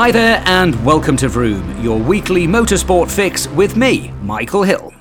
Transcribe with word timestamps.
Hi 0.00 0.10
there, 0.10 0.42
and 0.46 0.82
welcome 0.82 1.14
to 1.18 1.28
Vroom, 1.28 1.78
your 1.82 1.98
weekly 1.98 2.46
motorsport 2.46 3.10
fix 3.10 3.46
with 3.48 3.76
me, 3.76 4.10
Michael 4.22 4.62
Hill. 4.62 4.94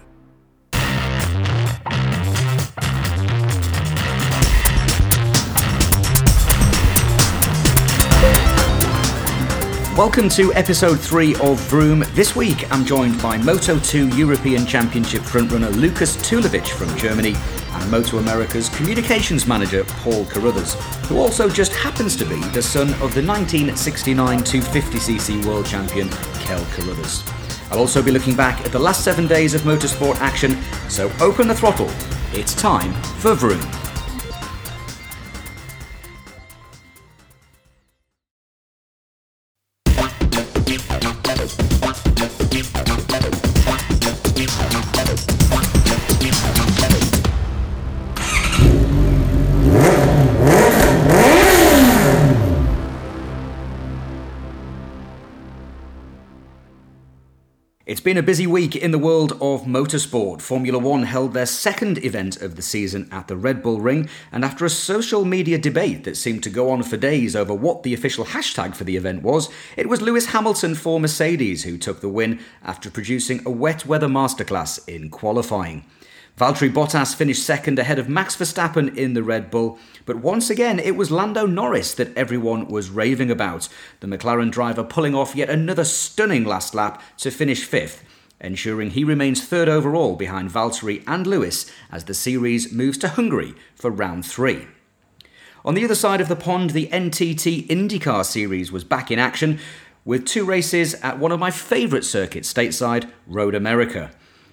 Welcome 9.96 10.28
to 10.32 10.54
episode 10.54 11.00
3 11.00 11.36
of 11.36 11.62
Vroom. 11.70 12.04
This 12.12 12.36
week 12.36 12.70
I'm 12.70 12.84
joined 12.84 13.22
by 13.22 13.38
Moto 13.38 13.80
2 13.80 14.18
European 14.18 14.66
Championship 14.66 15.22
frontrunner 15.22 15.74
Lukas 15.78 16.18
Tulovic 16.18 16.68
from 16.68 16.94
Germany 16.98 17.36
and 17.80 17.92
Moto 17.92 18.18
America's 18.18 18.70
communications 18.70 19.48
manager 19.48 19.84
Paul 19.86 20.26
Carruthers, 20.26 20.76
who 21.08 21.18
also 21.18 21.50
just 21.50 21.74
happens 21.74 22.16
to 22.18 22.26
be 22.26 22.40
the 22.50 22.62
son 22.62 22.90
of 22.96 23.14
the 23.16 23.24
1969 23.26 24.40
250cc 24.40 25.46
world 25.46 25.66
champion 25.66 26.10
Kel 26.40 26.66
Carruthers. 26.72 27.24
I'll 27.72 27.80
also 27.80 28.02
be 28.02 28.12
looking 28.12 28.36
back 28.36 28.66
at 28.66 28.72
the 28.72 28.80
last 28.80 29.04
seven 29.04 29.28
days 29.28 29.54
of 29.54 29.62
motorsport 29.62 30.16
action, 30.18 30.58
so 30.90 31.12
open 31.20 31.48
the 31.48 31.56
throttle. 31.56 31.90
It's 32.34 32.54
time 32.54 32.94
for 33.20 33.34
Vroom. 33.34 33.89
It's 58.00 58.06
been 58.06 58.16
a 58.16 58.24
busy 58.24 58.48
week 58.48 58.78
in 58.78 58.92
the 58.92 58.98
world 58.98 59.34
of 59.42 59.64
motorsport. 59.64 60.40
Formula 60.40 60.80
One 60.80 61.04
held 61.04 61.34
their 61.34 61.46
second 61.46 61.98
event 61.98 62.42
of 62.42 62.56
the 62.56 62.62
season 62.62 63.10
at 63.12 63.28
the 63.28 63.36
Red 63.36 63.62
Bull 63.62 63.82
Ring, 63.82 64.08
and 64.32 64.46
after 64.46 64.64
a 64.64 64.70
social 64.70 65.26
media 65.26 65.58
debate 65.58 66.06
that 66.06 66.16
seemed 66.16 66.42
to 66.44 66.50
go 66.50 66.70
on 66.70 66.82
for 66.84 66.96
days 66.96 67.36
over 67.36 67.54
what 67.54 67.84
the 67.84 67.94
official 67.94 68.24
hashtag 68.24 68.74
for 68.74 68.86
the 68.86 68.96
event 68.96 69.22
was, 69.22 69.50
it 69.76 69.90
was 69.90 70.02
Lewis 70.02 70.28
Hamilton 70.28 70.76
for 70.76 70.98
Mercedes 70.98 71.66
who 71.66 71.78
took 71.78 72.00
the 72.00 72.08
win 72.08 72.40
after 72.64 72.90
producing 72.90 73.42
a 73.46 73.50
wet 73.50 73.86
weather 73.86 74.08
masterclass 74.08 74.80
in 74.88 75.10
qualifying. 75.10 75.84
Valtteri 76.40 76.72
Bottas 76.72 77.14
finished 77.14 77.44
second 77.44 77.78
ahead 77.80 78.00
of 78.00 78.08
Max 78.08 78.34
Verstappen 78.38 78.96
in 78.96 79.14
the 79.14 79.24
Red 79.24 79.52
Bull, 79.52 79.78
but 80.06 80.20
once 80.20 80.50
again 80.50 80.80
it 80.80 80.96
was 80.96 81.12
Lando 81.12 81.46
Norris 81.46 81.94
that 81.96 82.16
everyone 82.16 82.70
was 82.70 82.90
raving 82.90 83.30
about, 83.30 83.68
the 84.00 84.08
McLaren 84.08 84.50
driver 84.50 84.86
pulling 84.86 85.14
off 85.14 85.36
yet 85.36 85.50
another 85.50 85.84
stunning 85.84 86.46
last 86.46 86.74
lap 86.74 87.02
to 87.18 87.30
finish 87.30 87.66
fifth, 87.66 88.06
ensuring 88.40 88.92
he 88.92 89.04
remains 89.04 89.44
third 89.44 89.68
overall 89.68 90.16
behind 90.16 90.50
Valtteri 90.50 91.04
and 91.06 91.28
Lewis 91.28 91.70
as 91.92 92.06
the 92.06 92.14
series 92.14 92.72
moves 92.72 92.98
to 93.00 93.10
Hungary 93.10 93.54
for 93.76 93.92
round 93.92 94.26
three. 94.26 94.66
On 95.66 95.74
the 95.74 95.84
other 95.84 95.94
side 95.94 96.22
of 96.22 96.30
the 96.30 96.38
pond, 96.38 96.70
the 96.70 96.88
NTT 96.88 97.68
IndyCar 97.68 98.24
Series 98.24 98.72
was 98.72 98.86
back 98.86 99.12
in 99.12 99.20
action 99.20 99.60
with 100.06 100.26
two 100.26 100.46
races 100.46 100.94
at 101.04 101.20
one 101.20 101.34
of 101.34 101.40
my 101.42 101.52
favourite 101.52 102.06
circuits 102.06 102.54
stateside, 102.54 103.12
Road 103.28 103.56
America. 103.56 104.12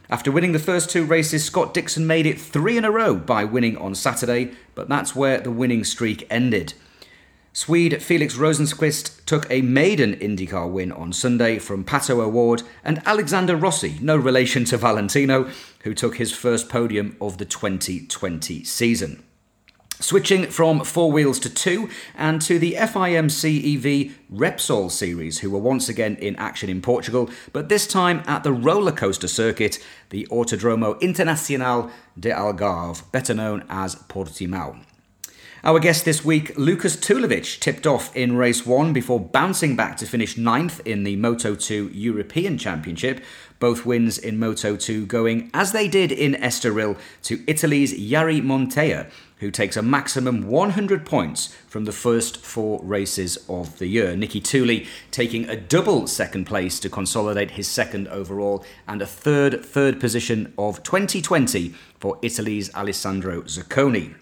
After 0.09 0.31
winning 0.31 0.53
the 0.53 0.59
first 0.61 0.89
two 0.89 1.05
races, 1.05 1.45
Scott 1.45 1.75
Dixon 1.75 2.07
made 2.07 2.27
it 2.27 2.41
three 2.41 2.77
in 2.77 2.85
a 2.85 2.91
row 2.93 3.17
by 3.17 3.45
winning 3.45 3.77
on 3.77 3.95
Saturday, 3.95 4.53
but 4.75 4.89
that's 4.89 5.17
where 5.17 5.41
the 5.41 5.51
winning 5.51 5.83
streak 5.83 6.27
ended. 6.31 6.75
Swede 7.53 8.03
Felix 8.03 8.37
Rosenqvist 8.37 9.25
took 9.25 9.51
a 9.51 9.63
maiden 9.63 10.15
IndyCar 10.15 10.71
win 10.71 10.93
on 10.93 11.13
Sunday 11.13 11.59
from 11.59 11.85
Pato 11.85 12.21
O'Ward 12.21 12.63
and 12.85 13.03
Alexander 13.07 13.57
Rossi, 13.57 13.99
no 14.01 14.17
relation 14.17 14.65
to 14.67 14.77
Valentino, 14.77 15.51
who 15.83 15.95
took 15.95 16.17
his 16.17 16.33
first 16.33 16.69
podium 16.69 17.17
of 17.21 17.39
the 17.39 17.47
2020 17.47 18.63
season. 18.63 19.26
Switching 19.99 20.47
from 20.49 20.85
four 20.85 21.11
wheels 21.11 21.39
to 21.39 21.49
two 21.49 21.89
and 22.15 22.43
to 22.43 22.59
the 22.59 22.75
FIM 22.75 23.31
CEV 23.31 24.13
Repsol 24.31 24.91
series, 24.91 25.39
who 25.39 25.51
were 25.51 25.59
once 25.59 25.89
again 25.89 26.17
in 26.17 26.37
action 26.37 26.69
in 26.69 26.83
Portugal, 26.83 27.31
but 27.55 27.71
this 27.71 27.87
time 27.87 28.23
at 28.27 28.45
the 28.45 28.53
roller 28.53 28.93
coaster 28.93 29.27
circuit, 29.27 29.83
the 30.11 30.27
Autodromo 30.31 31.01
Internacional 31.01 31.91
de 32.19 32.31
Algarve, 32.31 33.11
better 33.11 33.33
known 33.33 33.65
as 33.71 33.95
Portimao. 33.95 34.85
Our 35.65 35.81
guest 35.81 36.05
this 36.05 36.25
week, 36.25 36.57
Lukas 36.57 36.97
Tulovic, 36.97 37.59
tipped 37.59 37.87
off 37.87 38.15
in 38.15 38.37
race 38.37 38.65
one 38.65 38.93
before 38.93 39.19
bouncing 39.19 39.75
back 39.75 39.97
to 39.97 40.07
finish 40.07 40.37
ninth 40.37 40.81
in 40.87 41.03
the 41.03 41.17
Moto 41.17 41.55
2 41.55 41.91
European 41.93 42.57
Championship. 42.59 43.25
Both 43.59 43.85
wins 43.85 44.17
in 44.19 44.39
Moto 44.39 44.77
2 44.77 45.07
going, 45.07 45.51
as 45.55 45.73
they 45.73 45.89
did 45.89 46.13
in 46.13 46.35
Estoril, 46.35 46.97
to 47.23 47.43
Italy's 47.49 47.99
Yari 47.99 48.41
Montella, 48.43 49.11
who 49.39 49.51
takes 49.51 49.77
a 49.77 49.83
maximum 49.83 50.49
100 50.49 51.05
points 51.05 51.55
from 51.69 51.85
the 51.85 51.93
first 51.93 52.39
four 52.39 52.81
races 52.83 53.37
of 53.49 53.79
the 53.79 53.87
year. 53.87 54.15
Niki 54.15 54.41
Tuuli 54.41 54.87
taking 55.11 55.49
a 55.49 55.57
double 55.57 56.07
second 56.07 56.47
place 56.47 56.81
to 56.81 56.89
consolidate 56.89 57.53
his 57.53 57.69
second 57.69 58.09
overall 58.09 58.65
and 58.89 59.03
a 59.03 59.07
third 59.07 59.65
third 59.65 60.01
position 60.01 60.53
of 60.57 60.83
2020 60.83 61.75
for 61.99 62.19
Italy's 62.23 62.75
Alessandro 62.75 63.43
Zaccone. 63.43 64.15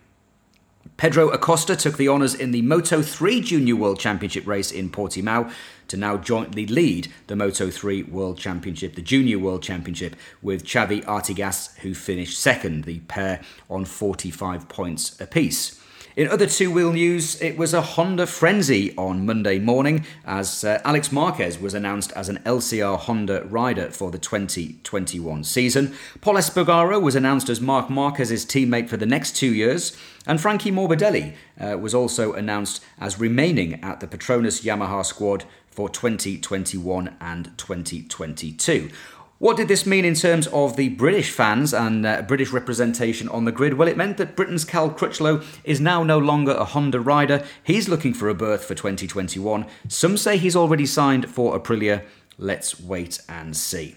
Pedro 0.97 1.28
Acosta 1.30 1.74
took 1.74 1.97
the 1.97 2.08
honours 2.08 2.34
in 2.34 2.53
the 2.53 2.62
Moto 2.62 3.03
3 3.03 3.41
Junior 3.41 3.74
World 3.74 3.98
Championship 3.98 4.47
race 4.47 4.70
in 4.70 4.91
Portimao 4.91 5.50
to 5.89 5.97
now 5.97 6.17
jointly 6.17 6.67
lead 6.67 7.12
the 7.27 7.37
Moto 7.37 7.71
3 7.71 8.05
World 8.05 8.39
Championship, 8.39 8.95
the 8.95 9.03
Junior 9.03 9.39
World 9.39 9.62
Championship, 9.62 10.17
with 10.43 10.65
Xavi 10.65 11.05
Artigas, 11.05 11.77
who 11.78 11.95
finished 11.95 12.39
second, 12.39 12.84
the 12.84 13.00
pair 13.00 13.41
on 13.69 13.84
45 13.84 14.69
points 14.69 15.21
apiece. 15.21 15.81
In 16.17 16.28
other 16.28 16.47
two 16.47 16.71
wheel 16.71 16.93
news, 16.93 17.43
it 17.43 17.59
was 17.59 17.75
a 17.75 17.83
Honda 17.83 18.28
frenzy 18.28 18.97
on 18.97 19.27
Monday 19.27 19.59
morning 19.59 20.05
as 20.25 20.62
uh, 20.62 20.81
Alex 20.84 21.11
Marquez 21.11 21.59
was 21.59 21.75
announced 21.75 22.12
as 22.12 22.28
an 22.28 22.39
LCR 22.45 22.97
Honda 22.97 23.43
rider 23.47 23.91
for 23.91 24.12
the 24.12 24.19
2021 24.19 25.43
season. 25.43 25.93
Pol 26.21 26.34
Espargaro 26.34 27.03
was 27.03 27.16
announced 27.16 27.49
as 27.49 27.61
Marc 27.61 27.91
Marquez's 27.91 28.47
teammate 28.47 28.89
for 28.89 28.97
the 28.97 29.06
next 29.06 29.34
two 29.34 29.53
years, 29.53 29.97
and 30.25 30.41
Frankie 30.41 30.71
Morbidelli 30.71 31.34
uh, 31.61 31.77
was 31.78 31.97
also 31.97 32.33
announced 32.33 32.84
as 33.01 33.19
remaining 33.19 33.83
at 33.83 33.99
the 33.99 34.06
Petronas 34.06 34.62
Yamaha 34.62 35.05
squad 35.05 35.45
for 35.74 35.88
2021 35.88 37.16
and 37.20 37.56
2022. 37.58 38.90
What 39.38 39.56
did 39.56 39.66
this 39.66 39.84
mean 39.84 40.04
in 40.04 40.14
terms 40.14 40.46
of 40.46 40.76
the 40.76 40.90
British 40.90 41.30
fans 41.30 41.74
and 41.74 42.06
uh, 42.06 42.22
British 42.22 42.52
representation 42.52 43.28
on 43.28 43.44
the 43.44 43.52
grid? 43.52 43.74
Well, 43.74 43.88
it 43.88 43.96
meant 43.96 44.16
that 44.18 44.36
Britain's 44.36 44.64
Cal 44.64 44.90
Crutchlow 44.90 45.44
is 45.64 45.80
now 45.80 46.04
no 46.04 46.18
longer 46.18 46.52
a 46.52 46.64
Honda 46.64 47.00
rider. 47.00 47.44
He's 47.62 47.88
looking 47.88 48.14
for 48.14 48.28
a 48.28 48.34
berth 48.34 48.64
for 48.64 48.76
2021. 48.76 49.66
Some 49.88 50.16
say 50.16 50.38
he's 50.38 50.56
already 50.56 50.86
signed 50.86 51.28
for 51.28 51.58
Aprilia. 51.58 52.04
Let's 52.38 52.80
wait 52.80 53.20
and 53.28 53.56
see. 53.56 53.96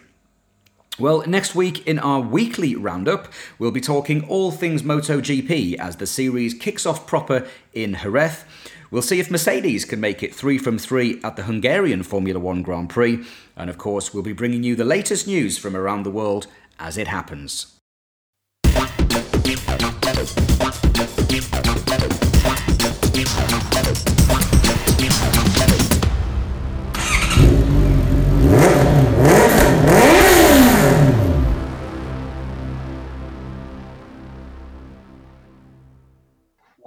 Well, 0.99 1.23
next 1.27 1.53
week 1.53 1.85
in 1.85 1.99
our 1.99 2.19
weekly 2.19 2.75
roundup, 2.75 3.31
we'll 3.59 3.69
be 3.69 3.79
talking 3.79 4.27
all 4.27 4.49
things 4.49 4.81
MotoGP 4.81 5.77
as 5.77 5.97
the 5.97 6.07
series 6.07 6.55
kicks 6.55 6.87
off 6.87 7.05
proper 7.05 7.47
in 7.71 7.97
Jerez. 8.01 8.43
We'll 8.89 9.01
see 9.01 9.19
if 9.19 9.29
Mercedes 9.29 9.83
can 9.85 9.99
make 9.99 10.23
it 10.23 10.33
three 10.33 10.57
from 10.57 10.77
three 10.77 11.19
at 11.23 11.35
the 11.35 11.43
Hungarian 11.43 12.03
Formula 12.03 12.39
One 12.39 12.61
Grand 12.61 12.89
Prix. 12.89 13.23
And 13.55 13.69
of 13.69 13.77
course, 13.77 14.13
we'll 14.13 14.23
be 14.23 14.33
bringing 14.33 14.63
you 14.63 14.75
the 14.75 14.85
latest 14.85 15.27
news 15.27 15.57
from 15.57 15.75
around 15.75 16.03
the 16.03 16.11
world 16.11 16.47
as 16.79 16.97
it 16.97 17.07
happens. 17.07 17.77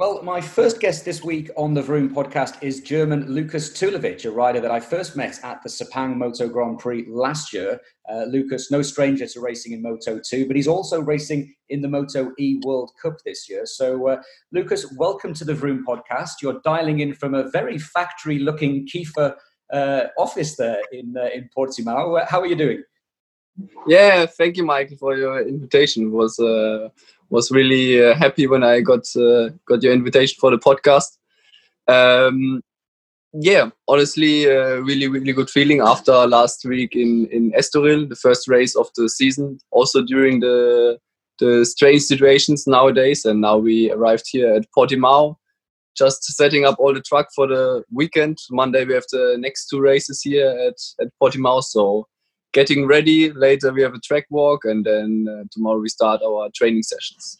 Well, 0.01 0.23
my 0.23 0.41
first 0.41 0.81
guest 0.81 1.05
this 1.05 1.23
week 1.23 1.51
on 1.59 1.75
the 1.75 1.83
Vroom 1.83 2.15
podcast 2.15 2.63
is 2.63 2.81
German 2.81 3.31
Lukas 3.31 3.69
Tulovic, 3.69 4.25
a 4.25 4.31
rider 4.31 4.59
that 4.59 4.71
I 4.71 4.81
first 4.81 5.15
met 5.15 5.39
at 5.45 5.63
the 5.63 5.69
Sepang 5.69 6.17
Moto 6.17 6.49
Grand 6.49 6.79
Prix 6.79 7.05
last 7.07 7.53
year. 7.53 7.79
Uh, 8.09 8.25
no 8.71 8.81
stranger 8.81 9.27
to 9.27 9.41
racing 9.41 9.75
in 9.75 9.83
Moto 9.83 10.19
2, 10.19 10.47
but 10.47 10.57
he's 10.57 10.67
also 10.67 11.03
racing 11.03 11.55
in 11.69 11.83
the 11.83 11.89
Moto 11.89 12.33
E 12.39 12.63
World 12.65 12.93
Cup 13.03 13.17
this 13.27 13.47
year. 13.47 13.67
So, 13.67 14.09
uh, 14.09 14.23
welcome 14.97 15.35
to 15.35 15.45
the 15.45 15.55
Vroom 15.55 15.85
podcast. 15.87 16.41
You're 16.41 16.63
dialing 16.65 17.01
in 17.01 17.13
from 17.13 17.35
a 17.35 17.51
very 17.51 17.77
factory 17.77 18.39
looking 18.39 18.87
Kiefer 18.87 19.37
uh, 19.71 20.05
office 20.17 20.57
there 20.57 20.81
in, 20.93 21.15
uh, 21.15 21.29
in 21.35 21.51
Portimao. 21.55 22.27
How 22.27 22.41
are 22.41 22.47
you 22.47 22.57
doing? 22.57 22.83
Yeah, 23.87 24.25
thank 24.25 24.57
you, 24.57 24.65
Michael, 24.65 24.97
for 24.97 25.15
your 25.15 25.47
invitation. 25.47 26.07
It 26.07 26.13
was 26.13 26.39
uh, 26.39 26.89
was 27.31 27.51
really 27.51 28.05
uh, 28.05 28.15
happy 28.15 28.47
when 28.47 28.63
I 28.63 28.81
got 28.81 29.05
uh, 29.17 29.51
got 29.67 29.83
your 29.83 29.93
invitation 29.93 30.37
for 30.41 30.51
the 30.51 30.59
podcast. 30.59 31.17
Um, 31.89 32.63
yeah, 33.33 33.71
honestly, 33.87 34.51
uh, 34.51 34.81
really, 34.81 35.07
really 35.07 35.33
good 35.33 35.49
feeling 35.49 35.81
after 35.81 36.13
last 36.27 36.65
week 36.65 36.97
in 36.97 37.29
in 37.31 37.53
Estoril, 37.53 38.09
the 38.09 38.17
first 38.17 38.49
race 38.49 38.75
of 38.77 38.89
the 38.97 39.09
season. 39.09 39.59
Also 39.71 40.03
during 40.03 40.41
the 40.41 40.99
the 41.39 41.65
strange 41.65 42.03
situations 42.03 42.67
nowadays, 42.67 43.25
and 43.25 43.41
now 43.41 43.57
we 43.57 43.91
arrived 43.93 44.25
here 44.31 44.53
at 44.53 44.67
Portimao, 44.77 45.37
just 45.97 46.25
setting 46.37 46.65
up 46.65 46.77
all 46.79 46.93
the 46.93 47.01
truck 47.01 47.29
for 47.35 47.47
the 47.47 47.85
weekend. 47.93 48.39
Monday 48.51 48.85
we 48.85 48.95
have 48.95 49.07
the 49.13 49.37
next 49.39 49.69
two 49.69 49.81
races 49.81 50.23
here 50.23 50.51
at 50.51 50.79
at 51.01 51.13
Portimao, 51.23 51.63
so 51.63 52.07
getting 52.53 52.87
ready. 52.87 53.33
Later 53.33 53.73
we 53.73 53.83
have 53.83 53.95
a 53.95 54.01
track 54.01 54.27
walk, 54.31 54.65
and 54.65 54.85
then 54.85 55.27
uh, 55.29 55.45
tomorrow 55.51 55.79
we 55.79 55.89
start 55.89 56.23
our 56.23 56.49
training 56.55 56.83
sessions. 56.83 57.39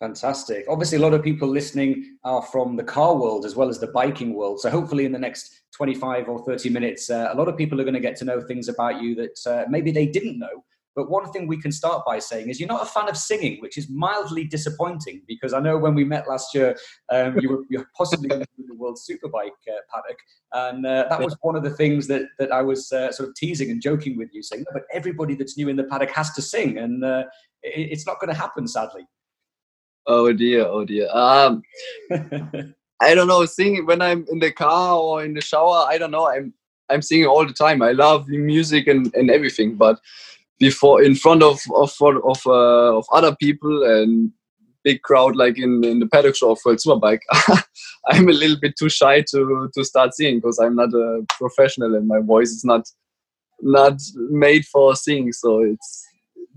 Fantastic. 0.00 0.64
Obviously, 0.66 0.96
a 0.96 1.00
lot 1.02 1.12
of 1.12 1.22
people 1.22 1.46
listening 1.46 2.16
are 2.24 2.40
from 2.40 2.74
the 2.74 2.82
car 2.82 3.14
world 3.14 3.44
as 3.44 3.54
well 3.54 3.68
as 3.68 3.78
the 3.78 3.88
biking 3.88 4.32
world. 4.32 4.60
So, 4.60 4.70
hopefully, 4.70 5.04
in 5.04 5.12
the 5.12 5.18
next 5.18 5.60
25 5.76 6.28
or 6.28 6.42
30 6.44 6.70
minutes, 6.70 7.10
uh, 7.10 7.28
a 7.32 7.36
lot 7.36 7.48
of 7.48 7.56
people 7.56 7.78
are 7.80 7.84
going 7.84 7.94
to 7.94 8.00
get 8.00 8.16
to 8.16 8.24
know 8.24 8.40
things 8.40 8.68
about 8.68 9.02
you 9.02 9.14
that 9.16 9.38
uh, 9.46 9.64
maybe 9.68 9.90
they 9.90 10.06
didn't 10.06 10.38
know. 10.38 10.64
But 11.00 11.08
one 11.08 11.32
thing 11.32 11.46
we 11.46 11.58
can 11.58 11.72
start 11.72 12.04
by 12.04 12.18
saying 12.18 12.50
is 12.50 12.60
you're 12.60 12.68
not 12.68 12.82
a 12.82 12.84
fan 12.84 13.08
of 13.08 13.16
singing, 13.16 13.58
which 13.62 13.78
is 13.78 13.88
mildly 13.88 14.44
disappointing 14.44 15.22
because 15.26 15.54
I 15.54 15.60
know 15.60 15.78
when 15.78 15.94
we 15.94 16.04
met 16.04 16.28
last 16.28 16.54
year, 16.54 16.76
um, 17.08 17.38
you 17.40 17.48
were 17.48 17.62
you're 17.70 17.88
possibly 17.96 18.28
in 18.30 18.66
the 18.68 18.74
World 18.74 18.98
Superbike 18.98 19.60
uh, 19.66 19.80
paddock. 19.90 20.18
And 20.52 20.84
uh, 20.84 21.06
that 21.08 21.18
was 21.18 21.34
one 21.40 21.56
of 21.56 21.62
the 21.62 21.70
things 21.70 22.06
that, 22.08 22.24
that 22.38 22.52
I 22.52 22.60
was 22.60 22.92
uh, 22.92 23.12
sort 23.12 23.30
of 23.30 23.34
teasing 23.34 23.70
and 23.70 23.80
joking 23.80 24.18
with 24.18 24.28
you, 24.34 24.42
saying, 24.42 24.66
but 24.74 24.82
everybody 24.92 25.34
that's 25.34 25.56
new 25.56 25.70
in 25.70 25.76
the 25.76 25.84
paddock 25.84 26.10
has 26.10 26.34
to 26.34 26.42
sing. 26.42 26.76
And 26.76 27.02
uh, 27.02 27.24
it, 27.62 27.92
it's 27.92 28.06
not 28.06 28.20
going 28.20 28.28
to 28.28 28.38
happen, 28.38 28.68
sadly. 28.68 29.06
Oh 30.06 30.34
dear, 30.34 30.66
oh 30.66 30.84
dear. 30.84 31.08
Um, 31.10 31.62
I 33.00 33.14
don't 33.14 33.26
know. 33.26 33.46
Singing 33.46 33.86
when 33.86 34.02
I'm 34.02 34.26
in 34.30 34.38
the 34.38 34.52
car 34.52 34.98
or 34.98 35.24
in 35.24 35.32
the 35.32 35.40
shower, 35.40 35.86
I 35.88 35.96
don't 35.96 36.10
know. 36.10 36.28
I'm 36.28 36.52
I'm 36.90 37.00
singing 37.00 37.26
all 37.26 37.46
the 37.46 37.54
time. 37.54 37.80
I 37.80 37.92
love 37.92 38.28
music 38.28 38.86
and, 38.86 39.14
and 39.14 39.30
everything, 39.30 39.76
but 39.76 39.98
before 40.60 41.02
in 41.02 41.14
front 41.16 41.42
of 41.42 41.60
of 41.74 41.92
of 42.00 42.40
uh, 42.46 42.98
of 42.98 43.04
other 43.12 43.34
people 43.34 43.82
and 43.82 44.30
big 44.84 45.02
crowd 45.02 45.36
like 45.36 45.58
in, 45.58 45.84
in 45.84 45.98
the 45.98 46.06
paddock 46.06 46.36
show 46.36 46.54
for 46.54 46.74
Superbike, 46.74 47.20
I'm 48.06 48.28
a 48.28 48.32
little 48.32 48.58
bit 48.60 48.74
too 48.78 48.88
shy 48.88 49.24
to 49.32 49.70
to 49.74 49.84
start 49.84 50.14
singing 50.14 50.38
because 50.38 50.58
I'm 50.58 50.76
not 50.76 50.94
a 50.94 51.24
professional 51.38 51.96
and 51.96 52.06
my 52.06 52.20
voice 52.20 52.50
is 52.50 52.64
not 52.64 52.88
not 53.62 54.00
made 54.16 54.64
for 54.66 54.94
singing. 54.94 55.32
So 55.32 55.60
it's 55.62 56.06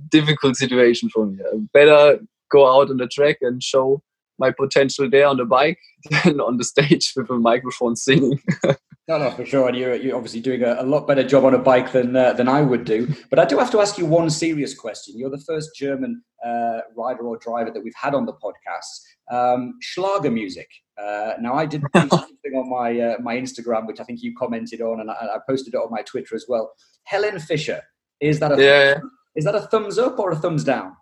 difficult 0.09 0.57
situation 0.57 1.09
for 1.09 1.25
me. 1.25 1.39
Better 1.73 2.19
go 2.51 2.67
out 2.67 2.89
on 2.91 2.97
the 2.97 3.07
track 3.07 3.37
and 3.41 3.63
show 3.63 4.01
my 4.39 4.51
potential 4.51 5.09
there 5.09 5.27
on 5.27 5.37
the 5.37 5.45
bike 5.45 5.79
than 6.23 6.39
on 6.39 6.57
the 6.57 6.63
stage 6.63 7.13
with 7.15 7.29
a 7.29 7.35
microphone 7.35 7.95
singing. 7.95 8.39
no, 9.07 9.17
no, 9.17 9.31
for 9.31 9.45
sure. 9.45 9.67
And 9.67 9.77
you're, 9.77 9.95
you're 9.95 10.15
obviously 10.15 10.41
doing 10.41 10.63
a, 10.63 10.77
a 10.79 10.83
lot 10.83 11.07
better 11.07 11.23
job 11.23 11.45
on 11.45 11.53
a 11.53 11.59
bike 11.59 11.91
than 11.91 12.15
uh, 12.15 12.33
than 12.33 12.47
I 12.47 12.61
would 12.61 12.85
do. 12.85 13.13
But 13.29 13.39
I 13.39 13.45
do 13.45 13.57
have 13.57 13.71
to 13.71 13.79
ask 13.79 13.97
you 13.97 14.05
one 14.05 14.29
serious 14.29 14.73
question. 14.73 15.17
You're 15.17 15.29
the 15.29 15.43
first 15.45 15.71
German 15.75 16.23
uh, 16.45 16.81
rider 16.95 17.27
or 17.27 17.37
driver 17.37 17.71
that 17.71 17.83
we've 17.83 17.93
had 17.95 18.13
on 18.13 18.25
the 18.25 18.33
podcast. 18.33 19.01
Um, 19.31 19.75
Schlager 19.81 20.31
music. 20.31 20.67
Uh, 21.01 21.33
now, 21.39 21.53
I 21.53 21.65
did 21.65 21.83
something 21.95 22.53
on 22.55 22.69
my 22.69 22.99
uh, 22.99 23.17
my 23.21 23.35
Instagram, 23.35 23.87
which 23.87 23.99
I 23.99 24.03
think 24.03 24.21
you 24.21 24.33
commented 24.37 24.81
on, 24.81 24.99
and 24.99 25.09
I, 25.09 25.13
I, 25.13 25.37
posted 25.47 25.73
it 25.73 25.77
on 25.77 25.89
my 25.89 26.01
Twitter 26.03 26.35
as 26.35 26.45
well. 26.47 26.71
Helene 27.05 27.39
Fischer. 27.39 27.81
Is 28.19 28.39
that 28.39 28.57
a 28.57 28.63
yeah. 28.63 28.99
is 29.35 29.45
that 29.45 29.55
a 29.55 29.61
thumbs 29.61 29.97
up 29.97 30.19
or 30.19 30.31
a 30.31 30.35
thumbs 30.35 30.63
down? 30.63 30.95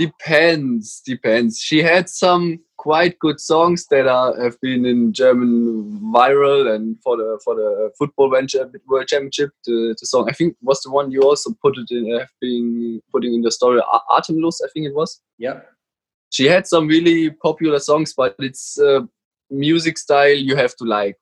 Depends, 0.00 1.02
depends. 1.04 1.58
She 1.58 1.82
had 1.82 2.08
some 2.08 2.60
quite 2.78 3.18
good 3.18 3.38
songs 3.38 3.86
that 3.90 4.06
are 4.06 4.42
have 4.42 4.58
been 4.62 4.86
in 4.86 5.12
German 5.12 6.00
viral 6.14 6.74
and 6.74 6.96
for 7.02 7.18
the 7.18 7.38
for 7.44 7.54
the 7.54 7.90
football 7.98 8.30
world 8.30 8.48
championship. 8.48 9.50
The, 9.66 9.94
the 10.00 10.06
song 10.06 10.26
I 10.30 10.32
think 10.32 10.56
was 10.62 10.80
the 10.80 10.90
one 10.90 11.10
you 11.10 11.20
also 11.20 11.50
put 11.60 11.76
it 11.76 11.90
in 11.90 12.18
have 12.18 12.30
been 12.40 13.02
putting 13.12 13.34
in 13.34 13.42
the 13.42 13.50
story. 13.50 13.82
Atemlos, 14.10 14.62
I 14.64 14.68
think 14.72 14.86
it 14.86 14.94
was. 14.94 15.20
Yeah. 15.36 15.60
She 16.30 16.46
had 16.46 16.66
some 16.66 16.86
really 16.88 17.28
popular 17.28 17.78
songs, 17.78 18.14
but 18.16 18.34
it's 18.38 18.80
uh, 18.80 19.00
music 19.50 19.98
style 19.98 20.34
you 20.34 20.56
have 20.56 20.74
to 20.76 20.84
like. 20.84 21.18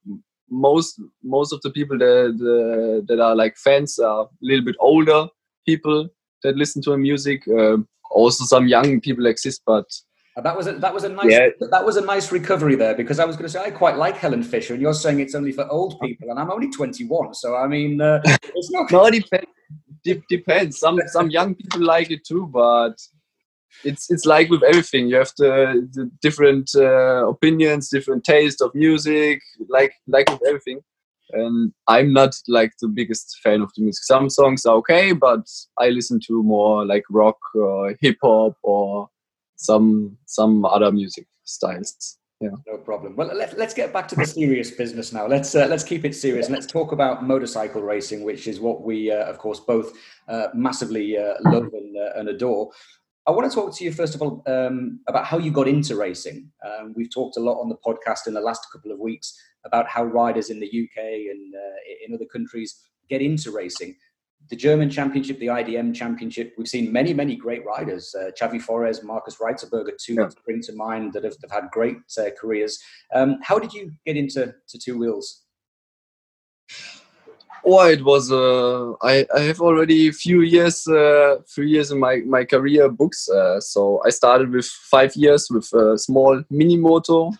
Most 0.49 1.03
most 1.25 1.53
of 1.53 1.61
the 1.63 1.71
people 1.71 1.99
that 1.99 2.39
that, 2.39 3.07
that 3.09 3.19
are 3.19 3.35
like 3.35 3.57
fans 3.57 3.99
are 3.99 4.23
a 4.23 4.29
little 4.41 4.65
bit 4.65 4.77
older 4.79 5.27
people 5.67 6.09
that 6.45 6.57
listen 6.57 6.81
to 6.83 6.93
her 6.93 6.99
music. 6.99 7.43
Uh, 7.49 7.79
also 8.11 8.45
some 8.45 8.67
young 8.67 9.01
people 9.01 9.27
exist, 9.27 9.63
but 9.67 9.87
that 10.37 10.57
was 10.57 10.69
a, 10.69 10.73
that 10.75 10.95
was 10.95 11.05
a 11.05 11.09
nice 11.09 11.31
yeah. 11.31 11.49
that 11.71 11.85
was 11.85 11.97
a 11.97 12.01
nice 12.01 12.31
recovery 12.31 12.77
there 12.77 12.95
because 12.95 13.19
I 13.19 13.25
was 13.25 13.37
going 13.37 13.47
to 13.47 13.53
say 13.53 13.61
I 13.61 13.71
quite 13.71 13.97
like 13.97 14.17
Helene 14.17 14.43
Fischer 14.43 14.75
and 14.75 14.83
you're 14.83 14.95
saying 14.95 15.21
it's 15.21 15.35
only 15.35 15.53
for 15.53 15.69
old 15.69 15.99
people, 16.01 16.31
and 16.31 16.39
I'm 16.39 16.51
only 16.51 16.71
21, 16.71 17.35
so 17.35 17.57
I 17.57 17.67
mean, 17.67 18.01
uh, 18.01 18.21
it's 18.25 18.71
not. 18.71 18.91
no, 18.91 19.07
it 19.07 19.25
depends. 20.05 20.27
depends. 20.29 20.79
Some 20.79 21.01
some 21.07 21.31
young 21.31 21.55
people 21.55 21.85
like 21.85 22.11
it 22.11 22.25
too, 22.25 22.47
but 22.47 22.95
it's 23.85 24.11
it's 24.11 24.27
like 24.27 24.49
with 24.49 24.63
everything. 24.63 25.09
You 25.09 25.17
have 25.17 25.33
the, 25.39 25.89
the 25.93 26.11
different 26.23 26.71
uh, 26.75 27.29
opinions, 27.29 27.89
different 27.89 28.25
taste 28.25 28.61
of 28.61 28.75
music, 28.75 29.41
like 29.69 29.93
like 30.07 30.31
with 30.31 30.47
everything 30.47 30.81
and 31.33 31.73
I'm 31.87 32.13
not 32.13 32.35
like 32.49 32.73
the 32.81 32.89
biggest 32.89 33.39
fan 33.43 33.61
of 33.61 33.71
the 33.77 33.83
music. 33.83 34.05
Some 34.05 34.31
songs 34.31 34.65
are 34.67 34.77
okay, 34.77 35.13
but 35.13 35.47
I 35.79 35.89
listen 35.89 36.21
to 36.27 36.43
more 36.43 36.87
like 36.87 37.05
rock 37.11 37.39
or 37.55 37.95
hip 38.01 38.17
hop 38.23 38.57
or 38.63 39.09
some 39.57 40.17
some 40.27 40.65
other 40.65 40.93
music 40.93 41.27
styles. 41.45 42.19
Yeah. 42.41 42.51
No 42.69 42.79
problem. 42.79 43.17
Well, 43.17 43.35
let, 43.35 43.59
let's 43.59 43.75
get 43.75 43.93
back 43.93 44.07
to 44.09 44.15
the 44.15 44.25
serious 44.25 44.71
business 44.71 45.13
now. 45.13 45.27
Let's 45.27 45.55
uh, 45.57 45.67
let's 45.67 45.83
keep 45.83 46.05
it 46.05 46.15
serious 46.15 46.47
and 46.47 46.55
let's 46.55 46.67
talk 46.67 46.93
about 46.93 47.25
motorcycle 47.25 47.83
racing, 47.83 48.23
which 48.23 48.47
is 48.47 48.61
what 48.61 48.83
we, 48.83 49.11
uh, 49.11 49.25
of 49.25 49.39
course, 49.39 49.59
both 49.59 49.93
uh, 50.29 50.47
massively 50.55 51.19
uh, 51.19 51.35
love 51.47 51.69
and, 51.73 51.97
uh, 51.97 52.13
and 52.15 52.29
adore. 52.29 52.71
I 53.27 53.33
want 53.33 53.51
to 53.51 53.55
talk 53.55 53.77
to 53.77 53.85
you 53.85 53.93
first 53.93 54.15
of 54.15 54.23
all 54.23 54.43
um, 54.47 55.01
about 55.09 55.27
how 55.27 55.37
you 55.39 55.51
got 55.51 55.69
into 55.69 55.97
racing. 55.97 56.51
Um, 56.65 56.95
we've 56.97 57.13
talked 57.13 57.37
a 57.37 57.41
lot 57.41 57.61
on 57.61 57.69
the 57.69 57.77
podcast 57.77 58.27
in 58.27 58.35
the 58.35 58.41
last 58.41 58.67
couple 58.73 58.93
of 58.93 59.01
weeks 59.01 59.37
about 59.69 59.87
how 59.87 60.05
riders 60.05 60.51
in 60.51 60.59
the 60.61 60.67
UK 60.67 60.99
and 61.33 61.55
uh, 61.55 61.79
in 62.07 62.15
other 62.15 62.27
countries 62.27 62.71
get 63.09 63.23
into 63.23 63.51
racing. 63.51 63.95
The 64.51 64.57
German 64.57 64.89
Championship, 64.89 65.39
the 65.39 65.49
IDM 65.49 65.95
Championship, 65.95 66.55
we've 66.57 66.69
seen 66.69 66.91
many, 66.91 67.13
many 67.13 67.37
great 67.37 67.65
riders. 67.67 68.15
Uh, 68.19 68.31
Xavi 68.41 68.63
Forés, 68.65 69.05
Markus 69.05 69.37
Reiterberger, 69.37 69.97
two 70.03 70.15
yeah. 70.15 70.29
bring 70.45 70.63
to 70.63 70.73
mind 70.75 71.13
that 71.13 71.25
have, 71.25 71.37
have 71.43 71.51
had 71.51 71.71
great 71.71 71.97
uh, 72.19 72.31
careers. 72.41 72.79
Um, 73.15 73.39
how 73.43 73.59
did 73.59 73.73
you 73.75 73.93
get 74.07 74.17
into 74.17 74.55
to 74.69 74.79
two 74.79 74.97
wheels? 74.99 75.45
Oh, 77.65 77.87
it 77.87 78.03
was. 78.03 78.33
Uh, 78.33 78.93
I, 79.03 79.27
I 79.37 79.41
have 79.41 79.61
already 79.61 80.09
a 80.09 80.13
few 80.13 80.41
years, 80.41 80.87
uh, 80.89 81.37
few 81.47 81.65
years 81.65 81.91
in 81.91 81.99
my, 81.99 82.23
my 82.27 82.45
career 82.45 82.89
books. 82.89 83.29
Uh, 83.29 83.61
so 83.61 84.01
I 84.07 84.11
started 84.11 84.51
with 84.51 84.67
five 84.67 85.15
years 85.17 85.49
with 85.51 85.71
a 85.75 85.99
small 85.99 86.43
mini 86.51 86.77
moto. 86.77 87.33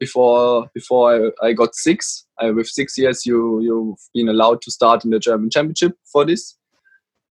Uh, 0.00 0.06
before 0.06 0.70
before 0.74 1.32
I, 1.42 1.48
I 1.48 1.52
got 1.52 1.74
six, 1.74 2.26
I, 2.38 2.50
with 2.50 2.66
six 2.66 2.96
years, 2.98 3.26
you 3.26 3.60
you've 3.60 3.98
been 4.14 4.28
allowed 4.28 4.62
to 4.62 4.70
start 4.70 5.04
in 5.04 5.10
the 5.10 5.18
German 5.18 5.50
Championship 5.50 5.92
for 6.12 6.24
this. 6.24 6.58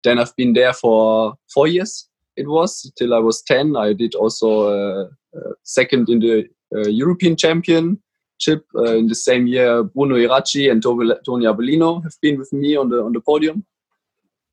Then 0.03 0.19
I've 0.19 0.35
been 0.35 0.53
there 0.53 0.73
for 0.73 1.35
four 1.53 1.67
years. 1.67 2.09
It 2.35 2.47
was 2.47 2.91
till 2.97 3.13
I 3.13 3.19
was 3.19 3.41
ten. 3.41 3.75
I 3.75 3.93
did 3.93 4.15
also 4.15 4.69
uh, 4.69 5.07
uh, 5.35 5.53
second 5.63 6.09
in 6.09 6.19
the 6.19 6.47
European 6.89 7.35
Championship 7.35 8.65
uh, 8.75 8.97
in 8.97 9.07
the 9.07 9.15
same 9.15 9.47
year. 9.47 9.83
Bruno 9.83 10.15
Ieraci 10.15 10.69
and 10.69 10.81
Tony 10.81 11.45
Arbolino 11.45 12.03
have 12.03 12.15
been 12.21 12.37
with 12.37 12.53
me 12.53 12.77
on 12.77 12.89
the 12.89 13.01
on 13.01 13.13
the 13.13 13.21
podium, 13.21 13.65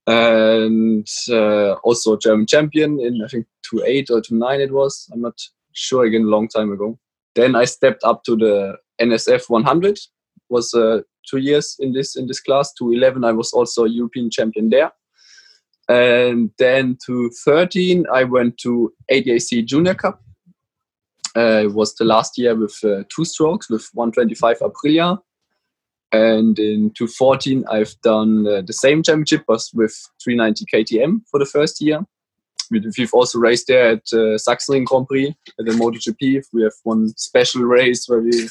and 0.07 1.07
uh, 1.31 1.73
also 1.83 2.17
German 2.17 2.47
champion 2.47 3.01
in 3.01 3.23
I 3.25 3.29
think 3.29 3.47
two 3.63 3.83
eight 3.85 4.11
or 4.11 4.21
two 4.21 4.37
nine 4.39 4.61
it 4.61 4.73
was. 4.73 5.11
I'm 5.13 5.21
not 5.21 5.41
sure 5.73 6.05
again, 6.05 6.23
a 6.23 6.31
long 6.31 6.49
time 6.49 6.73
ago. 6.73 6.99
Then 7.35 7.57
I 7.57 7.65
stepped 7.65 8.05
up 8.05 8.25
to 8.25 8.37
the 8.37 8.77
NSF 9.01 9.49
100. 9.49 9.99
Was 10.51 10.75
uh, 10.75 11.01
two 11.29 11.39
years 11.39 11.77
in 11.81 11.93
this 11.93 12.17
in 12.17 12.27
this 12.27 12.41
class. 12.41 12.73
To 12.75 12.93
11, 12.93 13.25
I 13.25 13.33
was 13.33 13.53
also 13.53 13.85
European 13.85 14.31
champion 14.31 14.69
there. 14.69 14.93
And 15.89 16.51
then 16.59 16.97
to 17.07 17.31
13, 17.45 18.07
I 18.13 18.25
went 18.25 18.59
to 18.59 18.93
ADAC 19.11 19.65
Junior 19.67 19.95
Cup 19.95 20.21
uh, 21.37 21.63
it 21.65 21.75
was 21.75 21.95
the 21.97 22.05
last 22.05 22.39
year 22.39 22.55
with 22.55 22.79
uh, 22.85 23.03
two 23.15 23.25
strokes 23.25 23.69
with 23.69 23.89
125 23.95 24.59
Aprilia. 24.61 25.19
And 26.13 26.57
in 26.59 26.91
2014, 26.91 27.65
I've 27.69 27.95
done 28.03 28.47
uh, 28.47 28.63
the 28.65 28.73
same 28.73 29.03
championship, 29.03 29.45
but 29.49 29.61
with 29.75 29.95
390 30.23 30.65
KTM 30.73 31.23
for 31.29 31.41
the 31.41 31.47
first 31.47 31.81
year. 31.81 32.05
We've 32.71 33.15
also 33.15 33.39
raced 33.39 33.67
there 33.69 33.91
at 33.91 34.03
uh, 34.13 34.39
Sachsenring 34.39 34.85
Grand 34.85 35.07
Prix 35.07 35.35
at 35.59 35.67
the 35.67 35.73
MotoGP. 35.73 36.45
We 36.53 36.63
have 36.63 36.73
one 36.83 37.09
special 37.17 37.63
race 37.63 38.07
where 38.09 38.21
we've 38.21 38.51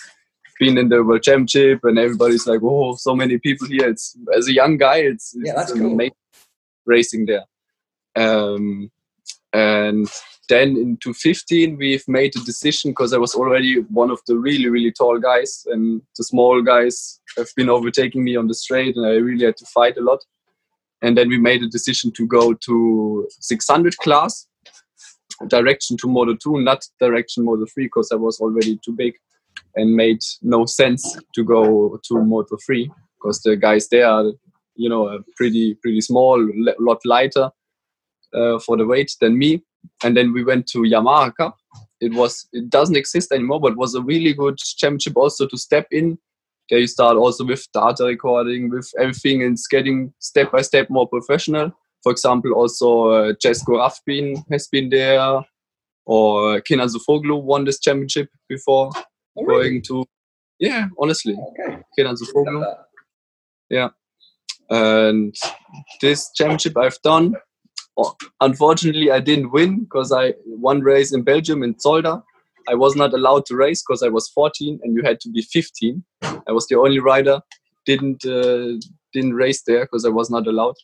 been 0.60 0.77
in 0.77 0.89
the 0.89 1.03
World 1.03 1.24
Championship, 1.24 1.79
and 1.84 1.98
everybody's 1.98 2.48
like, 2.48 2.62
"Oh, 2.63 2.96
so 2.96 3.15
many 3.15 3.38
people 3.38 3.67
here!" 3.67 3.89
It's 3.89 4.17
as 4.36 4.48
a 4.48 4.53
young 4.53 4.77
guy, 4.77 4.98
it's, 4.98 5.36
yeah, 5.38 5.53
that's 5.55 5.74
cool. 5.74 5.98
racing 6.86 7.25
there. 7.25 7.46
Um, 8.15 8.91
and 9.53 10.08
then 10.50 10.70
in 10.70 10.98
2015, 10.98 11.77
we've 11.77 12.08
made 12.08 12.36
a 12.36 12.43
decision 12.43 12.91
because 12.91 13.13
i 13.13 13.17
was 13.17 13.34
already 13.34 13.79
one 14.01 14.12
of 14.12 14.20
the 14.27 14.38
really 14.38 14.67
really 14.67 14.91
tall 14.91 15.17
guys 15.17 15.65
and 15.72 16.01
the 16.17 16.24
small 16.24 16.62
guys 16.62 17.20
have 17.38 17.48
been 17.55 17.70
overtaking 17.70 18.24
me 18.24 18.36
on 18.36 18.48
the 18.48 18.53
straight 18.53 18.96
and 18.96 19.05
i 19.05 19.12
really 19.12 19.46
had 19.46 19.58
to 19.58 19.65
fight 19.65 19.98
a 19.98 20.01
lot 20.01 20.20
and 21.03 21.17
then 21.17 21.29
we 21.29 21.38
made 21.38 21.62
a 21.62 21.67
decision 21.67 22.12
to 22.13 22.25
go 22.25 22.53
to 22.53 23.27
600 23.39 23.98
class 23.98 24.48
direction 25.48 25.98
to 25.98 26.07
Moto 26.07 26.36
2 26.36 26.62
not 26.62 26.83
direction 27.00 27.45
Moto 27.45 27.65
3 27.74 27.86
because 27.86 28.12
i 28.12 28.15
was 28.15 28.39
already 28.39 28.79
too 28.83 28.93
big 28.93 29.13
and 29.75 29.95
made 29.95 30.22
no 30.41 30.65
sense 30.65 31.17
to 31.36 31.43
go 31.43 32.00
to 32.07 32.24
Moto 32.24 32.57
3 32.65 32.91
because 33.15 33.41
the 33.41 33.55
guys 33.55 33.88
there 33.89 34.07
are 34.07 34.25
you 34.75 34.89
know 34.89 35.19
pretty 35.36 35.75
pretty 35.75 36.01
small 36.01 36.41
a 36.41 36.75
lot 36.79 37.00
lighter 37.05 37.51
uh, 38.33 38.57
for 38.60 38.77
the 38.77 38.86
weight 38.86 39.12
than 39.22 39.38
me 39.38 39.62
and 40.03 40.15
then 40.15 40.33
we 40.33 40.43
went 40.43 40.67
to 40.67 40.79
Yamaha 40.79 41.36
Cup. 41.36 41.57
It 42.00 42.13
was 42.13 42.48
it 42.51 42.69
doesn't 42.69 42.98
exist 42.98 43.31
anymore, 43.31 43.60
but 43.60 43.77
was 43.77 43.95
a 43.95 44.01
really 44.01 44.33
good 44.33 44.57
championship 44.57 45.17
also 45.17 45.48
to 45.48 45.57
step 45.57 45.88
in. 45.91 46.17
There 46.70 46.79
you 46.79 46.88
start 46.88 47.17
also 47.17 47.46
with 47.46 47.67
data 47.74 48.05
recording, 48.05 48.70
with 48.70 48.89
everything, 49.00 49.43
and 49.43 49.53
it's 49.53 49.67
getting 49.67 50.13
step 50.20 50.51
by 50.51 50.62
step 50.62 50.89
more 50.89 51.08
professional. 51.08 51.72
For 52.03 52.12
example, 52.12 52.53
also 52.53 53.10
uh, 53.10 53.34
Jesko 53.34 53.77
Raffin 53.79 54.43
has 54.51 54.67
been 54.67 54.89
there, 54.89 55.41
or 56.05 56.62
Kenan 56.62 56.89
Sofuoglu 56.89 57.41
won 57.41 57.65
this 57.65 57.79
championship 57.79 58.29
before 58.50 58.91
oh, 59.38 59.43
really? 59.43 59.70
going 59.70 59.82
to. 59.84 60.05
Yeah, 60.60 60.88
honestly, 61.00 61.36
okay. 61.60 61.79
Kenan. 61.98 62.15
Yeah, 63.70 63.89
and 64.70 65.36
this 66.01 66.32
championship 66.34 66.77
I've 66.77 67.01
done 67.01 67.36
unfortunately, 68.41 69.12
I 69.12 69.20
didn't 69.20 69.51
win 69.51 69.82
because 69.84 70.12
I 70.12 70.34
won 70.46 70.82
race 70.82 71.13
in 71.13 71.24
Belgium 71.24 71.63
in 71.63 71.75
Zolder. 71.75 72.24
I 72.67 72.75
was 72.75 72.96
not 72.96 73.13
allowed 73.13 73.46
to 73.48 73.55
race 73.55 73.84
because 73.88 74.03
I 74.03 74.10
was 74.10 74.29
14 74.29 74.79
and 74.84 74.96
you 74.96 75.03
had 75.03 75.20
to 75.22 75.29
be 75.29 75.41
15. 75.41 76.03
I 76.24 76.51
was 76.51 76.67
the 76.67 76.77
only 76.77 77.00
rider 77.00 77.41
didn't 77.86 78.25
uh, 78.25 78.79
didn't 79.13 79.34
race 79.34 79.63
there 79.63 79.82
because 79.82 80.05
I 80.05 80.10
was 80.10 80.29
not 80.29 80.48
allowed. 80.48 80.75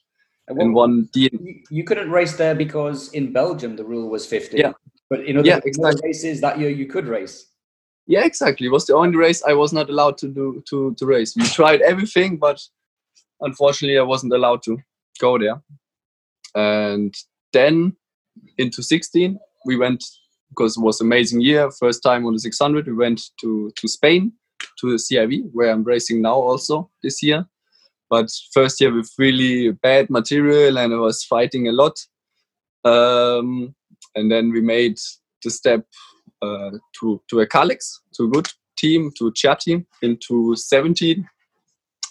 And, 0.48 0.60
and 0.62 0.74
one 0.74 1.10
D- 1.14 1.64
you 1.70 1.84
couldn't 1.84 2.10
race 2.10 2.36
there 2.36 2.56
because 2.56 3.12
in 3.14 3.32
Belgium 3.32 3.76
the 3.76 3.84
rule 3.84 4.10
was 4.10 4.26
15. 4.26 4.60
Yeah. 4.60 4.74
But 5.10 5.26
in 5.26 5.38
other 5.38 5.48
yeah, 5.48 5.60
exactly. 5.64 6.02
races 6.04 6.42
that 6.42 6.60
year 6.60 6.70
you 6.70 6.86
could 6.86 7.08
race. 7.08 7.46
Yeah, 8.08 8.26
exactly. 8.26 8.68
It 8.68 8.72
was 8.72 8.88
the 8.88 8.96
only 8.96 9.18
race 9.18 9.44
I 9.44 9.54
was 9.54 9.72
not 9.72 9.90
allowed 9.90 10.18
to 10.20 10.28
do 10.28 10.64
to 10.70 10.96
to 10.96 11.06
race. 11.06 11.36
We 11.36 11.44
tried 11.44 11.82
everything, 11.82 12.38
but 12.38 12.62
unfortunately 13.42 13.98
I 13.98 14.04
wasn't 14.04 14.34
allowed 14.34 14.64
to 14.64 14.78
go 15.20 15.38
there. 15.38 15.62
And 16.56 17.14
then 17.54 17.96
into 18.58 18.82
16, 18.82 19.40
we 19.66 19.78
went 19.78 20.04
because 20.50 20.78
it 20.78 20.82
was 20.82 21.02
amazing 21.02 21.42
year. 21.42 21.70
First 21.72 22.04
time 22.04 22.26
on 22.26 22.34
the 22.34 22.40
600, 22.40 22.88
we 22.88 22.94
went 22.94 23.22
to 23.42 23.72
to 23.76 23.88
Spain 23.88 24.34
to 24.80 24.92
the 24.92 24.98
CEV 24.98 25.50
where 25.54 25.72
I'm 25.72 25.84
racing 25.84 26.22
now 26.22 26.36
also 26.36 26.90
this 27.04 27.22
year. 27.24 27.46
But 28.10 28.30
first 28.54 28.82
year 28.82 28.94
with 28.94 29.12
really 29.18 29.72
bad 29.72 30.10
material 30.10 30.78
and 30.78 30.94
I 30.94 30.98
was 30.98 31.24
fighting 31.24 31.68
a 31.68 31.72
lot. 31.72 31.98
Um, 32.84 33.76
and 34.16 34.32
then 34.32 34.52
we 34.52 34.62
made 34.62 34.98
the 35.44 35.52
step 35.52 35.86
uh, 36.42 36.72
to 37.00 37.22
to 37.30 37.40
a 37.42 37.48
Kalex, 37.48 38.00
to 38.16 38.24
a 38.26 38.30
good 38.30 38.48
team, 38.78 39.12
to 39.18 39.32
Chiatti 39.32 39.86
into 40.02 40.56
17, 40.56 41.28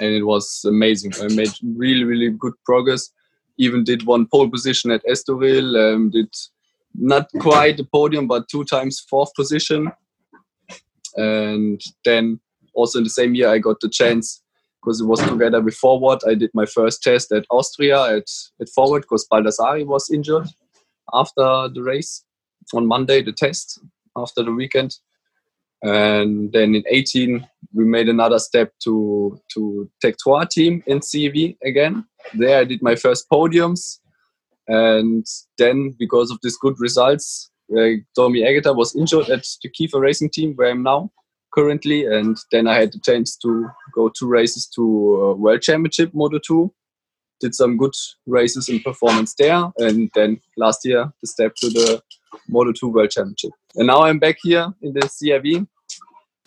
and 0.01 0.11
it 0.11 0.25
was 0.25 0.65
amazing. 0.65 1.13
I 1.21 1.29
made 1.35 1.53
really 1.63 2.05
really 2.05 2.31
good 2.31 2.55
progress 2.65 3.11
even 3.59 3.85
did 3.85 4.07
one 4.07 4.27
pole 4.27 4.49
position 4.49 4.91
at 4.91 5.05
Estoril, 5.05 5.77
um, 5.77 6.11
did 6.11 6.33
not 6.95 7.29
quite 7.41 7.81
a 7.81 7.85
podium, 7.85 8.27
but 8.27 8.49
two 8.49 8.65
times 8.65 9.01
fourth 9.09 9.33
position. 9.35 9.91
And 11.17 11.81
then 12.05 12.41
also 12.75 12.99
in 12.99 13.05
the 13.05 13.11
same 13.11 13.35
year, 13.35 13.49
I 13.49 13.59
got 13.59 13.81
the 13.81 13.89
chance 13.89 14.43
because 14.81 15.01
it 15.01 15.07
was 15.07 15.21
together 15.21 15.61
with 15.61 15.75
Forward. 15.75 16.21
I 16.27 16.35
did 16.35 16.51
my 16.55 16.67
first 16.67 17.03
test 17.03 17.33
at 17.33 17.45
Austria 17.51 18.17
at, 18.17 18.29
at 18.61 18.69
Forward 18.75 19.03
because 19.03 19.27
Baldassari 19.31 19.85
was 19.85 20.11
injured 20.11 20.49
after 21.13 21.69
the 21.69 21.83
race 21.83 22.25
on 22.75 22.87
Monday, 22.87 23.23
the 23.23 23.33
test 23.33 23.81
after 24.17 24.43
the 24.43 24.53
weekend. 24.53 24.97
And 25.83 26.53
then 26.53 26.75
in 26.75 26.85
18, 26.89 27.47
we 27.73 27.85
made 27.85 28.09
another 28.09 28.39
step 28.39 28.73
to 28.85 29.41
to 29.55 29.89
Tech 30.01 30.17
Trois 30.19 30.45
team 30.45 30.83
in 30.87 31.01
CEV 31.01 31.57
again. 31.65 32.05
There 32.35 32.59
I 32.59 32.65
did 32.65 32.83
my 32.83 32.97
first 32.97 33.29
podiums. 33.31 34.01
And 34.69 35.27
then 35.57 35.97
because 35.99 36.31
of 36.31 36.39
these 36.43 36.57
good 36.59 36.79
results, 36.79 37.51
uh, 37.77 38.01
Domi 38.15 38.43
Aegerter 38.43 38.77
was 38.77 38.95
injured 38.95 39.29
at 39.31 39.47
the 39.63 39.71
Kiefer 39.71 40.01
Racing 40.01 40.31
Team 40.31 40.55
where 40.55 40.71
I'm 40.71 40.83
now 40.83 41.11
currently. 41.55 42.05
And 42.05 42.37
then 42.53 42.67
I 42.67 42.75
had 42.75 42.93
the 42.93 43.01
chance 43.01 43.37
to 43.39 43.69
go 43.95 44.11
two 44.11 44.29
races 44.29 44.67
to 44.77 44.83
uh, 44.83 45.35
World 45.35 45.63
Championship 45.63 46.13
Moto 46.15 46.39
2. 46.39 46.73
Did 47.41 47.55
some 47.55 47.77
good 47.77 47.95
races 48.27 48.69
and 48.69 48.83
performance 48.83 49.35
there. 49.35 49.71
And 49.79 50.11
then 50.15 50.41
last 50.57 50.85
year, 50.85 51.11
the 51.21 51.27
step 51.27 51.55
to 51.57 51.69
the 51.71 52.03
Moto 52.49 52.73
2 52.73 52.89
World 52.89 53.11
Championship. 53.11 53.53
And 53.77 53.87
now 53.87 54.03
I'm 54.03 54.19
back 54.19 54.37
here 54.43 54.69
in 54.83 54.93
the 54.93 55.01
CEV 55.01 55.67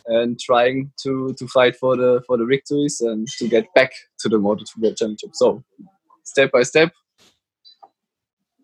and 0.07 0.39
trying 0.39 0.91
to 1.03 1.33
to 1.37 1.47
fight 1.47 1.75
for 1.75 1.95
the 1.95 2.21
for 2.27 2.37
the 2.37 2.45
victories 2.45 3.01
and 3.01 3.27
to 3.37 3.47
get 3.47 3.73
back 3.73 3.91
to 4.19 4.29
the 4.29 4.37
Moto 4.37 4.63
2 4.75 4.81
World 4.81 4.97
Championship. 4.97 5.31
So 5.33 5.63
step 6.23 6.51
by 6.51 6.63
step. 6.63 6.91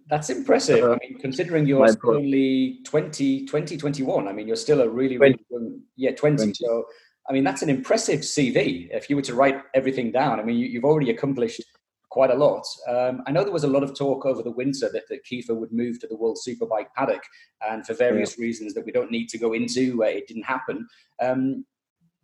That's 0.10 0.30
impressive. 0.30 0.84
Uh, 0.84 0.94
I 0.94 0.98
mean, 1.02 1.20
considering 1.20 1.66
you're 1.66 1.86
only 2.06 2.80
20, 2.86 3.46
20, 3.46 3.78
21, 3.78 4.28
I 4.28 4.32
mean, 4.32 4.48
you're 4.48 4.56
still 4.56 4.82
a 4.82 4.90
really, 4.90 5.18
really 5.18 5.40
young, 5.50 5.82
yeah, 5.96 6.12
20, 6.16 6.38
20. 6.38 6.54
So, 6.54 6.86
I 7.30 7.34
mean, 7.34 7.44
that's 7.44 7.62
an 7.62 7.70
impressive 7.70 8.22
CV. 8.22 8.88
If 8.92 9.10
you 9.10 9.18
were 9.18 9.22
to 9.24 9.36
write 9.36 9.62
everything 9.74 10.12
down, 10.12 10.40
I 10.40 10.44
mean, 10.44 10.58
you, 10.58 10.68
you've 10.68 10.86
already 10.86 11.10
accomplished 11.10 11.62
quite 12.10 12.32
a 12.32 12.36
lot. 12.36 12.66
Um, 12.88 13.22
I 13.28 13.32
know 13.32 13.44
there 13.44 13.52
was 13.52 13.66
a 13.66 13.70
lot 13.70 13.84
of 13.84 13.98
talk 13.98 14.26
over 14.26 14.42
the 14.42 14.52
winter 14.52 14.90
that, 14.94 15.04
that 15.10 15.26
Kiefer 15.26 15.56
would 15.56 15.74
move 15.74 16.00
to 16.00 16.08
the 16.08 16.16
World 16.16 16.38
Superbike 16.48 16.88
paddock, 16.96 17.24
and 17.68 17.86
for 17.86 17.94
various 17.94 18.38
yeah. 18.38 18.46
reasons 18.46 18.74
that 18.74 18.86
we 18.86 18.94
don't 18.94 19.12
need 19.12 19.28
to 19.30 19.38
go 19.38 19.54
into, 19.54 20.04
uh, 20.04 20.08
it 20.08 20.28
didn't 20.28 20.44
happen. 20.44 20.88
Um, 21.22 21.66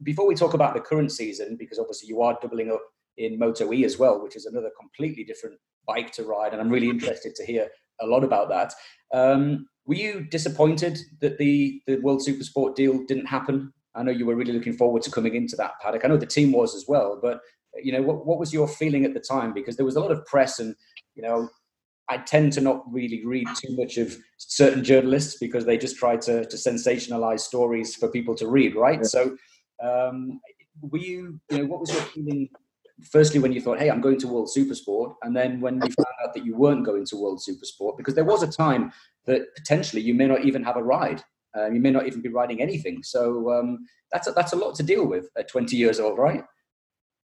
before 0.01 0.27
we 0.27 0.35
talk 0.35 0.53
about 0.53 0.73
the 0.73 0.81
current 0.81 1.11
season, 1.11 1.57
because 1.57 1.79
obviously 1.79 2.07
you 2.07 2.21
are 2.21 2.37
doubling 2.41 2.71
up 2.71 2.81
in 3.17 3.37
Moto 3.37 3.71
E 3.73 3.83
as 3.83 3.99
well, 3.99 4.21
which 4.21 4.35
is 4.35 4.45
another 4.45 4.71
completely 4.79 5.23
different 5.23 5.59
bike 5.85 6.11
to 6.13 6.23
ride, 6.23 6.53
and 6.53 6.61
I'm 6.61 6.69
really 6.69 6.89
interested 6.89 7.35
to 7.35 7.45
hear 7.45 7.67
a 8.01 8.05
lot 8.05 8.23
about 8.23 8.49
that. 8.49 8.73
Um, 9.13 9.67
were 9.85 9.95
you 9.95 10.21
disappointed 10.21 10.97
that 11.21 11.37
the 11.37 11.81
the 11.87 11.97
World 11.97 12.21
Supersport 12.21 12.75
deal 12.75 13.03
didn't 13.05 13.25
happen? 13.25 13.73
I 13.95 14.03
know 14.03 14.11
you 14.11 14.25
were 14.25 14.35
really 14.35 14.53
looking 14.53 14.73
forward 14.73 15.03
to 15.03 15.11
coming 15.11 15.35
into 15.35 15.55
that 15.57 15.73
paddock. 15.81 16.03
I 16.03 16.07
know 16.07 16.17
the 16.17 16.25
team 16.25 16.51
was 16.51 16.73
as 16.75 16.85
well, 16.87 17.19
but 17.21 17.41
you 17.81 17.91
know, 17.91 18.01
what, 18.01 18.25
what 18.25 18.39
was 18.39 18.53
your 18.53 18.67
feeling 18.67 19.05
at 19.05 19.13
the 19.13 19.19
time? 19.19 19.53
Because 19.53 19.75
there 19.75 19.85
was 19.85 19.95
a 19.95 19.99
lot 19.99 20.11
of 20.11 20.25
press, 20.25 20.59
and 20.59 20.75
you 21.15 21.23
know, 21.23 21.49
I 22.09 22.17
tend 22.17 22.53
to 22.53 22.61
not 22.61 22.83
really 22.91 23.25
read 23.25 23.47
too 23.55 23.75
much 23.77 23.97
of 23.97 24.15
certain 24.37 24.83
journalists 24.83 25.37
because 25.39 25.65
they 25.65 25.77
just 25.77 25.97
try 25.97 26.17
to, 26.17 26.45
to 26.45 26.57
sensationalize 26.57 27.41
stories 27.41 27.95
for 27.95 28.09
people 28.09 28.35
to 28.35 28.47
read, 28.47 28.75
right? 28.75 28.99
Yeah. 28.99 29.07
So, 29.07 29.37
um, 29.81 30.39
were 30.81 30.99
you, 30.99 31.39
you 31.49 31.59
know, 31.59 31.65
what 31.65 31.79
was 31.79 31.93
your 31.93 32.01
feeling? 32.01 32.49
Firstly, 33.11 33.39
when 33.39 33.51
you 33.51 33.61
thought, 33.61 33.79
"Hey, 33.79 33.89
I'm 33.89 34.01
going 34.01 34.19
to 34.19 34.27
World 34.27 34.49
Supersport," 34.55 35.15
and 35.23 35.35
then 35.35 35.61
when 35.61 35.75
you 35.75 35.81
found 35.81 36.15
out 36.23 36.33
that 36.33 36.45
you 36.45 36.55
weren't 36.55 36.85
going 36.85 37.05
to 37.05 37.17
World 37.17 37.41
Supersport, 37.47 37.97
because 37.97 38.15
there 38.15 38.23
was 38.23 38.43
a 38.43 38.47
time 38.47 38.91
that 39.25 39.53
potentially 39.55 40.01
you 40.01 40.13
may 40.13 40.27
not 40.27 40.43
even 40.43 40.63
have 40.63 40.77
a 40.77 40.83
ride, 40.83 41.23
uh, 41.55 41.69
you 41.69 41.79
may 41.79 41.91
not 41.91 42.07
even 42.07 42.21
be 42.21 42.29
riding 42.29 42.61
anything. 42.61 43.03
So 43.03 43.51
um, 43.51 43.85
that's 44.11 44.27
a, 44.27 44.31
that's 44.31 44.53
a 44.53 44.55
lot 44.55 44.75
to 44.75 44.83
deal 44.83 45.05
with 45.05 45.29
at 45.37 45.47
20 45.47 45.75
years 45.75 45.99
old, 45.99 46.17
right? 46.17 46.43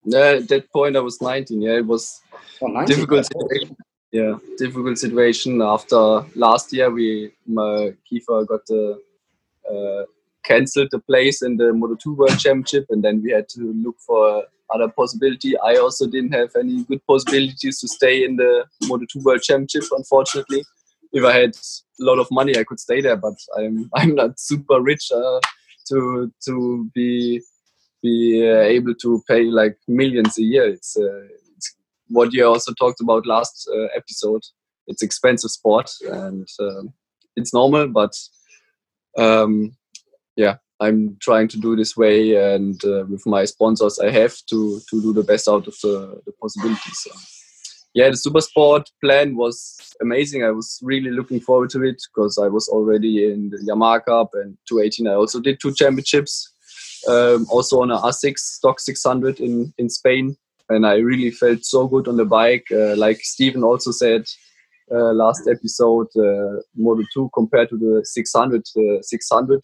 Yeah, 0.04 0.38
at 0.40 0.48
that 0.48 0.72
point 0.72 0.96
I 0.96 1.00
was 1.00 1.20
19. 1.20 1.60
Yeah, 1.60 1.76
it 1.76 1.86
was 1.86 2.20
oh, 2.62 2.86
difficult 2.86 3.26
situation. 3.26 3.76
Yeah, 4.12 4.38
difficult 4.58 4.98
situation. 4.98 5.62
After 5.62 6.24
last 6.34 6.72
year, 6.72 6.90
we 6.90 7.32
my 7.46 7.94
Kiefer 8.10 8.46
got 8.46 8.66
the 8.66 9.00
uh, 9.70 10.04
cancelled 10.42 10.88
the 10.90 10.98
place 10.98 11.42
in 11.42 11.56
the 11.56 11.64
Moto2 11.64 12.16
World 12.16 12.38
Championship, 12.38 12.86
and 12.90 13.04
then 13.04 13.22
we 13.22 13.30
had 13.30 13.48
to 13.50 13.72
look 13.84 13.96
for 14.00 14.44
other 14.74 14.88
possibility. 14.88 15.58
I 15.58 15.76
also 15.76 16.06
didn't 16.06 16.32
have 16.32 16.50
any 16.58 16.84
good 16.84 17.04
possibilities 17.06 17.80
to 17.80 17.88
stay 17.88 18.24
in 18.24 18.36
the 18.36 18.64
Moto2 18.84 19.22
World 19.22 19.42
Championship, 19.42 19.84
unfortunately. 19.92 20.64
If 21.12 21.24
I 21.24 21.32
had 21.32 21.50
a 21.50 22.04
lot 22.04 22.18
of 22.18 22.28
money, 22.30 22.56
I 22.56 22.64
could 22.64 22.80
stay 22.80 23.00
there, 23.00 23.16
but 23.16 23.34
I'm 23.56 23.90
I'm 23.94 24.14
not 24.14 24.38
super 24.38 24.80
rich 24.80 25.10
uh, 25.12 25.40
to 25.88 26.32
to 26.46 26.90
be 26.94 27.40
be 28.02 28.48
uh, 28.50 28.60
able 28.60 28.94
to 28.94 29.22
pay 29.28 29.44
like 29.44 29.76
millions 29.86 30.38
a 30.38 30.42
year. 30.42 30.68
It's, 30.68 30.96
uh, 30.96 31.24
it's 31.56 31.76
what 32.08 32.32
you 32.32 32.46
also 32.46 32.72
talked 32.72 33.00
about 33.00 33.26
last 33.26 33.68
uh, 33.74 33.88
episode. 33.94 34.42
It's 34.86 35.02
expensive 35.02 35.50
sport 35.50 35.90
and 36.10 36.48
um, 36.60 36.94
it's 37.36 37.52
normal, 37.52 37.88
but 37.88 38.12
um, 39.18 39.76
yeah, 40.36 40.56
I'm 40.80 41.16
trying 41.20 41.48
to 41.48 41.58
do 41.58 41.76
this 41.76 41.96
way, 41.96 42.34
and 42.54 42.82
uh, 42.84 43.04
with 43.08 43.26
my 43.26 43.44
sponsors, 43.44 43.98
I 43.98 44.10
have 44.10 44.34
to 44.50 44.80
to 44.88 45.02
do 45.02 45.12
the 45.12 45.22
best 45.22 45.48
out 45.48 45.66
of 45.66 45.74
the, 45.82 46.20
the 46.24 46.32
possibilities. 46.40 46.98
So 47.04 47.10
yeah, 47.94 48.08
the 48.08 48.16
super 48.16 48.40
sport 48.40 48.88
plan 49.02 49.36
was 49.36 49.76
amazing. 50.00 50.44
I 50.44 50.50
was 50.50 50.78
really 50.82 51.10
looking 51.10 51.40
forward 51.40 51.70
to 51.70 51.82
it 51.82 52.02
because 52.12 52.38
I 52.38 52.48
was 52.48 52.68
already 52.68 53.30
in 53.30 53.50
the 53.50 53.58
Yamaha 53.58 54.04
Cup 54.04 54.30
and 54.34 54.56
218. 54.68 55.06
I 55.06 55.14
also 55.14 55.40
did 55.40 55.58
two 55.60 55.74
championships, 55.74 56.50
um, 57.08 57.46
also 57.50 57.82
on 57.82 57.90
a 57.90 57.98
R6 57.98 58.38
stock 58.38 58.80
600 58.80 59.40
in 59.40 59.74
in 59.76 59.90
Spain, 59.90 60.36
and 60.70 60.86
I 60.86 60.94
really 60.96 61.30
felt 61.30 61.64
so 61.64 61.88
good 61.88 62.08
on 62.08 62.16
the 62.16 62.24
bike. 62.24 62.66
Uh, 62.72 62.96
like 62.96 63.20
Stephen 63.20 63.64
also 63.64 63.90
said 63.90 64.24
uh, 64.90 65.12
last 65.12 65.46
episode, 65.46 66.08
uh, 66.16 66.62
Moto 66.74 67.02
2 67.12 67.30
compared 67.34 67.68
to 67.68 67.76
the 67.76 68.00
600, 68.04 68.62
uh, 68.76 69.02
600 69.02 69.60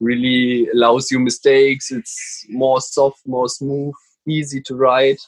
really 0.00 0.68
allows 0.70 1.10
you 1.10 1.20
mistakes. 1.20 1.90
It's 1.90 2.46
more 2.48 2.80
soft, 2.80 3.20
more 3.26 3.48
smooth, 3.48 3.94
easy 4.26 4.60
to 4.62 4.74
ride 4.74 5.18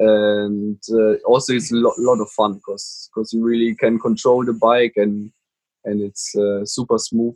and 0.00 0.80
uh, 0.92 1.14
also 1.24 1.52
it's 1.54 1.72
a 1.72 1.76
lot, 1.76 2.20
of 2.20 2.30
fun 2.30 2.54
because 2.54 3.08
because 3.14 3.32
you 3.32 3.44
really 3.44 3.74
can 3.74 3.98
control 3.98 4.44
the 4.44 4.52
bike 4.52 4.94
and 4.96 5.30
and 5.84 6.00
it's 6.00 6.34
uh, 6.36 6.64
super 6.64 6.98
smooth. 6.98 7.34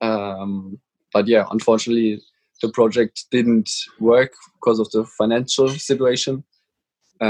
Um, 0.00 0.80
but 1.12 1.28
yeah 1.28 1.44
unfortunately 1.50 2.20
the 2.62 2.70
project 2.70 3.26
didn't 3.30 3.70
work 4.00 4.32
because 4.54 4.78
of 4.78 4.90
the 4.90 5.04
financial 5.04 5.68
situation 5.68 6.44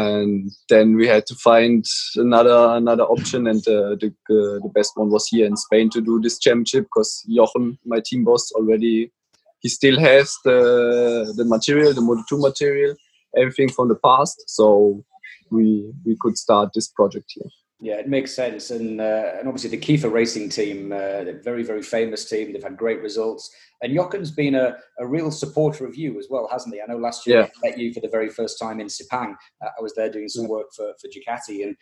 and 0.02 0.50
then 0.68 0.96
we 0.96 1.06
had 1.14 1.24
to 1.26 1.34
find 1.48 1.84
another 2.16 2.58
another 2.80 3.06
option 3.14 3.46
and 3.52 3.62
uh, 3.68 3.94
the 4.02 4.10
uh, 4.36 4.56
the 4.64 4.72
best 4.74 4.92
one 5.00 5.10
was 5.10 5.26
here 5.28 5.46
in 5.46 5.56
Spain 5.56 5.90
to 5.90 6.00
do 6.10 6.20
this 6.20 6.38
championship 6.38 6.84
because 6.84 7.12
Jochen 7.36 7.78
my 7.84 8.00
team 8.08 8.24
boss 8.24 8.52
already 8.52 9.12
he 9.62 9.68
still 9.68 9.98
has 10.10 10.26
the 10.44 10.60
the 11.38 11.46
material 11.56 11.92
the 11.98 12.06
Moto 12.08 12.22
2 12.28 12.38
material 12.48 12.94
everything 13.36 13.68
from 13.68 13.88
the 13.88 13.96
past. 13.96 14.44
So 14.46 15.04
we 15.50 15.92
we 16.04 16.16
could 16.20 16.36
start 16.36 16.70
this 16.74 16.88
project 16.88 17.26
here. 17.28 17.50
Yeah, 17.80 17.98
it 17.98 18.08
makes 18.08 18.32
sense, 18.34 18.70
and 18.70 19.00
uh, 19.00 19.32
and 19.38 19.48
obviously 19.48 19.70
the 19.70 19.84
Kiefer 19.84 20.10
Racing 20.10 20.48
team, 20.48 20.92
uh, 20.92 21.24
very 21.42 21.62
very 21.62 21.82
famous 21.82 22.28
team. 22.28 22.52
They've 22.52 22.62
had 22.62 22.76
great 22.76 23.02
results, 23.02 23.50
and 23.84 23.94
Jochen's 23.94 24.30
been 24.30 24.54
a, 24.54 24.76
a 24.98 25.06
real 25.06 25.30
supporter 25.30 25.86
of 25.86 25.94
you 25.94 26.18
as 26.18 26.28
well, 26.30 26.48
hasn't 26.50 26.74
he? 26.74 26.80
I 26.80 26.86
know 26.86 26.98
last 26.98 27.26
year 27.26 27.40
yeah. 27.40 27.46
I 27.46 27.68
met 27.68 27.78
you 27.78 27.92
for 27.92 28.00
the 28.00 28.08
very 28.08 28.30
first 28.30 28.58
time 28.58 28.80
in 28.80 28.86
Sepang. 28.86 29.34
Uh, 29.62 29.68
I 29.78 29.82
was 29.82 29.94
there 29.94 30.10
doing 30.10 30.28
some 30.28 30.48
work 30.48 30.66
for 30.74 30.92
for 31.00 31.08
Ducati, 31.08 31.62
and 31.64 31.76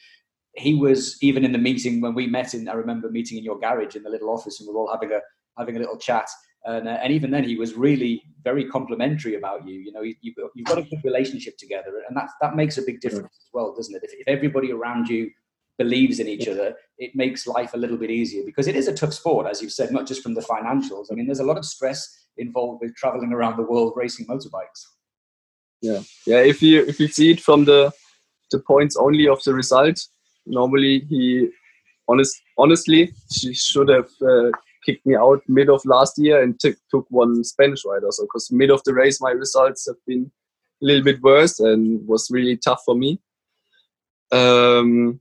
he 0.57 0.75
was 0.75 1.17
even 1.23 1.45
in 1.45 1.53
the 1.53 1.59
meeting 1.59 2.01
when 2.01 2.15
we 2.15 2.27
met 2.27 2.55
in. 2.55 2.69
I 2.69 2.75
remember 2.75 3.11
meeting 3.11 3.39
in 3.39 3.45
your 3.45 3.59
garage 3.59 3.97
in 3.97 4.03
the 4.03 4.11
little 4.11 4.31
office, 4.31 4.61
and 4.61 4.69
we 4.69 4.75
were 4.75 4.81
all 4.81 4.93
having 4.93 5.13
a 5.13 5.21
having 5.57 5.77
a 5.77 5.81
little 5.81 5.99
chat. 5.99 6.29
And, 6.65 6.87
uh, 6.87 6.99
and 7.03 7.13
even 7.13 7.33
then, 7.33 7.43
he 7.43 7.57
was 7.57 7.75
really 7.75 8.23
very 8.45 8.65
complimentary 8.65 9.35
about 9.35 9.67
you. 9.67 9.81
You 9.81 9.91
know, 9.91 10.03
you, 10.03 10.15
you've, 10.21 10.37
you've 10.55 10.67
got 10.67 10.79
a 10.79 10.83
good 10.83 11.01
relationship 11.03 11.57
together, 11.59 12.03
and 12.09 12.17
that 12.17 12.31
that 12.41 12.55
makes 12.57 12.79
a 12.79 12.83
big 12.83 13.01
difference 13.01 13.35
as 13.41 13.51
well, 13.53 13.75
doesn't 13.75 13.95
it? 13.95 14.03
If, 14.05 14.13
if 14.13 14.29
everybody 14.29 14.71
around 14.73 15.09
you 15.09 15.31
believes 15.79 16.21
in 16.21 16.29
each 16.29 16.49
other, 16.49 16.75
it 16.99 17.15
makes 17.15 17.47
life 17.47 17.75
a 17.75 17.77
little 17.77 17.97
bit 17.97 18.11
easier 18.11 18.45
because 18.45 18.69
it 18.69 18.77
is 18.77 18.89
a 18.89 18.95
tough 18.95 19.13
sport, 19.13 19.47
as 19.47 19.61
you've 19.61 19.73
said, 19.73 19.91
not 19.91 20.07
just 20.07 20.23
from 20.23 20.35
the 20.35 20.41
financials. 20.41 21.07
I 21.11 21.15
mean, 21.15 21.27
there's 21.27 21.41
a 21.41 21.45
lot 21.45 21.59
of 21.59 21.65
stress 21.65 22.27
involved 22.37 22.81
with 22.83 22.95
traveling 22.95 23.33
around 23.33 23.57
the 23.57 23.65
world 23.65 23.93
racing 23.97 24.27
motorbikes. 24.27 24.87
Yeah, 25.81 26.01
yeah. 26.27 26.39
If 26.39 26.63
you 26.63 26.85
if 26.85 27.01
you 27.01 27.09
see 27.09 27.33
it 27.33 27.41
from 27.41 27.65
the 27.65 27.93
the 28.53 28.61
points 28.61 28.97
only 28.97 29.27
of 29.27 29.43
the 29.43 29.55
result, 29.55 29.99
normally 30.47 31.01
he 31.09 31.49
honest 32.09 32.41
honestly 32.59 33.13
she 33.33 33.53
should 33.55 33.89
have 33.89 34.11
uh, 34.23 34.51
kicked 34.85 35.05
me 35.07 35.17
out 35.17 35.43
mid 35.49 35.69
of 35.69 35.85
last 35.85 36.19
year 36.19 36.43
and 36.43 36.59
took 36.61 36.77
took 36.91 37.07
one 37.09 37.43
Spanish 37.43 37.85
rider. 37.85 38.09
So 38.11 38.25
because 38.25 38.51
mid 38.53 38.71
of 38.71 38.83
the 38.85 38.95
race, 38.95 39.21
my 39.21 39.31
results 39.31 39.87
have 39.89 39.97
been 40.07 40.31
a 40.83 40.85
little 40.85 41.03
bit 41.03 41.21
worse 41.21 41.59
and 41.59 42.07
was 42.07 42.31
really 42.31 42.57
tough 42.57 42.83
for 42.85 42.95
me. 42.95 43.19
Um, 44.31 45.21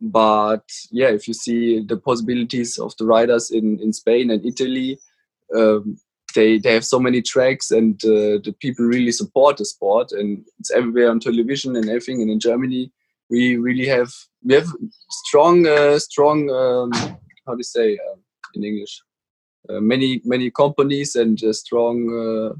but 0.00 0.64
yeah, 0.90 1.08
if 1.08 1.26
you 1.28 1.34
see 1.34 1.80
the 1.80 1.96
possibilities 1.96 2.78
of 2.78 2.94
the 2.98 3.04
riders 3.04 3.50
in, 3.50 3.78
in 3.80 3.92
Spain 3.92 4.30
and 4.30 4.44
Italy, 4.44 4.98
um, 5.56 5.98
they 6.34 6.58
they 6.58 6.74
have 6.74 6.84
so 6.84 6.98
many 6.98 7.22
tracks 7.22 7.70
and 7.70 7.94
uh, 8.04 8.38
the 8.44 8.54
people 8.60 8.84
really 8.84 9.12
support 9.12 9.56
the 9.56 9.64
sport 9.64 10.12
and 10.12 10.44
it's 10.58 10.70
everywhere 10.70 11.10
on 11.10 11.20
television 11.20 11.76
and 11.76 11.88
everything. 11.88 12.20
And 12.20 12.30
in 12.30 12.40
Germany, 12.40 12.92
we 13.30 13.56
really 13.56 13.86
have 13.86 14.12
we 14.44 14.54
have 14.54 14.68
strong 15.10 15.66
uh, 15.66 15.98
strong 15.98 16.50
um, 16.50 16.92
how 17.46 17.54
do 17.54 17.58
you 17.58 17.64
say 17.64 17.94
uh, 17.94 18.16
in 18.54 18.64
English. 18.64 19.02
Uh, 19.68 19.80
many 19.80 20.20
many 20.24 20.50
companies 20.50 21.16
and 21.16 21.42
uh, 21.42 21.52
strong 21.52 21.96
uh, 22.22 22.54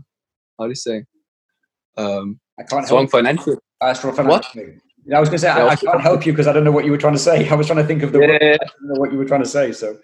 how 0.59 0.65
do 0.65 0.71
you 0.71 0.75
say 0.75 1.05
um, 1.97 2.41
I 2.59 2.63
can't 2.63 2.87
strong 2.87 3.09
financial. 3.09 3.59
Uh, 3.81 3.95
strong 3.95 4.15
financial. 4.15 4.63
What? 4.63 4.75
I 5.15 5.21
was 5.21 5.29
going 5.29 5.37
to 5.37 5.43
say 5.43 5.51
I, 5.51 5.69
I, 5.69 5.77
can't 5.77 6.01
help 6.01 6.27
you 6.27 6.33
because 6.33 6.47
I 6.47 6.53
don't 6.53 6.65
know 6.65 6.73
what 6.73 6.85
you 6.85 6.91
were 6.91 6.99
trying 6.99 7.13
to 7.13 7.19
say. 7.19 7.49
I 7.51 7.55
was 7.55 7.67
trying 7.67 7.79
to 7.79 7.87
think 7.87 8.03
of 8.03 8.13
the 8.13 8.21
yeah. 8.21 8.27
word, 8.27 8.99
what 8.99 9.13
you 9.13 9.19
were 9.19 9.25
trying 9.25 9.43
to 9.43 9.49
say. 9.49 9.73
So 9.73 9.99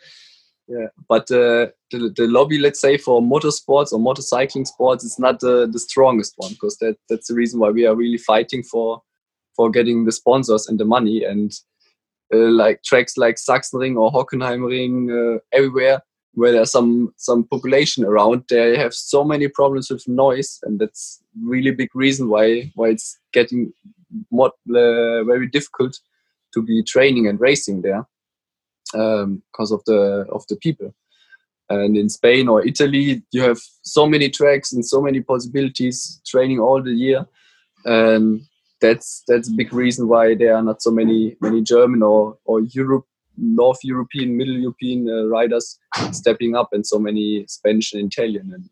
yeah, 0.68 0.86
but 1.08 1.30
uh, 1.30 1.68
the, 1.90 2.12
the 2.16 2.28
lobby, 2.28 2.58
let's 2.58 2.80
say, 2.80 2.96
for 2.96 3.20
motorsports 3.20 3.92
or 3.92 3.98
motorcycling 3.98 4.66
sports, 4.66 5.04
is 5.04 5.18
not 5.18 5.42
uh, 5.42 5.66
the 5.66 5.78
strongest 5.78 6.34
one 6.36 6.52
because 6.52 6.76
that 6.78 6.96
that's 7.08 7.28
the 7.28 7.34
reason 7.34 7.58
why 7.58 7.70
we 7.70 7.86
are 7.86 7.96
really 7.96 8.18
fighting 8.18 8.62
for 8.62 9.02
for 9.56 9.70
getting 9.70 10.04
the 10.04 10.12
sponsors 10.12 10.68
and 10.68 10.78
the 10.78 10.84
money. 10.84 11.24
And 11.24 11.52
uh, 12.32 12.50
like 12.50 12.82
tracks 12.82 13.16
like 13.16 13.36
Sachsenring 13.36 13.96
or 13.96 14.12
Hockenheimring 14.12 15.36
uh, 15.36 15.40
everywhere 15.52 16.02
where 16.34 16.52
there's 16.52 16.70
some 16.70 17.12
some 17.18 17.44
population 17.44 18.04
around 18.04 18.42
they 18.48 18.76
have 18.76 18.94
so 18.94 19.22
many 19.22 19.48
problems 19.48 19.90
with 19.90 20.06
noise 20.08 20.58
and 20.62 20.80
that's 20.80 21.22
really 21.42 21.70
big 21.70 21.90
reason 21.94 22.28
why 22.28 22.70
why 22.74 22.88
it's 22.88 23.18
getting 23.32 23.72
more, 24.31 24.53
uh, 24.70 25.25
very 25.25 25.46
difficult 25.46 25.98
to 26.55 26.62
be 26.62 26.83
training 26.83 27.27
and 27.27 27.40
racing 27.40 27.83
there 27.83 28.07
because 28.92 29.72
um, 29.72 29.79
of 29.79 29.83
the 29.87 30.27
of 30.31 30.44
the 30.48 30.57
people 30.57 30.94
and 31.70 31.96
in 31.96 32.09
Spain 32.09 32.48
or 32.48 32.66
Italy 32.66 33.22
you 33.31 33.42
have 33.42 33.59
so 33.83 34.07
many 34.07 34.29
tracks 34.29 34.72
and 34.72 34.85
so 34.85 35.01
many 35.01 35.20
possibilities 35.20 36.20
training 36.27 36.61
all 36.61 36.83
the 36.83 36.92
year 36.92 37.25
and 37.85 38.42
that's 38.81 39.22
that's 39.29 39.48
a 39.48 39.55
big 39.55 39.72
reason 39.72 40.09
why 40.09 40.35
there 40.35 40.55
are 40.55 40.62
not 40.62 40.83
so 40.83 40.90
many 40.90 41.37
many 41.40 41.62
German 41.62 42.03
or 42.03 42.37
or 42.44 42.61
Europe 42.61 43.07
North 43.37 43.79
European, 43.83 44.37
Middle 44.37 44.59
European 44.59 45.09
uh, 45.09 45.25
riders 45.27 45.79
stepping 46.12 46.55
up, 46.55 46.68
and 46.72 46.87
so 46.87 46.98
many 46.98 47.44
Spanish 47.48 47.92
and 47.92 48.12
Italian. 48.12 48.53
And 48.55 48.68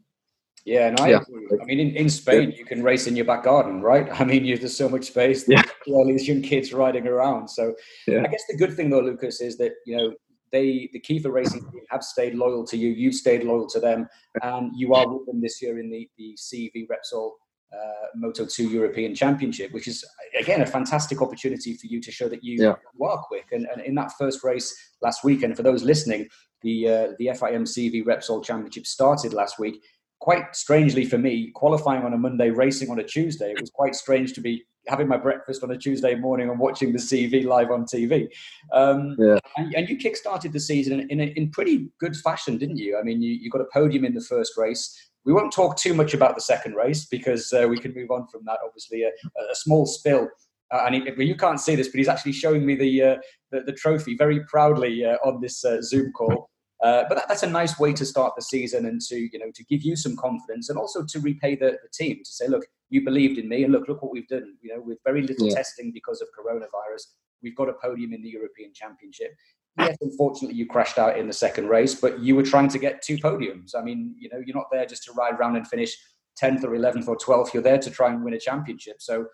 yeah, 0.65 0.91
no, 0.91 1.05
I, 1.05 1.09
yeah. 1.09 1.21
I 1.61 1.65
mean, 1.65 1.81
in, 1.81 1.97
in 1.97 2.11
Spain, 2.11 2.51
yeah. 2.51 2.59
you 2.59 2.65
can 2.65 2.83
race 2.83 3.07
in 3.07 3.17
your 3.17 3.25
back 3.25 3.45
garden, 3.45 3.83
right? 3.83 4.09
I 4.21 4.25
mean, 4.25 4.45
you, 4.45 4.57
there's 4.57 4.77
so 4.77 4.89
much 4.89 5.07
space. 5.07 5.49
Yeah. 5.49 5.63
All 5.87 6.07
these 6.07 6.29
young 6.29 6.43
kids 6.43 6.73
riding 6.73 7.07
around. 7.07 7.49
So, 7.49 7.75
yeah. 8.07 8.23
I 8.23 8.29
guess 8.29 8.45
the 8.49 8.57
good 8.57 8.75
thing 8.75 8.91
though, 8.91 9.01
Lucas, 9.01 9.41
is 9.41 9.57
that 9.59 9.73
you 9.87 9.97
know 9.97 10.15
they, 10.53 10.89
the 10.93 11.01
Kiefer 11.01 11.33
Racing 11.33 11.61
team, 11.71 11.83
have 11.91 12.03
stayed 12.03 12.35
loyal 12.35 12.65
to 12.67 12.77
you. 12.77 12.91
You've 12.91 13.15
stayed 13.15 13.45
loyal 13.45 13.69
to 13.69 13.81
them, 13.81 14.09
and 14.43 14.73
you 14.77 14.95
are 14.95 15.09
with 15.09 15.27
them 15.27 15.41
this 15.41 15.63
year 15.63 15.79
in 15.79 15.91
the 15.91 16.09
the 16.19 16.37
CEV 16.39 16.87
Repsol 16.89 17.33
uh, 17.73 18.07
Moto 18.17 18.45
2 18.45 18.69
European 18.69 19.15
Championship, 19.15 19.73
which 19.73 19.87
is 19.87 20.05
again 20.39 20.63
a 20.63 20.67
fantastic 20.67 21.23
opportunity 21.23 21.75
for 21.75 21.87
you 21.87 22.01
to 22.01 22.11
show 22.11 22.29
that 22.29 22.43
you, 22.43 22.63
yeah. 22.63 22.75
you 22.99 23.05
are 23.05 23.19
quick. 23.19 23.47
And, 23.53 23.67
and, 23.67 23.81
in 23.83 23.95
that 23.95 24.13
first 24.19 24.43
race 24.43 24.75
last 25.03 25.23
weekend, 25.23 25.57
for 25.57 25.63
those 25.63 25.85
listening, 25.85 26.29
the 26.63 26.89
uh, 26.89 27.09
the 27.19 27.27
FIM 27.29 27.63
CEV 27.63 28.05
Repsol 28.05 28.45
Championship 28.45 28.87
started 28.87 29.33
last 29.33 29.59
week. 29.59 29.83
Quite 30.21 30.55
strangely 30.55 31.05
for 31.05 31.19
me, 31.19 31.51
qualifying 31.55 32.05
on 32.05 32.13
a 32.13 32.19
Monday, 32.19 32.51
racing 32.51 32.91
on 32.91 32.99
a 32.99 33.05
Tuesday, 33.05 33.53
it 33.53 33.61
was 33.61 33.71
quite 33.71 33.95
strange 33.95 34.35
to 34.35 34.41
be 34.41 34.65
having 34.87 35.09
my 35.09 35.17
breakfast 35.17 35.63
on 35.63 35.71
a 35.71 35.79
Tuesday 35.79 36.15
morning 36.15 36.51
and 36.51 36.59
watching 36.59 36.93
the 36.93 36.99
CEV 36.99 37.45
live 37.45 37.71
on 37.71 37.85
TV. 37.85 38.29
Um, 38.73 39.17
yeah. 39.19 39.39
and, 39.57 39.75
and, 39.75 39.89
you 39.89 39.97
kick-started 39.97 40.53
the 40.53 40.61
season 40.61 41.01
in, 41.01 41.21
in, 41.21 41.21
in 41.21 41.51
pretty 41.51 41.89
good 41.99 42.17
fashion, 42.17 42.59
didn't 42.59 42.77
you? 42.77 42.99
I 42.99 43.03
mean, 43.03 43.23
you, 43.23 43.33
you 43.33 43.51
got 43.51 43.61
a 43.61 43.69
podium 43.73 44.05
in 44.05 44.15
the 44.15 44.21
first 44.21 44.57
race. 44.57 45.11
We 45.25 45.33
won't 45.33 45.53
talk 45.53 45.77
too 45.77 45.95
much 45.95 46.15
about 46.15 46.35
the 46.35 46.41
second 46.41 46.75
race 46.75 47.07
because 47.07 47.53
uh, 47.53 47.67
we 47.69 47.79
can 47.79 47.95
move 47.95 48.11
on 48.11 48.27
from 48.29 48.43
that. 48.47 48.59
Obviously, 48.65 49.03
a, 49.03 49.09
a 49.09 49.55
small 49.55 49.87
spill. 49.87 50.29
Uh, 50.73 50.85
and 50.87 50.95
he, 50.95 51.25
you 51.25 51.35
can't 51.35 51.61
see 51.61 51.75
this, 51.75 51.89
but 51.89 51.99
he's 51.99 52.09
actually 52.09 52.33
showing 52.33 52.65
me 52.65 52.75
the 52.75 53.03
uh, 53.03 53.17
the, 53.51 53.61
the, 53.63 53.73
trophy 53.73 54.17
very 54.17 54.45
proudly 54.45 55.05
uh, 55.05 55.17
on 55.25 55.41
this 55.41 55.65
uh, 55.65 55.83
Zoom 55.83 56.13
call. 56.13 56.49
Uh, 56.83 57.05
but 57.09 57.15
that, 57.17 57.29
that's 57.29 57.43
a 57.43 57.51
nice 57.51 57.79
way 57.79 57.93
to 57.93 58.07
start 58.07 58.35
the 58.37 58.43
season 58.43 58.87
and 58.87 59.01
to 59.03 59.17
you 59.17 59.39
know 59.39 59.51
to 59.55 59.65
give 59.65 59.83
you 59.83 59.95
some 59.97 60.17
confidence 60.17 60.71
and 60.71 60.79
also 60.79 61.05
to 61.05 61.21
repay 61.21 61.55
the, 61.55 61.73
the 61.83 61.89
team 61.93 62.19
to 62.25 62.31
say, 62.31 62.49
look, 62.49 62.65
you 62.89 63.05
believed 63.05 63.39
in 63.39 63.49
me, 63.49 63.65
and 63.65 63.73
look, 63.73 63.87
look 63.89 64.03
what 64.03 64.13
we've 64.13 64.29
done. 64.29 64.57
You 64.63 64.75
know, 64.75 64.83
with 64.83 64.99
very 65.05 65.23
little 65.23 65.49
yeah. 65.49 65.55
testing 65.55 65.93
because 65.93 66.23
of 66.23 66.29
coronavirus, 66.39 67.03
we've 67.43 67.57
got 67.57 67.69
a 67.69 67.75
podium 67.75 68.13
in 68.13 68.23
the 68.23 68.31
European 68.31 68.73
Championship 68.73 69.33
yes, 69.79 69.97
unfortunately, 70.01 70.57
you 70.57 70.67
crashed 70.67 70.99
out 70.99 71.19
in 71.19 71.27
the 71.27 71.33
second 71.33 71.69
race, 71.69 71.95
but 71.95 72.21
you 72.21 72.37
were 72.37 72.43
trying 72.43 72.69
to 72.69 72.79
get 72.79 73.03
two 73.03 73.17
podiums. 73.17 73.75
I 73.77 73.83
mean, 73.83 74.15
you 74.19 74.29
know, 74.29 74.41
you're 74.45 74.57
not 74.57 74.67
there 74.71 74.87
just 74.87 75.05
to 75.05 75.13
ride 75.13 75.35
around 75.35 75.57
and 75.57 75.67
finish 75.67 75.97
10th 76.43 76.65
or 76.65 76.71
11th 76.71 77.09
or 77.09 77.17
12th. 77.17 77.53
You're 77.53 77.63
there 77.63 77.79
to 77.79 77.91
try 77.91 78.11
and 78.11 78.25
win 78.25 78.35
a 78.35 78.41
championship. 78.41 78.97
So 79.01 79.27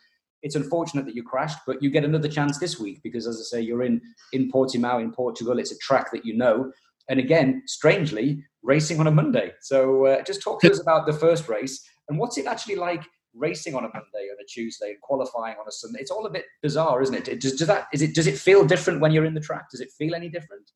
it's 0.42 0.54
unfortunate 0.54 1.06
that 1.06 1.14
you 1.14 1.22
crashed, 1.22 1.58
but 1.66 1.82
you 1.82 1.90
get 1.90 2.04
another 2.04 2.28
chance 2.28 2.58
this 2.58 2.78
week 2.78 3.00
because, 3.02 3.26
as 3.26 3.40
I 3.40 3.56
say, 3.56 3.60
you're 3.60 3.82
in 3.82 4.00
in 4.32 4.50
Portimao 4.50 5.00
in 5.00 5.12
Portugal. 5.12 5.58
It's 5.58 5.72
a 5.72 5.78
track 5.78 6.12
that 6.12 6.24
you 6.24 6.36
know, 6.36 6.72
and 7.08 7.20
again, 7.20 7.62
strangely, 7.66 8.42
racing 8.62 9.00
on 9.00 9.06
a 9.06 9.10
Monday. 9.10 9.52
So 9.60 10.06
uh, 10.06 10.22
just 10.22 10.42
talk 10.42 10.60
to 10.62 10.70
us 10.70 10.80
about 10.80 11.06
the 11.06 11.12
first 11.12 11.48
race 11.48 11.84
and 12.08 12.18
what's 12.18 12.38
it 12.38 12.46
actually 12.46 12.76
like 12.76 13.04
racing 13.34 13.74
on 13.74 13.84
a 13.84 13.88
Monday 13.88 14.28
and 14.30 14.38
a 14.40 14.46
Tuesday 14.48 14.90
and 14.90 15.00
qualifying 15.00 15.56
on 15.60 15.68
a 15.68 15.72
Sunday. 15.72 16.00
It's 16.00 16.10
all 16.10 16.26
a 16.26 16.30
bit 16.30 16.46
bizarre, 16.62 17.02
isn't 17.02 17.28
it? 17.28 17.40
Does, 17.40 17.56
does 17.56 17.68
that 17.68 17.86
is 17.92 18.02
it 18.02 18.14
does 18.14 18.26
it 18.26 18.38
feel 18.38 18.64
different 18.64 19.00
when 19.00 19.12
you're 19.12 19.24
in 19.24 19.34
the 19.34 19.40
track? 19.40 19.70
Does 19.70 19.80
it 19.80 19.90
feel 19.96 20.14
any 20.14 20.28
different? 20.28 20.70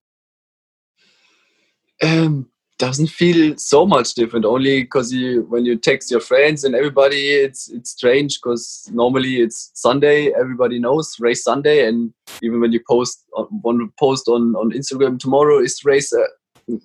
Um, 2.02 2.50
doesn't 2.80 3.08
feel 3.08 3.56
so 3.56 3.86
much 3.86 4.14
different. 4.14 4.44
Only 4.44 4.82
because 4.82 5.12
you 5.12 5.42
when 5.48 5.64
you 5.64 5.76
text 5.76 6.10
your 6.10 6.20
friends 6.20 6.64
and 6.64 6.74
everybody, 6.74 7.30
it's 7.30 7.68
it's 7.70 7.90
strange 7.90 8.38
because 8.38 8.90
normally 8.92 9.36
it's 9.36 9.70
Sunday. 9.74 10.32
Everybody 10.32 10.78
knows 10.80 11.14
race 11.20 11.44
Sunday, 11.44 11.86
and 11.86 12.12
even 12.42 12.60
when 12.60 12.72
you 12.72 12.80
post 12.88 13.24
on 13.36 13.46
one 13.62 13.90
post 13.98 14.26
on 14.28 14.56
on 14.56 14.72
Instagram 14.72 15.18
tomorrow 15.18 15.58
is 15.60 15.84
race. 15.84 16.12
Uh, 16.12 16.24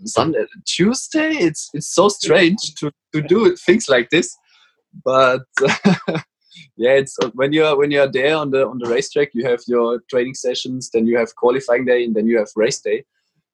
Sunday, 0.05 0.45
Tuesday. 0.65 1.31
It's 1.47 1.69
it's 1.73 1.93
so 1.93 2.09
strange 2.09 2.73
to, 2.79 2.91
to 3.13 3.21
do 3.21 3.55
things 3.55 3.87
like 3.87 4.09
this 4.09 4.35
but 5.03 5.43
yeah, 6.77 6.93
it's 6.93 7.17
uh, 7.21 7.31
when 7.33 7.51
you're 7.51 7.77
when 7.77 7.91
you're 7.91 8.11
there 8.11 8.35
on 8.35 8.51
the 8.51 8.65
on 8.65 8.77
the 8.77 8.89
racetrack, 8.89 9.29
you 9.33 9.45
have 9.45 9.61
your 9.67 10.01
training 10.09 10.35
sessions, 10.35 10.89
then 10.93 11.07
you 11.07 11.17
have 11.17 11.35
qualifying 11.35 11.85
day, 11.85 12.05
and 12.05 12.15
then 12.15 12.27
you 12.27 12.37
have 12.37 12.49
race 12.55 12.79
day. 12.79 13.03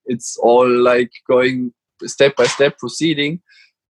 It's 0.06 0.38
all 0.38 0.70
like 0.70 1.12
going 1.28 1.74
step 2.08 2.36
by 2.36 2.46
step 2.46 2.78
proceeding, 2.78 3.42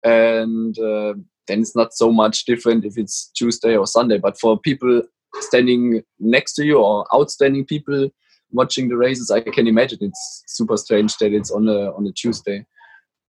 and 0.03 0.77
uh, 0.79 1.13
then 1.47 1.61
it's 1.61 1.75
not 1.75 1.93
so 1.93 2.11
much 2.11 2.45
different 2.45 2.85
if 2.85 2.97
it's 2.97 3.31
Tuesday 3.35 3.75
or 3.75 3.87
Sunday. 3.87 4.17
But 4.17 4.39
for 4.39 4.59
people 4.59 5.03
standing 5.39 6.03
next 6.19 6.53
to 6.55 6.65
you 6.65 6.77
or 6.77 7.05
outstanding 7.13 7.65
people 7.65 8.09
watching 8.51 8.89
the 8.89 8.97
races, 8.97 9.31
I 9.31 9.41
can 9.41 9.67
imagine 9.67 9.99
it's 10.01 10.43
super 10.47 10.77
strange 10.77 11.17
that 11.17 11.33
it's 11.33 11.51
on 11.51 11.67
a 11.67 11.91
on 11.91 12.05
a 12.07 12.11
Tuesday. 12.11 12.65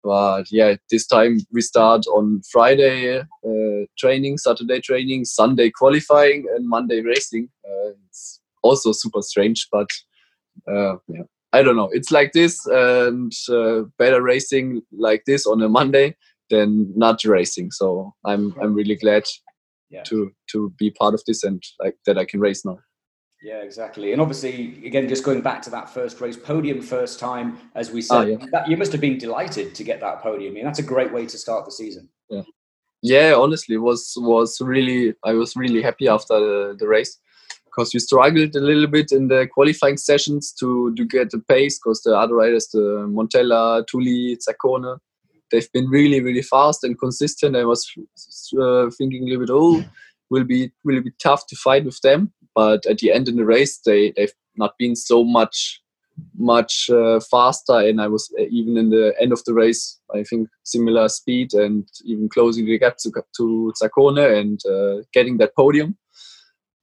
But 0.03 0.45
yeah, 0.49 0.75
this 0.89 1.05
time 1.05 1.39
we 1.51 1.61
start 1.61 2.07
on 2.07 2.41
Friday 2.51 3.19
uh, 3.19 3.85
training, 3.97 4.37
Saturday 4.37 4.79
training, 4.79 5.25
Sunday 5.25 5.71
qualifying, 5.71 6.45
and 6.55 6.69
Monday 6.69 7.01
racing. 7.01 7.49
Uh, 7.65 7.91
it's 8.07 8.39
also 8.63 8.93
super 8.93 9.21
strange, 9.21 9.67
but 9.71 9.89
uh, 10.67 10.95
yeah, 11.07 11.23
I 11.51 11.63
don't 11.63 11.75
know. 11.75 11.89
It's 11.91 12.11
like 12.11 12.33
this, 12.33 12.65
and 12.65 13.33
uh, 13.49 13.81
better 13.97 14.21
racing 14.21 14.83
like 14.91 15.23
this 15.25 15.45
on 15.45 15.61
a 15.61 15.69
Monday 15.69 16.15
than 16.49 16.91
not 16.95 17.23
racing. 17.23 17.71
So 17.71 18.13
I'm 18.25 18.55
I'm 18.61 18.73
really 18.73 18.95
glad 18.95 19.23
yeah. 19.89 20.03
to 20.03 20.31
to 20.51 20.73
be 20.77 20.91
part 20.91 21.13
of 21.13 21.23
this 21.25 21.43
and 21.43 21.61
like 21.79 21.95
that 22.05 22.17
I 22.17 22.25
can 22.25 22.39
race 22.39 22.65
now. 22.65 22.79
Yeah, 23.41 23.61
exactly. 23.61 24.11
And 24.11 24.21
obviously, 24.21 24.85
again, 24.85 25.07
just 25.07 25.23
going 25.23 25.41
back 25.41 25.61
to 25.61 25.69
that 25.69 25.89
first 25.89 26.19
race, 26.19 26.35
podium 26.35 26.81
first 26.81 27.21
time, 27.21 27.57
as 27.73 27.89
we 27.89 28.01
ah, 28.09 28.23
said, 28.23 28.27
yeah. 28.27 28.45
that, 28.51 28.67
you 28.67 28.75
must 28.75 28.91
have 28.91 28.99
been 28.99 29.17
delighted 29.17 29.73
to 29.75 29.83
get 29.85 30.01
that 30.01 30.21
podium. 30.21 30.51
I 30.51 30.55
mean, 30.55 30.65
that's 30.65 30.79
a 30.79 30.83
great 30.83 31.13
way 31.13 31.25
to 31.25 31.37
start 31.37 31.63
the 31.63 31.71
season. 31.71 32.09
Yeah, 32.29 32.41
yeah. 33.01 33.33
Honestly, 33.35 33.77
was 33.77 34.13
was 34.17 34.59
really 34.59 35.13
I 35.23 35.33
was 35.33 35.55
really 35.55 35.81
happy 35.81 36.07
after 36.07 36.37
the, 36.37 36.75
the 36.77 36.87
race 36.87 37.17
because 37.79 37.93
we 37.93 37.99
struggled 38.01 38.53
a 38.57 38.59
little 38.59 38.87
bit 38.87 39.09
in 39.13 39.29
the 39.29 39.47
qualifying 39.53 39.95
sessions 39.95 40.51
to 40.51 40.93
to 40.95 41.05
get 41.05 41.29
the 41.31 41.39
pace 41.39 41.79
because 41.79 42.01
the 42.01 42.13
other 42.13 42.35
riders, 42.35 42.67
the 42.73 43.07
Montella, 43.07 43.85
Tuuli, 43.85 44.37
Zaccone, 44.37 44.99
they've 45.49 45.71
been 45.71 45.87
really 45.87 46.21
really 46.21 46.41
fast 46.41 46.83
and 46.83 46.99
consistent. 46.99 47.55
I 47.55 47.63
was 47.63 47.89
uh, 48.59 48.89
thinking 48.97 49.23
a 49.23 49.27
little 49.27 49.45
bit, 49.45 49.53
oh, 49.53 49.83
will 50.29 50.43
be 50.43 50.71
will 50.83 51.01
be 51.01 51.11
tough 51.23 51.47
to 51.47 51.55
fight 51.55 51.85
with 51.85 52.01
them? 52.01 52.33
But 52.53 52.85
at 52.85 52.97
the 52.97 53.13
end 53.13 53.29
in 53.29 53.37
the 53.37 53.45
race 53.45 53.79
they 53.85 54.11
they've 54.17 54.33
not 54.57 54.73
been 54.77 54.95
so 54.95 55.23
much 55.23 55.81
much 56.37 56.89
uh, 56.89 57.21
faster. 57.31 57.79
And 57.79 58.01
i 58.01 58.07
was 58.07 58.29
uh, 58.37 58.43
even 58.51 58.75
in 58.77 58.89
the 58.89 59.13
end 59.21 59.31
of 59.31 59.41
the 59.45 59.53
race 59.53 59.99
i 60.13 60.21
think 60.23 60.49
similar 60.63 61.07
speed 61.07 61.53
and 61.53 61.87
even 62.03 62.27
closing 62.27 62.65
the 62.65 62.77
gap 62.77 62.97
to, 63.03 63.09
to 63.37 63.73
Zaccone 63.81 64.25
and 64.39 64.59
uh, 64.65 65.03
getting 65.13 65.37
that 65.37 65.55
podium 65.55 65.97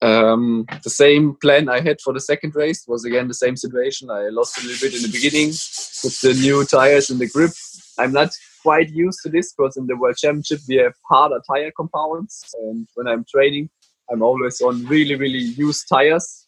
um, 0.02 0.66
the 0.82 0.90
same 0.90 1.34
plan 1.40 1.68
i 1.68 1.80
had 1.80 2.00
for 2.00 2.12
the 2.12 2.20
second 2.20 2.54
race 2.54 2.84
was 2.86 3.04
again 3.04 3.28
the 3.28 3.34
same 3.34 3.56
situation 3.56 4.10
i 4.10 4.28
lost 4.28 4.58
a 4.58 4.66
little 4.66 4.88
bit 4.88 4.94
in 4.94 5.02
the 5.02 5.12
beginning 5.12 5.48
with 5.48 6.20
the 6.20 6.34
new 6.34 6.64
tires 6.64 7.10
and 7.10 7.18
the 7.18 7.28
grip 7.28 7.52
i'm 7.98 8.12
not 8.12 8.30
quite 8.62 8.90
used 8.90 9.20
to 9.22 9.28
this 9.30 9.52
because 9.52 9.76
in 9.76 9.86
the 9.86 9.96
world 9.96 10.16
championship 10.16 10.60
we 10.68 10.76
have 10.76 10.92
harder 11.08 11.40
tire 11.50 11.72
compounds 11.76 12.54
and 12.62 12.86
when 12.94 13.06
i'm 13.06 13.24
training 13.24 13.70
I'm 14.10 14.22
always 14.22 14.60
on 14.60 14.84
really, 14.86 15.16
really 15.16 15.38
used 15.38 15.88
tires. 15.88 16.46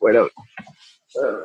Wait 0.00 0.16
out. 0.16 0.30
Uh, 1.20 1.40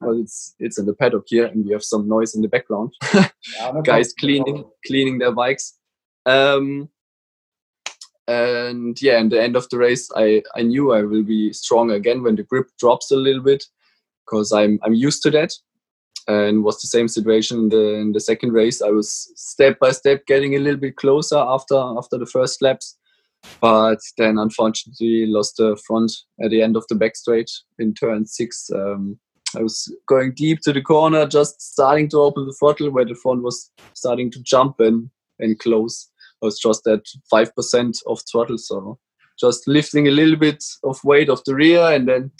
well, 0.00 0.20
it's 0.20 0.54
it's 0.58 0.78
in 0.78 0.84
the 0.84 0.94
paddock 0.94 1.24
here, 1.26 1.46
and 1.46 1.64
we 1.64 1.72
have 1.72 1.82
some 1.82 2.06
noise 2.06 2.34
in 2.34 2.42
the 2.42 2.48
background. 2.48 2.92
Guys 3.84 4.12
cleaning 4.12 4.64
cleaning 4.86 5.18
their 5.18 5.32
bikes. 5.32 5.78
Um, 6.26 6.90
and 8.28 9.00
yeah, 9.00 9.18
in 9.18 9.28
the 9.28 9.42
end 9.42 9.56
of 9.56 9.68
the 9.70 9.78
race, 9.78 10.10
I 10.16 10.42
I 10.54 10.62
knew 10.62 10.92
I 10.92 11.02
will 11.02 11.22
be 11.22 11.52
strong 11.52 11.90
again 11.90 12.22
when 12.22 12.36
the 12.36 12.42
grip 12.42 12.68
drops 12.78 13.10
a 13.10 13.16
little 13.16 13.42
bit, 13.42 13.64
because 14.24 14.52
I'm 14.52 14.78
I'm 14.82 14.94
used 14.94 15.22
to 15.22 15.30
that 15.32 15.52
and 16.28 16.64
was 16.64 16.80
the 16.80 16.88
same 16.88 17.08
situation 17.08 17.58
in 17.58 17.68
the 17.68 17.94
in 17.94 18.12
the 18.12 18.20
second 18.20 18.52
race. 18.52 18.82
I 18.82 18.90
was 18.90 19.32
step 19.36 19.78
by 19.78 19.92
step 19.92 20.26
getting 20.26 20.54
a 20.54 20.58
little 20.58 20.80
bit 20.80 20.96
closer 20.96 21.36
after 21.38 21.76
after 21.76 22.18
the 22.18 22.26
first 22.26 22.62
laps, 22.62 22.98
but 23.60 23.98
then 24.18 24.38
unfortunately 24.38 25.26
lost 25.26 25.56
the 25.56 25.80
front 25.86 26.12
at 26.42 26.50
the 26.50 26.62
end 26.62 26.76
of 26.76 26.84
the 26.88 26.96
back 26.96 27.16
straight 27.16 27.50
in 27.78 27.94
turn 27.94 28.26
six. 28.26 28.70
Um, 28.74 29.18
I 29.56 29.62
was 29.62 29.94
going 30.08 30.34
deep 30.34 30.60
to 30.62 30.72
the 30.72 30.82
corner, 30.82 31.26
just 31.26 31.62
starting 31.62 32.08
to 32.10 32.18
open 32.18 32.46
the 32.46 32.56
throttle 32.58 32.90
where 32.90 33.04
the 33.04 33.14
front 33.14 33.42
was 33.42 33.70
starting 33.94 34.30
to 34.32 34.42
jump 34.42 34.80
and 34.80 35.10
and 35.38 35.58
close. 35.58 36.10
I 36.42 36.46
was 36.46 36.58
just 36.58 36.86
at 36.86 37.00
five 37.30 37.54
percent 37.54 37.98
of 38.06 38.20
throttle, 38.30 38.58
so 38.58 38.98
just 39.38 39.66
lifting 39.68 40.08
a 40.08 40.10
little 40.10 40.36
bit 40.36 40.62
of 40.84 41.02
weight 41.04 41.28
of 41.28 41.42
the 41.44 41.54
rear 41.54 41.80
and 41.80 42.08
then 42.08 42.30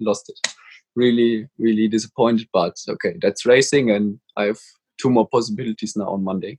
lost 0.00 0.28
it 0.28 0.54
really, 0.96 1.46
really 1.58 1.88
disappointed. 1.88 2.48
But 2.52 2.76
okay, 2.88 3.16
that's 3.20 3.46
racing, 3.46 3.90
and 3.90 4.18
I 4.36 4.44
have 4.44 4.58
two 5.00 5.10
more 5.10 5.28
possibilities 5.28 5.96
now 5.96 6.08
on 6.08 6.24
Monday. 6.24 6.58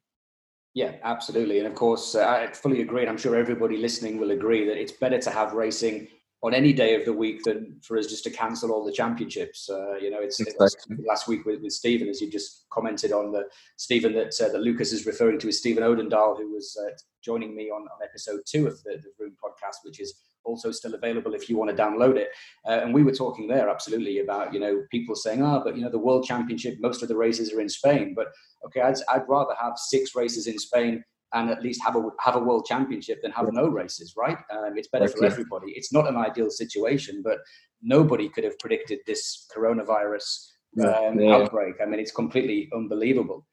Yeah, 0.74 0.94
absolutely. 1.04 1.60
And 1.60 1.68
of 1.68 1.76
course, 1.76 2.16
uh, 2.16 2.26
I 2.26 2.52
fully 2.54 2.82
agree. 2.82 3.02
And 3.02 3.10
I'm 3.10 3.18
sure 3.18 3.36
everybody 3.36 3.78
listening 3.78 4.18
will 4.18 4.32
agree 4.32 4.66
that 4.66 4.78
it's 4.78 4.94
better 4.94 5.20
to 5.20 5.30
have 5.30 5.54
racing 5.54 6.08
on 6.44 6.54
any 6.56 6.74
day 6.74 6.96
of 6.96 7.06
the 7.06 7.14
week 7.14 7.44
than 7.44 7.78
for 7.84 7.98
us 7.98 8.08
just 8.08 8.24
to 8.24 8.30
cancel 8.30 8.72
all 8.72 8.84
the 8.84 8.92
championships. 8.92 9.70
Uh, 9.70 9.96
you 9.96 10.10
know, 10.10 10.20
it's, 10.20 10.40
exactly. 10.40 10.66
it's, 10.66 11.08
last 11.08 11.28
week 11.28 11.46
with, 11.46 11.62
with 11.62 11.72
Stephen, 11.72 12.08
as 12.08 12.20
you 12.20 12.32
just 12.32 12.66
commented 12.72 13.12
on 13.12 13.32
the 13.32 13.44
Stephen 13.78 14.14
that 14.14 14.34
uh, 14.42 14.50
that 14.50 14.62
Lucas 14.62 14.92
is 14.92 15.06
referring 15.06 15.38
to 15.40 15.48
is 15.48 15.60
Stephen 15.60 15.84
Odendaal, 15.84 16.38
who 16.38 16.52
was 16.52 16.78
uh, 16.84 16.92
joining 17.24 17.56
me 17.56 17.70
on, 17.70 17.84
on 17.84 18.04
episode 18.04 18.40
two 18.46 18.66
of 18.66 18.82
the, 18.84 18.94
the 19.04 19.12
Vroom 19.18 19.36
podcast, 19.44 19.86
which 19.86 20.00
is 20.00 20.16
also 20.44 20.72
still 20.72 20.96
available 20.96 21.36
if 21.36 21.48
you 21.48 21.56
want 21.56 21.70
to 21.70 21.84
download 21.84 22.16
it. 22.16 22.30
Uh, 22.68 22.80
and 22.82 22.92
we 22.92 23.04
were 23.04 23.14
talking 23.14 23.48
there 23.48 23.70
absolutely 23.70 24.20
about 24.20 24.52
you 24.52 24.60
know 24.60 24.82
people 24.90 25.16
saying, 25.16 25.44
oh, 25.44 25.62
but 25.64 25.78
you 25.78 25.84
know 25.84 25.92
the 25.92 26.00
World 26.00 26.26
Championship, 26.26 26.78
most 26.80 27.04
of 27.04 27.08
the 27.08 27.16
races 27.16 27.54
are 27.54 27.62
in 27.62 27.70
Spain. 27.70 28.14
But 28.16 28.28
okay, 28.66 28.82
I'd, 28.82 28.96
I'd 29.14 29.30
rather 29.30 29.54
have 29.62 29.78
six 29.78 30.16
races 30.16 30.48
in 30.48 30.58
Spain 30.58 31.04
and 31.34 31.50
at 31.50 31.64
least 31.64 31.82
have 31.84 31.96
a 31.96 32.04
have 32.20 32.36
a 32.36 32.40
world 32.40 32.66
championship 32.66 33.22
than 33.22 33.32
have 33.32 33.52
no 33.52 33.68
races, 33.68 34.16
right? 34.18 34.38
Um, 34.52 34.78
it's 34.78 34.90
better 34.90 35.08
for 35.08 35.26
everybody. 35.26 35.72
It's 35.72 35.94
not 35.94 36.08
an 36.08 36.18
ideal 36.18 36.50
situation, 36.50 37.22
but 37.24 37.40
nobody 37.82 38.30
could 38.30 38.44
have 38.44 38.60
predicted 38.60 39.00
this 39.06 39.48
coronavirus 39.56 40.48
um, 40.84 41.20
yeah. 41.20 41.36
outbreak. 41.36 41.76
I 41.82 41.86
mean, 41.86 42.00
it's 42.00 42.12
completely 42.12 42.70
unbelievable. 42.74 43.46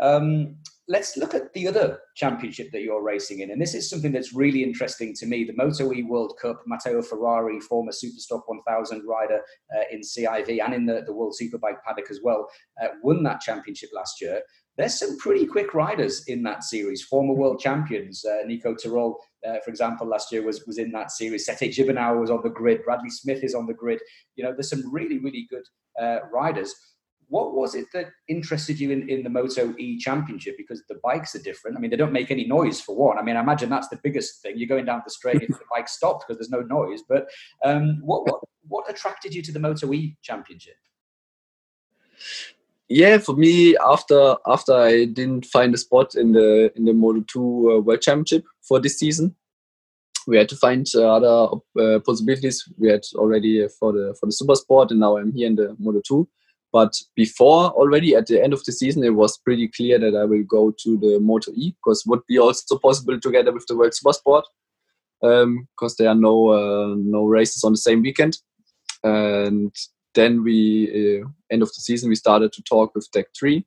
Um, 0.00 0.56
let's 0.88 1.16
look 1.16 1.34
at 1.34 1.52
the 1.54 1.66
other 1.66 1.98
championship 2.16 2.70
that 2.72 2.82
you're 2.82 3.02
racing 3.02 3.40
in. 3.40 3.50
And 3.50 3.60
this 3.60 3.74
is 3.74 3.88
something 3.88 4.12
that's 4.12 4.34
really 4.34 4.62
interesting 4.62 5.14
to 5.14 5.26
me. 5.26 5.44
The 5.44 5.54
Moto 5.56 5.92
E 5.92 6.02
World 6.02 6.36
Cup, 6.40 6.62
Matteo 6.66 7.00
Ferrari, 7.00 7.60
former 7.60 7.92
Superstock 7.92 8.42
1000 8.46 9.02
rider 9.06 9.40
uh, 9.74 9.82
in 9.90 10.00
CIV 10.00 10.62
and 10.62 10.74
in 10.74 10.86
the, 10.86 11.02
the 11.06 11.12
World 11.12 11.34
Superbike 11.40 11.82
paddock 11.86 12.10
as 12.10 12.20
well, 12.22 12.48
uh, 12.82 12.88
won 13.02 13.22
that 13.22 13.40
championship 13.40 13.90
last 13.94 14.20
year. 14.20 14.42
There's 14.76 14.98
some 14.98 15.16
pretty 15.18 15.46
quick 15.46 15.72
riders 15.72 16.24
in 16.26 16.42
that 16.42 16.64
series, 16.64 17.02
former 17.02 17.34
world 17.34 17.60
champions. 17.60 18.24
Uh, 18.24 18.44
Nico 18.44 18.74
Terol, 18.74 19.14
uh, 19.46 19.58
for 19.64 19.70
example, 19.70 20.06
last 20.06 20.32
year 20.32 20.42
was, 20.42 20.64
was 20.66 20.78
in 20.78 20.90
that 20.92 21.12
series. 21.12 21.46
Sete 21.46 21.72
Gibernau 21.72 22.20
was 22.20 22.30
on 22.30 22.40
the 22.42 22.50
grid. 22.50 22.84
Bradley 22.84 23.10
Smith 23.10 23.44
is 23.44 23.54
on 23.54 23.66
the 23.66 23.74
grid. 23.74 24.00
You 24.34 24.44
know, 24.44 24.52
there's 24.52 24.70
some 24.70 24.92
really, 24.92 25.18
really 25.18 25.46
good 25.48 25.64
uh, 26.00 26.20
riders 26.32 26.74
what 27.28 27.54
was 27.54 27.74
it 27.74 27.86
that 27.92 28.06
interested 28.28 28.78
you 28.78 28.90
in, 28.90 29.08
in 29.08 29.22
the 29.22 29.30
Moto 29.30 29.74
E 29.78 29.98
Championship? 29.98 30.56
Because 30.56 30.82
the 30.88 31.00
bikes 31.02 31.34
are 31.34 31.42
different. 31.42 31.76
I 31.76 31.80
mean, 31.80 31.90
they 31.90 31.96
don't 31.96 32.12
make 32.12 32.30
any 32.30 32.46
noise 32.46 32.80
for 32.80 32.94
one. 32.94 33.18
I 33.18 33.22
mean, 33.22 33.36
I 33.36 33.40
imagine 33.40 33.70
that's 33.70 33.88
the 33.88 34.00
biggest 34.02 34.42
thing. 34.42 34.56
You're 34.56 34.68
going 34.68 34.84
down 34.84 35.02
the 35.04 35.10
straight, 35.10 35.40
the 35.40 35.58
bike 35.70 35.88
stops 35.88 36.24
because 36.24 36.38
there's 36.38 36.50
no 36.50 36.60
noise. 36.60 37.02
But 37.08 37.26
um, 37.64 37.98
what, 38.02 38.26
what 38.26 38.40
what 38.66 38.90
attracted 38.90 39.34
you 39.34 39.42
to 39.42 39.52
the 39.52 39.58
Moto 39.58 39.92
E 39.92 40.16
Championship? 40.22 40.76
Yeah, 42.88 43.18
for 43.18 43.34
me, 43.34 43.76
after 43.78 44.36
after 44.46 44.74
I 44.74 45.06
didn't 45.06 45.46
find 45.46 45.74
a 45.74 45.78
spot 45.78 46.14
in 46.14 46.32
the 46.32 46.70
in 46.76 46.84
the 46.84 46.92
Moto 46.92 47.24
Two 47.26 47.72
uh, 47.72 47.80
World 47.80 48.02
Championship 48.02 48.44
for 48.68 48.78
this 48.78 48.98
season, 48.98 49.34
we 50.26 50.36
had 50.36 50.48
to 50.50 50.56
find 50.56 50.86
uh, 50.94 51.16
other 51.16 51.60
uh, 51.80 52.00
possibilities. 52.00 52.62
We 52.76 52.90
had 52.90 53.02
already 53.14 53.66
for 53.80 53.92
the 53.92 54.14
for 54.20 54.26
the 54.26 54.32
Super 54.32 54.54
Sport, 54.54 54.90
and 54.90 55.00
now 55.00 55.16
I'm 55.16 55.32
here 55.32 55.46
in 55.46 55.56
the 55.56 55.74
Moto 55.78 56.02
Two 56.06 56.28
But 56.74 56.92
before, 57.14 57.70
already 57.70 58.16
at 58.16 58.26
the 58.26 58.42
end 58.42 58.52
of 58.52 58.64
the 58.64 58.72
season, 58.72 59.04
it 59.04 59.14
was 59.14 59.38
pretty 59.38 59.68
clear 59.68 59.96
that 60.00 60.16
I 60.16 60.24
will 60.24 60.42
go 60.42 60.72
to 60.82 60.98
the 60.98 61.20
Moto 61.20 61.52
E 61.54 61.70
because 61.70 62.04
would 62.04 62.26
be 62.26 62.38
also 62.38 62.76
possible 62.78 63.18
together 63.20 63.52
with 63.52 63.64
the 63.68 63.76
World 63.76 63.94
Super 63.94 64.12
Sport 64.12 64.44
because 65.20 65.44
um, 65.44 65.94
there 65.98 66.08
are 66.08 66.16
no 66.16 66.48
uh, 66.48 66.94
no 66.98 67.26
races 67.26 67.62
on 67.62 67.72
the 67.72 67.78
same 67.78 68.02
weekend. 68.02 68.38
And 69.04 69.72
then 70.14 70.42
we 70.42 71.20
uh, 71.22 71.26
end 71.50 71.62
of 71.62 71.68
the 71.68 71.80
season 71.80 72.08
we 72.08 72.16
started 72.16 72.52
to 72.52 72.62
talk 72.62 72.94
with 72.94 73.10
Tech 73.12 73.26
Three 73.38 73.64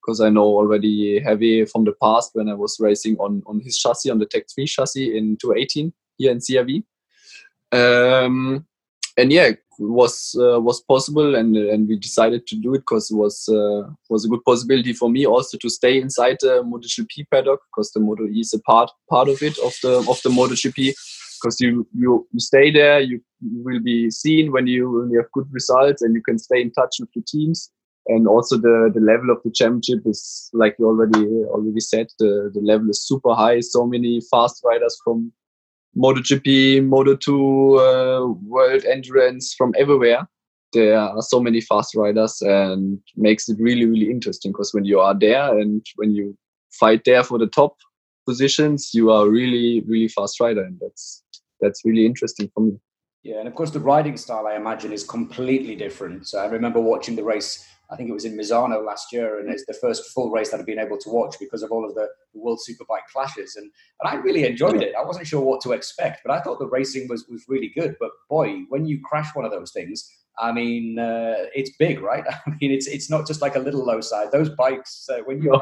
because 0.00 0.20
I 0.20 0.30
know 0.30 0.44
already 0.44 1.20
heavy 1.20 1.64
from 1.64 1.84
the 1.84 1.94
past 2.00 2.30
when 2.34 2.48
I 2.48 2.54
was 2.54 2.78
racing 2.80 3.16
on 3.18 3.42
on 3.46 3.60
his 3.60 3.78
chassis 3.78 4.10
on 4.10 4.18
the 4.18 4.26
Tech 4.26 4.44
Three 4.52 4.66
chassis 4.66 5.16
in 5.16 5.36
2018 5.36 5.92
here 6.16 6.32
in 6.32 6.38
CEV. 6.38 6.82
Um, 7.72 8.66
and 9.16 9.32
yeah, 9.32 9.50
was 9.78 10.36
uh, 10.40 10.60
was 10.60 10.80
possible, 10.80 11.34
and 11.34 11.56
and 11.56 11.88
we 11.88 11.96
decided 11.96 12.46
to 12.46 12.56
do 12.56 12.74
it 12.74 12.78
because 12.80 13.10
it 13.10 13.16
was 13.16 13.48
uh, 13.48 13.88
was 14.08 14.24
a 14.24 14.28
good 14.28 14.44
possibility 14.44 14.92
for 14.92 15.10
me 15.10 15.26
also 15.26 15.58
to 15.58 15.68
stay 15.68 16.00
inside 16.00 16.36
the 16.40 16.62
MotoGP 16.62 17.26
paddock 17.30 17.60
because 17.70 17.92
the 17.92 18.00
Moto 18.00 18.26
E 18.26 18.40
is 18.40 18.54
a 18.54 18.60
part 18.60 18.90
part 19.08 19.28
of 19.28 19.42
it 19.42 19.58
of 19.58 19.74
the 19.82 19.98
of 20.08 20.20
the 20.22 20.30
MotoGP 20.30 20.94
because 21.40 21.60
you, 21.60 21.86
you 21.94 22.26
you 22.32 22.40
stay 22.40 22.70
there, 22.70 23.00
you 23.00 23.20
will 23.40 23.80
be 23.80 24.10
seen 24.10 24.52
when 24.52 24.66
you 24.66 24.90
when 24.90 25.10
you 25.10 25.18
have 25.18 25.32
good 25.32 25.48
results, 25.50 26.02
and 26.02 26.14
you 26.14 26.22
can 26.22 26.38
stay 26.38 26.60
in 26.60 26.70
touch 26.72 26.96
with 27.00 27.10
the 27.14 27.22
teams. 27.22 27.70
And 28.10 28.26
also 28.26 28.56
the, 28.56 28.90
the 28.94 29.00
level 29.00 29.28
of 29.30 29.42
the 29.44 29.50
championship 29.50 30.00
is 30.06 30.48
like 30.54 30.76
you 30.78 30.86
already 30.86 31.26
already 31.54 31.80
said 31.80 32.06
the, 32.18 32.50
the 32.54 32.60
level 32.60 32.88
is 32.88 33.06
super 33.06 33.34
high. 33.34 33.60
So 33.60 33.86
many 33.86 34.22
fast 34.30 34.62
riders 34.64 34.98
from 35.04 35.30
MotoGP, 35.96 36.88
Moto2, 36.88 37.28
uh, 37.28 38.32
World 38.46 38.84
Endurance 38.84 39.54
from 39.56 39.74
everywhere. 39.78 40.26
There 40.72 40.98
are 40.98 41.20
so 41.20 41.40
many 41.40 41.60
fast 41.60 41.94
riders 41.94 42.40
and 42.40 42.98
makes 43.16 43.48
it 43.48 43.58
really, 43.58 43.84
really 43.84 44.10
interesting 44.10 44.52
because 44.52 44.72
when 44.72 44.84
you 44.84 45.00
are 45.00 45.18
there 45.18 45.58
and 45.58 45.84
when 45.96 46.12
you 46.12 46.36
fight 46.78 47.02
there 47.04 47.24
for 47.24 47.38
the 47.38 47.46
top 47.46 47.76
positions, 48.26 48.90
you 48.92 49.10
are 49.10 49.28
really, 49.28 49.82
really 49.86 50.08
fast 50.08 50.38
rider. 50.40 50.62
And 50.62 50.78
that's, 50.80 51.22
that's 51.60 51.84
really 51.84 52.06
interesting 52.06 52.50
for 52.54 52.60
me. 52.60 52.78
Yeah, 53.22 53.38
and 53.40 53.48
of 53.48 53.54
course 53.54 53.70
the 53.70 53.80
riding 53.80 54.16
style 54.16 54.46
I 54.46 54.54
imagine 54.54 54.92
is 54.92 55.04
completely 55.04 55.76
different. 55.76 56.28
So 56.28 56.38
I 56.38 56.46
remember 56.46 56.80
watching 56.80 57.16
the 57.16 57.24
race 57.24 57.66
I 57.90 57.96
think 57.96 58.10
it 58.10 58.12
was 58.12 58.26
in 58.26 58.36
Misano 58.36 58.84
last 58.84 59.12
year, 59.12 59.40
and 59.40 59.50
it's 59.50 59.64
the 59.64 59.72
first 59.72 60.12
full 60.12 60.30
race 60.30 60.50
that 60.50 60.60
I've 60.60 60.66
been 60.66 60.78
able 60.78 60.98
to 60.98 61.08
watch 61.08 61.36
because 61.40 61.62
of 61.62 61.70
all 61.70 61.88
of 61.88 61.94
the, 61.94 62.08
World 62.34 62.60
Superbike 62.60 63.06
clashes, 63.12 63.56
and 63.56 63.68
and 64.00 64.08
I 64.08 64.14
really 64.22 64.44
enjoyed 64.44 64.80
it. 64.80 64.94
I 64.94 65.02
wasn't 65.02 65.26
sure 65.26 65.40
what 65.40 65.60
to 65.62 65.72
expect, 65.72 66.20
but 66.24 66.32
I 66.32 66.40
thought 66.40 66.60
the 66.60 66.68
racing 66.68 67.08
was 67.08 67.26
was 67.26 67.44
really 67.48 67.72
good. 67.74 67.96
But 67.98 68.10
boy, 68.28 68.60
when 68.68 68.86
you 68.86 69.00
crash 69.02 69.34
one 69.34 69.44
of 69.44 69.50
those 69.50 69.72
things, 69.72 70.08
I 70.38 70.52
mean, 70.52 71.00
uh, 71.00 71.34
it's 71.52 71.72
big, 71.78 72.00
right? 72.00 72.22
I 72.46 72.50
mean, 72.60 72.70
it's 72.70 72.86
it's 72.86 73.10
not 73.10 73.26
just 73.26 73.42
like 73.42 73.56
a 73.56 73.58
little 73.58 73.84
low 73.84 74.00
side. 74.00 74.30
Those 74.30 74.50
bikes, 74.50 75.08
uh, 75.10 75.20
when 75.24 75.42
you're, 75.42 75.60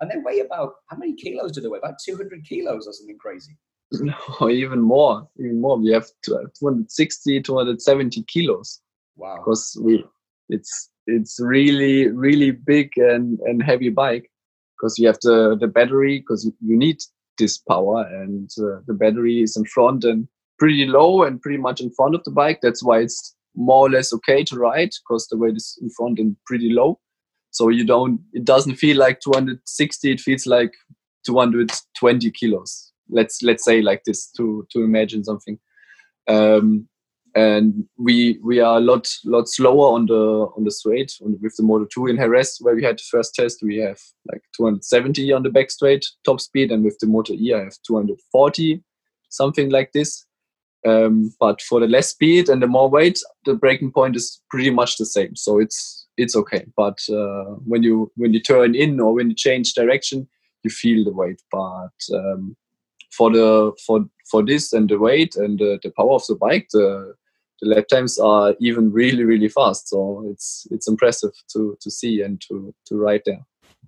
and 0.00 0.10
they 0.10 0.18
weigh 0.24 0.40
about 0.40 0.74
how 0.90 0.96
many 0.96 1.14
kilos 1.14 1.50
do 1.50 1.60
they 1.60 1.68
weigh? 1.68 1.78
About 1.78 1.98
two 2.04 2.16
hundred 2.16 2.44
kilos 2.44 2.86
or 2.86 2.92
something 2.92 3.18
crazy. 3.18 3.56
No, 4.00 4.50
even 4.50 4.80
more, 4.80 5.28
even 5.38 5.60
more. 5.60 5.78
We 5.78 5.92
have 5.92 6.06
260, 6.24 7.42
270 7.42 8.24
kilos. 8.24 8.80
Wow. 9.16 9.36
Because 9.36 9.78
we, 9.80 10.04
it's 10.48 10.90
it's 11.06 11.38
really 11.40 12.08
really 12.08 12.50
big 12.50 12.90
and 12.96 13.38
and 13.40 13.62
heavy 13.62 13.88
bike 13.88 14.30
because 14.76 14.98
you 14.98 15.06
have 15.06 15.18
the 15.22 15.56
the 15.60 15.66
battery 15.66 16.18
because 16.18 16.44
you 16.44 16.76
need 16.76 16.98
this 17.38 17.58
power 17.58 18.06
and 18.22 18.50
uh, 18.58 18.80
the 18.86 18.94
battery 18.94 19.42
is 19.42 19.56
in 19.56 19.64
front 19.66 20.04
and 20.04 20.26
pretty 20.58 20.86
low 20.86 21.22
and 21.22 21.40
pretty 21.42 21.58
much 21.58 21.80
in 21.80 21.90
front 21.90 22.14
of 22.14 22.24
the 22.24 22.30
bike 22.30 22.58
that's 22.62 22.82
why 22.82 22.98
it's 22.98 23.34
more 23.54 23.86
or 23.86 23.90
less 23.90 24.12
okay 24.12 24.42
to 24.42 24.56
ride 24.56 24.90
because 25.02 25.26
the 25.28 25.36
weight 25.36 25.56
is 25.56 25.78
in 25.80 25.90
front 25.90 26.18
and 26.18 26.36
pretty 26.46 26.72
low 26.72 26.98
so 27.50 27.68
you 27.68 27.84
don't 27.84 28.20
it 28.32 28.44
doesn't 28.44 28.76
feel 28.76 28.96
like 28.96 29.20
260 29.20 30.10
it 30.10 30.20
feels 30.20 30.46
like 30.46 30.72
220 31.26 32.30
kilos 32.32 32.92
let's 33.10 33.42
let's 33.42 33.64
say 33.64 33.82
like 33.82 34.04
this 34.04 34.30
to 34.32 34.66
to 34.70 34.82
imagine 34.82 35.24
something. 35.24 35.58
Um, 36.28 36.88
and 37.34 37.84
we 37.98 38.38
we 38.42 38.60
are 38.60 38.78
a 38.78 38.80
lot 38.80 39.08
lot 39.24 39.46
slower 39.48 39.94
on 39.94 40.06
the 40.06 40.48
on 40.56 40.64
the 40.64 40.70
straight 40.70 41.12
with 41.20 41.54
the 41.56 41.62
Moto 41.62 41.86
2 41.92 42.06
in 42.06 42.16
Jerez 42.16 42.56
where 42.60 42.74
we 42.74 42.82
had 42.82 42.98
the 42.98 43.04
first 43.10 43.34
test 43.34 43.62
we 43.62 43.76
have 43.76 44.00
like 44.32 44.40
270 44.56 45.32
on 45.32 45.42
the 45.42 45.50
back 45.50 45.70
straight 45.70 46.04
top 46.24 46.40
speed 46.40 46.72
and 46.72 46.82
with 46.82 46.98
the 46.98 47.06
Moto 47.06 47.34
E 47.34 47.52
I 47.52 47.64
have 47.64 47.76
240 47.86 48.82
something 49.28 49.70
like 49.70 49.92
this. 49.92 50.24
Um, 50.86 51.34
but 51.40 51.60
for 51.62 51.80
the 51.80 51.88
less 51.88 52.10
speed 52.10 52.48
and 52.48 52.62
the 52.62 52.68
more 52.68 52.88
weight 52.88 53.18
the 53.44 53.54
breaking 53.54 53.92
point 53.92 54.16
is 54.16 54.40
pretty 54.50 54.70
much 54.70 54.96
the 54.96 55.06
same. 55.06 55.36
So 55.36 55.58
it's 55.58 56.06
it's 56.16 56.36
okay. 56.36 56.64
But 56.74 56.98
uh, 57.10 57.56
when 57.66 57.82
you 57.82 58.10
when 58.16 58.32
you 58.32 58.40
turn 58.40 58.74
in 58.74 58.98
or 58.98 59.12
when 59.12 59.28
you 59.28 59.36
change 59.36 59.74
direction 59.74 60.26
you 60.66 60.70
feel 60.70 61.04
the 61.04 61.12
weight. 61.12 61.40
But 61.50 61.96
um, 62.14 62.56
for 63.16 63.30
the 63.30 63.72
for 63.86 64.04
for 64.30 64.44
this 64.44 64.72
and 64.72 64.88
the 64.88 64.98
weight 64.98 65.36
and 65.36 65.58
the, 65.58 65.78
the 65.82 65.90
power 65.90 66.14
of 66.14 66.26
the 66.26 66.34
bike 66.34 66.68
the 66.72 67.14
the 67.60 67.68
lap 67.68 67.88
times 67.88 68.18
are 68.18 68.54
even 68.60 68.92
really 68.92 69.24
really 69.24 69.48
fast. 69.48 69.88
So 69.88 70.28
it's 70.30 70.66
it's 70.70 70.88
impressive 70.88 71.32
to 71.52 71.76
to 71.80 71.90
see 71.90 72.22
and 72.22 72.40
to 72.48 72.74
to 72.86 72.96
ride 72.96 73.22
there. 73.24 73.40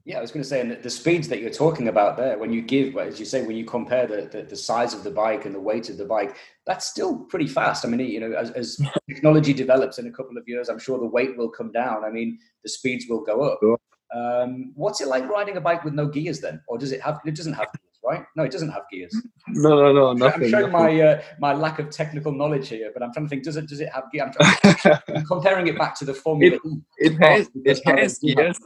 Yeah 0.05 0.19
i 0.19 0.21
was 0.23 0.31
going 0.31 0.43
to 0.43 0.49
say 0.49 0.61
and 0.61 0.83
the 0.83 0.91
speeds 0.91 1.29
that 1.29 1.41
you're 1.41 1.59
talking 1.64 1.88
about 1.88 2.17
there 2.17 2.38
when 2.38 2.51
you 2.51 2.62
give 2.62 2.97
as 2.97 3.21
you 3.21 3.27
say 3.27 3.47
when 3.47 3.57
you 3.57 3.67
compare 3.67 4.07
the, 4.07 4.21
the, 4.33 4.43
the 4.43 4.57
size 4.57 4.95
of 4.95 5.03
the 5.05 5.11
bike 5.11 5.45
and 5.45 5.55
the 5.55 5.61
weight 5.61 5.91
of 5.91 5.99
the 5.99 6.07
bike 6.07 6.37
that's 6.67 6.87
still 6.87 7.19
pretty 7.33 7.47
fast. 7.47 7.85
I 7.85 7.88
mean 7.88 8.01
you 8.01 8.21
know 8.21 8.33
as, 8.33 8.51
as 8.53 8.81
technology 9.11 9.53
develops 9.53 9.99
in 9.99 10.07
a 10.07 10.11
couple 10.19 10.38
of 10.38 10.45
years 10.47 10.71
i'm 10.71 10.79
sure 10.79 10.99
the 10.99 11.14
weight 11.17 11.37
will 11.37 11.51
come 11.51 11.71
down. 11.73 12.05
I 12.05 12.11
mean 12.11 12.38
the 12.64 12.71
speeds 12.71 13.05
will 13.09 13.23
go 13.23 13.43
up. 13.43 13.59
Sure. 13.61 13.79
um, 14.14 14.73
what's 14.75 15.03
it 15.03 15.09
like 15.09 15.29
riding 15.29 15.59
a 15.59 15.61
bike 15.61 15.85
with 15.85 15.93
no 15.93 16.07
gears 16.07 16.41
then? 16.41 16.62
Or 16.69 16.79
does 16.79 16.93
it 16.93 17.03
have 17.03 17.21
it 17.27 17.37
doesn't 17.37 17.59
have 17.61 17.69
right? 18.09 18.25
No, 18.37 18.44
it 18.44 18.53
doesn't 18.53 18.71
have 18.71 18.83
gears. 18.90 19.14
No, 19.51 19.71
no, 19.71 19.92
no, 19.92 20.12
nothing. 20.12 20.44
I'm 20.44 20.51
showing 20.51 20.73
nothing. 20.73 20.99
my 20.99 21.01
uh, 21.01 21.23
my 21.40 21.55
lack 21.55 21.79
of 21.79 21.88
technical 21.88 22.33
knowledge 22.33 22.68
here, 22.68 22.90
but 22.92 23.03
I'm 23.03 23.12
trying 23.14 23.25
to 23.25 23.31
think: 23.31 23.44
does 23.44 23.57
it 23.57 23.66
does 23.66 23.81
it 23.81 23.88
have 23.88 24.05
gears? 24.12 24.35
I'm, 24.38 24.99
I'm 25.16 25.25
comparing 25.25 25.66
it 25.68 25.79
back 25.79 25.94
to 26.01 26.05
the 26.05 26.12
Formula 26.12 26.57
it, 26.57 26.61
E. 26.68 26.77
It 26.99 27.12
has 27.23 27.51
it 27.64 27.81
has 27.87 28.18
gears. 28.18 28.59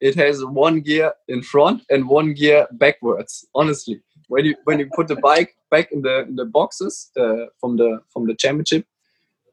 It 0.00 0.16
has 0.16 0.44
one 0.44 0.80
gear 0.80 1.12
in 1.28 1.42
front 1.42 1.82
and 1.90 2.08
one 2.08 2.32
gear 2.32 2.66
backwards. 2.72 3.46
Honestly, 3.54 4.00
when 4.28 4.44
you 4.46 4.56
when 4.64 4.78
you 4.78 4.88
put 4.94 5.08
the 5.08 5.16
bike 5.16 5.54
back 5.70 5.92
in 5.92 6.02
the 6.02 6.22
in 6.22 6.36
the 6.36 6.44
boxes 6.44 7.10
uh, 7.16 7.46
from 7.60 7.76
the 7.76 8.00
from 8.12 8.26
the 8.26 8.34
championship, 8.34 8.84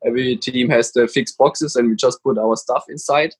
every 0.05 0.37
team 0.37 0.69
has 0.69 0.91
the 0.91 1.07
fixed 1.07 1.37
boxes, 1.37 1.75
and 1.75 1.89
we 1.89 1.95
just 1.95 2.23
put 2.23 2.37
our 2.37 2.55
stuff 2.55 2.85
inside. 2.89 3.33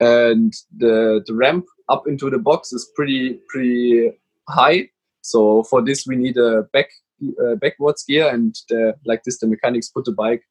And 0.00 0.52
the 0.76 1.22
the 1.26 1.34
ramp 1.34 1.66
up 1.88 2.06
into 2.06 2.28
the 2.30 2.38
box 2.38 2.72
is 2.72 2.90
pretty 2.94 3.38
pretty 3.48 4.12
high. 4.48 4.88
So 5.22 5.62
for 5.64 5.82
this, 5.82 6.06
we 6.06 6.16
need 6.16 6.36
a 6.36 6.64
back 6.72 6.88
uh, 7.42 7.54
backwards 7.54 8.04
gear, 8.04 8.28
and 8.28 8.54
the, 8.68 8.94
like 9.04 9.22
this, 9.24 9.38
the 9.38 9.46
mechanics 9.46 9.88
put 9.88 10.04
the 10.04 10.12
bike 10.12 10.42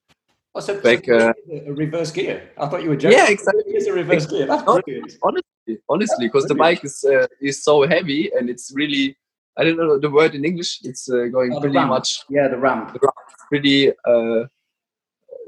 oh, 0.55 0.61
so, 0.61 0.79
back. 0.81 1.07
Uh, 1.07 1.33
a 1.51 1.71
reverse 1.71 2.11
gear. 2.11 2.49
I 2.57 2.67
thought 2.67 2.81
you 2.81 2.89
were 2.89 2.95
joking. 2.95 3.17
Yeah, 3.17 3.29
exactly. 3.29 3.63
It's 3.67 3.87
a 3.87 3.93
reverse 3.93 4.25
gear. 4.25 4.47
That's 4.47 4.63
brilliant. 4.63 5.13
Honestly, 5.21 5.79
honestly, 5.89 6.27
because 6.27 6.45
the 6.45 6.55
bike 6.55 6.83
is 6.83 7.03
uh, 7.03 7.27
is 7.41 7.63
so 7.63 7.87
heavy 7.87 8.31
and 8.37 8.49
it's 8.49 8.71
really. 8.73 9.17
I 9.57 9.65
don't 9.65 9.75
know 9.75 9.99
the 9.99 10.09
word 10.09 10.33
in 10.33 10.45
English. 10.45 10.79
It's 10.83 11.09
uh, 11.09 11.25
going 11.25 11.53
oh, 11.53 11.59
pretty 11.59 11.75
ramp. 11.75 11.89
much. 11.89 12.23
Yeah, 12.29 12.47
the 12.47 12.57
ramp. 12.57 12.93
The 12.93 12.99
ramp 13.01 13.15
pretty, 13.49 13.89
uh, 13.89 14.45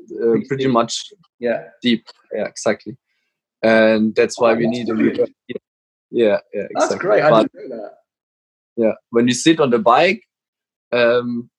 pretty, 0.10 0.46
pretty 0.46 0.68
much. 0.68 1.14
Yeah. 1.40 1.70
Deep. 1.82 2.06
Yeah, 2.34 2.46
exactly. 2.46 2.98
And 3.64 4.14
that's 4.14 4.38
why 4.38 4.52
oh, 4.52 4.56
we 4.56 4.68
need 4.68 4.88
brilliant. 4.88 5.20
a. 5.20 5.54
Yeah, 6.12 6.40
yeah, 6.54 6.64
exactly. 6.70 6.76
That's 6.80 6.96
great. 6.96 7.24
I 7.24 7.30
but, 7.30 7.52
didn't 7.54 7.70
know 7.70 7.78
that 7.78 8.03
yeah. 8.76 8.94
When 9.10 9.28
you 9.28 9.34
sit 9.34 9.60
on 9.60 9.70
the 9.70 9.80
bike 9.80 10.24
um, 10.92 11.50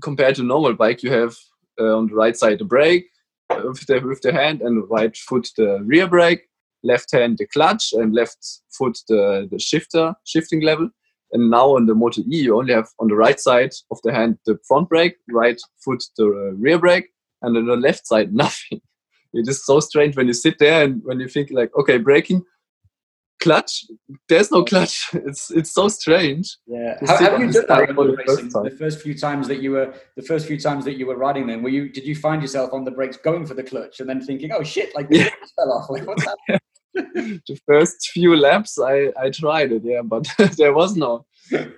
compared 0.00 0.36
to 0.36 0.42
normal 0.42 0.74
bike 0.74 1.02
you 1.02 1.12
have 1.12 1.36
uh, 1.80 1.96
on 1.96 2.08
the 2.08 2.14
right 2.14 2.36
side 2.36 2.58
the 2.58 2.64
brake 2.64 3.06
uh, 3.50 3.62
with 3.64 3.86
the, 3.86 4.00
with 4.00 4.20
the 4.22 4.32
hand 4.32 4.62
and 4.62 4.88
right 4.90 5.16
foot 5.16 5.48
the 5.56 5.80
rear 5.84 6.06
brake 6.06 6.48
left 6.82 7.12
hand 7.12 7.38
the 7.38 7.46
clutch 7.46 7.92
and 7.92 8.14
left 8.14 8.60
foot 8.70 8.98
the, 9.08 9.48
the 9.50 9.58
shifter 9.58 10.14
shifting 10.24 10.62
level. 10.62 10.88
And 11.32 11.50
now 11.50 11.76
on 11.76 11.86
the 11.86 11.94
Moto 11.94 12.20
E 12.22 12.42
you 12.42 12.58
only 12.58 12.74
have 12.74 12.88
on 12.98 13.08
the 13.08 13.14
right 13.14 13.40
side 13.40 13.72
of 13.90 13.98
the 14.02 14.12
hand 14.12 14.38
the 14.44 14.58
front 14.66 14.88
brake 14.88 15.16
right 15.30 15.60
foot 15.82 16.02
the 16.16 16.26
rear 16.58 16.78
brake 16.78 17.08
and 17.40 17.56
on 17.56 17.66
the 17.66 17.76
left 17.76 18.06
side 18.06 18.34
nothing. 18.34 18.80
It 19.32 19.48
is 19.48 19.64
so 19.64 19.80
strange 19.80 20.16
when 20.16 20.26
you 20.26 20.34
sit 20.34 20.58
there 20.58 20.84
and 20.84 21.00
when 21.04 21.20
you 21.20 21.28
think 21.28 21.50
like 21.50 21.70
okay 21.78 21.98
braking 21.98 22.42
clutch. 23.42 23.84
There's 24.28 24.50
no 24.50 24.64
clutch. 24.64 25.08
It's 25.14 25.50
it's 25.50 25.72
so 25.72 25.88
strange. 25.88 26.56
Yeah. 26.66 26.98
How, 27.06 27.16
have 27.16 27.40
you 27.40 27.52
done 27.52 27.66
that 27.68 27.88
the, 27.88 28.22
first 28.26 28.50
the 28.52 28.76
first 28.78 29.00
few 29.00 29.14
times 29.18 29.48
that 29.48 29.60
you 29.62 29.72
were 29.72 29.94
the 30.16 30.22
first 30.22 30.46
few 30.46 30.58
times 30.58 30.84
that 30.84 30.96
you 30.96 31.06
were 31.06 31.16
riding 31.16 31.46
them? 31.46 31.62
Were 31.62 31.74
you 31.78 31.88
did 31.88 32.04
you 32.04 32.16
find 32.16 32.42
yourself 32.42 32.72
on 32.72 32.84
the 32.84 32.90
brakes 32.90 33.16
going 33.16 33.46
for 33.46 33.54
the 33.54 33.62
clutch 33.62 34.00
and 34.00 34.08
then 34.08 34.20
thinking, 34.20 34.52
oh 34.52 34.62
shit, 34.62 34.94
like 34.94 35.08
the 35.08 35.18
yeah. 35.18 35.30
fell 35.56 35.72
off? 35.72 35.90
Like 35.90 36.06
what's 36.06 36.24
happening? 36.24 36.60
the 37.48 37.58
first 37.66 38.10
few 38.12 38.36
laps 38.36 38.78
I, 38.78 39.12
I 39.18 39.30
tried 39.30 39.72
it, 39.72 39.82
yeah, 39.84 40.02
but 40.02 40.26
there 40.56 40.74
was 40.74 40.94
no 40.96 41.24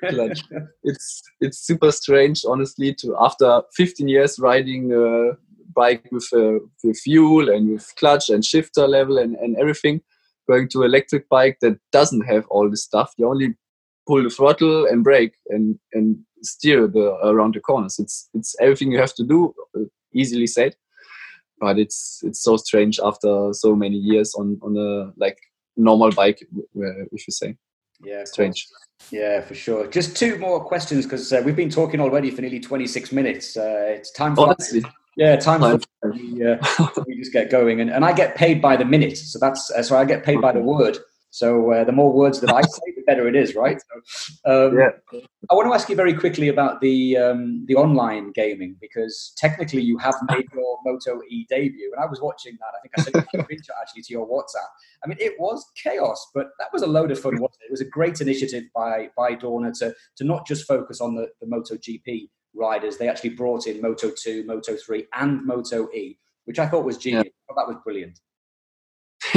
clutch. 0.08 0.40
It's 0.82 1.22
it's 1.40 1.58
super 1.58 1.92
strange, 1.92 2.44
honestly, 2.46 2.94
to 2.94 3.16
after 3.20 3.62
15 3.76 4.08
years 4.08 4.38
riding 4.38 4.92
uh, 4.92 5.34
bike 5.74 6.06
with 6.10 6.28
uh, 6.32 6.58
with 6.82 6.98
fuel 6.98 7.48
and 7.48 7.70
with 7.70 7.92
clutch 7.96 8.28
and 8.30 8.44
shifter 8.44 8.88
level 8.88 9.18
and, 9.18 9.36
and 9.36 9.56
everything. 9.56 10.00
Going 10.48 10.68
to 10.70 10.82
electric 10.82 11.28
bike 11.28 11.58
that 11.60 11.78
doesn't 11.92 12.22
have 12.22 12.46
all 12.48 12.68
this 12.68 12.84
stuff. 12.84 13.12
You 13.16 13.28
only 13.28 13.54
pull 14.06 14.22
the 14.22 14.30
throttle 14.30 14.86
and 14.86 15.02
brake 15.02 15.34
and 15.48 15.78
and 15.92 16.18
steer 16.42 16.86
the 16.86 17.16
around 17.26 17.54
the 17.54 17.60
corners. 17.60 17.98
It's 17.98 18.28
it's 18.34 18.54
everything 18.60 18.92
you 18.92 18.98
have 18.98 19.14
to 19.14 19.24
do. 19.24 19.54
Uh, 19.76 19.84
easily 20.12 20.46
said, 20.46 20.76
but 21.58 21.78
it's 21.78 22.20
it's 22.24 22.42
so 22.42 22.56
strange 22.56 23.00
after 23.02 23.52
so 23.52 23.74
many 23.74 23.96
years 23.96 24.34
on 24.34 24.58
on 24.62 24.76
a 24.76 25.12
like 25.16 25.38
normal 25.76 26.10
bike, 26.10 26.46
if 27.12 27.26
you 27.26 27.32
say. 27.32 27.56
Yeah, 28.02 28.24
strange. 28.24 28.68
Yeah, 29.10 29.40
for 29.40 29.54
sure. 29.54 29.86
Just 29.86 30.16
two 30.16 30.38
more 30.38 30.64
questions 30.64 31.04
because 31.04 31.32
uh, 31.32 31.42
we've 31.44 31.56
been 31.56 31.70
talking 31.70 32.00
already 32.00 32.30
for 32.30 32.42
nearly 32.42 32.60
26 32.60 33.12
minutes. 33.12 33.56
Uh, 33.56 33.86
it's 33.88 34.10
time 34.12 34.34
for 34.34 34.48
Honestly. 34.48 34.84
Yeah, 35.16 35.36
time. 35.36 35.60
For, 35.60 36.12
we, 36.12 36.44
uh, 36.44 36.56
we 37.06 37.16
just 37.16 37.32
get 37.32 37.50
going, 37.50 37.80
and, 37.80 37.90
and 37.90 38.04
I 38.04 38.12
get 38.12 38.34
paid 38.34 38.60
by 38.60 38.76
the 38.76 38.84
minute, 38.84 39.16
so 39.16 39.38
that's 39.38 39.70
uh, 39.70 39.82
so 39.82 39.96
I 39.96 40.04
get 40.04 40.24
paid 40.24 40.40
by 40.40 40.52
the 40.52 40.60
word. 40.60 40.98
So 41.34 41.72
uh, 41.72 41.82
the 41.82 41.90
more 41.90 42.12
words 42.12 42.40
that 42.42 42.52
I 42.52 42.62
say, 42.76 42.92
the 42.94 43.02
better 43.08 43.26
it 43.26 43.34
is, 43.34 43.56
right? 43.56 43.82
So, 44.44 44.68
um, 44.68 44.78
yeah. 44.78 44.90
I 45.50 45.54
want 45.54 45.68
to 45.68 45.74
ask 45.74 45.88
you 45.88 45.96
very 45.96 46.14
quickly 46.14 46.48
about 46.48 46.80
the 46.80 47.16
um, 47.16 47.64
the 47.66 47.74
online 47.74 48.30
gaming 48.32 48.76
because 48.80 49.32
technically 49.36 49.82
you 49.82 49.98
have 49.98 50.14
made 50.28 50.46
your 50.54 50.78
Moto 50.84 51.20
E 51.28 51.44
debut, 51.48 51.92
and 51.92 52.04
I 52.04 52.06
was 52.06 52.20
watching 52.20 52.56
that. 52.60 52.72
I 52.76 52.80
think 52.82 52.92
I 52.96 53.02
sent 53.02 53.42
a 53.42 53.44
picture 53.48 53.72
actually 53.80 54.02
to 54.02 54.12
your 54.12 54.28
WhatsApp. 54.28 54.70
I 55.04 55.08
mean, 55.08 55.18
it 55.20 55.34
was 55.40 55.64
chaos, 55.82 56.24
but 56.34 56.50
that 56.60 56.68
was 56.72 56.82
a 56.82 56.86
load 56.86 57.10
of 57.10 57.18
fun, 57.18 57.40
wasn't 57.40 57.62
it? 57.62 57.66
It 57.66 57.72
was 57.72 57.80
a 57.80 57.88
great 57.88 58.20
initiative 58.20 58.64
by 58.72 59.08
by 59.16 59.34
Dorna 59.34 59.76
to 59.80 59.92
to 60.16 60.24
not 60.24 60.46
just 60.46 60.68
focus 60.68 61.00
on 61.00 61.16
the 61.16 61.28
the 61.40 61.48
Moto 61.48 61.74
GP 61.74 62.28
riders. 62.54 62.96
They 62.96 63.08
actually 63.08 63.30
brought 63.30 63.66
in 63.66 63.80
Moto 63.80 64.10
Two, 64.10 64.44
Moto 64.46 64.76
Three, 64.76 65.06
and 65.14 65.44
Moto 65.44 65.88
E, 65.92 66.18
which 66.44 66.58
I 66.58 66.66
thought 66.66 66.84
was 66.84 66.98
genius. 66.98 67.24
Yeah. 67.24 67.54
that 67.56 67.68
was 67.68 67.76
brilliant. 67.84 68.18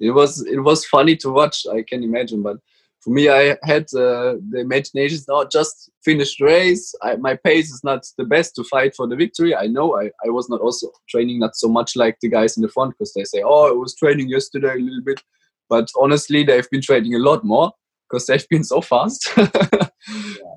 it 0.00 0.10
was 0.10 0.44
it 0.46 0.60
was 0.60 0.84
funny 0.86 1.16
to 1.16 1.30
watch. 1.30 1.66
I 1.70 1.82
can 1.82 2.02
imagine, 2.02 2.42
but 2.42 2.56
for 3.00 3.10
me, 3.10 3.28
I 3.28 3.56
had 3.64 3.84
uh, 3.94 4.36
the 4.50 4.60
imagination. 4.60 5.18
Not 5.28 5.50
just 5.50 5.90
finished 6.04 6.40
race. 6.40 6.94
I, 7.02 7.16
my 7.16 7.36
pace 7.36 7.72
is 7.72 7.82
not 7.82 8.06
the 8.16 8.24
best 8.24 8.54
to 8.56 8.64
fight 8.64 8.94
for 8.94 9.08
the 9.08 9.16
victory. 9.16 9.56
I 9.56 9.66
know. 9.66 9.98
I, 9.98 10.10
I 10.24 10.30
was 10.30 10.48
not 10.48 10.60
also 10.60 10.90
training 11.08 11.40
not 11.40 11.56
so 11.56 11.68
much 11.68 11.96
like 11.96 12.18
the 12.20 12.28
guys 12.28 12.56
in 12.56 12.62
the 12.62 12.68
front 12.68 12.94
because 12.96 13.12
they 13.14 13.24
say, 13.24 13.42
"Oh, 13.44 13.68
I 13.68 13.72
was 13.72 13.96
training 13.96 14.28
yesterday 14.28 14.74
a 14.74 14.78
little 14.78 15.02
bit," 15.04 15.20
but 15.68 15.88
honestly, 15.98 16.44
they've 16.44 16.70
been 16.70 16.82
training 16.82 17.14
a 17.14 17.18
lot 17.18 17.44
more 17.44 17.72
because 18.08 18.26
they've 18.26 18.48
been 18.48 18.64
so 18.64 18.80
fast. 18.80 19.28
yeah. 19.36 19.88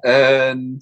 And 0.04 0.82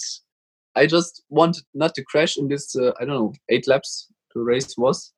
I 0.75 0.87
just 0.87 1.23
wanted 1.29 1.63
not 1.73 1.95
to 1.95 2.03
crash 2.03 2.37
in 2.37 2.47
this. 2.47 2.75
Uh, 2.75 2.91
I 2.99 3.05
don't 3.05 3.15
know, 3.15 3.33
eight 3.49 3.67
laps 3.67 4.07
the 4.33 4.41
race 4.41 4.75
was 4.77 5.13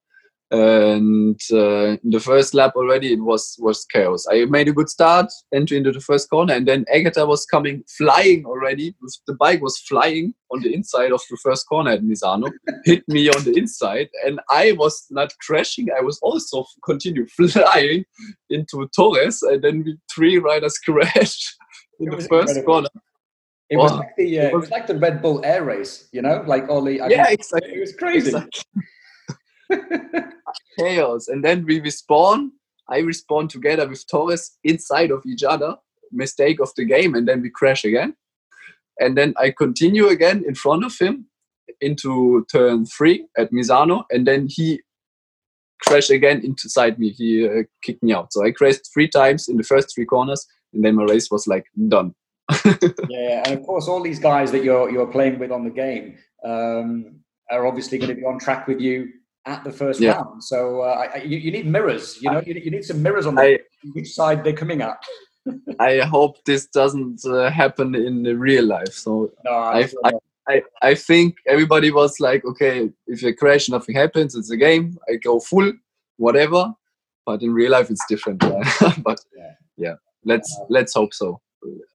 and 0.51 1.39
uh, 1.51 1.97
in 2.03 2.11
the 2.11 2.19
first 2.19 2.53
lap 2.53 2.73
already 2.75 3.13
it 3.13 3.19
was 3.19 3.55
was 3.57 3.83
chaos 3.85 4.27
i 4.31 4.45
made 4.45 4.67
a 4.67 4.71
good 4.71 4.87
start 4.87 5.25
entry 5.51 5.75
into 5.75 5.91
the 5.91 5.99
first 5.99 6.29
corner 6.29 6.53
and 6.53 6.67
then 6.67 6.85
Aegerter 6.93 7.27
was 7.27 7.47
coming 7.47 7.83
flying 7.97 8.45
already 8.45 8.93
the 9.25 9.33
bike 9.33 9.59
was 9.59 9.79
flying 9.79 10.35
on 10.51 10.61
the 10.61 10.71
inside 10.71 11.11
of 11.11 11.21
the 11.31 11.37
first 11.41 11.67
corner 11.67 11.91
at 11.91 12.03
misano 12.03 12.51
hit 12.85 13.03
me 13.07 13.27
on 13.27 13.43
the 13.43 13.57
inside 13.57 14.07
and 14.23 14.39
i 14.51 14.71
was 14.73 15.07
not 15.09 15.33
crashing 15.39 15.87
i 15.97 16.01
was 16.01 16.19
also 16.19 16.63
continue 16.83 17.25
flying 17.35 18.05
into 18.51 18.87
torres 18.95 19.41
and 19.41 19.63
then 19.63 19.83
we 19.83 19.97
three 20.13 20.37
riders 20.37 20.77
crashed 20.85 21.55
in 21.99 22.11
the 22.11 22.17
first 22.17 22.55
incredible. 22.55 22.65
corner 22.65 22.89
it 23.69 23.77
was, 23.77 23.91
like 23.93 24.15
the, 24.17 24.39
uh, 24.39 24.43
it, 24.43 24.53
was, 24.53 24.63
it 24.63 24.65
was 24.65 24.71
like 24.71 24.87
the 24.87 24.97
Red 24.97 25.21
Bull 25.21 25.43
air 25.43 25.63
race, 25.63 26.07
you 26.11 26.21
know, 26.21 26.43
like 26.45 26.69
all 26.69 26.83
the. 26.83 27.01
I 27.01 27.07
yeah, 27.07 27.29
exactly. 27.29 27.73
It 27.73 27.79
was 27.79 27.95
crazy. 27.95 28.27
Exactly. 28.27 28.83
chaos. 30.79 31.27
And 31.27 31.43
then 31.43 31.65
we 31.65 31.81
respawn. 31.81 32.49
I 32.89 33.01
respawn 33.01 33.49
together 33.49 33.87
with 33.87 34.05
Torres 34.07 34.57
inside 34.63 35.11
of 35.11 35.25
each 35.25 35.43
other. 35.43 35.75
Mistake 36.11 36.59
of 36.61 36.69
the 36.77 36.85
game, 36.85 37.15
and 37.15 37.27
then 37.27 37.41
we 37.41 37.49
crash 37.49 37.83
again. 37.83 38.15
And 38.99 39.17
then 39.17 39.33
I 39.37 39.51
continue 39.51 40.07
again 40.07 40.43
in 40.47 40.55
front 40.55 40.85
of 40.85 40.97
him 40.97 41.25
into 41.81 42.45
turn 42.51 42.85
three 42.85 43.25
at 43.37 43.51
Misano, 43.51 44.03
and 44.11 44.25
then 44.25 44.47
he 44.49 44.81
crashed 45.81 46.11
again 46.11 46.41
inside 46.43 46.99
me. 46.99 47.09
He 47.09 47.47
uh, 47.47 47.63
kicked 47.83 48.03
me 48.03 48.13
out. 48.13 48.31
So 48.31 48.45
I 48.45 48.51
crashed 48.51 48.93
three 48.93 49.09
times 49.09 49.49
in 49.49 49.57
the 49.57 49.63
first 49.63 49.93
three 49.93 50.05
corners, 50.05 50.45
and 50.73 50.85
then 50.85 50.95
my 50.95 51.03
race 51.03 51.29
was 51.31 51.47
like 51.47 51.65
done. 51.87 52.13
yeah, 53.09 53.43
and 53.45 53.59
of 53.59 53.65
course, 53.65 53.87
all 53.87 54.01
these 54.01 54.19
guys 54.19 54.51
that 54.51 54.63
you're 54.63 54.89
you're 54.89 55.07
playing 55.07 55.39
with 55.39 55.51
on 55.51 55.63
the 55.63 55.69
game 55.69 56.17
um, 56.43 57.19
are 57.49 57.65
obviously 57.65 57.97
going 57.97 58.09
to 58.09 58.15
be 58.15 58.25
on 58.25 58.39
track 58.39 58.67
with 58.67 58.79
you 58.79 59.09
at 59.45 59.63
the 59.63 59.71
first 59.71 59.99
yeah. 59.99 60.13
round. 60.13 60.43
So 60.43 60.81
uh, 60.81 61.07
I, 61.13 61.17
you, 61.19 61.37
you, 61.37 61.51
need 61.51 61.67
mirrors. 61.67 62.17
You 62.21 62.31
know, 62.31 62.41
you, 62.45 62.53
you, 62.55 62.71
need 62.71 62.83
some 62.83 63.01
mirrors 63.01 63.25
on 63.25 63.37
I, 63.37 63.59
which 63.93 64.11
side 64.11 64.43
they're 64.43 64.53
coming 64.53 64.81
at. 64.81 65.03
I 65.79 65.99
hope 65.99 66.43
this 66.45 66.65
doesn't 66.67 67.23
uh, 67.25 67.49
happen 67.51 67.93
in 67.95 68.23
real 68.39 68.65
life. 68.65 68.93
So 68.93 69.31
no, 69.43 69.51
I, 69.51 69.87
I, 70.03 70.11
I, 70.47 70.63
I 70.81 70.95
think 70.95 71.37
everybody 71.47 71.91
was 71.91 72.19
like, 72.19 72.43
okay, 72.45 72.89
if 73.07 73.21
you 73.21 73.35
crash, 73.35 73.69
nothing 73.69 73.95
happens. 73.95 74.35
It's 74.35 74.51
a 74.51 74.57
game. 74.57 74.97
I 75.09 75.15
go 75.15 75.39
full, 75.39 75.71
whatever. 76.17 76.73
But 77.25 77.41
in 77.41 77.53
real 77.53 77.71
life, 77.71 77.89
it's 77.89 78.05
different. 78.07 78.39
but 78.39 79.19
yeah, 79.35 79.51
yeah 79.77 79.95
let's 80.25 80.57
uh, 80.59 80.65
let's 80.69 80.93
hope 80.93 81.13
so. 81.13 81.39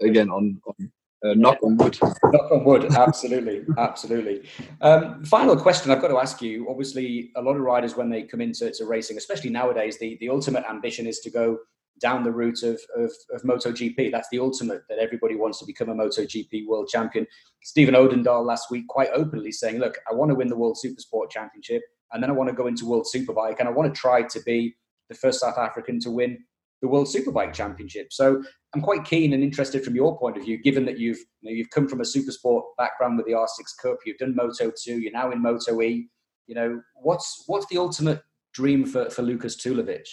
Again, 0.01 0.31
on, 0.31 0.61
on 0.67 0.93
uh, 1.25 1.35
knock 1.35 1.59
on 1.63 1.77
wood. 1.77 1.99
Knock 2.03 2.51
on 2.51 2.65
wood, 2.65 2.95
absolutely, 2.95 3.63
absolutely. 3.79 4.49
Um, 4.81 5.23
final 5.25 5.57
question 5.57 5.91
I've 5.91 6.01
got 6.01 6.09
to 6.09 6.19
ask 6.19 6.41
you. 6.41 6.67
Obviously, 6.69 7.31
a 7.37 7.43
lot 7.43 7.57
of 7.57 7.63
riders 7.63 7.97
when 7.97 8.09
they 8.09 8.23
come 8.23 8.41
into 8.41 8.71
to 8.71 8.85
racing, 8.87 9.19
especially 9.19 9.51
nowadays, 9.51 9.99
the, 9.99 10.17
the 10.21 10.31
ultimate 10.31 10.65
ambition 10.69 11.07
is 11.07 11.21
to 11.21 11.31
go 11.31 11.59
down 12.01 12.25
the 12.25 12.33
route 12.33 12.63
of, 12.63 12.81
of, 12.97 13.13
of 13.33 13.43
MotoGP. 13.43 14.11
That's 14.11 14.29
the 14.31 14.39
ultimate 14.39 14.83
that 14.89 14.99
everybody 14.99 15.35
wants 15.35 15.59
to 15.59 15.67
become 15.67 15.91
a 15.91 15.95
MotoGP 15.95 16.67
world 16.67 16.89
champion. 16.89 17.27
Steven 17.63 17.95
Odendaal 17.95 18.45
last 18.45 18.71
week 18.71 18.89
quite 18.89 19.11
openly 19.13 19.53
saying, 19.53 19.79
"Look, 19.79 19.99
I 20.11 20.15
want 20.15 20.31
to 20.31 20.35
win 20.35 20.49
the 20.49 20.57
World 20.57 20.79
Supersport 20.83 21.31
Championship, 21.31 21.83
and 22.13 22.23
then 22.23 22.31
I 22.31 22.33
want 22.33 22.49
to 22.49 22.57
go 22.57 22.67
into 22.67 22.87
World 22.87 23.07
Superbike, 23.15 23.57
and 23.59 23.69
I 23.69 23.73
want 23.73 23.95
to 23.95 24.01
try 24.01 24.23
to 24.23 24.41
be 24.47 24.75
the 25.11 25.15
first 25.15 25.41
South 25.41 25.59
African 25.59 26.01
to 26.01 26.11
win 26.11 26.39
the 26.81 26.89
World 26.89 27.09
Superbike 27.09 27.53
Championship. 27.53 28.13
So 28.13 28.43
I'm 28.75 28.81
quite 28.81 29.05
keen 29.05 29.33
and 29.33 29.43
interested 29.43 29.85
from 29.85 29.95
your 29.95 30.19
point 30.19 30.37
of 30.37 30.45
view, 30.45 30.59
given 30.63 30.85
that 30.87 30.99
you've 30.99 31.19
you 31.41 31.51
know, 31.51 31.57
you've 31.57 31.71
come 31.71 31.89
from 31.89 32.01
a 32.01 32.05
supersport 32.05 32.63
background 32.79 33.17
with 33.17 33.27
the 33.27 33.33
R6 33.33 33.49
Cup, 33.83 33.99
you've 34.07 34.19
done 34.19 34.35
Moto 34.35 34.73
2, 34.83 35.01
you're 35.01 35.13
now 35.13 35.31
in 35.31 35.43
Moto 35.43 35.81
E. 35.83 36.09
You 36.47 36.55
know, 36.55 36.81
what's 36.95 37.45
what's 37.47 37.67
the 37.67 37.79
ultimate 37.79 38.23
dream 38.55 38.85
for, 38.85 39.11
for 39.11 39.23
Lukas 39.23 39.57
Tulovic? 39.57 40.09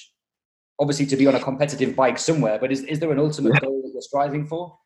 Obviously, 0.80 1.08
to 1.08 1.16
be 1.16 1.26
on 1.26 1.36
a 1.36 1.40
competitive 1.40 1.96
bike 1.96 2.20
somewhere, 2.20 2.60
but 2.60 2.72
is, 2.72 2.84
is 2.84 3.00
there 3.00 3.12
an 3.12 3.20
ultimate 3.20 3.60
goal 3.62 3.82
that 3.82 3.92
you're 3.92 4.02
striving 4.02 4.46
for? 4.46 4.78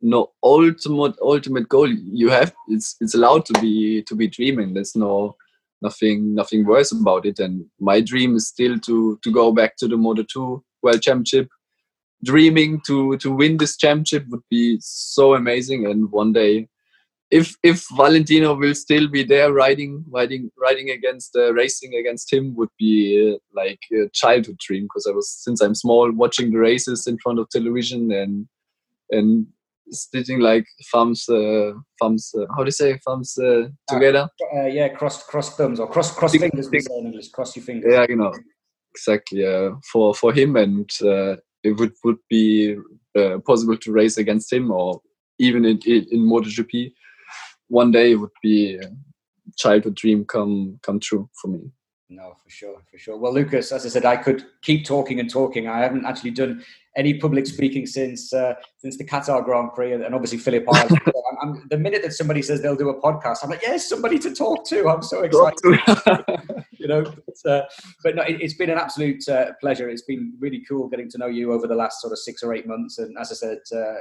No, 0.00 0.32
ultimate 0.42 1.16
ultimate 1.22 1.68
goal 1.68 1.88
you 1.88 2.28
have. 2.28 2.54
It's 2.68 2.96
it's 3.00 3.14
allowed 3.14 3.46
to 3.46 3.60
be 3.60 4.02
to 4.02 4.14
be 4.14 4.28
dreaming. 4.28 4.74
There's 4.74 4.94
no 4.94 5.36
nothing 5.82 6.34
nothing 6.34 6.66
worse 6.66 6.92
about 6.92 7.26
it. 7.26 7.38
And 7.38 7.66
my 7.80 8.00
dream 8.00 8.36
is 8.36 8.48
still 8.48 8.78
to 8.80 9.18
to 9.22 9.32
go 9.32 9.52
back 9.52 9.76
to 9.78 9.88
the 9.88 9.96
Moto 9.96 10.22
2 10.22 10.62
World 10.84 11.02
Championship. 11.02 11.48
Dreaming 12.22 12.80
to 12.86 13.16
to 13.18 13.34
win 13.34 13.56
this 13.58 13.76
championship 13.76 14.24
would 14.28 14.44
be 14.48 14.78
so 14.80 15.34
amazing, 15.34 15.86
and 15.86 16.10
one 16.10 16.32
day, 16.32 16.68
if 17.30 17.56
if 17.62 17.84
Valentino 17.96 18.54
will 18.54 18.74
still 18.74 19.08
be 19.08 19.22
there 19.24 19.52
riding 19.52 20.04
riding 20.10 20.50
riding 20.56 20.90
against 20.90 21.36
uh, 21.36 21.52
racing 21.52 21.94
against 21.94 22.32
him 22.32 22.54
would 22.56 22.68
be 22.78 22.94
uh, 23.34 23.38
like 23.54 23.80
a 23.92 24.08
childhood 24.12 24.58
dream 24.58 24.84
because 24.84 25.06
I 25.08 25.12
was 25.12 25.28
since 25.30 25.60
I'm 25.60 25.74
small 25.74 26.12
watching 26.12 26.52
the 26.52 26.58
races 26.58 27.06
in 27.06 27.18
front 27.18 27.38
of 27.38 27.48
television 27.48 28.12
and 28.12 28.46
and 29.10 29.46
stitching 29.90 30.40
like 30.40 30.66
thumbs 30.92 31.28
uh, 31.28 31.72
thumbs 32.00 32.32
uh, 32.38 32.46
how 32.56 32.62
do 32.62 32.68
you 32.68 32.78
say 32.82 32.98
thumbs 33.06 33.36
uh, 33.38 33.68
together? 33.88 34.28
uh, 34.56 34.66
yeah 34.66 34.88
cross 34.88 35.22
cross 35.24 35.56
thumbs 35.56 35.80
or 35.80 35.88
cross 35.88 36.14
cross 36.14 36.36
fingers 36.36 36.68
in 36.68 37.06
English 37.06 37.28
cross 37.30 37.56
your 37.56 37.64
fingers. 37.64 37.92
Yeah 37.92 38.06
you 38.08 38.16
know 38.16 38.32
exactly 38.94 39.44
uh, 39.44 39.70
for 39.92 40.14
for 40.14 40.32
him, 40.32 40.56
and 40.56 40.90
uh, 41.02 41.36
it 41.62 41.72
would 41.78 41.92
would 42.04 42.18
be 42.28 42.76
uh, 43.18 43.38
possible 43.46 43.76
to 43.76 43.92
race 43.92 44.18
against 44.18 44.52
him, 44.52 44.70
or 44.70 45.00
even 45.38 45.64
in 45.64 45.78
in 45.86 46.20
MotoGP. 46.20 46.92
One 47.68 47.90
day 47.90 48.12
it 48.12 48.16
would 48.16 48.36
be 48.42 48.76
a 48.76 48.90
childhood 49.56 49.94
dream 49.94 50.24
come 50.24 50.78
come 50.82 51.00
true 51.00 51.28
for 51.40 51.48
me. 51.48 51.70
No, 52.14 52.36
for 52.42 52.48
sure, 52.48 52.76
for 52.88 52.96
sure. 52.96 53.16
Well, 53.16 53.34
Lukas, 53.34 53.72
as 53.72 53.84
I 53.84 53.88
said, 53.88 54.04
I 54.04 54.16
could 54.16 54.44
keep 54.62 54.86
talking 54.86 55.18
and 55.18 55.28
talking. 55.28 55.66
I 55.66 55.80
haven't 55.80 56.06
actually 56.06 56.30
done 56.30 56.64
any 56.96 57.14
public 57.18 57.44
speaking 57.44 57.86
since 57.86 58.32
uh, 58.32 58.54
since 58.78 58.96
the 58.96 59.04
Qatar 59.04 59.44
Grand 59.44 59.72
Prix, 59.74 59.94
and 59.94 60.14
obviously 60.14 60.38
Phillip 60.38 60.64
Island. 60.72 61.00
I'm, 61.06 61.38
I'm, 61.42 61.66
the 61.70 61.78
minute 61.78 62.02
that 62.02 62.12
somebody 62.12 62.40
says 62.40 62.62
they'll 62.62 62.76
do 62.76 62.88
a 62.90 63.00
podcast, 63.00 63.38
I'm 63.42 63.50
like, 63.50 63.62
yes, 63.62 63.88
somebody 63.88 64.20
to 64.20 64.32
talk 64.32 64.64
to. 64.68 64.88
I'm 64.88 65.02
so 65.02 65.22
excited. 65.22 66.60
you 66.70 66.86
know, 66.86 67.02
but, 67.02 67.50
uh, 67.50 67.62
but 68.04 68.14
no, 68.14 68.22
it, 68.22 68.40
has 68.40 68.54
been 68.54 68.70
an 68.70 68.78
absolute 68.78 69.28
uh, 69.28 69.46
pleasure. 69.60 69.88
It's 69.88 70.02
been 70.02 70.34
really 70.38 70.62
cool 70.68 70.88
getting 70.88 71.10
to 71.10 71.18
know 71.18 71.26
you 71.26 71.52
over 71.52 71.66
the 71.66 71.74
last 71.74 72.00
sort 72.00 72.12
of 72.12 72.20
six 72.20 72.44
or 72.44 72.54
eight 72.54 72.66
months, 72.66 72.98
and 72.98 73.16
as 73.18 73.32
I 73.32 73.34
said. 73.34 73.58
Uh, 73.74 73.94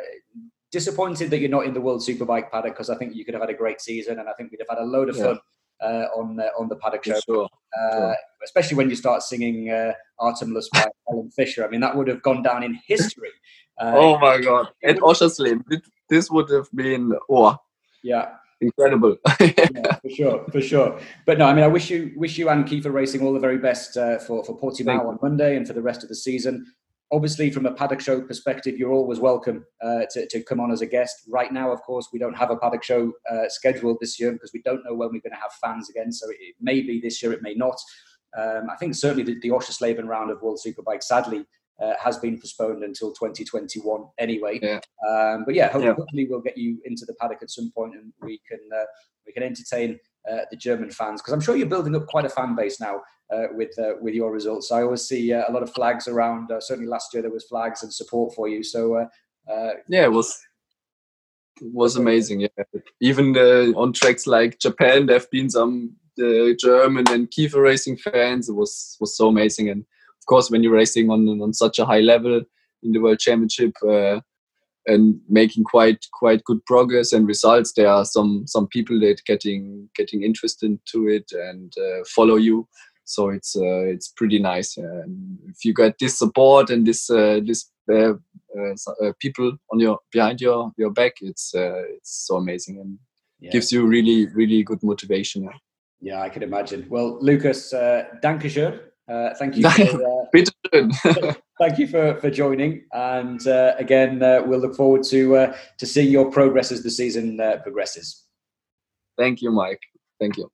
disappointed 0.72 1.30
that 1.30 1.38
you're 1.38 1.52
not 1.52 1.68
in 1.68 1.74
the 1.76 1.80
World 1.80 2.02
Superbike 2.02 2.50
paddock 2.50 2.74
because 2.74 2.90
I 2.90 2.98
think 2.98 3.14
you 3.14 3.24
could 3.24 3.36
have 3.36 3.44
had 3.44 3.52
a 3.52 3.54
great 3.54 3.80
season 3.80 4.18
and 4.18 4.28
I 4.28 4.34
think 4.34 4.50
we'd 4.50 4.60
have 4.60 4.76
had 4.76 4.84
a 4.84 4.88
load 4.90 5.08
of 5.08 5.16
fun 5.16 5.38
uh, 5.84 6.08
on 6.16 6.40
uh, 6.40 6.48
on 6.58 6.70
the 6.70 6.76
paddock 6.76 7.04
show. 7.04 7.20
Sure. 7.26 7.50
Uh, 7.80 8.14
especially 8.44 8.78
when 8.78 8.90
you 8.90 8.96
start 8.96 9.24
singing 9.24 9.70
uh, 9.70 9.94
Atemlos 10.20 10.66
by 10.72 10.86
Helene 11.08 11.32
Fischer. 11.32 11.66
I 11.66 11.70
mean, 11.70 11.82
that 11.82 11.96
would 11.96 12.08
have 12.08 12.22
gone 12.22 12.44
down 12.44 12.64
in 12.64 12.80
history. 12.88 13.32
Uh, 13.80 13.94
oh 13.96 14.20
my 14.20 14.40
God! 14.40 14.68
At 14.84 14.98
Oschersleben, 14.98 15.64
this 16.10 16.30
would 16.30 16.50
have 16.50 16.70
been 16.74 17.14
oh 17.30 17.58
yeah, 18.04 18.36
incredible. 18.62 19.18
yeah, 19.40 19.96
for 20.02 20.10
sure, 20.10 20.46
for 20.52 20.62
sure. 20.62 21.00
But 21.26 21.38
no, 21.40 21.46
I 21.46 21.54
mean, 21.54 21.64
I 21.64 21.68
wish 21.68 21.90
you 21.90 22.14
wish 22.16 22.38
you 22.38 22.50
and 22.50 22.66
Kiefer 22.66 22.94
Racing 22.94 23.22
all 23.22 23.34
the 23.34 23.40
very 23.40 23.58
best 23.58 23.98
uh, 23.98 24.20
for 24.20 24.44
for 24.44 24.58
Portimao 24.58 25.08
on 25.08 25.20
Monday 25.22 25.56
and 25.58 25.68
for 25.68 25.74
the 25.74 25.82
rest 25.82 26.04
of 26.04 26.10
the 26.10 26.16
season. 26.16 26.66
Obviously, 27.12 27.52
from 27.52 27.66
a 27.68 27.74
paddock 27.74 28.00
show 28.00 28.22
perspective, 28.22 28.78
you're 28.78 28.92
always 28.92 29.20
welcome 29.20 29.66
uh, 29.84 30.02
to, 30.12 30.28
to 30.28 30.42
come 30.44 30.60
on 30.60 30.72
as 30.72 30.82
a 30.82 30.86
guest. 30.86 31.16
Right 31.28 31.52
now, 31.54 31.72
of 31.72 31.82
course, 31.84 32.10
we 32.12 32.18
don't 32.18 32.36
have 32.36 32.50
a 32.50 32.58
paddock 32.58 32.84
show 32.84 33.12
uh, 33.32 33.50
scheduled 33.50 33.98
this 34.02 34.20
year 34.20 34.32
because 34.32 34.52
we 34.54 34.64
don't 34.64 34.84
know 34.84 34.96
when 34.96 35.10
we're 35.10 35.22
going 35.22 35.32
to 35.32 35.42
have 35.42 35.52
fans 35.62 35.90
again. 35.90 36.12
So 36.12 36.28
it 36.32 36.56
may 36.60 36.82
be 36.82 37.00
this 37.00 37.22
year, 37.22 37.32
it 37.32 37.44
may 37.44 37.54
not. 37.54 37.80
Um, 38.36 38.68
I 38.72 38.76
think 38.78 38.96
certainly 38.96 39.24
the, 39.24 39.40
the 39.42 39.50
Oschersleben 39.50 40.08
round 40.08 40.32
of 40.32 40.42
World 40.42 40.60
Superbike, 40.66 41.04
sadly, 41.04 41.46
uh, 41.82 41.94
has 42.00 42.18
been 42.18 42.40
postponed 42.40 42.84
until 42.84 43.12
2021 43.14 44.06
anyway. 44.18 44.60
Yeah. 44.62 44.80
Um, 45.08 45.44
but 45.46 45.56
yeah, 45.56 45.66
hopefully, 45.66 45.86
Yeah. 45.86 45.94
hopefully 45.94 46.28
we'll 46.30 46.42
get 46.42 46.58
you 46.58 46.80
into 46.86 47.06
the 47.06 47.16
paddock 47.20 47.40
at 47.42 47.52
some 47.52 47.72
point 47.76 47.96
and 47.96 48.14
we 48.22 48.42
can 48.48 48.60
uh, 48.76 48.86
we 49.26 49.34
can 49.34 49.44
entertain 49.44 50.00
uh, 50.30 50.42
the 50.52 50.58
German 50.58 50.90
fans 50.92 51.22
because 51.22 51.34
I'm 51.34 51.42
sure 51.42 51.56
you're 51.56 51.68
building 51.68 51.96
up 51.96 52.08
quite 52.08 52.26
a 52.26 52.30
fan 52.30 52.56
base 52.56 52.80
now 52.80 53.02
uh, 53.34 53.48
with 53.52 53.78
uh, 53.80 53.94
with 54.02 54.14
your 54.14 54.32
results. 54.32 54.72
I 54.72 54.84
always 54.84 55.08
see 55.08 55.34
uh, 55.34 55.44
a 55.48 55.52
lot 55.52 55.64
of 55.64 55.74
flags 55.74 56.08
around. 56.08 56.52
Uh, 56.52 56.60
certainly 56.60 56.90
last 56.90 57.14
year 57.14 57.22
there 57.22 57.32
was 57.32 57.46
flags 57.46 57.84
and 57.84 57.94
support 57.94 58.34
for 58.36 58.48
you. 58.48 58.64
So 58.64 58.96
uh, 58.96 59.52
uh, 59.52 59.72
yeah, 59.88 60.04
it 60.04 60.12
was 60.12 60.40
it 61.62 61.74
was 61.74 61.96
amazing. 61.96 62.42
Yeah, 62.42 62.64
even 63.02 63.36
on 63.38 63.94
tracks 63.94 64.28
like 64.28 64.60
Japan, 64.60 65.06
there 65.06 65.20
have 65.20 65.32
been 65.32 65.50
some 65.50 65.96
German 66.18 67.06
and 67.10 67.30
Kiefer 67.32 67.64
racing 67.64 67.98
fans. 67.98 68.50
It 68.50 68.54
was 68.54 68.98
was 69.00 69.18
so 69.18 69.28
amazing, 69.28 69.70
and 69.70 69.82
of 69.82 70.26
course, 70.28 70.50
when 70.50 70.64
you're 70.64 70.74
racing 70.74 71.10
on 71.10 71.28
on 71.42 71.54
such 71.54 71.80
a 71.80 71.86
high 71.86 72.02
level 72.02 72.42
in 72.84 72.92
the 72.92 73.00
World 73.00 73.20
Championship. 73.20 73.74
And 74.86 75.22
making 75.30 75.64
quite 75.64 76.06
quite 76.12 76.44
good 76.44 76.60
progress 76.66 77.14
and 77.14 77.26
results. 77.26 77.72
There 77.72 77.88
are 77.88 78.04
some 78.04 78.44
some 78.46 78.68
people 78.68 79.00
that 79.00 79.22
getting 79.26 79.88
getting 79.96 80.24
interested 80.24 80.70
into 80.70 81.08
it 81.08 81.32
and 81.32 81.74
follow 82.06 82.36
you. 82.36 82.68
So 83.06 83.30
it's 83.30 83.56
uh, 83.56 83.86
it's 83.86 84.10
pretty 84.10 84.40
nice. 84.40 84.78
Uh, 84.78 85.04
and 85.04 85.38
if 85.48 85.66
you 85.66 85.74
get 85.74 85.98
this 86.00 86.18
support 86.18 86.70
and 86.70 86.86
this 86.86 87.10
uh, 87.10 87.40
this 87.46 87.70
uh, 87.92 88.14
uh, 88.14 88.76
uh, 89.02 89.14
people 89.20 89.58
on 89.72 89.80
your 89.80 90.00
behind 90.12 90.42
your 90.42 90.72
your 90.78 90.92
back, 90.92 91.14
it's 91.22 91.54
uh, 91.54 91.84
it's 91.90 92.26
so 92.28 92.38
amazing 92.38 92.80
and 92.80 93.00
yeah. 93.40 93.52
gives 93.52 93.72
you 93.72 93.86
really 93.86 94.28
really 94.34 94.64
good 94.64 94.82
motivation. 94.84 95.50
yeah, 96.04 96.22
I 96.22 96.30
can 96.30 96.44
imagine. 96.44 96.86
Well, 96.90 97.18
Lukas, 97.22 97.74
uh, 97.74 98.04
Dankeschön. 98.22 98.80
Uh, 99.08 99.34
thank 99.36 99.56
you. 99.56 99.70
For, 99.70 100.24
uh, 100.74 101.34
thank 101.60 101.78
you 101.78 101.88
for, 101.88 102.16
for 102.20 102.30
joining. 102.30 102.84
And 102.92 103.46
uh, 103.48 103.74
again, 103.78 104.24
uh, 104.24 104.42
we'll 104.46 104.60
look 104.60 104.76
forward 104.76 105.04
to 105.04 105.36
uh, 105.36 105.58
to 105.78 105.86
seeing 105.86 106.12
your 106.12 106.32
progress 106.32 106.72
as 106.72 106.84
the 106.84 106.90
season 106.90 107.40
uh, 107.40 107.58
progresses. 107.64 108.24
Thank 109.18 109.42
you, 109.42 109.52
Mike. 109.52 109.82
Thank 110.20 110.38
you. 110.38 110.50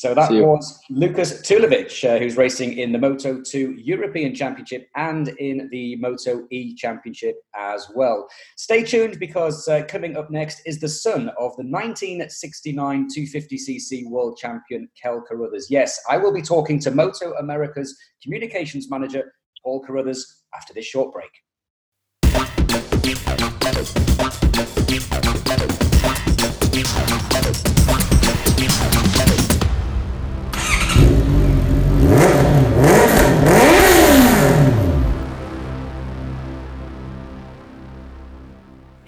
So 0.00 0.14
that 0.14 0.32
was 0.32 0.80
Lukas 0.88 1.42
Tulovic, 1.42 2.08
uh, 2.08 2.18
who's 2.18 2.38
racing 2.38 2.78
in 2.78 2.90
the 2.90 2.98
Moto 2.98 3.42
2 3.42 3.72
European 3.72 4.34
Championship 4.34 4.88
and 4.96 5.28
in 5.28 5.68
the 5.70 5.96
Moto 5.96 6.46
E 6.50 6.74
Championship 6.74 7.36
as 7.54 7.86
well. 7.94 8.26
Stay 8.56 8.82
tuned 8.82 9.18
because 9.18 9.68
uh, 9.68 9.82
coming 9.86 10.16
up 10.16 10.30
next 10.30 10.62
is 10.64 10.80
the 10.80 10.88
son 10.88 11.28
of 11.38 11.54
the 11.58 11.64
1969 11.64 13.08
250cc 13.14 14.08
world 14.08 14.38
champion 14.38 14.88
Kel 14.98 15.20
Carruthers. 15.20 15.66
Yes, 15.68 16.00
I 16.08 16.16
will 16.16 16.32
be 16.32 16.40
talking 16.40 16.78
to 16.80 16.90
Moto 16.90 17.34
America's 17.34 17.94
communications 18.22 18.90
manager 18.90 19.30
Paul 19.62 19.82
Carruthers 19.82 20.44
after 20.54 20.72
this 20.72 20.86
short 20.86 21.12
break. 21.12 21.28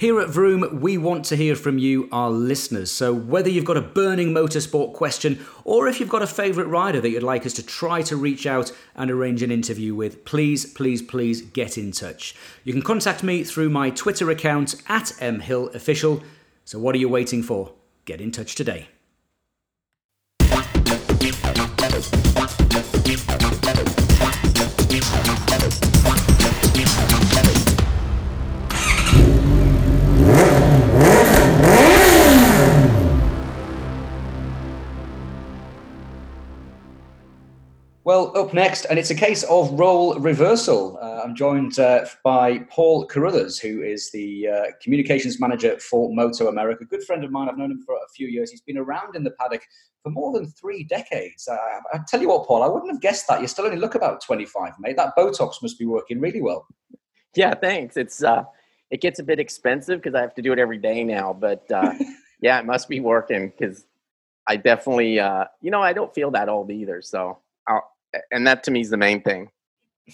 Here 0.02 0.20
at 0.20 0.30
Vroom, 0.30 0.80
we 0.80 0.98
want 0.98 1.24
to 1.26 1.36
hear 1.36 1.54
from 1.54 1.78
you, 1.78 2.08
our 2.10 2.28
listeners. 2.28 2.90
So, 2.90 3.14
whether 3.14 3.48
you've 3.48 3.64
got 3.64 3.76
a 3.76 3.80
burning 3.80 4.34
motorsport 4.34 4.94
question 4.94 5.38
or 5.62 5.86
if 5.86 6.00
you've 6.00 6.08
got 6.08 6.22
a 6.22 6.26
favourite 6.26 6.68
rider 6.68 7.00
that 7.00 7.10
you'd 7.10 7.22
like 7.22 7.46
us 7.46 7.52
to 7.52 7.62
try 7.62 8.02
to 8.02 8.16
reach 8.16 8.44
out 8.44 8.72
and 8.96 9.12
arrange 9.12 9.44
an 9.44 9.52
interview 9.52 9.94
with, 9.94 10.24
please, 10.24 10.66
please, 10.66 11.02
please 11.02 11.42
get 11.42 11.78
in 11.78 11.92
touch. 11.92 12.34
You 12.64 12.72
can 12.72 12.82
contact 12.82 13.22
me 13.22 13.44
through 13.44 13.70
my 13.70 13.90
Twitter 13.90 14.28
account 14.28 14.74
at 14.88 15.12
mhillofficial. 15.20 16.24
So, 16.64 16.80
what 16.80 16.96
are 16.96 16.98
you 16.98 17.08
waiting 17.08 17.44
for? 17.44 17.70
Get 18.04 18.20
in 18.20 18.32
touch 18.32 18.56
today. 18.56 18.88
Well, 38.04 38.36
up 38.36 38.52
next, 38.52 38.86
and 38.86 38.98
it's 38.98 39.10
a 39.10 39.14
case 39.14 39.44
of 39.44 39.78
role 39.78 40.18
reversal. 40.18 40.98
Uh, 41.00 41.20
I'm 41.22 41.36
joined 41.36 41.78
uh, 41.78 42.04
by 42.24 42.58
Paul 42.68 43.06
Carruthers, 43.06 43.60
who 43.60 43.82
is 43.82 44.10
the 44.10 44.48
uh, 44.48 44.62
communications 44.82 45.38
manager 45.38 45.78
for 45.78 46.12
Moto 46.12 46.48
America. 46.48 46.84
Good 46.84 47.04
friend 47.04 47.22
of 47.22 47.30
mine. 47.30 47.48
I've 47.48 47.58
known 47.58 47.70
him 47.70 47.80
for 47.86 47.94
a 47.94 48.08
few 48.12 48.26
years. 48.26 48.50
He's 48.50 48.60
been 48.60 48.76
around 48.76 49.14
in 49.14 49.22
the 49.22 49.30
paddock 49.30 49.62
for 50.02 50.10
more 50.10 50.32
than 50.32 50.48
three 50.48 50.82
decades. 50.82 51.46
Uh, 51.46 51.56
I 51.92 52.00
tell 52.08 52.20
you 52.20 52.28
what, 52.28 52.44
Paul, 52.44 52.64
I 52.64 52.66
wouldn't 52.66 52.90
have 52.90 53.00
guessed 53.00 53.28
that. 53.28 53.40
You 53.40 53.46
still 53.46 53.66
only 53.66 53.76
look 53.76 53.94
about 53.94 54.20
25, 54.20 54.72
mate. 54.80 54.96
That 54.96 55.14
Botox 55.16 55.62
must 55.62 55.78
be 55.78 55.86
working 55.86 56.18
really 56.18 56.42
well. 56.42 56.66
Yeah, 57.36 57.54
thanks. 57.54 57.96
It's 57.96 58.24
uh, 58.24 58.42
it 58.90 59.00
gets 59.00 59.20
a 59.20 59.22
bit 59.24 59.38
expensive 59.38 60.02
because 60.02 60.16
I 60.16 60.22
have 60.22 60.34
to 60.34 60.42
do 60.42 60.52
it 60.52 60.58
every 60.58 60.78
day 60.78 61.04
now. 61.04 61.32
But 61.32 61.70
uh, 61.70 61.92
yeah, 62.40 62.58
it 62.58 62.66
must 62.66 62.88
be 62.88 62.98
working 62.98 63.52
because 63.56 63.86
I 64.48 64.56
definitely, 64.56 65.20
uh, 65.20 65.44
you 65.60 65.70
know, 65.70 65.82
I 65.82 65.92
don't 65.92 66.12
feel 66.12 66.32
that 66.32 66.48
old 66.48 66.72
either. 66.72 67.00
So, 67.00 67.38
and 68.30 68.46
that 68.46 68.62
to 68.64 68.70
me 68.70 68.80
is 68.80 68.90
the 68.90 68.96
main 68.96 69.22
thing. 69.22 69.50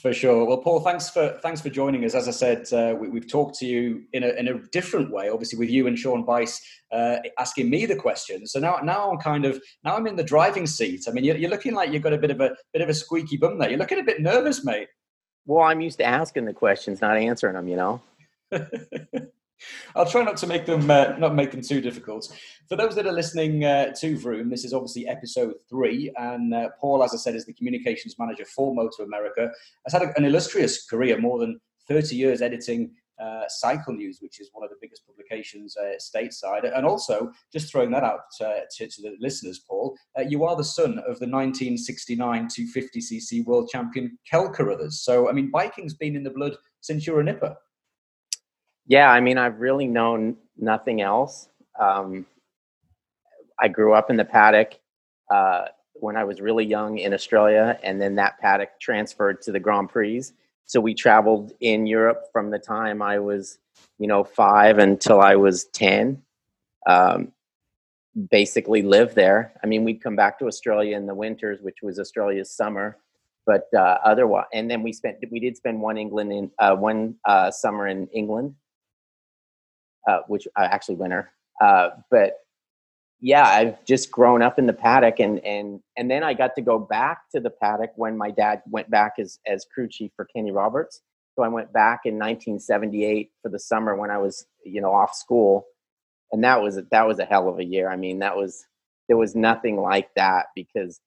For 0.02 0.12
sure. 0.12 0.44
Well, 0.44 0.58
Paul, 0.58 0.80
thanks 0.80 1.08
for 1.08 1.38
thanks 1.42 1.62
for 1.62 1.70
joining 1.70 2.04
us. 2.04 2.14
As 2.14 2.28
I 2.28 2.30
said, 2.30 2.70
uh, 2.72 2.94
we, 2.94 3.08
we've 3.08 3.26
talked 3.26 3.58
to 3.60 3.66
you 3.66 4.04
in 4.12 4.22
a, 4.22 4.28
in 4.28 4.48
a 4.48 4.58
different 4.70 5.10
way, 5.10 5.30
obviously 5.30 5.58
with 5.58 5.70
you 5.70 5.86
and 5.86 5.98
Sean 5.98 6.26
Bice 6.26 6.60
uh, 6.92 7.16
asking 7.38 7.70
me 7.70 7.86
the 7.86 7.96
questions. 7.96 8.52
So 8.52 8.60
now 8.60 8.76
now 8.82 9.10
I'm 9.10 9.18
kind 9.18 9.46
of 9.46 9.60
now 9.84 9.96
I'm 9.96 10.06
in 10.06 10.14
the 10.14 10.22
driving 10.22 10.66
seat. 10.66 11.06
I 11.08 11.12
mean, 11.12 11.24
you're, 11.24 11.36
you're 11.36 11.50
looking 11.50 11.74
like 11.74 11.90
you've 11.90 12.02
got 12.02 12.12
a 12.12 12.18
bit 12.18 12.30
of 12.30 12.40
a 12.40 12.54
bit 12.74 12.82
of 12.82 12.90
a 12.90 12.94
squeaky 12.94 13.38
bum 13.38 13.58
there. 13.58 13.70
You're 13.70 13.78
looking 13.78 13.98
a 13.98 14.04
bit 14.04 14.20
nervous, 14.20 14.62
mate. 14.62 14.88
Well, 15.46 15.64
I'm 15.64 15.80
used 15.80 15.98
to 15.98 16.04
asking 16.04 16.44
the 16.44 16.52
questions, 16.52 17.00
not 17.00 17.16
answering 17.16 17.54
them. 17.54 17.66
You 17.66 17.76
know. 17.76 18.02
I'll 19.94 20.06
try 20.06 20.22
not 20.22 20.36
to 20.38 20.46
make 20.46 20.66
them 20.66 20.90
uh, 20.90 21.16
not 21.18 21.34
make 21.34 21.50
them 21.50 21.62
too 21.62 21.80
difficult. 21.80 22.32
For 22.68 22.76
those 22.76 22.94
that 22.94 23.06
are 23.06 23.12
listening 23.12 23.64
uh, 23.64 23.92
to 24.00 24.16
Vroom, 24.18 24.50
this 24.50 24.64
is 24.64 24.72
obviously 24.72 25.08
episode 25.08 25.54
three, 25.68 26.12
and 26.16 26.54
uh, 26.54 26.68
Paul, 26.80 27.02
as 27.02 27.14
I 27.14 27.16
said, 27.16 27.34
is 27.34 27.46
the 27.46 27.52
communications 27.52 28.16
manager 28.18 28.44
for 28.44 28.74
Moto 28.74 29.04
America. 29.04 29.50
Has 29.84 29.92
had 29.92 30.02
a, 30.02 30.16
an 30.16 30.24
illustrious 30.24 30.84
career, 30.84 31.18
more 31.18 31.38
than 31.38 31.60
thirty 31.88 32.16
years 32.16 32.42
editing 32.42 32.92
uh, 33.20 33.48
Cycle 33.48 33.94
News, 33.94 34.18
which 34.20 34.40
is 34.40 34.50
one 34.52 34.62
of 34.62 34.70
the 34.70 34.76
biggest 34.80 35.04
publications 35.06 35.76
uh, 35.76 35.94
stateside. 35.98 36.70
And 36.76 36.86
also, 36.86 37.32
just 37.52 37.70
throwing 37.70 37.90
that 37.90 38.04
out 38.04 38.20
uh, 38.40 38.60
to, 38.76 38.86
to 38.86 39.02
the 39.02 39.16
listeners, 39.18 39.60
Paul, 39.66 39.96
you 40.28 40.44
are 40.44 40.54
the 40.54 40.62
son 40.62 40.98
of 40.98 41.18
the 41.18 41.26
1969 41.26 42.46
250cc 42.46 43.44
world 43.44 43.68
champion 43.72 44.16
Kel 44.30 44.50
Carruthers. 44.50 45.00
So, 45.00 45.28
I 45.28 45.32
mean, 45.32 45.50
biking's 45.50 45.94
been 45.94 46.14
in 46.14 46.22
the 46.22 46.30
blood 46.30 46.56
since 46.80 47.06
you 47.06 47.12
were 47.12 47.20
a 47.20 47.24
nipper. 47.24 47.56
Yeah, 48.88 49.10
I 49.10 49.20
mean, 49.20 49.36
I've 49.36 49.60
really 49.60 49.86
known 49.86 50.36
nothing 50.56 51.02
else. 51.02 51.48
Um, 51.78 52.26
I 53.60 53.68
grew 53.68 53.92
up 53.92 54.08
in 54.10 54.16
the 54.16 54.24
paddock 54.24 54.80
uh, 55.30 55.66
when 55.92 56.16
I 56.16 56.24
was 56.24 56.40
really 56.40 56.64
young 56.64 56.98
in 56.98 57.12
Australia, 57.12 57.78
and 57.82 58.00
then 58.00 58.14
that 58.16 58.38
paddock 58.38 58.80
transferred 58.80 59.42
to 59.42 59.52
the 59.52 59.60
Grand 59.60 59.90
Prix. 59.90 60.24
So 60.64 60.80
we 60.80 60.94
traveled 60.94 61.52
in 61.60 61.86
Europe 61.86 62.24
from 62.32 62.50
the 62.50 62.58
time 62.58 63.02
I 63.02 63.18
was, 63.18 63.58
you 63.98 64.06
know, 64.06 64.24
five 64.24 64.78
until 64.78 65.20
I 65.20 65.36
was 65.36 65.66
ten. 65.66 66.22
Um, 66.86 67.32
basically 68.30 68.82
lived 68.82 69.14
there. 69.14 69.52
I 69.62 69.66
mean, 69.66 69.84
we'd 69.84 70.02
come 70.02 70.16
back 70.16 70.38
to 70.38 70.46
Australia 70.46 70.96
in 70.96 71.06
the 71.06 71.14
winters, 71.14 71.60
which 71.60 71.78
was 71.82 71.98
Australia's 71.98 72.50
summer, 72.50 72.96
but 73.46 73.68
uh, 73.76 73.98
otherwise, 74.04 74.46
and 74.54 74.70
then 74.70 74.82
we 74.82 74.92
spent 74.92 75.18
we 75.30 75.40
did 75.40 75.56
spend 75.56 75.80
one 75.80 75.98
England 75.98 76.32
in 76.32 76.50
uh, 76.58 76.74
one 76.74 77.16
uh, 77.26 77.50
summer 77.50 77.86
in 77.86 78.06
England, 78.08 78.54
uh, 80.08 80.20
which 80.26 80.48
uh, 80.56 80.66
actually 80.70 80.96
winter. 80.96 81.30
Uh, 81.60 81.90
but 82.10 82.38
yeah, 83.20 83.46
I've 83.46 83.84
just 83.84 84.10
grown 84.10 84.42
up 84.42 84.58
in 84.58 84.66
the 84.66 84.72
paddock, 84.72 85.20
and 85.20 85.44
and 85.44 85.80
and 85.96 86.10
then 86.10 86.22
I 86.22 86.34
got 86.34 86.54
to 86.54 86.62
go 86.62 86.78
back 86.78 87.30
to 87.34 87.40
the 87.40 87.50
paddock 87.50 87.92
when 87.96 88.16
my 88.16 88.30
dad 88.30 88.62
went 88.70 88.90
back 88.90 89.14
as 89.18 89.38
as 89.46 89.66
crew 89.72 89.88
chief 89.88 90.12
for 90.16 90.24
Kenny 90.24 90.52
Roberts. 90.52 91.02
So 91.34 91.42
I 91.42 91.48
went 91.48 91.72
back 91.72 92.00
in 92.04 92.14
1978 92.14 93.30
for 93.42 93.48
the 93.48 93.58
summer 93.58 93.96
when 93.96 94.10
I 94.10 94.18
was 94.18 94.46
you 94.64 94.80
know 94.80 94.92
off 94.92 95.14
school, 95.14 95.66
and 96.32 96.42
that 96.44 96.62
was 96.62 96.80
that 96.90 97.06
was 97.06 97.18
a 97.18 97.24
hell 97.24 97.48
of 97.48 97.58
a 97.58 97.64
year. 97.64 97.90
I 97.90 97.96
mean, 97.96 98.20
that 98.20 98.36
was 98.36 98.64
there 99.08 99.16
was 99.16 99.34
nothing 99.34 99.76
like 99.76 100.14
that 100.14 100.46
because 100.54 101.00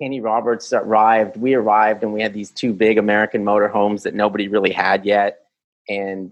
Kenny 0.00 0.20
Roberts 0.20 0.72
arrived. 0.72 1.36
We 1.36 1.54
arrived, 1.54 2.02
and 2.02 2.14
we 2.14 2.22
had 2.22 2.32
these 2.32 2.50
two 2.50 2.72
big 2.72 2.96
American 2.96 3.44
motorhomes 3.44 4.02
that 4.02 4.14
nobody 4.14 4.48
really 4.48 4.72
had 4.72 5.04
yet, 5.04 5.40
and 5.88 6.30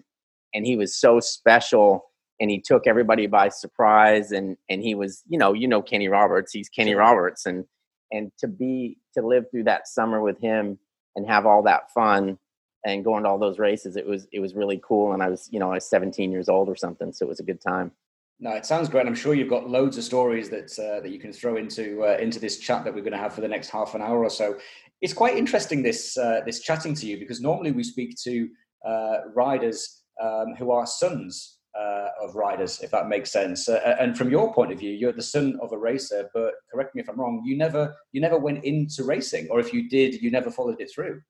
and 0.54 0.64
he 0.64 0.76
was 0.76 0.96
so 0.96 1.20
special 1.20 2.07
and 2.40 2.50
he 2.50 2.60
took 2.60 2.86
everybody 2.86 3.26
by 3.26 3.48
surprise 3.48 4.32
and 4.32 4.56
and 4.68 4.82
he 4.82 4.94
was 4.94 5.22
you 5.28 5.38
know 5.38 5.52
you 5.52 5.68
know 5.68 5.82
Kenny 5.82 6.08
Roberts 6.08 6.52
he's 6.52 6.68
Kenny 6.68 6.94
Roberts 6.94 7.46
and 7.46 7.64
and 8.12 8.30
to 8.38 8.48
be 8.48 8.98
to 9.14 9.26
live 9.26 9.44
through 9.50 9.64
that 9.64 9.88
summer 9.88 10.20
with 10.20 10.40
him 10.40 10.78
and 11.16 11.26
have 11.26 11.46
all 11.46 11.62
that 11.62 11.90
fun 11.92 12.38
and 12.84 13.04
going 13.04 13.24
to 13.24 13.28
all 13.28 13.38
those 13.38 13.58
races 13.58 13.96
it 13.96 14.06
was 14.06 14.26
it 14.32 14.40
was 14.40 14.54
really 14.54 14.80
cool 14.82 15.12
and 15.12 15.22
I 15.22 15.28
was 15.28 15.48
you 15.50 15.58
know 15.58 15.70
I 15.70 15.74
was 15.74 15.88
17 15.88 16.30
years 16.30 16.48
old 16.48 16.68
or 16.68 16.76
something 16.76 17.12
so 17.12 17.26
it 17.26 17.28
was 17.28 17.40
a 17.40 17.44
good 17.44 17.60
time 17.60 17.92
no, 18.40 18.52
it 18.52 18.64
sounds 18.64 18.88
great. 18.88 19.04
I'm 19.06 19.16
sure 19.16 19.34
you've 19.34 19.50
got 19.50 19.68
loads 19.68 19.98
of 19.98 20.04
stories 20.04 20.48
that 20.50 20.78
uh, 20.78 21.00
that 21.00 21.10
you 21.10 21.18
can 21.18 21.32
throw 21.32 21.56
into 21.56 22.04
uh, 22.04 22.18
into 22.18 22.38
this 22.38 22.58
chat 22.58 22.84
that 22.84 22.94
we're 22.94 23.00
going 23.00 23.12
to 23.12 23.18
have 23.18 23.34
for 23.34 23.40
the 23.40 23.48
next 23.48 23.68
half 23.68 23.96
an 23.96 24.00
hour 24.00 24.22
or 24.22 24.30
so. 24.30 24.56
It's 25.00 25.12
quite 25.12 25.36
interesting 25.36 25.82
this 25.82 26.16
uh, 26.16 26.42
this 26.46 26.60
chatting 26.60 26.94
to 26.94 27.06
you 27.06 27.18
because 27.18 27.40
normally 27.40 27.72
we 27.72 27.82
speak 27.82 28.16
to 28.22 28.48
uh, 28.86 29.16
riders 29.34 30.04
um, 30.22 30.54
who 30.56 30.70
are 30.70 30.86
sons 30.86 31.57
uh, 31.78 32.08
of 32.20 32.34
riders, 32.34 32.80
if 32.82 32.90
that 32.90 33.08
makes 33.08 33.30
sense. 33.30 33.68
Uh, 33.68 33.96
and 34.00 34.16
from 34.16 34.30
your 34.30 34.52
point 34.52 34.72
of 34.72 34.78
view, 34.78 34.92
you're 34.92 35.12
the 35.12 35.22
son 35.22 35.58
of 35.62 35.72
a 35.72 35.78
racer, 35.78 36.28
but 36.34 36.54
correct 36.72 36.94
me 36.94 37.02
if 37.02 37.08
I'm 37.08 37.18
wrong. 37.20 37.42
You 37.44 37.56
never 37.56 37.94
you 38.12 38.20
never 38.20 38.38
went 38.38 38.64
into 38.64 39.04
racing, 39.04 39.48
or 39.50 39.60
if 39.60 39.72
you 39.72 39.88
did, 39.88 40.20
you 40.20 40.30
never 40.30 40.50
followed 40.50 40.80
it 40.80 40.90
through. 40.92 41.20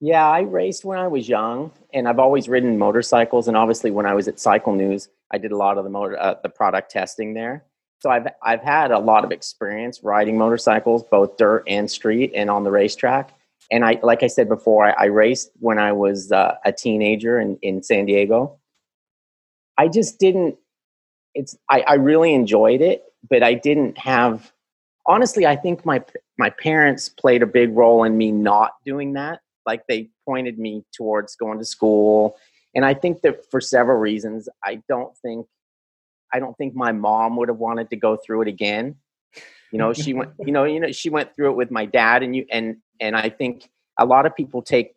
Yeah, 0.00 0.26
I 0.26 0.40
raced 0.40 0.84
when 0.84 0.98
I 0.98 1.08
was 1.08 1.28
young, 1.28 1.72
and 1.92 2.08
I've 2.08 2.18
always 2.18 2.48
ridden 2.48 2.78
motorcycles. 2.78 3.48
And 3.48 3.56
obviously, 3.56 3.90
when 3.90 4.06
I 4.06 4.14
was 4.14 4.28
at 4.28 4.40
Cycle 4.40 4.74
News, 4.74 5.08
I 5.30 5.38
did 5.38 5.52
a 5.52 5.56
lot 5.56 5.76
of 5.76 5.84
the 5.84 5.90
motor 5.90 6.18
uh, 6.18 6.36
the 6.42 6.48
product 6.48 6.90
testing 6.90 7.34
there. 7.34 7.64
So 7.98 8.10
I've 8.10 8.28
I've 8.42 8.62
had 8.62 8.92
a 8.92 8.98
lot 8.98 9.24
of 9.24 9.32
experience 9.32 10.02
riding 10.02 10.38
motorcycles, 10.38 11.02
both 11.02 11.36
dirt 11.36 11.64
and 11.66 11.90
street, 11.90 12.32
and 12.34 12.48
on 12.48 12.64
the 12.64 12.70
racetrack. 12.70 13.34
And 13.72 13.84
I, 13.84 14.00
like 14.02 14.24
I 14.24 14.26
said 14.26 14.48
before, 14.48 14.86
I, 14.86 15.04
I 15.04 15.06
raced 15.06 15.52
when 15.60 15.78
I 15.78 15.92
was 15.92 16.32
uh, 16.32 16.56
a 16.64 16.72
teenager 16.72 17.38
in, 17.38 17.56
in 17.62 17.82
San 17.84 18.06
Diego 18.06 18.59
I 19.80 19.88
just 19.88 20.18
didn't. 20.18 20.56
It's 21.34 21.56
I, 21.70 21.80
I 21.80 21.94
really 21.94 22.34
enjoyed 22.34 22.82
it, 22.82 23.02
but 23.30 23.42
I 23.42 23.54
didn't 23.54 23.96
have. 23.96 24.52
Honestly, 25.06 25.46
I 25.46 25.56
think 25.56 25.86
my 25.86 26.04
my 26.38 26.50
parents 26.50 27.08
played 27.08 27.42
a 27.42 27.46
big 27.46 27.74
role 27.74 28.04
in 28.04 28.18
me 28.18 28.30
not 28.30 28.72
doing 28.84 29.14
that. 29.14 29.40
Like 29.64 29.86
they 29.88 30.10
pointed 30.28 30.58
me 30.58 30.84
towards 30.94 31.34
going 31.34 31.58
to 31.58 31.64
school, 31.64 32.36
and 32.74 32.84
I 32.84 32.92
think 32.92 33.22
that 33.22 33.50
for 33.50 33.58
several 33.58 33.98
reasons, 33.98 34.50
I 34.62 34.82
don't 34.86 35.16
think 35.16 35.46
I 36.30 36.40
don't 36.40 36.56
think 36.58 36.74
my 36.74 36.92
mom 36.92 37.36
would 37.36 37.48
have 37.48 37.56
wanted 37.56 37.88
to 37.88 37.96
go 37.96 38.18
through 38.18 38.42
it 38.42 38.48
again. 38.48 38.96
You 39.72 39.78
know, 39.78 39.94
she 39.94 40.12
went. 40.12 40.32
You 40.40 40.52
know, 40.52 40.64
you 40.64 40.78
know, 40.78 40.92
she 40.92 41.08
went 41.08 41.34
through 41.34 41.52
it 41.52 41.56
with 41.56 41.70
my 41.70 41.86
dad, 41.86 42.22
and 42.22 42.36
you 42.36 42.44
and 42.52 42.76
and 43.00 43.16
I 43.16 43.30
think 43.30 43.70
a 43.98 44.04
lot 44.04 44.26
of 44.26 44.36
people 44.36 44.60
take 44.60 44.92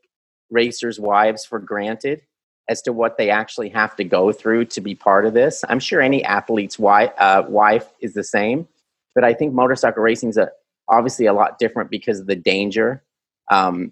racers' 0.51 0.99
wives 0.99 1.45
for 1.45 1.57
granted 1.57 2.23
as 2.69 2.81
to 2.83 2.93
what 2.93 3.17
they 3.17 3.29
actually 3.29 3.69
have 3.69 3.95
to 3.95 4.03
go 4.03 4.31
through 4.31 4.65
to 4.65 4.81
be 4.81 4.95
part 4.95 5.25
of 5.25 5.33
this. 5.33 5.63
I'm 5.67 5.79
sure 5.79 6.01
any 6.01 6.23
athlete's 6.23 6.79
wife, 6.79 7.11
uh, 7.17 7.43
wife 7.47 7.89
is 7.99 8.13
the 8.13 8.23
same, 8.23 8.67
but 9.15 9.23
I 9.23 9.33
think 9.33 9.53
motorcycle 9.53 10.01
racing 10.01 10.29
is 10.29 10.39
obviously 10.87 11.25
a 11.25 11.33
lot 11.33 11.59
different 11.59 11.89
because 11.89 12.19
of 12.19 12.27
the 12.27 12.35
danger. 12.35 13.03
Um, 13.51 13.91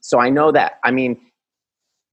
so 0.00 0.18
I 0.18 0.30
know 0.30 0.52
that. 0.52 0.78
I 0.84 0.90
mean, 0.90 1.20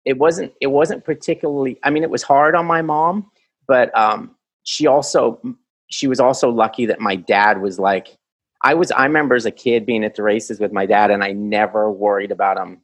it 0.06 0.18
wasn't 0.18 0.54
it 0.62 0.68
wasn't 0.68 1.04
particularly. 1.04 1.80
I 1.84 1.90
mean, 1.90 2.04
it 2.04 2.10
was 2.10 2.24
hard 2.24 2.56
on 2.56 2.66
my 2.66 2.82
mom, 2.82 3.32
but 3.68 3.96
um, 3.98 4.36
she 4.64 4.86
also 4.86 5.42
she 5.90 6.08
was 6.08 6.20
also 6.20 6.50
lucky 6.50 6.86
that 6.86 7.00
my 7.00 7.16
dad 7.16 7.62
was 7.62 7.80
like. 7.80 8.18
I 8.64 8.74
was. 8.74 8.92
I 8.92 9.04
remember 9.06 9.36
as 9.36 9.46
a 9.46 9.52
kid 9.52 9.86
being 9.86 10.04
at 10.04 10.16
the 10.16 10.24
races 10.24 10.60
with 10.60 10.72
my 10.72 10.86
dad, 10.86 11.12
and 11.12 11.24
I 11.24 11.34
never 11.34 11.92
worried 11.92 12.32
about 12.32 12.58
him 12.58 12.82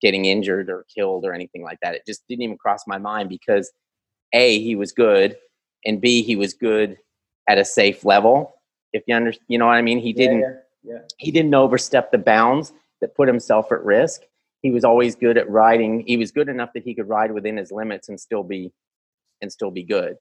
getting 0.00 0.26
injured 0.26 0.68
or 0.68 0.84
killed 0.94 1.24
or 1.24 1.32
anything 1.32 1.62
like 1.62 1.78
that. 1.82 1.94
It 1.94 2.02
just 2.06 2.22
didn't 2.28 2.42
even 2.42 2.58
cross 2.58 2.86
my 2.86 2.98
mind 2.98 3.28
because 3.28 3.70
A, 4.32 4.58
he 4.60 4.76
was 4.76 4.92
good, 4.92 5.36
and 5.84 6.00
B, 6.00 6.22
he 6.22 6.36
was 6.36 6.54
good 6.54 6.98
at 7.48 7.58
a 7.58 7.64
safe 7.64 8.04
level. 8.04 8.54
If 8.92 9.04
you 9.06 9.14
understand, 9.14 9.46
you 9.48 9.58
know 9.58 9.66
what 9.66 9.76
I 9.76 9.82
mean? 9.82 9.98
He 9.98 10.12
didn't 10.12 10.40
yeah, 10.40 10.52
yeah, 10.82 10.92
yeah. 10.94 10.98
he 11.18 11.30
didn't 11.30 11.54
overstep 11.54 12.10
the 12.10 12.18
bounds 12.18 12.72
that 13.00 13.14
put 13.14 13.28
himself 13.28 13.72
at 13.72 13.84
risk. 13.84 14.22
He 14.62 14.70
was 14.70 14.84
always 14.84 15.14
good 15.14 15.36
at 15.36 15.48
riding. 15.50 16.04
He 16.06 16.16
was 16.16 16.30
good 16.30 16.48
enough 16.48 16.70
that 16.74 16.82
he 16.82 16.94
could 16.94 17.08
ride 17.08 17.30
within 17.30 17.56
his 17.56 17.70
limits 17.70 18.08
and 18.08 18.18
still 18.18 18.42
be 18.42 18.72
and 19.42 19.52
still 19.52 19.70
be 19.70 19.82
good. 19.82 20.16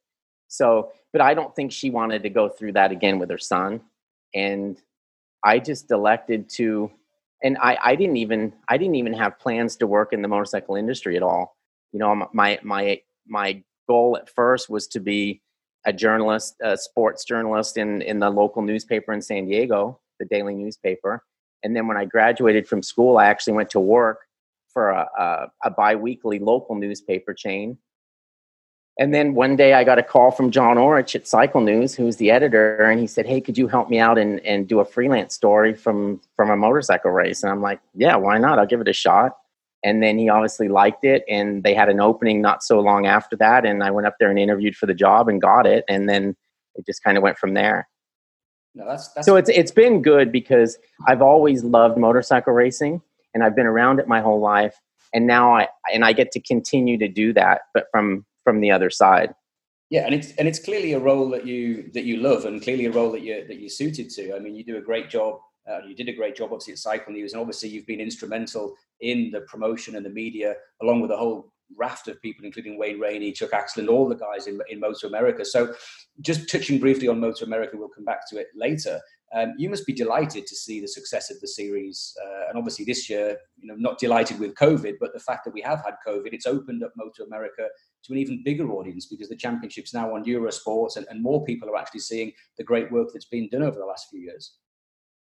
So, 0.47 0.91
but 1.13 1.21
I 1.21 1.33
don't 1.33 1.55
think 1.55 1.71
she 1.71 1.89
wanted 1.89 2.23
to 2.23 2.29
go 2.29 2.49
through 2.49 2.73
that 2.73 2.91
again 2.91 3.17
with 3.17 3.29
her 3.29 3.37
son. 3.37 3.81
And 4.33 4.79
I 5.43 5.59
just 5.59 5.89
elected 5.91 6.49
to 6.55 6.91
and 7.45 7.57
I, 7.61 7.77
I 7.81 7.95
didn't 7.95 8.17
even 8.17 8.51
I 8.67 8.77
didn't 8.77 8.95
even 8.95 9.13
have 9.13 9.37
plans 9.39 9.75
to 9.77 9.87
work 9.87 10.11
in 10.13 10.23
the 10.23 10.27
motorcycle 10.27 10.75
industry 10.75 11.15
at 11.15 11.23
all. 11.23 11.55
You 11.93 11.99
know, 11.99 12.27
my 12.33 12.59
my 12.63 12.99
my 13.27 13.63
goal 13.87 14.17
at 14.17 14.29
first 14.29 14.67
was 14.67 14.87
to 14.87 14.99
be 14.99 15.43
a 15.85 15.93
journalist, 15.93 16.55
a 16.61 16.75
sports 16.75 17.23
journalist 17.23 17.77
in 17.77 18.01
in 18.01 18.19
the 18.19 18.31
local 18.31 18.63
newspaper 18.63 19.13
in 19.13 19.21
San 19.21 19.45
Diego, 19.45 20.01
the 20.19 20.25
daily 20.25 20.55
newspaper. 20.55 21.23
And 21.61 21.75
then 21.75 21.87
when 21.87 21.97
I 21.97 22.05
graduated 22.05 22.67
from 22.67 22.81
school, 22.81 23.17
I 23.17 23.25
actually 23.27 23.53
went 23.53 23.69
to 23.71 23.79
work 23.79 24.21
for 24.73 24.89
a, 24.89 25.07
a, 25.17 25.51
a 25.65 25.71
biweekly 25.71 26.39
local 26.39 26.75
newspaper 26.75 27.33
chain 27.33 27.77
and 28.97 29.13
then 29.13 29.33
one 29.33 29.55
day 29.55 29.73
I 29.73 29.83
got 29.83 29.99
a 29.99 30.03
call 30.03 30.31
from 30.31 30.51
John 30.51 30.77
Ulrich 30.77 31.15
at 31.15 31.27
Cycle 31.27 31.61
News, 31.61 31.95
who's 31.95 32.15
the 32.15 32.31
editor, 32.31 32.77
and 32.77 32.99
he 32.99 33.07
said, 33.07 33.25
Hey, 33.25 33.41
could 33.41 33.57
you 33.57 33.67
help 33.67 33.89
me 33.89 33.99
out 33.99 34.17
and, 34.17 34.39
and 34.45 34.67
do 34.67 34.79
a 34.79 34.85
freelance 34.85 35.35
story 35.35 35.73
from, 35.73 36.21
from 36.35 36.49
a 36.49 36.55
motorcycle 36.55 37.11
race? 37.11 37.43
And 37.43 37.51
I'm 37.51 37.61
like, 37.61 37.79
Yeah, 37.93 38.15
why 38.15 38.37
not? 38.37 38.57
I'll 38.57 38.65
give 38.65 38.81
it 38.81 38.87
a 38.87 38.93
shot. 38.93 39.37
And 39.83 40.01
then 40.01 40.17
he 40.17 40.29
obviously 40.29 40.67
liked 40.67 41.03
it, 41.03 41.23
and 41.29 41.63
they 41.63 41.73
had 41.73 41.89
an 41.89 41.99
opening 41.99 42.41
not 42.41 42.63
so 42.63 42.79
long 42.79 43.05
after 43.05 43.35
that. 43.35 43.65
And 43.65 43.83
I 43.83 43.91
went 43.91 44.07
up 44.07 44.15
there 44.19 44.29
and 44.29 44.39
interviewed 44.39 44.75
for 44.75 44.87
the 44.87 44.95
job 44.95 45.29
and 45.29 45.41
got 45.41 45.67
it. 45.67 45.83
And 45.87 46.09
then 46.09 46.35
it 46.75 46.85
just 46.85 47.03
kind 47.03 47.17
of 47.17 47.23
went 47.23 47.37
from 47.37 47.53
there. 47.53 47.87
No, 48.75 48.85
that's, 48.85 49.07
that's 49.09 49.25
so 49.25 49.37
it's 49.37 49.49
it's 49.49 49.71
been 49.71 50.01
good 50.01 50.31
because 50.31 50.77
I've 51.07 51.21
always 51.21 51.63
loved 51.63 51.97
motorcycle 51.97 52.51
racing 52.51 53.01
and 53.33 53.43
I've 53.43 53.55
been 53.55 53.65
around 53.65 53.99
it 53.99 54.07
my 54.07 54.19
whole 54.19 54.41
life 54.41 54.75
and 55.13 55.25
now 55.25 55.55
I 55.55 55.69
and 55.93 56.03
I 56.03 56.11
get 56.11 56.31
to 56.33 56.41
continue 56.41 56.97
to 56.97 57.07
do 57.07 57.31
that 57.33 57.61
but 57.73 57.85
from 57.89 58.25
from 58.45 58.61
the 58.61 58.71
other 58.71 58.89
side. 58.89 59.33
Yeah, 59.89 60.05
and 60.05 60.15
it's 60.15 60.31
and 60.37 60.47
it's 60.47 60.59
clearly 60.59 60.93
a 60.93 60.99
role 60.99 61.29
that 61.29 61.45
you 61.45 61.91
that 61.93 62.05
you 62.05 62.17
love, 62.17 62.45
and 62.45 62.61
clearly 62.61 62.85
a 62.85 62.91
role 62.91 63.11
that 63.11 63.21
you 63.21 63.45
that 63.47 63.59
you're 63.59 63.69
suited 63.69 64.09
to. 64.11 64.35
I 64.35 64.39
mean, 64.39 64.55
you 64.55 64.63
do 64.63 64.77
a 64.77 64.81
great 64.81 65.09
job. 65.09 65.39
Uh, 65.69 65.79
you 65.87 65.95
did 65.95 66.09
a 66.09 66.13
great 66.13 66.35
job, 66.35 66.51
obviously, 66.51 66.73
at 66.73 66.79
Cycle 66.79 67.11
News, 67.11 67.33
and 67.33 67.41
obviously 67.41 67.69
you've 67.69 67.87
been 67.87 67.99
instrumental 67.99 68.75
in 69.01 69.31
the 69.31 69.41
promotion 69.41 69.95
and 69.95 70.05
the 70.05 70.11
media, 70.11 70.55
along 70.81 71.01
with 71.01 71.11
a 71.11 71.17
whole 71.17 71.51
raft 71.75 72.07
of 72.07 72.21
people, 72.21 72.45
including 72.45 72.77
Wayne 72.77 72.99
Rainey, 72.99 73.31
Chuck 73.31 73.51
Aksland, 73.51 73.89
all 73.89 74.07
the 74.07 74.15
guys 74.15 74.45
in, 74.45 74.59
in 74.69 74.79
Moto 74.79 75.07
America. 75.07 75.43
So, 75.43 75.73
just 76.21 76.49
touching 76.49 76.79
briefly 76.79 77.07
on 77.07 77.19
Moto 77.19 77.45
America, 77.45 77.77
we'll 77.77 77.89
come 77.89 78.05
back 78.05 78.29
to 78.29 78.37
it 78.37 78.47
later. 78.55 78.99
Um, 79.33 79.53
you 79.57 79.69
must 79.69 79.85
be 79.85 79.93
delighted 79.93 80.45
to 80.47 80.55
see 80.55 80.79
the 80.79 80.87
success 80.87 81.31
of 81.31 81.39
the 81.41 81.47
series, 81.47 82.15
uh, 82.23 82.49
and 82.49 82.57
obviously 82.57 82.85
this 82.85 83.09
year, 83.09 83.37
you 83.59 83.67
know, 83.67 83.75
not 83.75 83.97
delighted 83.97 84.39
with 84.39 84.55
COVID, 84.55 84.93
but 84.99 85.13
the 85.13 85.19
fact 85.19 85.45
that 85.45 85.53
we 85.53 85.61
have 85.61 85.83
had 85.83 85.95
COVID, 86.07 86.31
it's 86.31 86.45
opened 86.45 86.83
up 86.83 86.93
Moto 86.95 87.23
America 87.23 87.67
to 88.05 88.13
an 88.13 88.19
even 88.19 88.43
bigger 88.43 88.69
audience 88.71 89.05
because 89.05 89.29
the 89.29 89.35
championship's 89.35 89.93
now 89.93 90.15
on 90.15 90.25
Eurosports, 90.25 90.97
and, 90.97 91.05
and 91.09 91.21
more 91.21 91.43
people 91.43 91.69
are 91.69 91.77
actually 91.77 91.99
seeing 91.99 92.31
the 92.57 92.63
great 92.63 92.91
work 92.91 93.09
that's 93.13 93.25
been 93.25 93.49
done 93.49 93.63
over 93.63 93.77
the 93.77 93.85
last 93.85 94.09
few 94.09 94.19
years. 94.19 94.55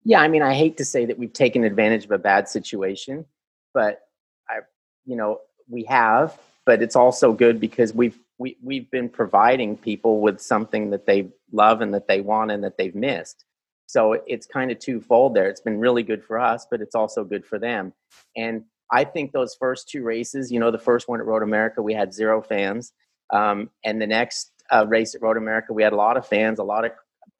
Yeah, 0.03 0.21
I 0.21 0.27
mean, 0.27 0.41
I 0.41 0.53
hate 0.53 0.77
to 0.77 0.85
say 0.85 1.05
that 1.05 1.17
we've 1.17 1.33
taken 1.33 1.63
advantage 1.63 2.05
of 2.05 2.11
a 2.11 2.17
bad 2.17 2.49
situation, 2.49 3.25
but 3.73 4.01
I, 4.49 4.59
you 5.05 5.15
know, 5.15 5.39
we 5.69 5.83
have. 5.83 6.37
But 6.65 6.81
it's 6.81 6.95
also 6.95 7.33
good 7.33 7.59
because 7.59 7.93
we've 7.93 8.17
we, 8.37 8.57
we've 8.63 8.89
been 8.89 9.09
providing 9.09 9.77
people 9.77 10.19
with 10.19 10.41
something 10.41 10.89
that 10.91 11.05
they 11.05 11.29
love 11.51 11.81
and 11.81 11.93
that 11.93 12.07
they 12.07 12.21
want 12.21 12.49
and 12.49 12.63
that 12.63 12.77
they've 12.77 12.95
missed 12.95 13.45
so 13.91 14.13
it's 14.25 14.45
kind 14.45 14.71
of 14.71 14.79
twofold 14.79 15.33
there. 15.33 15.49
It's 15.49 15.59
been 15.59 15.77
really 15.77 16.01
good 16.01 16.23
for 16.23 16.39
us, 16.39 16.65
but 16.71 16.79
it's 16.79 16.95
also 16.95 17.25
good 17.25 17.45
for 17.45 17.59
them. 17.59 17.91
And 18.37 18.63
I 18.91 19.03
think 19.03 19.31
those 19.31 19.55
first 19.55 19.89
two 19.89 20.03
races, 20.03 20.51
you 20.51 20.59
know, 20.59 20.71
the 20.71 20.77
first 20.79 21.07
one 21.07 21.19
at 21.19 21.25
Road 21.25 21.43
America, 21.43 21.81
we 21.81 21.93
had 21.93 22.13
zero 22.13 22.41
fans. 22.41 22.93
Um, 23.31 23.69
and 23.85 24.01
the 24.01 24.07
next 24.07 24.51
uh, 24.71 24.85
race 24.87 25.15
at 25.15 25.21
Road 25.21 25.37
America, 25.37 25.73
we 25.73 25.83
had 25.83 25.93
a 25.93 25.97
lot 25.97 26.17
of 26.17 26.27
fans. 26.27 26.59
A 26.59 26.63
lot 26.63 26.83
of 26.83 26.91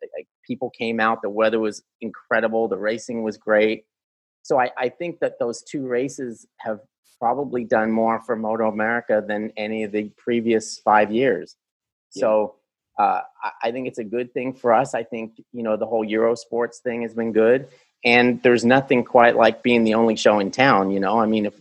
like, 0.01 0.27
people 0.47 0.69
came 0.69 0.99
out. 0.99 1.21
The 1.21 1.29
weather 1.29 1.59
was 1.59 1.83
incredible. 1.99 2.67
The 2.67 2.77
racing 2.77 3.23
was 3.23 3.37
great. 3.37 3.85
So 4.43 4.59
I, 4.59 4.71
I 4.77 4.89
think 4.89 5.19
that 5.19 5.39
those 5.39 5.61
two 5.61 5.85
races 5.87 6.47
have 6.59 6.79
probably 7.19 7.63
done 7.63 7.91
more 7.91 8.19
for 8.21 8.35
Moto 8.35 8.67
America 8.67 9.23
than 9.25 9.51
any 9.55 9.83
of 9.83 9.91
the 9.91 10.09
previous 10.17 10.79
five 10.79 11.11
years. 11.11 11.55
Yeah. 12.15 12.21
So 12.21 12.55
uh, 12.97 13.21
I 13.63 13.71
think 13.71 13.87
it's 13.87 13.99
a 13.99 14.03
good 14.03 14.33
thing 14.33 14.53
for 14.53 14.73
us. 14.73 14.93
I 14.95 15.03
think 15.03 15.33
you 15.53 15.63
know 15.63 15.77
the 15.77 15.85
whole 15.85 16.03
Euro 16.03 16.35
sports 16.35 16.79
thing 16.79 17.03
has 17.03 17.13
been 17.13 17.31
good, 17.31 17.67
and 18.03 18.41
there's 18.43 18.65
nothing 18.65 19.03
quite 19.03 19.35
like 19.35 19.63
being 19.63 19.83
the 19.83 19.93
only 19.93 20.15
show 20.15 20.39
in 20.39 20.51
town. 20.51 20.91
You 20.91 20.99
know, 20.99 21.19
I 21.19 21.25
mean, 21.25 21.45
if 21.45 21.53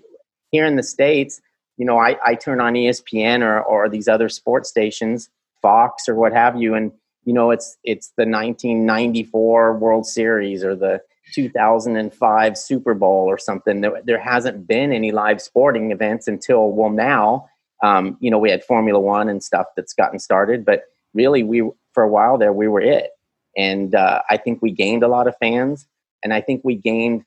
here 0.51 0.65
in 0.65 0.77
the 0.77 0.83
states, 0.83 1.41
you 1.77 1.85
know, 1.85 1.99
I, 1.99 2.17
I 2.25 2.35
turn 2.35 2.61
on 2.61 2.75
ESPN 2.75 3.43
or 3.43 3.61
or 3.63 3.89
these 3.89 4.09
other 4.09 4.29
sports 4.29 4.69
stations, 4.69 5.29
Fox 5.63 6.09
or 6.09 6.15
what 6.15 6.33
have 6.33 6.61
you, 6.61 6.75
and 6.75 6.93
you 7.25 7.33
know, 7.33 7.51
it's 7.51 7.77
it's 7.85 8.09
the 8.17 8.25
1994 8.25 9.79
World 9.79 10.07
Series 10.07 10.65
or 10.65 10.75
the 10.75 11.01
2005 11.35 12.59
Super 12.59 12.95
Bowl 12.95 13.27
or 13.27 13.39
something. 13.39 13.81
There, 13.81 14.03
there 14.05 14.19
hasn't 14.21 14.67
been 14.67 14.93
any 14.93 15.13
live 15.13 15.41
sporting 15.41 15.93
events 15.93 16.27
until 16.27 16.71
well 16.73 16.91
now. 16.91 17.49
Um, 17.83 18.19
you 18.21 18.31
know, 18.31 18.39
we 18.39 18.51
had 18.51 18.65
Formula 18.65 18.99
One 18.99 19.29
and 19.29 19.43
stuff 19.43 19.67
that's 19.77 19.95
gotten 19.95 20.19
started, 20.19 20.65
but 20.65 20.85
really 21.15 21.43
we 21.43 21.69
for 21.93 22.03
a 22.03 22.09
while 22.09 22.39
there 22.39 22.53
we 22.53 22.69
were 22.69 22.81
it 22.81 23.11
and 23.57 23.95
uh, 23.95 24.23
i 24.31 24.37
think 24.37 24.61
we 24.63 24.71
gained 24.71 25.03
a 25.03 25.09
lot 25.09 25.27
of 25.27 25.37
fans 25.39 25.87
and 26.23 26.33
i 26.33 26.41
think 26.41 26.61
we 26.65 26.75
gained 26.75 27.25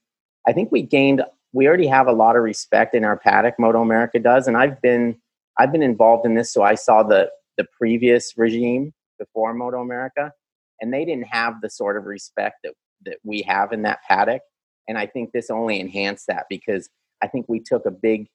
i 0.48 0.54
think 0.54 0.72
we 0.72 0.82
gained 0.82 1.22
we 1.54 1.68
already 1.68 1.88
have 1.88 2.08
a 2.08 2.12
lot 2.12 2.36
of 2.36 2.44
respect 2.44 2.96
in 2.96 3.04
our 3.04 3.18
paddock 3.18 3.56
moto 3.60 3.82
america 3.82 4.20
does. 4.20 4.48
And 4.48 4.58
i've 4.58 4.82
been 4.82 5.16
i've 5.58 5.72
been 5.72 5.84
involved 5.84 6.26
in 6.26 6.36
this. 6.36 6.52
So 6.52 6.64
i 6.64 6.76
saw 6.76 7.04
the 7.04 7.30
the 7.58 7.66
previous 7.78 8.34
regime 8.38 8.94
before 9.20 9.54
moto 9.54 9.82
america 9.82 10.32
and 10.82 10.94
they 10.94 11.06
didn't 11.06 11.28
have 11.28 11.62
the 11.62 11.70
sort 11.70 11.98
of 11.98 12.06
respect 12.06 12.58
that 12.64 12.74
that 13.06 13.18
we 13.24 13.42
have 13.42 13.74
in 13.74 13.82
that 13.84 14.00
paddock. 14.08 14.42
And 14.88 14.98
i 14.98 15.06
think 15.06 15.32
this 15.32 15.50
only 15.50 15.80
enhanced 15.80 16.28
that 16.28 16.46
because 16.50 16.90
i 17.22 17.28
think 17.28 17.48
we 17.48 17.60
took 17.60 17.86
a 17.86 17.92
big 17.92 18.28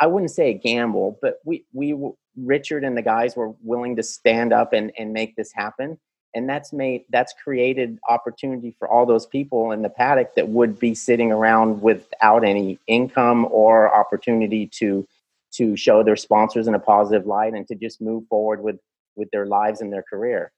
I 0.00 0.06
wouldn't 0.06 0.30
say 0.30 0.50
a 0.50 0.54
gamble, 0.54 1.18
but 1.20 1.40
we 1.44 1.66
we 1.74 1.94
Richard 2.36 2.84
and 2.84 2.96
the 2.96 3.02
guys 3.02 3.36
were 3.36 3.52
willing 3.62 3.96
to 3.96 4.02
stand 4.02 4.52
up 4.52 4.72
and 4.72 4.90
and 4.98 5.12
make 5.12 5.36
this 5.36 5.52
happen, 5.52 5.98
and 6.34 6.48
that's 6.48 6.72
made 6.72 7.04
that's 7.10 7.34
created 7.42 7.98
opportunity 8.08 8.74
for 8.78 8.88
all 8.88 9.06
those 9.06 9.26
people 9.26 9.72
in 9.72 9.82
the 9.82 9.88
paddock 9.88 10.34
that 10.34 10.48
would 10.48 10.78
be 10.78 10.94
sitting 10.94 11.32
around 11.32 11.82
without 11.82 12.44
any 12.44 12.78
income 12.86 13.46
or 13.50 13.94
opportunity 13.94 14.66
to 14.66 15.06
to 15.52 15.76
show 15.76 16.02
their 16.02 16.16
sponsors 16.16 16.68
in 16.68 16.74
a 16.74 16.78
positive 16.78 17.26
light 17.26 17.54
and 17.54 17.66
to 17.66 17.74
just 17.74 18.00
move 18.00 18.24
forward 18.28 18.62
with 18.62 18.78
with 19.16 19.30
their 19.30 19.46
lives 19.46 19.80
and 19.80 19.92
their 19.92 20.04
career. 20.04 20.52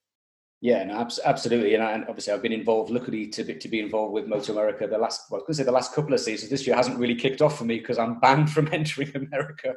Yeah, 0.62 0.84
no, 0.84 1.08
absolutely, 1.24 1.74
and, 1.74 1.82
I, 1.82 1.90
and, 1.90 2.04
obviously 2.04 2.32
I've 2.32 2.40
been 2.40 2.52
involved. 2.52 2.88
Luckily, 2.88 3.26
to 3.26 3.42
be, 3.42 3.54
to 3.56 3.66
be 3.66 3.80
involved 3.80 4.12
with 4.12 4.28
Moto 4.28 4.52
America 4.52 4.86
the 4.86 4.96
last, 4.96 5.22
well, 5.28 5.40
I 5.40 5.44
was 5.48 5.56
say 5.56 5.64
the 5.64 5.72
last 5.72 5.92
couple 5.92 6.14
of 6.14 6.20
seasons. 6.20 6.52
This 6.52 6.64
year 6.64 6.76
hasn't 6.76 7.00
really 7.00 7.16
kicked 7.16 7.42
off 7.42 7.58
for 7.58 7.64
me 7.64 7.80
because 7.80 7.98
I'm 7.98 8.20
banned 8.20 8.48
from 8.48 8.68
entering 8.72 9.10
America 9.16 9.74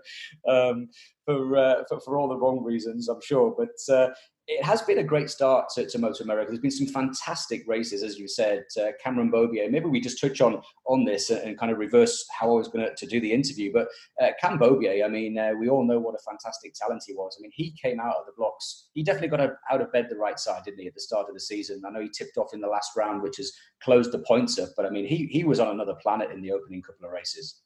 um, 0.48 0.90
for, 1.26 1.58
uh, 1.58 1.84
for, 1.90 2.00
for 2.02 2.20
all 2.20 2.28
the 2.28 2.38
wrong 2.38 2.64
reasons, 2.64 3.10
I'm 3.10 3.20
sure. 3.20 3.56
But 3.58 3.92
uh, 3.92 4.14
it 4.48 4.64
has 4.64 4.84
been 4.84 5.00
a 5.00 5.04
great 5.04 5.30
start 5.30 5.70
to, 5.74 5.88
to 5.88 5.98
Moto 5.98 6.24
America. 6.24 6.52
There's 6.52 6.62
been 6.62 6.70
some 6.70 6.88
fantastic 6.88 7.64
races, 7.68 8.04
as 8.04 8.20
you 8.20 8.28
said. 8.28 8.66
Uh, 8.80 8.92
Cameron 9.04 9.32
Beaubier. 9.32 9.72
Maybe 9.72 9.88
we 9.88 10.00
just 10.00 10.22
touch 10.22 10.40
on 10.40 10.62
on 10.86 11.04
this 11.04 11.32
and, 11.32 11.58
kind 11.58 11.72
of 11.72 11.80
reverse 11.80 12.28
how 12.30 12.52
I 12.52 12.54
was 12.54 12.68
going 12.68 12.88
to 12.96 13.06
do 13.08 13.20
the 13.20 13.32
interview. 13.32 13.74
But 13.74 13.88
uh, 14.22 14.32
Cam 14.40 14.60
Beaubier, 14.60 15.04
I 15.04 15.08
mean, 15.08 15.40
uh, 15.40 15.54
we 15.60 15.68
all 15.68 15.84
know 15.84 16.00
what 16.00 16.14
a 16.14 16.20
fantastic 16.20 16.76
talent 16.76 17.04
he 17.08 17.14
was. 17.14 17.36
I 17.40 17.42
mean, 17.42 17.52
he 17.56 17.76
came 17.82 18.00
out 18.00 18.18
of 18.20 18.28
the 18.28 18.34
blocks. 18.38 18.90
He 18.94 19.02
definitely 19.02 19.30
got 19.30 19.42
out 19.72 19.82
of 19.82 19.92
bed 19.92 20.08
the 20.10 20.18
right 20.18 20.40
side, 20.40 20.64
didn't 20.64 20.80
he, 20.80 20.88
at 20.88 20.94
the 20.94 21.02
start 21.02 21.28
of 21.28 21.34
the 21.34 21.40
season? 21.40 21.82
I 21.86 21.90
know 21.90 22.02
he 22.02 22.10
tipped 22.10 22.38
off 22.38 22.54
in 22.54 22.62
the 22.62 22.68
last 22.68 22.92
round, 22.96 23.24
which 23.24 23.38
has 23.38 23.52
closed 23.82 24.12
the 24.12 24.20
points 24.20 24.60
up. 24.60 24.70
But 24.78 24.86
I 24.86 24.92
mean, 24.92 25.08
he 25.08 25.26
he 25.26 25.44
was 25.44 25.60
on 25.60 25.70
another 25.70 25.96
planet 25.96 26.30
in 26.30 26.42
the 26.42 26.52
opening 26.52 26.84
couple 26.84 27.08
of 27.08 27.14
races. 27.14 27.62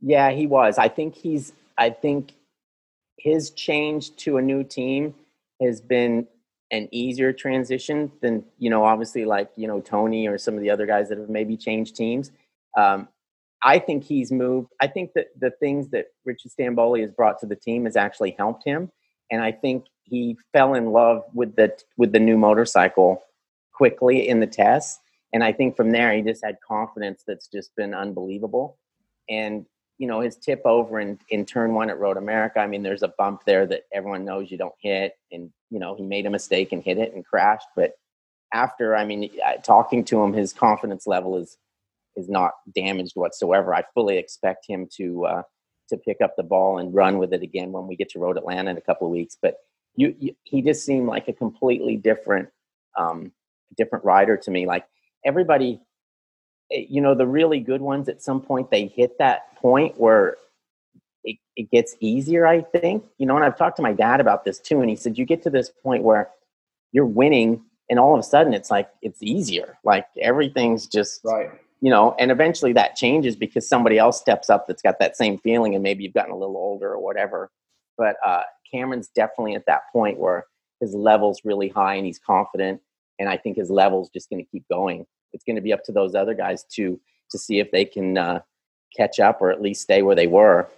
Yeah, 0.00 0.30
he 0.30 0.46
was. 0.46 0.78
I 0.78 0.88
think 0.88 1.16
he's. 1.16 1.52
I 1.76 1.90
think 1.90 2.34
his 3.18 3.50
change 3.50 4.14
to 4.16 4.36
a 4.36 4.42
new 4.42 4.62
team 4.62 5.14
has 5.62 5.80
been 5.80 6.26
an 6.72 6.88
easier 6.90 7.32
transition 7.32 8.10
than 8.22 8.44
you 8.58 8.70
know 8.70 8.84
obviously 8.84 9.24
like 9.24 9.50
you 9.56 9.68
know 9.68 9.80
toni 9.80 10.26
or 10.26 10.38
some 10.38 10.54
of 10.54 10.60
the 10.60 10.70
other 10.70 10.86
guys 10.86 11.08
that 11.08 11.18
have 11.18 11.28
maybe 11.28 11.56
changed 11.56 11.94
teams. 11.94 12.32
Um, 12.76 13.08
i 13.62 13.78
think 13.78 14.02
he's 14.02 14.32
moved 14.32 14.68
i 14.80 14.86
think 14.86 15.12
that 15.14 15.26
the 15.38 15.50
things 15.60 15.88
that 15.90 16.06
richard 16.24 16.50
stanboli 16.50 17.02
has 17.02 17.12
brought 17.12 17.38
to 17.38 17.46
the 17.46 17.54
team 17.54 17.84
has 17.84 17.96
actually 17.96 18.34
helped 18.38 18.64
him. 18.64 18.90
And 19.30 19.42
i 19.42 19.52
think 19.52 19.84
he 20.02 20.36
fell 20.52 20.74
in 20.74 20.86
love 20.86 21.22
with 21.34 21.54
the 21.56 21.76
with 21.96 22.12
the 22.12 22.18
new 22.18 22.36
motorcycle 22.36 23.22
quickly 23.72 24.28
in 24.28 24.40
the 24.40 24.46
tests. 24.46 24.98
And 25.32 25.44
i 25.44 25.52
think 25.52 25.76
from 25.76 25.90
there 25.90 26.12
he 26.14 26.22
just 26.22 26.44
had 26.44 26.56
confidence 26.66 27.22
that's 27.26 27.46
just 27.46 27.74
been 27.76 27.94
unbelievable. 27.94 28.78
And 29.28 29.66
you 29.98 30.06
know 30.06 30.20
his 30.20 30.36
tip 30.36 30.62
over 30.64 31.00
in 31.00 31.18
in 31.28 31.46
turn 31.46 31.74
one 31.74 31.90
at 31.90 31.98
Road 31.98 32.16
America. 32.16 32.60
I 32.60 32.66
mean, 32.66 32.82
there's 32.82 33.02
a 33.02 33.12
bump 33.18 33.42
there 33.46 33.66
that 33.66 33.82
everyone 33.92 34.24
knows 34.24 34.50
you 34.50 34.58
don't 34.58 34.74
hit, 34.80 35.14
and 35.30 35.50
you 35.70 35.78
know 35.78 35.94
he 35.94 36.02
made 36.02 36.26
a 36.26 36.30
mistake 36.30 36.72
and 36.72 36.82
hit 36.82 36.98
it 36.98 37.14
and 37.14 37.24
crashed. 37.24 37.68
But 37.76 37.92
after, 38.52 38.96
I 38.96 39.04
mean, 39.04 39.30
talking 39.62 40.04
to 40.06 40.22
him, 40.22 40.32
his 40.32 40.52
confidence 40.52 41.06
level 41.06 41.36
is 41.36 41.56
is 42.16 42.28
not 42.28 42.52
damaged 42.74 43.12
whatsoever. 43.14 43.74
I 43.74 43.84
fully 43.94 44.18
expect 44.18 44.66
him 44.68 44.88
to 44.96 45.26
uh, 45.26 45.42
to 45.88 45.96
pick 45.96 46.20
up 46.20 46.36
the 46.36 46.42
ball 46.42 46.78
and 46.78 46.94
run 46.94 47.18
with 47.18 47.32
it 47.32 47.42
again 47.42 47.72
when 47.72 47.86
we 47.86 47.96
get 47.96 48.10
to 48.10 48.18
Road 48.18 48.36
Atlanta 48.36 48.70
in 48.70 48.76
a 48.76 48.82
couple 48.82 49.06
of 49.06 49.12
weeks. 49.12 49.36
But 49.40 49.56
you, 49.94 50.14
you 50.18 50.34
he 50.44 50.62
just 50.62 50.84
seemed 50.84 51.06
like 51.06 51.28
a 51.28 51.32
completely 51.32 51.96
different 51.96 52.48
um, 52.98 53.32
different 53.76 54.04
rider 54.04 54.36
to 54.36 54.50
me. 54.50 54.66
Like 54.66 54.86
everybody 55.24 55.80
you 56.72 57.00
know 57.00 57.14
the 57.14 57.26
really 57.26 57.60
good 57.60 57.80
ones 57.80 58.08
at 58.08 58.22
some 58.22 58.40
point 58.40 58.70
they 58.70 58.86
hit 58.86 59.18
that 59.18 59.54
point 59.56 59.98
where 59.98 60.36
it, 61.24 61.36
it 61.56 61.70
gets 61.70 61.96
easier 62.00 62.46
i 62.46 62.60
think. 62.60 63.04
You 63.18 63.26
know 63.26 63.36
and 63.36 63.44
i've 63.44 63.56
talked 63.56 63.76
to 63.76 63.82
my 63.82 63.92
dad 63.92 64.20
about 64.20 64.44
this 64.44 64.58
too 64.58 64.80
and 64.80 64.90
he 64.90 64.96
said 64.96 65.18
you 65.18 65.24
get 65.24 65.42
to 65.44 65.50
this 65.50 65.70
point 65.82 66.02
where 66.02 66.30
you're 66.92 67.06
winning 67.06 67.62
and 67.90 67.98
all 67.98 68.14
of 68.14 68.20
a 68.20 68.22
sudden 68.22 68.54
it's 68.54 68.70
like 68.70 68.88
it's 69.02 69.22
easier. 69.22 69.76
Like 69.84 70.06
everything's 70.20 70.86
just 70.86 71.20
right. 71.24 71.50
you 71.80 71.90
know 71.90 72.14
and 72.18 72.30
eventually 72.30 72.72
that 72.74 72.96
changes 72.96 73.36
because 73.36 73.68
somebody 73.68 73.98
else 73.98 74.18
steps 74.20 74.48
up 74.50 74.66
that's 74.66 74.82
got 74.82 74.98
that 74.98 75.16
same 75.16 75.38
feeling 75.38 75.74
and 75.74 75.82
maybe 75.82 76.04
you've 76.04 76.14
gotten 76.14 76.32
a 76.32 76.36
little 76.36 76.56
older 76.56 76.92
or 76.92 77.00
whatever. 77.00 77.50
But 77.98 78.16
uh, 78.24 78.42
cameron's 78.72 79.08
definitely 79.08 79.54
at 79.54 79.66
that 79.66 79.82
point 79.92 80.18
where 80.18 80.46
his 80.80 80.94
level's 80.94 81.42
really 81.44 81.68
high 81.68 81.94
and 81.94 82.06
he's 82.06 82.18
confident 82.18 82.80
and 83.18 83.28
i 83.28 83.36
think 83.36 83.56
his 83.56 83.70
level's 83.70 84.10
just 84.10 84.28
going 84.28 84.44
to 84.44 84.50
keep 84.50 84.64
going 84.70 85.06
it's 85.32 85.44
going 85.44 85.56
to 85.56 85.62
be 85.62 85.72
up 85.72 85.84
to 85.84 85.92
those 85.92 86.14
other 86.14 86.34
guys 86.34 86.64
to 86.74 87.00
to 87.30 87.38
see 87.38 87.58
if 87.58 87.70
they 87.70 87.84
can 87.84 88.18
uh, 88.18 88.40
catch 88.96 89.18
up 89.18 89.40
or 89.40 89.50
at 89.50 89.62
least 89.62 89.82
stay 89.82 90.02
where 90.02 90.16
they 90.16 90.26
were 90.26 90.68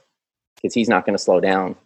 because 0.56 0.74
he's 0.74 0.88
not 0.88 1.04
going 1.04 1.16
to 1.16 1.22
slow 1.22 1.40
down. 1.40 1.76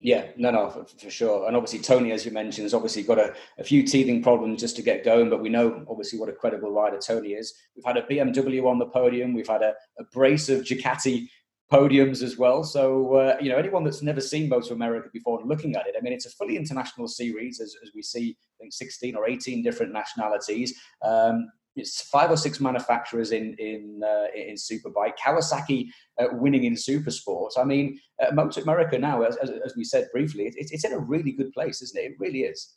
Yeah, 0.00 0.26
no, 0.36 0.50
no, 0.50 0.68
for, 0.68 0.84
for, 0.84 1.10
sure. 1.10 1.46
And 1.46 1.56
obviously, 1.56 1.78
Toni, 1.78 2.10
as 2.10 2.26
you 2.26 2.32
mentioned, 2.32 2.64
has 2.64 2.74
obviously 2.74 3.04
got 3.04 3.20
a, 3.20 3.34
a, 3.58 3.62
few 3.62 3.84
teething 3.84 4.20
problems 4.20 4.60
just 4.60 4.74
to 4.74 4.82
get 4.82 5.04
going. 5.04 5.30
But 5.30 5.40
we 5.40 5.48
know, 5.48 5.84
obviously, 5.88 6.18
what 6.18 6.28
a 6.28 6.32
credible 6.32 6.72
rider 6.72 6.98
Toni 6.98 7.34
is. 7.34 7.54
We've 7.76 7.84
had 7.84 7.96
a 7.96 8.02
BMW 8.02 8.68
on 8.68 8.80
the 8.80 8.86
podium. 8.86 9.32
We've 9.32 9.46
had 9.46 9.62
a, 9.62 9.74
a 10.00 10.04
brace 10.12 10.48
of 10.48 10.62
Ducati 10.62 11.28
podiums 11.72 12.20
as 12.20 12.36
well. 12.36 12.64
So, 12.64 13.14
uh, 13.14 13.36
you 13.40 13.48
know, 13.48 13.56
anyone 13.56 13.84
that's 13.84 14.02
never 14.02 14.20
seen 14.20 14.48
Moto 14.48 14.74
America 14.74 15.08
before 15.12 15.40
looking 15.44 15.76
at 15.76 15.86
it, 15.86 15.94
I 15.96 16.00
mean, 16.00 16.12
it's 16.12 16.26
a 16.26 16.30
fully 16.30 16.56
international 16.56 17.06
series, 17.06 17.60
as, 17.60 17.76
as 17.80 17.92
we 17.94 18.02
see, 18.02 18.36
I 18.56 18.64
think, 18.64 18.72
16 18.72 19.14
or 19.14 19.28
18 19.28 19.62
different 19.62 19.92
nationalities. 19.92 20.78
Um, 21.02 21.48
it's 21.76 22.02
five 22.02 22.30
or 22.30 22.36
six 22.36 22.60
manufacturers 22.60 23.32
in 23.32 23.54
in 23.54 24.02
uh, 24.04 24.26
in 24.34 24.54
superbike. 24.54 25.14
Kawasaki 25.18 25.88
uh, 26.18 26.26
winning 26.32 26.64
in 26.64 26.76
super 26.76 27.10
sports. 27.10 27.56
I 27.58 27.64
mean, 27.64 27.98
uh, 28.22 28.32
Motor 28.34 28.60
America 28.60 28.98
now, 28.98 29.22
as, 29.22 29.36
as, 29.36 29.50
as, 29.64 29.76
we 29.76 29.84
said 29.84 30.08
briefly, 30.12 30.44
it, 30.44 30.54
it's 30.56 30.84
in 30.84 30.92
a 30.92 30.98
really 30.98 31.32
good 31.32 31.52
place, 31.52 31.80
isn't 31.82 31.98
it? 31.98 32.12
It 32.12 32.16
really 32.18 32.40
is. 32.40 32.74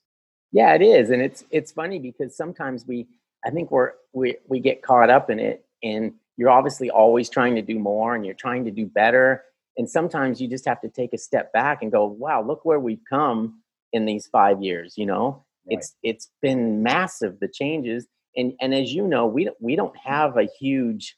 Yeah, 0.51 0.73
it 0.73 0.81
is, 0.81 1.09
and 1.09 1.21
it's 1.21 1.43
it's 1.51 1.71
funny 1.71 1.99
because 1.99 2.37
sometimes 2.37 2.85
we, 2.87 3.07
I 3.45 3.49
think 3.49 3.71
we're 3.71 3.93
we 4.13 4.37
we 4.47 4.59
get 4.59 4.81
caught 4.81 5.09
up 5.09 5.29
in 5.29 5.39
it, 5.39 5.65
and 5.83 6.13
you're 6.37 6.49
obviously 6.49 6.89
always 6.89 7.29
trying 7.29 7.55
to 7.55 7.61
do 7.61 7.79
more, 7.79 8.15
and 8.15 8.25
you're 8.25 8.35
trying 8.35 8.63
to 8.65 8.71
do 8.71 8.85
better, 8.85 9.43
and 9.77 9.89
sometimes 9.89 10.39
you 10.39 10.47
just 10.47 10.65
have 10.65 10.79
to 10.81 10.89
take 10.89 11.13
a 11.13 11.17
step 11.17 11.51
back 11.51 11.81
and 11.81 11.91
go, 11.91 12.05
wow, 12.05 12.41
look 12.41 12.63
where 12.63 12.79
we've 12.79 13.03
come 13.09 13.61
in 13.91 14.05
these 14.05 14.27
five 14.27 14.61
years. 14.63 14.93
You 14.95 15.07
know, 15.07 15.45
right. 15.67 15.77
it's 15.79 15.95
it's 16.01 16.29
been 16.41 16.81
massive 16.81 17.41
the 17.41 17.49
changes 17.49 18.07
and 18.37 18.53
and 18.61 18.73
as 18.73 18.93
you 18.93 19.07
know, 19.07 19.25
we 19.25 19.45
don't 19.45 19.57
we 19.61 19.75
don't 19.75 19.95
have 19.97 20.37
a 20.37 20.45
huge 20.59 21.15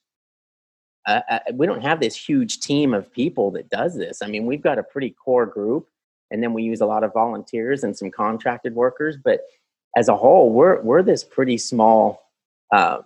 uh, 1.08 1.22
uh, 1.30 1.40
we 1.54 1.66
don't 1.66 1.82
have 1.82 2.00
this 2.00 2.16
huge 2.16 2.60
team 2.60 2.94
of 2.94 3.12
people 3.12 3.50
that 3.52 3.70
does 3.70 3.96
this. 3.96 4.22
I 4.22 4.28
mean, 4.28 4.46
we've 4.46 4.62
got 4.62 4.78
a 4.78 4.84
pretty 4.84 5.12
core 5.12 5.46
group, 5.46 5.88
and 6.32 6.44
then 6.44 6.54
we 6.54 6.64
use 6.64 6.82
a 6.82 6.86
lot 6.86 7.04
of 7.04 7.14
volunteers 7.14 7.84
and 7.84 7.98
some 7.98 8.12
contracted 8.12 8.76
workers. 8.76 9.16
But 9.24 9.42
as 9.96 10.10
a 10.10 10.18
whole, 10.18 10.52
we're 10.52 10.82
we're 10.82 11.04
this 11.04 11.24
pretty 11.24 11.58
small 11.58 12.30
uh, 12.74 13.00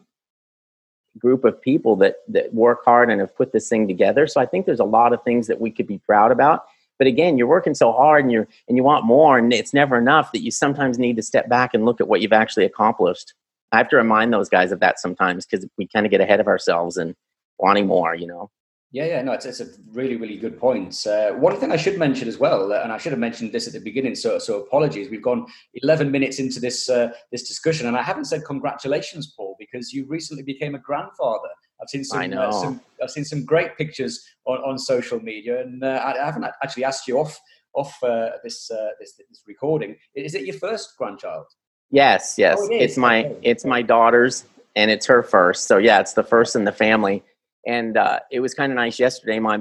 group 1.20 1.46
of 1.46 1.62
people 1.62 1.96
that 1.98 2.16
that 2.28 2.54
work 2.54 2.84
hard 2.84 3.12
and 3.12 3.22
have 3.22 3.36
put 3.36 3.54
this 3.54 3.70
thing 3.70 3.88
together. 3.88 4.26
So 4.26 4.42
I 4.42 4.48
think 4.48 4.66
there's 4.66 4.80
a 4.80 4.86
lot 4.86 5.14
of 5.14 5.24
things 5.24 5.46
that 5.48 5.62
we 5.62 5.70
could 5.70 5.88
be 5.88 6.00
proud 6.00 6.32
about. 6.32 6.66
But 6.98 7.08
again, 7.08 7.38
you're 7.38 7.48
working 7.48 7.74
so 7.76 7.92
hard 7.92 8.24
and 8.24 8.32
you're 8.32 8.48
and 8.68 8.78
you 8.78 8.84
want 8.84 9.06
more, 9.06 9.38
and 9.38 9.54
it's 9.54 9.74
never 9.74 9.98
enough 9.98 10.32
that 10.32 10.44
you 10.44 10.50
sometimes 10.50 10.98
need 10.98 11.18
to 11.18 11.24
step 11.24 11.48
back 11.50 11.76
and 11.76 11.86
look 11.86 12.02
at 12.02 12.08
what 12.08 12.22
you've 12.22 12.34
actually 12.34 12.66
accomplished. 12.66 13.36
I 13.72 13.78
have 13.78 13.90
to 13.90 13.96
remind 13.96 14.34
those 14.34 14.50
guys 14.50 14.72
of 14.72 14.80
that 14.82 15.00
sometimes 15.00 15.46
because 15.46 15.68
we 15.78 15.88
kind 15.88 16.06
of 16.06 16.12
get 16.12 16.22
ahead 16.22 16.40
of 16.40 16.48
ourselves 16.48 16.98
and 16.98 17.16
wanting 17.58 17.88
more, 17.88 18.16
you 18.16 18.28
know. 18.28 18.50
Yeah, 18.94 19.06
yeah, 19.06 19.22
no, 19.22 19.32
it's, 19.32 19.46
it's 19.46 19.62
a 19.62 19.68
really, 19.94 20.18
really 20.18 20.36
good 20.36 20.60
point. 20.60 21.08
Uh, 21.08 21.32
one 21.32 21.56
thing 21.58 21.72
I 21.72 21.78
should 21.78 21.98
mention 21.98 22.28
as 22.28 22.38
well, 22.38 22.74
uh, 22.74 22.82
and 22.84 22.92
I 22.92 22.98
should 22.98 23.14
have 23.14 23.20
mentioned 23.20 23.54
this 23.54 23.66
at 23.66 23.72
the 23.72 23.80
beginning, 23.80 24.16
so 24.16 24.38
so 24.38 24.64
apologies. 24.64 25.10
We've 25.10 25.22
gone 25.22 25.46
11 25.76 26.12
minutes 26.12 26.40
into 26.40 26.60
this 26.60 26.90
uh, 26.90 27.14
this 27.32 27.48
discussion, 27.48 27.88
and 27.88 27.96
I 27.96 28.02
haven't 28.02 28.26
said 28.26 28.44
congratulations, 28.44 29.34
Paul, 29.38 29.56
because 29.58 29.94
you 29.94 30.06
recently 30.10 30.44
became 30.44 30.76
a 30.76 30.80
grandfather. 30.80 31.48
I've 31.82 31.88
seen 31.88 32.04
some, 32.04 32.34
uh, 32.34 32.52
some 32.52 32.82
I've 33.02 33.12
seen 33.12 33.24
some 33.24 33.46
great 33.46 33.78
pictures 33.78 34.22
on, 34.46 34.58
on 34.58 34.78
social 34.78 35.22
media, 35.22 35.62
and 35.62 35.82
uh, 35.82 35.88
I, 35.88 36.22
I, 36.22 36.26
haven't 36.26 36.44
actually 36.62 36.84
asked 36.84 37.08
you 37.08 37.18
off 37.18 37.40
off 37.74 37.96
uh, 38.04 38.32
this, 38.44 38.68
this, 39.00 39.14
this 39.16 39.44
recording. 39.48 39.96
Is 40.16 40.36
it 40.36 40.44
your 40.44 40.58
first 40.58 40.98
grandchild? 40.98 41.46
Yes, 41.92 42.36
yes. 42.38 42.58
Oh, 42.60 42.70
it 42.72 42.82
it's 42.82 42.98
my 42.98 43.26
okay. 43.26 43.40
it's 43.44 43.66
my 43.66 43.82
daughter's, 43.82 44.46
and 44.76 44.90
it's 44.90 45.06
her 45.06 45.22
first. 45.22 45.68
So 45.68 45.78
yeah, 45.78 46.00
it's 46.00 46.14
the 46.14 46.24
first 46.24 46.56
in 46.56 46.64
the 46.64 46.72
family 46.72 47.24
and 47.66 47.98
uh, 47.98 48.20
it 48.32 48.40
was 48.40 48.54
kind 48.54 48.72
of 48.72 48.76
nice 48.76 49.00
yesterday. 49.00 49.40
My 49.40 49.60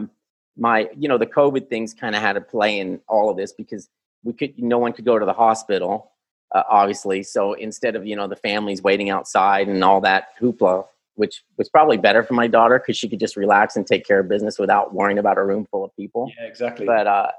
my 0.57 0.89
you 0.97 1.09
know 1.09 1.19
the 1.19 1.27
COVID 1.27 1.69
things 1.69 1.95
kind 1.95 2.15
of 2.15 2.23
had 2.23 2.37
a 2.37 2.41
play 2.41 2.79
in 2.79 3.01
all 3.09 3.31
of 3.31 3.37
this 3.37 3.53
because 3.53 3.89
we 4.25 4.33
could 4.33 4.59
no 4.59 4.79
one 4.79 4.93
could 4.93 5.05
go 5.05 5.19
to 5.19 5.27
the 5.27 5.33
hospital 5.33 6.13
uh, 6.55 6.63
obviously. 6.69 7.23
So 7.23 7.53
instead 7.55 7.97
of 7.97 8.07
you 8.07 8.17
know 8.17 8.27
the 8.27 8.37
families 8.37 8.83
waiting 8.83 9.11
outside 9.11 9.69
and 9.69 9.83
all 9.85 10.01
that 10.03 10.29
hoopla, 10.41 10.87
which 11.15 11.43
was 11.57 11.69
probably 11.69 11.99
better 11.99 12.23
for 12.23 12.35
my 12.35 12.47
daughter 12.47 12.79
because 12.79 12.97
she 12.97 13.09
could 13.09 13.21
just 13.21 13.37
relax 13.37 13.77
and 13.77 13.87
take 13.87 14.07
care 14.07 14.21
of 14.21 14.29
business 14.29 14.59
without 14.59 14.95
worrying 14.95 15.19
about 15.19 15.39
a 15.39 15.45
room 15.45 15.67
full 15.71 15.85
of 15.85 15.95
people. 15.97 16.31
Yeah, 16.39 16.47
exactly. 16.47 16.87
But 16.87 17.07
uh, 17.07 17.31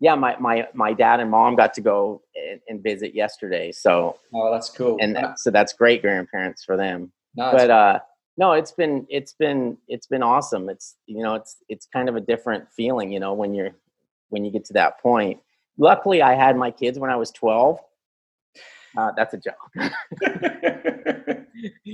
yeah, 0.00 0.14
my, 0.14 0.36
my 0.38 0.68
my 0.74 0.92
dad 0.92 1.20
and 1.20 1.30
mom 1.30 1.56
got 1.56 1.72
to 1.74 1.80
go 1.80 2.22
and, 2.34 2.60
and 2.68 2.82
visit 2.82 3.14
yesterday. 3.14 3.72
So 3.72 4.18
oh, 4.34 4.52
that's 4.52 4.70
cool. 4.70 4.98
And 5.00 5.16
that, 5.16 5.38
so 5.38 5.50
that's 5.50 5.72
great 5.72 6.02
grandparents 6.02 6.64
for 6.64 6.76
them. 6.76 7.12
No, 7.34 7.50
but 7.52 7.70
uh, 7.70 7.98
no 8.36 8.52
it's 8.52 8.72
been 8.72 9.06
it's 9.08 9.32
been 9.32 9.76
it's 9.88 10.06
been 10.06 10.22
awesome 10.22 10.68
it's 10.68 10.96
you 11.06 11.22
know 11.22 11.34
it's 11.34 11.56
it's 11.68 11.86
kind 11.86 12.08
of 12.08 12.16
a 12.16 12.20
different 12.20 12.70
feeling 12.70 13.12
you 13.12 13.20
know 13.20 13.32
when 13.32 13.54
you're 13.54 13.70
when 14.28 14.44
you 14.44 14.50
get 14.50 14.64
to 14.64 14.72
that 14.72 15.00
point 15.00 15.40
luckily 15.78 16.22
i 16.22 16.34
had 16.34 16.56
my 16.56 16.70
kids 16.70 16.98
when 16.98 17.10
i 17.10 17.16
was 17.16 17.30
12 17.30 17.78
uh, 18.96 19.12
that's 19.16 19.34
a 19.34 19.38
joke 19.38 19.54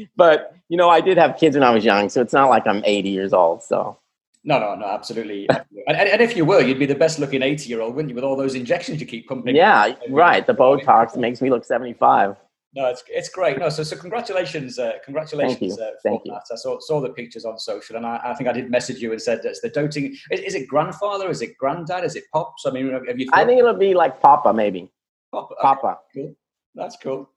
but 0.16 0.55
you 0.68 0.76
know 0.76 0.88
i 0.88 1.00
did 1.00 1.16
have 1.16 1.36
kids 1.36 1.57
when 1.57 1.62
i 1.62 1.70
was 1.70 1.84
young 1.84 2.09
so 2.09 2.20
it's 2.20 2.32
not 2.32 2.48
like 2.48 2.66
i'm 2.66 2.82
80 2.84 3.09
years 3.09 3.32
old 3.32 3.62
so 3.62 3.98
no, 4.45 4.59
no, 4.59 4.74
no, 4.74 4.86
absolutely. 4.86 5.49
and, 5.51 5.97
and, 5.97 6.20
if 6.20 6.36
you 6.36 6.45
were, 6.45 6.61
you'd 6.61 6.78
be 6.78 6.86
the 6.86 6.95
best 6.95 7.18
looking 7.18 7.43
80 7.43 7.68
year 7.68 7.80
old, 7.80 7.95
wouldn't 7.95 8.11
you, 8.11 8.14
with 8.14 8.24
all 8.24 8.36
those 8.36 8.55
injections 8.55 9.01
you 9.01 9.07
keep 9.07 9.28
pumping? 9.28 9.55
Yeah, 9.55 9.95
right. 10.09 10.47
The 10.47 10.55
Botox 10.55 11.16
makes 11.26 11.40
me 11.40 11.51
look 11.51 11.64
75. 11.64 12.36
No, 12.74 12.86
it's 12.86 13.05
it's 13.09 13.28
great. 13.28 13.59
No, 13.59 13.68
so 13.68 13.82
so 13.82 13.97
congratulations, 13.97 14.78
uh, 14.78 14.93
congratulations 15.05 15.59
Thank 15.59 15.78
you. 15.78 15.84
Uh, 15.84 15.90
Thank 16.03 16.22
you. 16.24 16.32
I 16.32 16.57
saw 16.57 16.78
saw 16.80 17.03
the 17.03 17.11
pictures 17.11 17.45
on 17.45 17.59
social, 17.59 17.97
and 17.97 18.07
I, 18.07 18.18
I 18.24 18.34
think 18.34 18.49
I 18.49 18.53
did 18.53 18.70
message 18.70 18.99
you 18.99 19.12
and 19.12 19.20
said 19.20 19.40
it's 19.45 19.61
the 19.61 19.68
doting. 19.68 20.16
Is, 20.30 20.40
is, 20.40 20.55
it 20.55 20.68
grandfather? 20.68 21.28
Is 21.28 21.43
it 21.43 21.59
granddad? 21.59 22.03
Is 22.03 22.16
it 22.16 22.24
pops? 22.32 22.64
I 22.64 22.70
mean, 22.70 22.90
have 22.90 23.20
you? 23.20 23.28
I 23.34 23.45
think 23.45 23.59
it'll 23.59 23.74
be 23.74 23.93
like 23.93 24.22
Papa, 24.22 24.55
maybe. 24.55 24.90
Papa. 25.32 25.55
Papa. 25.61 25.99
Okay, 26.16 26.28
cool. 26.28 26.36
That's 26.74 26.97
cool. 26.97 27.28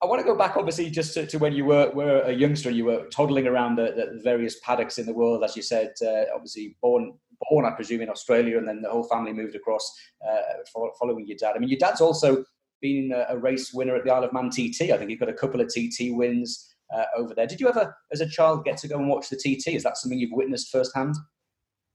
I 0.00 0.06
want 0.06 0.20
to 0.20 0.24
go 0.24 0.36
back, 0.36 0.56
obviously, 0.56 0.90
just 0.90 1.14
to, 1.14 1.26
to 1.26 1.38
when 1.38 1.52
you 1.52 1.64
were, 1.64 1.90
were 1.90 2.20
a 2.20 2.32
youngster. 2.32 2.70
You 2.70 2.84
were 2.84 3.06
toddling 3.06 3.48
around 3.48 3.76
the, 3.76 4.10
the 4.14 4.20
various 4.22 4.60
paddocks 4.60 4.98
in 4.98 5.06
the 5.06 5.12
world, 5.12 5.42
as 5.42 5.56
you 5.56 5.62
said. 5.62 5.92
Uh, 6.00 6.24
obviously, 6.34 6.76
born 6.80 7.14
born, 7.50 7.64
I 7.64 7.70
presume, 7.70 8.00
in 8.00 8.08
Australia, 8.08 8.58
and 8.58 8.66
then 8.66 8.82
the 8.82 8.90
whole 8.90 9.04
family 9.04 9.32
moved 9.32 9.54
across 9.54 9.92
uh, 10.28 10.90
following 10.98 11.26
your 11.26 11.36
dad. 11.36 11.54
I 11.56 11.58
mean, 11.58 11.68
your 11.68 11.78
dad's 11.78 12.00
also 12.00 12.44
been 12.80 13.12
a, 13.12 13.34
a, 13.34 13.38
race 13.38 13.72
winner 13.72 13.96
at 13.96 14.04
the 14.04 14.12
Isle 14.12 14.24
of 14.24 14.32
Man 14.32 14.50
TT. 14.50 14.90
I 14.92 14.96
think 14.96 15.10
you've 15.10 15.20
got 15.20 15.28
a 15.28 15.34
couple 15.34 15.60
of 15.60 15.68
TT 15.68 16.10
wins 16.10 16.74
uh, 16.94 17.04
over 17.16 17.34
there. 17.34 17.46
Did 17.46 17.60
you 17.60 17.68
ever, 17.68 17.96
as 18.12 18.20
a 18.20 18.28
child, 18.28 18.64
get 18.64 18.76
to 18.78 18.88
go 18.88 18.98
and 18.98 19.08
watch 19.08 19.28
the 19.28 19.36
TT? 19.36 19.74
Is 19.74 19.82
that 19.82 19.96
something 19.96 20.18
you've 20.18 20.32
witnessed 20.32 20.70
firsthand? 20.70 21.16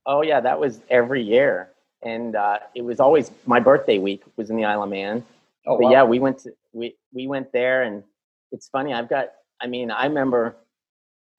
Oh 0.06 0.22
yeah, 0.22 0.42
that 0.42 0.60
was 0.60 0.82
every 0.90 1.24
year, 1.24 1.72
and 2.02 2.36
uh, 2.36 2.60
it 2.76 2.84
was 2.84 3.00
always 3.00 3.32
my 3.46 3.60
birthday 3.60 3.98
week 3.98 4.24
was 4.36 4.50
in 4.50 4.58
the 4.58 4.66
Isle 4.66 4.84
of 4.84 4.90
Man. 4.90 5.24
Oh, 5.66 5.78
but 5.78 5.86
wow. 5.86 5.92
yeah, 5.92 6.04
we 6.04 6.20
went 6.20 6.40
to 6.40 6.52
we 6.74 6.96
we 7.14 7.28
went 7.28 7.52
there, 7.52 7.84
and 7.84 8.04
it's 8.52 8.68
funny. 8.70 8.94
I've 8.94 9.10
got. 9.10 9.30
I 9.62 9.68
mean, 9.68 9.92
I 9.92 10.06
remember. 10.06 10.56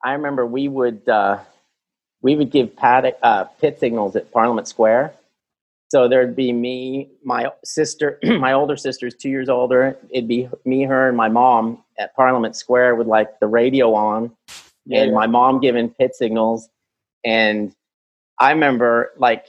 I 0.03 0.13
remember 0.13 0.47
we 0.47 0.69
would 0.69 1.09
uh, 1.09 1.39
we 2.23 2.37
would 2.37 2.51
give 2.51 2.77
paddock 2.77 3.19
uh, 3.23 3.45
pit 3.45 3.79
signals 3.81 4.17
at 4.17 4.31
Parliament 4.33 4.69
Square 4.69 5.15
so 5.95 6.09
there'd 6.09 6.35
be 6.35 6.53
me, 6.53 7.09
my 7.23 7.53
sister, 7.65 8.19
my 8.25 8.53
older 8.53 8.77
sister's 8.77 9.15
two 9.15 9.29
years 9.29 9.49
older. 9.49 9.97
It'd 10.11 10.27
be 10.27 10.49
me, 10.65 10.83
her, 10.83 11.07
and 11.07 11.17
my 11.17 11.29
mom 11.29 11.85
at 11.97 12.17
Parliament 12.17 12.57
Square 12.57 12.97
with 12.97 13.07
like 13.07 13.39
the 13.39 13.47
radio 13.47 13.95
on, 13.95 14.33
yeah. 14.87 15.03
and 15.03 15.15
my 15.15 15.29
mom 15.29 15.61
giving 15.61 15.89
pit 15.91 16.17
signals. 16.17 16.69
And 17.25 17.73
I 18.41 18.51
remember 18.51 19.13
like 19.19 19.47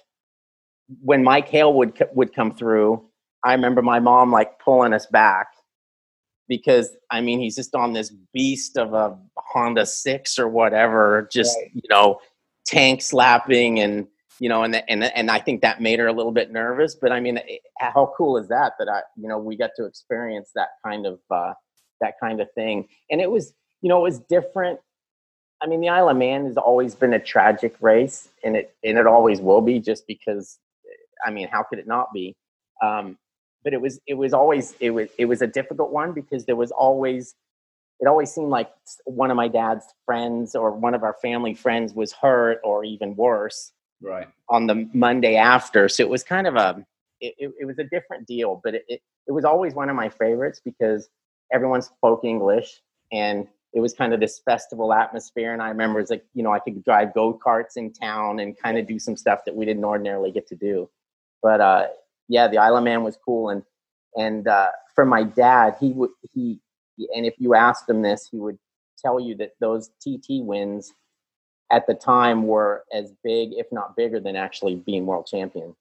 when 1.01 1.23
Mike 1.23 1.49
Hailwood 1.49 2.13
would 2.13 2.35
come 2.35 2.53
through. 2.53 3.03
I 3.45 3.53
remember 3.53 3.81
my 3.81 3.99
mom 3.99 4.31
like 4.31 4.59
pulling 4.59 4.93
us 4.93 5.05
back 5.05 5.47
because 6.49 6.89
I 7.09 7.21
mean 7.21 7.39
he's 7.39 7.55
just 7.55 7.75
on 7.75 7.93
this 7.93 8.11
beast 8.33 8.77
of 8.77 8.93
a 8.93 9.17
Honda 9.37 9.85
Six 9.85 10.37
or 10.37 10.49
whatever, 10.49 11.29
just 11.31 11.55
right. 11.57 11.71
you 11.73 11.89
know 11.89 12.19
tank 12.65 13.01
slapping 13.01 13.79
and 13.79 14.07
you 14.39 14.49
know, 14.49 14.63
and 14.63 14.75
and 14.89 15.03
and 15.03 15.31
I 15.31 15.39
think 15.39 15.61
that 15.61 15.81
made 15.81 15.99
her 15.99 16.07
a 16.07 16.13
little 16.13 16.31
bit 16.31 16.51
nervous. 16.51 16.95
But 16.95 17.11
I 17.11 17.19
mean, 17.19 17.39
how 17.79 18.13
cool 18.17 18.37
is 18.37 18.47
that? 18.49 18.73
That 18.79 18.89
I, 18.89 19.01
you 19.15 19.27
know, 19.27 19.37
we 19.37 19.55
got 19.55 19.71
to 19.77 19.85
experience 19.85 20.51
that 20.55 20.69
kind 20.85 21.05
of 21.05 21.19
uh, 21.31 21.53
that 22.01 22.15
kind 22.19 22.41
of 22.41 22.51
thing, 22.53 22.87
and 23.09 23.21
it 23.21 23.31
was, 23.31 23.53
you 23.81 23.89
know, 23.89 23.99
it 23.99 24.03
was 24.03 24.19
different. 24.19 24.79
I 25.61 25.67
mean, 25.67 25.79
the 25.79 25.89
Isle 25.89 26.09
of 26.09 26.17
Man 26.17 26.45
has 26.47 26.57
always 26.57 26.95
been 26.95 27.13
a 27.13 27.19
tragic 27.19 27.75
race, 27.79 28.29
and 28.43 28.57
it 28.57 28.75
and 28.83 28.97
it 28.97 29.07
always 29.07 29.39
will 29.41 29.61
be, 29.61 29.79
just 29.79 30.05
because. 30.07 30.59
I 31.25 31.31
mean, 31.31 31.47
how 31.47 31.63
could 31.63 31.79
it 31.79 31.87
not 31.87 32.13
be? 32.13 32.35
Um, 32.83 33.17
but 33.65 33.73
it 33.73 33.81
was 33.81 33.99
it 34.07 34.13
was 34.13 34.33
always 34.33 34.75
it 34.79 34.91
was 34.91 35.09
it 35.17 35.25
was 35.25 35.41
a 35.41 35.47
difficult 35.47 35.91
one 35.91 36.13
because 36.13 36.45
there 36.45 36.55
was 36.55 36.71
always 36.71 37.35
it 37.99 38.07
always 38.07 38.31
seemed 38.31 38.49
like 38.49 38.71
one 39.05 39.31
of 39.31 39.35
my 39.35 39.47
dad's 39.47 39.85
friends 40.05 40.55
or 40.55 40.71
one 40.71 40.93
of 40.93 41.03
our 41.03 41.15
family 41.21 41.53
friends 41.53 41.93
was 41.93 42.13
hurt 42.13 42.59
or 42.63 42.85
even 42.85 43.15
worse 43.15 43.73
right. 44.01 44.27
on 44.49 44.67
the 44.67 44.87
monday 44.93 45.35
after. 45.35 45.89
So 45.89 46.03
it 46.03 46.09
was 46.09 46.23
kind 46.23 46.47
of 46.47 46.55
a 46.55 46.85
it, 47.19 47.53
it, 47.59 47.65
was 47.65 47.79
a 47.79 47.85
different 47.85 48.27
deal 48.27 48.61
but 48.63 48.75
it, 48.75 48.85
it, 48.87 49.01
it 49.27 49.31
was 49.31 49.45
always 49.45 49.73
one 49.73 49.89
of 49.89 49.95
my 49.95 50.09
favorites 50.09 50.61
because 50.63 51.09
everyone 51.51 51.81
spoke 51.81 52.23
english 52.23 52.81
and 53.13 53.47
it 53.73 53.79
was 53.79 53.93
kind 53.93 54.13
of 54.13 54.19
this 54.19 54.39
festival 54.39 54.93
atmosphere. 54.93 55.53
And 55.53 55.61
i 55.61 55.69
remember 55.69 55.99
it's 55.99 56.11
like 56.11 56.25
you 56.33 56.43
know 56.43 56.51
i 56.51 56.59
could 56.59 56.83
drive 56.83 57.13
go-karts 57.13 57.77
in 57.77 57.93
town 57.93 58.39
and 58.39 58.55
kind 58.57 58.77
of 58.77 58.85
do 58.85 58.99
some 58.99 59.15
stuff 59.15 59.45
that 59.45 59.55
we 59.55 59.65
didn't 59.65 59.85
ordinarily 59.85 60.31
get 60.31 60.45
to 60.49 60.55
do. 60.55 60.89
But 61.41 61.61
uh 61.61 61.87
yeah 62.27 62.47
the 62.47 62.57
Isle 62.57 62.77
of 62.77 62.83
Man 62.83 63.03
was 63.03 63.17
cool 63.23 63.49
and 63.49 63.63
and 64.17 64.47
uh 64.47 64.69
for 64.93 65.05
my 65.05 65.23
dad 65.23 65.75
he 65.79 65.91
would 65.91 66.11
he 66.33 66.59
and 67.15 67.25
if 67.25 67.35
you 67.37 67.55
asked 67.55 67.89
him 67.89 68.01
this 68.01 68.27
he 68.31 68.37
would 68.37 68.57
tell 68.97 69.19
you 69.19 69.35
that 69.35 69.51
those 69.59 69.89
tt 69.99 70.41
wins 70.43 70.93
at 71.71 71.87
the 71.87 71.93
time 71.93 72.47
were 72.47 72.83
as 72.93 73.11
big, 73.23 73.53
if 73.53 73.67
not 73.71 73.95
bigger, 73.95 74.19
than 74.19 74.35
actually 74.35 74.75
being 74.75 75.05
world 75.05 75.25
champion. 75.25 75.75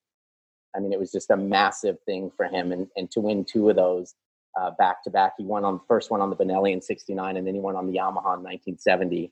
I 0.75 0.81
mean, 0.81 0.93
it 0.93 0.99
was 0.99 1.13
just 1.13 1.31
a 1.31 1.37
massive 1.37 1.99
thing 2.07 2.31
for 2.37 2.47
him, 2.47 2.73
and 2.73 2.89
and 2.97 3.11
to 3.13 3.21
win 3.21 3.45
two 3.45 3.69
of 3.71 3.77
those 3.77 4.15
uh, 4.59 4.71
back 4.79 5.05
to 5.05 5.11
back. 5.11 5.35
He 5.39 5.45
won 5.45 5.65
on 5.65 5.75
the 5.75 5.85
first 5.87 6.11
one 6.11 6.21
on 6.21 6.31
the 6.31 6.37
Benelli 6.37 6.73
in 6.73 6.81
'69, 6.81 7.37
and 7.37 7.47
then 7.47 7.55
he 7.55 7.61
won 7.61 7.77
on 7.77 7.87
the 7.87 7.97
Yamaha 7.97 8.37
in 8.37 8.43
1970. 8.43 9.31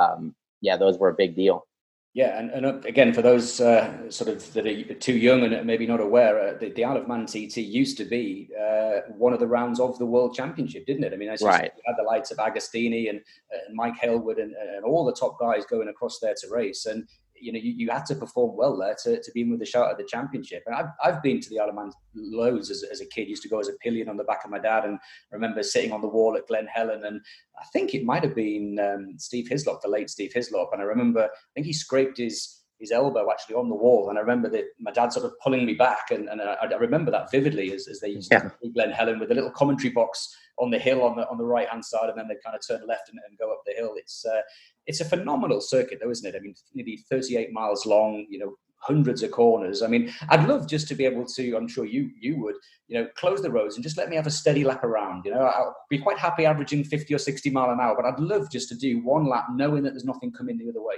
Um, 0.00 0.34
yeah, 0.60 0.76
those 0.76 0.98
were 0.98 1.08
a 1.08 1.14
big 1.14 1.34
deal. 1.34 1.66
Yeah, 2.12 2.40
and, 2.40 2.50
and 2.50 2.84
again, 2.86 3.12
for 3.14 3.22
those 3.22 3.60
uh, 3.60 4.10
sort 4.10 4.30
of 4.30 4.52
that 4.54 4.66
are 4.66 4.94
too 4.94 5.16
young 5.16 5.44
and 5.44 5.64
maybe 5.64 5.86
not 5.86 6.00
aware, 6.00 6.40
uh, 6.40 6.58
the, 6.58 6.70
the 6.70 6.84
Isle 6.84 6.96
of 6.96 7.06
Man 7.06 7.24
TT 7.24 7.58
used 7.58 7.96
to 7.98 8.04
be 8.04 8.50
uh, 8.60 9.02
one 9.16 9.32
of 9.32 9.38
the 9.38 9.46
rounds 9.46 9.78
of 9.78 9.96
the 9.98 10.06
World 10.06 10.34
Championship, 10.34 10.86
didn't 10.86 11.04
it? 11.04 11.12
I 11.12 11.16
mean, 11.16 11.28
I 11.28 11.36
right. 11.44 11.70
you 11.76 11.82
had 11.86 11.94
the 11.96 12.02
likes 12.02 12.32
of 12.32 12.38
Agostini 12.38 13.10
and, 13.10 13.20
and 13.52 13.76
Mike 13.76 13.94
Hailwood 13.96 14.42
and, 14.42 14.54
and 14.54 14.84
all 14.84 15.04
the 15.04 15.12
top 15.12 15.38
guys 15.38 15.64
going 15.66 15.86
across 15.86 16.18
there 16.18 16.34
to 16.40 16.48
race, 16.50 16.86
and 16.86 17.06
you 17.40 17.52
know, 17.52 17.58
you, 17.58 17.72
you 17.76 17.90
had 17.90 18.06
to 18.06 18.14
perform 18.14 18.56
well 18.56 18.76
there 18.76 18.96
to, 19.04 19.22
to 19.22 19.32
be 19.32 19.42
in 19.42 19.50
with 19.50 19.62
a 19.62 19.66
shot 19.66 19.90
at 19.90 19.98
the 19.98 20.04
championship. 20.04 20.62
And 20.66 20.74
I've, 20.74 20.90
I've 21.02 21.22
been 21.22 21.40
to 21.40 21.48
the 21.48 21.58
Isle 21.58 21.70
of 21.70 21.74
Man 21.74 21.90
loads 22.14 22.70
as, 22.70 22.84
as 22.90 23.00
a 23.00 23.06
kid. 23.06 23.28
Used 23.28 23.42
to 23.42 23.48
go 23.48 23.58
as 23.58 23.68
a 23.68 23.74
pillion 23.82 24.08
on 24.08 24.16
the 24.16 24.24
back 24.24 24.44
of 24.44 24.50
my 24.50 24.58
dad, 24.58 24.84
and 24.84 24.98
remember 25.32 25.62
sitting 25.62 25.92
on 25.92 26.00
the 26.00 26.08
wall 26.08 26.36
at 26.36 26.46
Glen 26.46 26.66
Helen, 26.72 27.04
and 27.04 27.20
I 27.58 27.64
think 27.72 27.94
it 27.94 28.04
might 28.04 28.22
have 28.22 28.34
been 28.34 28.78
um, 28.78 29.14
Steve 29.18 29.48
Hislop, 29.48 29.82
the 29.82 29.88
late 29.88 30.10
Steve 30.10 30.32
Hislop, 30.34 30.70
and 30.72 30.80
I 30.80 30.84
remember 30.84 31.24
I 31.24 31.50
think 31.54 31.66
he 31.66 31.72
scraped 31.72 32.18
his 32.18 32.59
his 32.80 32.90
elbow 32.90 33.30
actually 33.30 33.54
on 33.54 33.68
the 33.68 33.74
wall. 33.74 34.08
And 34.08 34.18
I 34.18 34.22
remember 34.22 34.48
that 34.50 34.64
my 34.80 34.90
dad 34.90 35.12
sort 35.12 35.26
of 35.26 35.38
pulling 35.40 35.66
me 35.66 35.74
back. 35.74 36.10
And, 36.10 36.28
and 36.28 36.40
I, 36.40 36.54
I 36.62 36.76
remember 36.76 37.10
that 37.10 37.30
vividly 37.30 37.72
as, 37.72 37.86
as 37.86 38.00
they 38.00 38.08
used 38.08 38.32
yeah. 38.32 38.48
to 38.62 38.68
Glen 38.70 38.90
Helen 38.90 39.20
with 39.20 39.30
a 39.30 39.34
little 39.34 39.50
commentary 39.50 39.92
box 39.92 40.34
on 40.58 40.70
the 40.70 40.78
hill 40.78 41.02
on 41.02 41.16
the, 41.16 41.28
on 41.28 41.36
the 41.36 41.44
right 41.44 41.68
hand 41.68 41.84
side. 41.84 42.08
And 42.08 42.18
then 42.18 42.26
they 42.26 42.36
kind 42.44 42.56
of 42.56 42.66
turn 42.66 42.86
left 42.88 43.10
and, 43.10 43.20
and 43.28 43.38
go 43.38 43.52
up 43.52 43.60
the 43.66 43.74
hill. 43.74 43.92
It's, 43.96 44.24
uh, 44.24 44.40
it's 44.86 45.00
a 45.00 45.04
phenomenal 45.04 45.60
circuit 45.60 45.98
though, 46.02 46.10
isn't 46.10 46.26
it? 46.26 46.36
I 46.36 46.40
mean, 46.40 46.54
nearly 46.74 47.04
38 47.10 47.52
miles 47.52 47.84
long, 47.84 48.26
you 48.30 48.38
know, 48.38 48.56
hundreds 48.80 49.22
of 49.22 49.30
corners. 49.30 49.82
I 49.82 49.86
mean, 49.86 50.10
I'd 50.30 50.48
love 50.48 50.66
just 50.66 50.88
to 50.88 50.94
be 50.94 51.04
able 51.04 51.26
to, 51.26 51.54
I'm 51.54 51.68
sure 51.68 51.84
you 51.84 52.10
you 52.18 52.40
would, 52.40 52.54
you 52.88 52.98
know, 52.98 53.06
close 53.14 53.42
the 53.42 53.50
roads 53.50 53.76
and 53.76 53.84
just 53.84 53.98
let 53.98 54.08
me 54.08 54.16
have 54.16 54.26
a 54.26 54.30
steady 54.30 54.64
lap 54.64 54.84
around. 54.84 55.26
You 55.26 55.32
know, 55.32 55.42
I'll 55.42 55.76
be 55.90 55.98
quite 55.98 56.18
happy 56.18 56.46
averaging 56.46 56.84
50 56.84 57.14
or 57.14 57.18
60 57.18 57.50
mile 57.50 57.70
an 57.70 57.80
hour, 57.80 57.94
but 57.94 58.06
I'd 58.06 58.18
love 58.18 58.50
just 58.50 58.68
to 58.70 58.74
do 58.74 59.04
one 59.04 59.26
lap 59.26 59.46
knowing 59.52 59.82
that 59.82 59.90
there's 59.90 60.06
nothing 60.06 60.32
coming 60.32 60.56
the 60.56 60.70
other 60.70 60.82
way. 60.82 60.96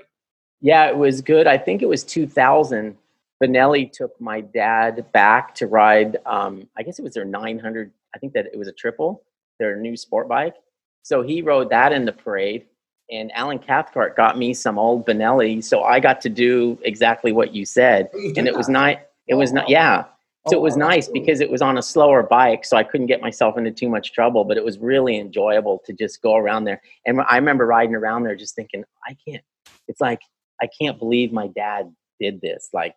Yeah, 0.62 0.86
it 0.86 0.96
was 0.96 1.20
good. 1.20 1.46
I 1.46 1.58
think 1.58 1.82
it 1.82 1.88
was 1.88 2.04
2000. 2.04 2.96
Benelli 3.42 3.90
took 3.90 4.18
my 4.20 4.40
dad 4.40 5.04
back 5.12 5.54
to 5.56 5.66
ride. 5.66 6.18
Um, 6.24 6.68
I 6.78 6.84
guess 6.84 7.00
it 7.00 7.02
was 7.02 7.14
their 7.14 7.24
900. 7.24 7.90
I 8.14 8.18
think 8.18 8.32
that 8.34 8.46
it 8.46 8.56
was 8.56 8.68
a 8.68 8.72
triple, 8.72 9.24
their 9.58 9.76
new 9.76 9.96
sport 9.96 10.28
bike. 10.28 10.54
So 11.02 11.22
he 11.22 11.42
rode 11.42 11.68
that 11.70 11.92
in 11.92 12.04
the 12.04 12.12
parade, 12.12 12.66
and 13.10 13.32
Alan 13.32 13.58
Cathcart 13.58 14.16
got 14.16 14.38
me 14.38 14.54
some 14.54 14.78
old 14.78 15.04
Benelli. 15.04 15.62
So 15.64 15.82
I 15.82 15.98
got 15.98 16.20
to 16.20 16.28
do 16.28 16.78
exactly 16.82 17.32
what 17.32 17.52
you 17.52 17.64
said, 17.64 18.08
Oh, 18.14 18.32
and 18.36 18.46
it 18.46 18.56
was 18.56 18.68
not. 18.78 19.00
It 19.26 19.34
was 19.34 19.52
not. 19.52 19.68
Yeah. 19.68 20.04
So 20.48 20.56
Oh, 20.56 20.58
it 20.58 20.62
was 20.62 20.76
wow, 20.76 20.88
nice 20.88 21.08
because 21.08 21.40
it 21.40 21.50
was 21.50 21.62
on 21.62 21.78
a 21.78 21.82
slower 21.82 22.22
bike, 22.22 22.64
so 22.64 22.76
I 22.76 22.84
couldn't 22.84 23.06
get 23.06 23.20
myself 23.20 23.58
into 23.58 23.72
too 23.72 23.88
much 23.88 24.12
trouble. 24.12 24.44
But 24.44 24.56
it 24.56 24.64
was 24.64 24.78
really 24.78 25.18
enjoyable 25.18 25.82
to 25.86 25.92
just 25.92 26.22
go 26.22 26.36
around 26.36 26.64
there. 26.64 26.80
And 27.06 27.20
I 27.28 27.36
remember 27.36 27.66
riding 27.66 27.96
around 27.96 28.22
there, 28.22 28.36
just 28.36 28.54
thinking, 28.54 28.84
I 29.08 29.16
can't. 29.26 29.42
It's 29.88 30.00
like 30.00 30.20
I 30.62 30.68
can't 30.80 30.98
believe 30.98 31.32
my 31.32 31.48
dad 31.48 31.92
did 32.20 32.40
this. 32.40 32.70
Like, 32.72 32.94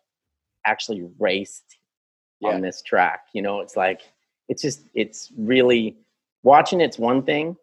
actually 0.64 1.08
raced 1.18 1.76
Yeah. 2.40 2.50
on 2.50 2.60
this 2.60 2.82
track. 2.82 3.26
You 3.32 3.42
know, 3.42 3.60
it's 3.60 3.76
like 3.76 4.02
it's 4.48 4.62
just 4.62 4.82
it's 4.94 5.32
really 5.36 5.96
watching. 6.42 6.80
It's 6.80 6.98
one 6.98 7.22
thing, 7.22 7.56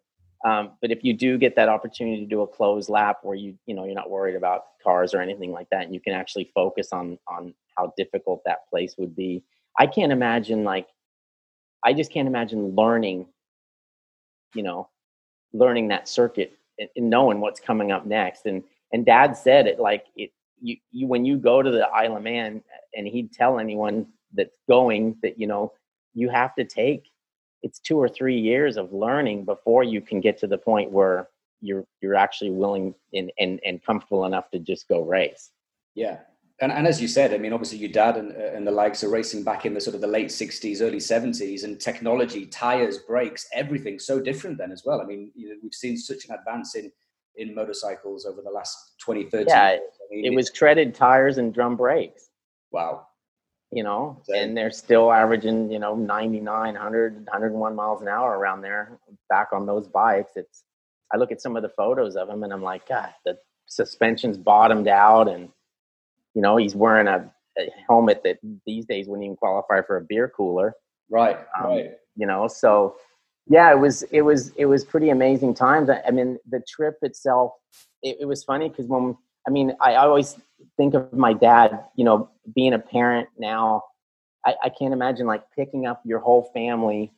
um, 0.44 0.72
but 0.80 0.90
if 0.90 1.04
you 1.04 1.14
do 1.14 1.38
get 1.38 1.54
that 1.56 1.68
opportunity 1.68 2.20
to 2.20 2.26
do 2.26 2.42
a 2.42 2.46
closed 2.46 2.88
lap 2.90 3.18
where 3.22 3.36
you 3.36 3.56
you 3.66 3.74
know 3.74 3.84
you're 3.84 3.94
not 3.94 4.10
worried 4.10 4.36
about 4.36 4.64
cars 4.82 5.14
or 5.14 5.20
anything 5.20 5.52
like 5.52 5.68
that, 5.70 5.84
and 5.84 5.94
you 5.94 6.00
can 6.00 6.12
actually 6.14 6.50
focus 6.54 6.92
on 6.92 7.18
on 7.28 7.54
how 7.76 7.92
difficult 7.96 8.42
that 8.44 8.68
place 8.68 8.96
would 8.98 9.14
be. 9.16 9.42
I 9.78 9.86
can't 9.86 10.12
imagine 10.12 10.64
like 10.64 10.88
I 11.84 11.92
just 11.92 12.10
can't 12.10 12.28
imagine 12.28 12.74
learning, 12.74 13.26
you 14.54 14.62
know, 14.62 14.88
learning 15.52 15.88
that 15.88 16.08
circuit 16.08 16.52
and, 16.78 16.88
and 16.96 17.10
knowing 17.10 17.40
what's 17.40 17.60
coming 17.60 17.92
up 17.92 18.06
next. 18.06 18.46
And 18.46 18.64
and 18.94 19.04
Dad 19.04 19.36
said 19.36 19.66
it 19.66 19.80
like 19.80 20.06
it. 20.16 20.30
You, 20.62 20.76
you 20.92 21.06
when 21.08 21.24
you 21.26 21.36
go 21.36 21.60
to 21.60 21.70
the 21.70 21.86
Isle 21.88 22.16
of 22.16 22.22
Man, 22.22 22.62
and 22.96 23.06
he'd 23.06 23.32
tell 23.32 23.58
anyone 23.58 24.06
that's 24.32 24.56
going 24.68 25.16
that 25.22 25.38
you 25.38 25.48
know 25.48 25.72
you 26.14 26.30
have 26.30 26.54
to 26.54 26.64
take 26.64 27.10
it's 27.62 27.80
two 27.80 27.96
or 27.96 28.08
three 28.08 28.38
years 28.38 28.76
of 28.76 28.92
learning 28.92 29.44
before 29.44 29.82
you 29.82 30.00
can 30.00 30.20
get 30.20 30.38
to 30.38 30.46
the 30.46 30.56
point 30.56 30.92
where 30.92 31.28
you're 31.60 31.84
you're 32.00 32.14
actually 32.14 32.50
willing 32.50 32.94
and 33.12 33.32
and, 33.38 33.58
and 33.66 33.84
comfortable 33.84 34.26
enough 34.26 34.48
to 34.52 34.60
just 34.60 34.86
go 34.86 35.02
race. 35.02 35.50
Yeah. 35.94 36.18
And, 36.60 36.70
and 36.70 36.86
as 36.86 37.02
you 37.02 37.08
said, 37.08 37.34
I 37.34 37.38
mean, 37.38 37.52
obviously 37.52 37.78
your 37.78 37.90
dad 37.90 38.16
and, 38.16 38.30
and 38.30 38.64
the 38.64 38.70
likes 38.70 39.02
are 39.02 39.10
racing 39.10 39.42
back 39.42 39.66
in 39.66 39.74
the 39.74 39.80
sort 39.80 39.96
of 39.96 40.00
the 40.00 40.06
late 40.06 40.28
60s, 40.28 40.80
early 40.80 40.98
70s, 40.98 41.64
and 41.64 41.80
technology, 41.80 42.46
tires, 42.46 42.98
brakes, 42.98 43.48
everything 43.52 43.98
so 43.98 44.20
different 44.20 44.58
then 44.58 44.70
as 44.70 44.84
well. 44.86 45.00
I 45.00 45.04
mean, 45.04 45.32
you 45.34 45.48
know, 45.48 45.56
we've 45.64 45.74
seen 45.74 45.96
such 45.96 46.26
an 46.28 46.36
advance 46.36 46.76
in, 46.76 46.92
in 47.36 47.54
motorcycles 47.54 48.26
over 48.26 48.42
the 48.42 48.50
last 48.50 48.94
20, 49.00 49.24
30 49.24 49.44
Yeah, 49.48 49.70
years. 49.72 49.80
I 50.10 50.14
mean, 50.14 50.24
It 50.26 50.34
was 50.34 50.50
treaded 50.50 50.94
tires 50.94 51.38
and 51.38 51.52
drum 51.54 51.76
brakes. 51.76 52.30
wow. 52.72 53.06
you 53.72 53.82
know, 53.82 54.22
and 54.34 54.56
they're 54.56 54.70
still 54.70 55.12
averaging, 55.12 55.70
you 55.70 55.78
know, 55.80 55.94
99, 55.96 56.74
100, 56.74 57.14
101 57.26 57.74
miles 57.74 58.02
an 58.02 58.08
hour 58.08 58.38
around 58.38 58.62
there 58.62 58.98
back 59.28 59.48
on 59.52 59.66
those 59.66 59.88
bikes. 59.88 60.32
It's, 60.36 60.64
I 61.12 61.16
look 61.16 61.32
at 61.32 61.40
some 61.42 61.56
of 61.56 61.62
the 61.62 61.68
photos 61.70 62.16
of 62.16 62.28
him 62.28 62.44
and 62.44 62.52
I'm 62.52 62.62
like, 62.62 62.88
God, 62.88 63.12
the 63.24 63.36
suspension's 63.66 64.38
bottomed 64.38 64.88
out. 64.88 65.28
And, 65.28 65.48
you 66.34 66.42
know, 66.42 66.56
he's 66.56 66.76
wearing 66.76 67.08
a, 67.08 67.32
a 67.58 67.68
helmet 67.88 68.22
that 68.24 68.38
these 68.66 68.86
days 68.86 69.08
wouldn't 69.08 69.24
even 69.24 69.36
qualify 69.36 69.82
for 69.82 69.96
a 69.96 70.02
beer 70.02 70.32
cooler, 70.36 70.74
Right, 71.10 71.38
Um, 71.58 71.66
right. 71.66 71.92
you 72.16 72.26
know? 72.26 72.48
So 72.48 72.96
yeah, 73.46 73.70
it 73.70 73.78
was, 73.78 74.02
it 74.04 74.22
was, 74.22 74.50
it 74.56 74.66
was 74.66 74.84
pretty 74.84 75.10
amazing 75.10 75.54
times. 75.54 75.90
I, 75.90 76.02
I 76.06 76.10
mean, 76.10 76.38
the 76.48 76.62
trip 76.68 76.96
itself, 77.02 77.52
it, 78.02 78.18
it 78.20 78.24
was 78.26 78.44
funny 78.44 78.68
because 78.68 78.86
when, 78.86 79.16
I 79.46 79.50
mean, 79.50 79.74
I 79.80 79.96
always 79.96 80.36
think 80.76 80.94
of 80.94 81.12
my 81.12 81.32
dad, 81.32 81.84
you 81.96 82.04
know, 82.04 82.30
being 82.54 82.72
a 82.72 82.78
parent 82.78 83.28
now, 83.38 83.82
I, 84.46 84.54
I 84.64 84.68
can't 84.68 84.92
imagine 84.92 85.26
like 85.26 85.42
picking 85.54 85.86
up 85.86 86.02
your 86.04 86.18
whole 86.20 86.50
family 86.54 87.12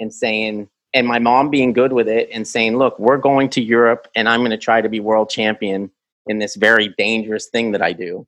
and 0.00 0.12
saying, 0.12 0.68
and 0.94 1.06
my 1.06 1.18
mom 1.18 1.50
being 1.50 1.72
good 1.72 1.92
with 1.92 2.08
it 2.08 2.28
and 2.32 2.46
saying, 2.46 2.76
look, 2.76 2.98
we're 2.98 3.16
going 3.16 3.48
to 3.50 3.62
Europe 3.62 4.08
and 4.14 4.28
I'm 4.28 4.40
going 4.40 4.50
to 4.50 4.58
try 4.58 4.80
to 4.80 4.88
be 4.88 5.00
world 5.00 5.30
champion 5.30 5.90
in 6.26 6.38
this 6.38 6.54
very 6.56 6.88
dangerous 6.98 7.46
thing 7.46 7.72
that 7.72 7.82
I 7.82 7.92
do. 7.92 8.26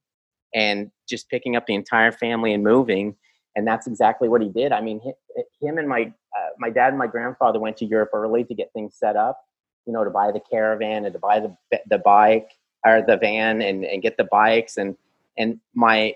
And 0.55 0.91
just 1.09 1.29
picking 1.29 1.57
up 1.57 1.67
the 1.67 1.75
entire 1.75 2.13
family 2.13 2.55
and 2.55 2.63
moving. 2.63 3.17
And 3.57 3.67
that's 3.67 3.87
exactly 3.87 4.29
what 4.29 4.43
he 4.43 4.49
did. 4.49 4.73
I 4.73 4.81
mean, 4.81 5.01
him 5.61 5.79
and 5.79 5.89
my, 5.89 6.13
uh, 6.37 6.49
my 6.59 6.71
dad 6.71 6.89
and 6.89 6.99
my 6.99 7.07
grandfather 7.07 7.61
went 7.61 7.77
to 7.79 7.85
Europe 7.85 8.11
early 8.13 8.45
to 8.45 8.55
get 8.55 8.73
things 8.73 8.97
set 8.97 9.17
up, 9.17 9.41
you 9.87 9.93
know, 9.93 10.03
to 10.05 10.11
buy 10.11 10.33
the 10.33 10.41
caravan 10.41 11.05
and 11.05 11.13
to 11.13 11.19
buy 11.19 11.41
the, 11.41 11.57
the 11.89 11.99
bike 11.99 12.51
or 12.85 13.03
the 13.07 13.17
van 13.17 13.63
and, 13.63 13.85
and 13.85 14.03
get 14.03 14.17
the 14.17 14.25
bikes. 14.25 14.77
And, 14.77 14.97
and 15.39 15.61
my 15.75 16.15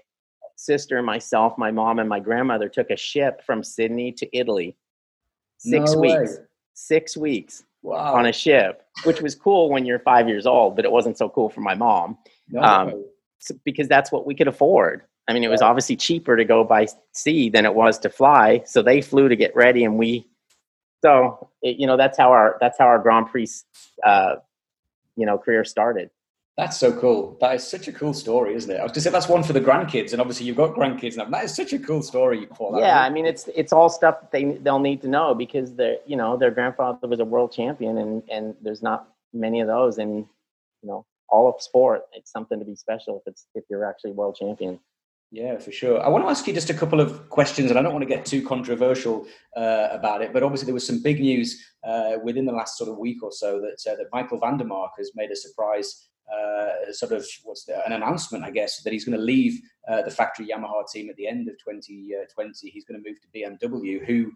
sister, 0.57 1.01
myself, 1.03 1.57
my 1.57 1.70
mom, 1.70 2.01
and 2.01 2.09
my 2.09 2.18
grandmother 2.18 2.68
took 2.68 2.91
a 2.91 2.97
ship 2.97 3.43
from 3.45 3.62
Sydney 3.62 4.11
to 4.12 4.36
Italy. 4.36 4.76
Six 5.59 5.93
No 5.95 6.01
way. 6.01 6.18
weeks. 6.20 6.39
Six 6.74 7.16
weeks 7.16 7.64
Wow. 7.82 8.16
on 8.16 8.26
a 8.26 8.32
ship, 8.32 8.82
which 9.05 9.20
was 9.22 9.36
cool 9.36 9.70
when 9.70 9.86
you're 9.86 10.01
five 10.01 10.28
years 10.28 10.47
old, 10.47 10.74
but 10.74 10.84
it 10.84 10.91
wasn't 10.91 11.16
so 11.16 11.28
cool 11.28 11.49
for 11.49 11.61
my 11.61 11.76
mom 11.76 12.18
No, 12.49 12.61
um, 12.61 13.05
so, 13.39 13.55
because 13.64 13.86
that's 13.86 14.11
what 14.11 14.26
we 14.26 14.34
could 14.34 14.49
afford. 14.49 15.03
I 15.29 15.35
mean, 15.35 15.45
it 15.45 15.51
was 15.51 15.61
obviously 15.61 15.97
cheaper 15.97 16.37
to 16.37 16.45
go 16.45 16.64
by 16.64 16.89
sea 17.12 17.51
than 17.51 17.66
it 17.66 17.74
was 17.74 17.99
to 18.01 18.11
fly. 18.11 18.62
So 18.64 18.83
they 18.83 19.03
flew 19.03 19.29
to 19.29 19.37
get 19.37 19.55
ready, 19.55 19.85
and 19.85 19.99
we. 19.99 20.26
So 21.05 21.51
it, 21.62 21.76
you 21.76 21.87
know 21.87 21.97
that's 21.97 22.18
how 22.18 22.33
our 22.33 22.57
that's 22.61 22.79
how 22.79 22.87
our 22.87 22.99
Grand 22.99 23.29
Prix, 23.29 23.49
uh, 24.05 24.37
you 25.16 25.26
know, 25.26 25.39
career 25.39 25.64
started. 25.64 26.11
That's 26.57 26.76
so 26.76 26.93
cool. 26.99 27.37
That 27.41 27.55
is 27.55 27.64
such 27.64 27.87
a 27.87 27.93
cool 27.93 28.12
story, 28.12 28.53
isn't 28.55 28.68
it? 28.68 28.81
I 28.81 28.83
was 28.83 28.91
to 28.93 29.01
say 29.01 29.11
that's 29.11 29.29
one 29.29 29.45
for 29.45 29.53
the 29.53 29.61
grandkids, 29.61 30.11
and 30.11 30.20
obviously 30.20 30.47
you've 30.47 30.57
got 30.57 30.74
grandkids 30.74 31.16
now. 31.16 31.26
That 31.26 31.45
is 31.45 31.55
such 31.55 31.72
a 31.72 31.79
cool 31.79 32.03
story, 32.03 32.47
Paul. 32.47 32.72
That 32.72 32.81
yeah, 32.81 33.01
I 33.01 33.11
mean, 33.11 33.26
it's 33.26 33.49
it's 33.55 33.72
all 33.72 33.89
stuff 33.89 34.20
that 34.20 34.33
they 34.33 34.45
they'll 34.45 34.81
need 34.81 35.01
to 35.03 35.09
know 35.09 35.35
because 35.35 35.74
their 35.74 35.99
you 36.05 36.16
know 36.16 36.37
their 36.37 36.51
grandfather 36.51 37.07
was 37.07 37.20
a 37.20 37.24
world 37.24 37.53
champion, 37.53 37.99
and 37.99 38.24
and 38.29 38.57
there's 38.61 38.83
not 38.83 39.09
many 39.33 39.61
of 39.61 39.68
those 39.68 39.99
in 39.99 40.26
you 40.83 40.89
know 40.89 41.05
all 41.29 41.49
of 41.49 41.62
sport. 41.62 42.03
It's 42.12 42.33
something 42.33 42.59
to 42.59 42.64
be 42.64 42.74
special 42.74 43.18
if 43.18 43.31
it's 43.31 43.47
if 43.55 43.62
you're 43.70 43.85
actually 43.85 44.12
world 44.12 44.35
champion. 44.35 44.81
Yeah, 45.31 45.59
for 45.59 45.70
sure. 45.70 46.03
I 46.03 46.09
want 46.09 46.24
to 46.24 46.31
ask 46.31 46.47
you 46.47 46.55
just 46.55 46.70
a 46.70 46.74
couple 46.74 47.01
of 47.01 47.29
questions, 47.29 47.68
and 47.68 47.79
I 47.79 47.83
don't 47.83 47.93
want 47.93 48.03
to 48.03 48.09
get 48.09 48.24
too 48.24 48.43
controversial 48.43 49.26
uh, 49.57 49.89
about 49.91 50.22
it, 50.22 50.33
but 50.33 50.43
obviously 50.43 50.64
there 50.64 50.74
was 50.74 50.87
some 50.87 51.03
big 51.03 51.20
news 51.20 51.62
uh, 51.85 52.12
within 52.22 52.47
the 52.47 52.53
last 52.53 52.79
sort 52.79 52.89
of 52.89 52.97
week 52.97 53.22
or 53.22 53.31
so 53.31 53.61
that 53.61 53.91
uh, 53.91 53.97
that 53.97 54.07
Michael 54.11 54.39
van 54.39 54.57
der 54.57 54.64
Mark 54.64 54.93
has 54.97 55.12
made 55.14 55.31
a 55.31 55.37
surprise 55.37 56.09
uh, 56.33 56.93
sort 56.93 57.12
of 57.12 57.26
what's 57.45 57.64
the, 57.64 57.85
an 57.87 57.93
announcement, 57.93 58.45
I 58.45 58.51
guess, 58.51 58.83
that 58.83 58.93
he's 58.93 59.05
going 59.05 59.18
to 59.18 59.24
leave 59.24 59.61
uh, 59.89 60.03
the 60.03 60.11
factory 60.11 60.47
Yamaha 60.47 60.89
team 60.91 61.09
at 61.09 61.16
the 61.16 61.26
end 61.26 61.49
of 61.49 61.55
2020. 61.59 62.70
He's 62.70 62.85
going 62.85 63.03
to 63.03 63.09
move 63.09 63.18
to 63.20 63.29
BMW. 63.35 64.05
Who 64.07 64.33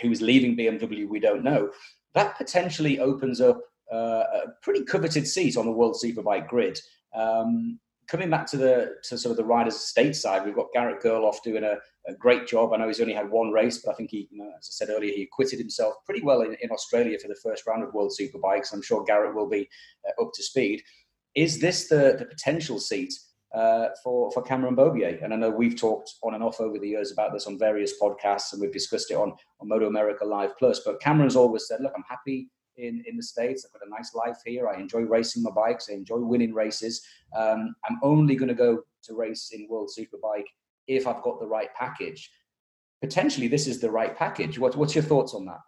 who 0.00 0.10
is 0.10 0.22
leaving 0.22 0.56
BMW? 0.56 1.08
We 1.08 1.20
don't 1.20 1.42
know. 1.42 1.70
That 2.14 2.36
potentially 2.36 3.00
opens 3.00 3.40
up 3.40 3.60
uh, 3.92 4.24
a 4.32 4.42
pretty 4.62 4.84
coveted 4.84 5.26
seat 5.26 5.56
on 5.56 5.66
the 5.66 5.72
World 5.72 5.96
Superbike 6.02 6.48
grid. 6.48 6.78
Um, 7.14 7.78
coming 8.12 8.28
back 8.28 8.44
to 8.46 8.58
the 8.58 8.96
to 9.02 9.16
sort 9.16 9.30
of 9.30 9.38
the 9.38 9.44
riders 9.44 9.74
stateside, 9.74 10.44
we've 10.44 10.54
got 10.54 10.72
Garrett 10.74 11.02
Gerloff 11.02 11.42
doing 11.42 11.64
a, 11.64 11.78
a 12.06 12.14
great 12.14 12.46
job. 12.46 12.72
I 12.72 12.76
know 12.76 12.86
he's 12.86 13.00
only 13.00 13.14
had 13.14 13.30
one 13.30 13.50
race, 13.50 13.78
but 13.78 13.92
I 13.92 13.94
think 13.94 14.10
he, 14.10 14.28
you 14.30 14.36
know, 14.36 14.50
as 14.58 14.68
I 14.70 14.72
said 14.72 14.90
earlier, 14.90 15.14
he 15.14 15.22
acquitted 15.22 15.58
himself 15.58 15.94
pretty 16.04 16.22
well 16.22 16.42
in, 16.42 16.54
in 16.60 16.70
Australia 16.70 17.18
for 17.18 17.28
the 17.28 17.40
first 17.42 17.66
round 17.66 17.82
of 17.82 17.94
World 17.94 18.12
Superbikes. 18.12 18.74
I'm 18.74 18.82
sure 18.82 19.02
Garrett 19.02 19.34
will 19.34 19.48
be 19.48 19.66
uh, 20.06 20.22
up 20.22 20.32
to 20.34 20.42
speed. 20.42 20.82
Is 21.34 21.58
this 21.58 21.88
the 21.88 22.16
the 22.18 22.26
potential 22.26 22.78
seat 22.78 23.14
uh, 23.54 23.86
for 24.04 24.30
for 24.32 24.42
Cameron 24.42 24.76
Beaubier? 24.76 25.18
And 25.24 25.32
I 25.32 25.36
know 25.36 25.48
we've 25.48 25.80
talked 25.80 26.12
on 26.22 26.34
and 26.34 26.44
off 26.44 26.60
over 26.60 26.78
the 26.78 26.88
years 26.88 27.12
about 27.12 27.32
this 27.32 27.46
on 27.46 27.58
various 27.58 27.94
podcasts, 27.98 28.52
and 28.52 28.60
we've 28.60 28.74
discussed 28.74 29.10
it 29.10 29.16
on 29.16 29.32
on 29.60 29.68
Moto 29.68 29.86
America 29.86 30.26
Live 30.26 30.58
Plus. 30.58 30.80
But 30.84 31.00
Cameron's 31.00 31.34
always 31.36 31.66
said, 31.66 31.80
"Look, 31.80 31.94
I'm 31.96 32.04
happy." 32.10 32.50
In, 32.78 33.04
in 33.06 33.16
the 33.16 33.22
States, 33.22 33.66
I've 33.66 33.78
got 33.78 33.86
a 33.86 33.90
nice 33.90 34.14
life 34.14 34.38
here. 34.46 34.68
I 34.68 34.80
enjoy 34.80 35.00
racing 35.00 35.42
my 35.42 35.50
bikes. 35.50 35.90
I 35.90 35.92
enjoy 35.92 36.18
winning 36.18 36.54
races. 36.54 37.06
Um, 37.36 37.74
I'm 37.88 37.98
only 38.02 38.34
going 38.34 38.48
to 38.48 38.54
go 38.54 38.82
to 39.04 39.14
race 39.14 39.50
in 39.52 39.68
World 39.68 39.90
Superbike 39.96 40.46
if 40.88 41.06
I've 41.06 41.22
got 41.22 41.38
the 41.38 41.46
right 41.46 41.68
package. 41.74 42.30
Potentially, 43.02 43.48
this 43.48 43.66
is 43.66 43.80
the 43.80 43.90
right 43.90 44.16
package. 44.16 44.58
What, 44.58 44.74
what's 44.76 44.94
your 44.94 45.04
thoughts 45.04 45.34
on 45.34 45.44
that? 45.46 45.60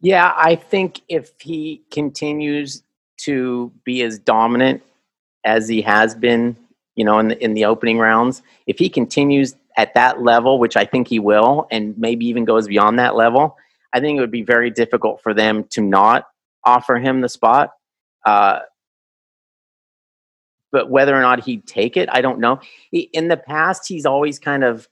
Yeah, 0.00 0.32
I 0.36 0.56
think 0.56 1.02
if 1.08 1.30
he 1.38 1.82
continues 1.92 2.82
to 3.18 3.70
be 3.84 4.02
as 4.02 4.18
dominant 4.18 4.82
as 5.44 5.68
he 5.68 5.82
has 5.82 6.14
been, 6.16 6.56
you 6.96 7.04
know, 7.04 7.20
in 7.20 7.28
the, 7.28 7.44
in 7.44 7.54
the 7.54 7.64
opening 7.64 7.98
rounds, 7.98 8.42
if 8.66 8.78
he 8.78 8.88
continues 8.88 9.54
at 9.76 9.94
that 9.94 10.20
level, 10.20 10.58
which 10.58 10.76
I 10.76 10.84
think 10.84 11.06
he 11.06 11.18
will, 11.18 11.68
and 11.70 11.96
maybe 11.96 12.26
even 12.26 12.44
goes 12.44 12.66
beyond 12.66 12.98
that 12.98 13.14
level, 13.14 13.56
I 13.92 14.00
think 14.00 14.16
it 14.16 14.20
would 14.20 14.30
be 14.30 14.42
very 14.42 14.70
difficult 14.70 15.22
for 15.22 15.34
them 15.34 15.64
to 15.70 15.80
not 15.80 16.26
offer 16.64 16.96
him 16.96 17.20
the 17.20 17.28
spot. 17.28 17.70
Uh, 18.24 18.60
but 20.70 20.90
whether 20.90 21.14
or 21.14 21.20
not 21.20 21.44
he'd 21.44 21.66
take 21.66 21.96
it, 21.96 22.08
I 22.10 22.22
don't 22.22 22.38
know. 22.38 22.60
He, 22.90 23.10
in 23.12 23.28
the 23.28 23.36
past, 23.36 23.86
he's 23.86 24.06
always 24.06 24.38
kind 24.38 24.64
of 24.64 24.88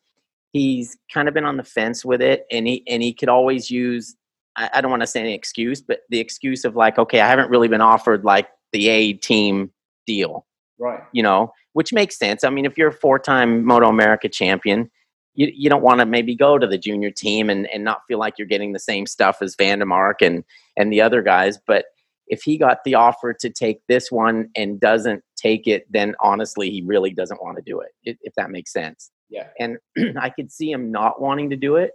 he's 0.52 0.96
kind 1.12 1.28
of 1.28 1.34
been 1.34 1.44
on 1.44 1.56
the 1.56 1.64
fence 1.64 2.04
with 2.04 2.20
it, 2.20 2.44
and 2.50 2.66
he 2.66 2.82
and 2.86 3.02
he 3.02 3.14
could 3.14 3.28
always 3.28 3.70
use 3.70 4.14
I, 4.56 4.70
I 4.74 4.80
don't 4.80 4.90
want 4.90 5.02
to 5.02 5.06
say 5.06 5.20
any 5.20 5.34
excuse, 5.34 5.80
but 5.80 6.00
the 6.10 6.20
excuse 6.20 6.64
of 6.64 6.76
like, 6.76 6.98
okay, 6.98 7.20
I 7.20 7.28
haven't 7.28 7.50
really 7.50 7.68
been 7.68 7.80
offered 7.80 8.24
like 8.24 8.48
the 8.72 8.88
A 8.88 9.12
team 9.14 9.70
deal. 10.06 10.46
Right. 10.78 11.00
You 11.12 11.22
know, 11.22 11.52
which 11.72 11.92
makes 11.92 12.18
sense. 12.18 12.44
I 12.44 12.50
mean, 12.50 12.64
if 12.64 12.78
you're 12.78 12.88
a 12.88 12.92
four-time 12.92 13.64
Moto 13.64 13.88
America 13.88 14.28
champion, 14.28 14.90
you, 15.34 15.50
you 15.54 15.70
don't 15.70 15.82
want 15.82 16.00
to 16.00 16.06
maybe 16.06 16.34
go 16.34 16.58
to 16.58 16.66
the 16.66 16.78
junior 16.78 17.10
team 17.10 17.50
and, 17.50 17.66
and 17.68 17.84
not 17.84 18.02
feel 18.06 18.18
like 18.18 18.34
you're 18.38 18.46
getting 18.46 18.72
the 18.72 18.78
same 18.78 19.06
stuff 19.06 19.38
as 19.40 19.54
van 19.56 19.78
der 19.78 19.86
Mark 19.86 20.22
and, 20.22 20.44
and 20.76 20.92
the 20.92 21.00
other 21.00 21.22
guys. 21.22 21.58
But 21.66 21.86
if 22.26 22.42
he 22.42 22.58
got 22.58 22.84
the 22.84 22.94
offer 22.94 23.32
to 23.34 23.50
take 23.50 23.80
this 23.88 24.10
one 24.10 24.50
and 24.56 24.80
doesn't 24.80 25.22
take 25.36 25.66
it, 25.66 25.86
then 25.90 26.14
honestly, 26.20 26.70
he 26.70 26.82
really 26.82 27.10
doesn't 27.10 27.42
want 27.42 27.56
to 27.56 27.62
do 27.62 27.80
it, 27.80 28.18
if 28.22 28.34
that 28.36 28.50
makes 28.50 28.72
sense. 28.72 29.10
Yeah. 29.28 29.48
And 29.58 29.78
I 30.20 30.30
could 30.30 30.50
see 30.50 30.70
him 30.70 30.90
not 30.90 31.20
wanting 31.20 31.50
to 31.50 31.56
do 31.56 31.76
it. 31.76 31.92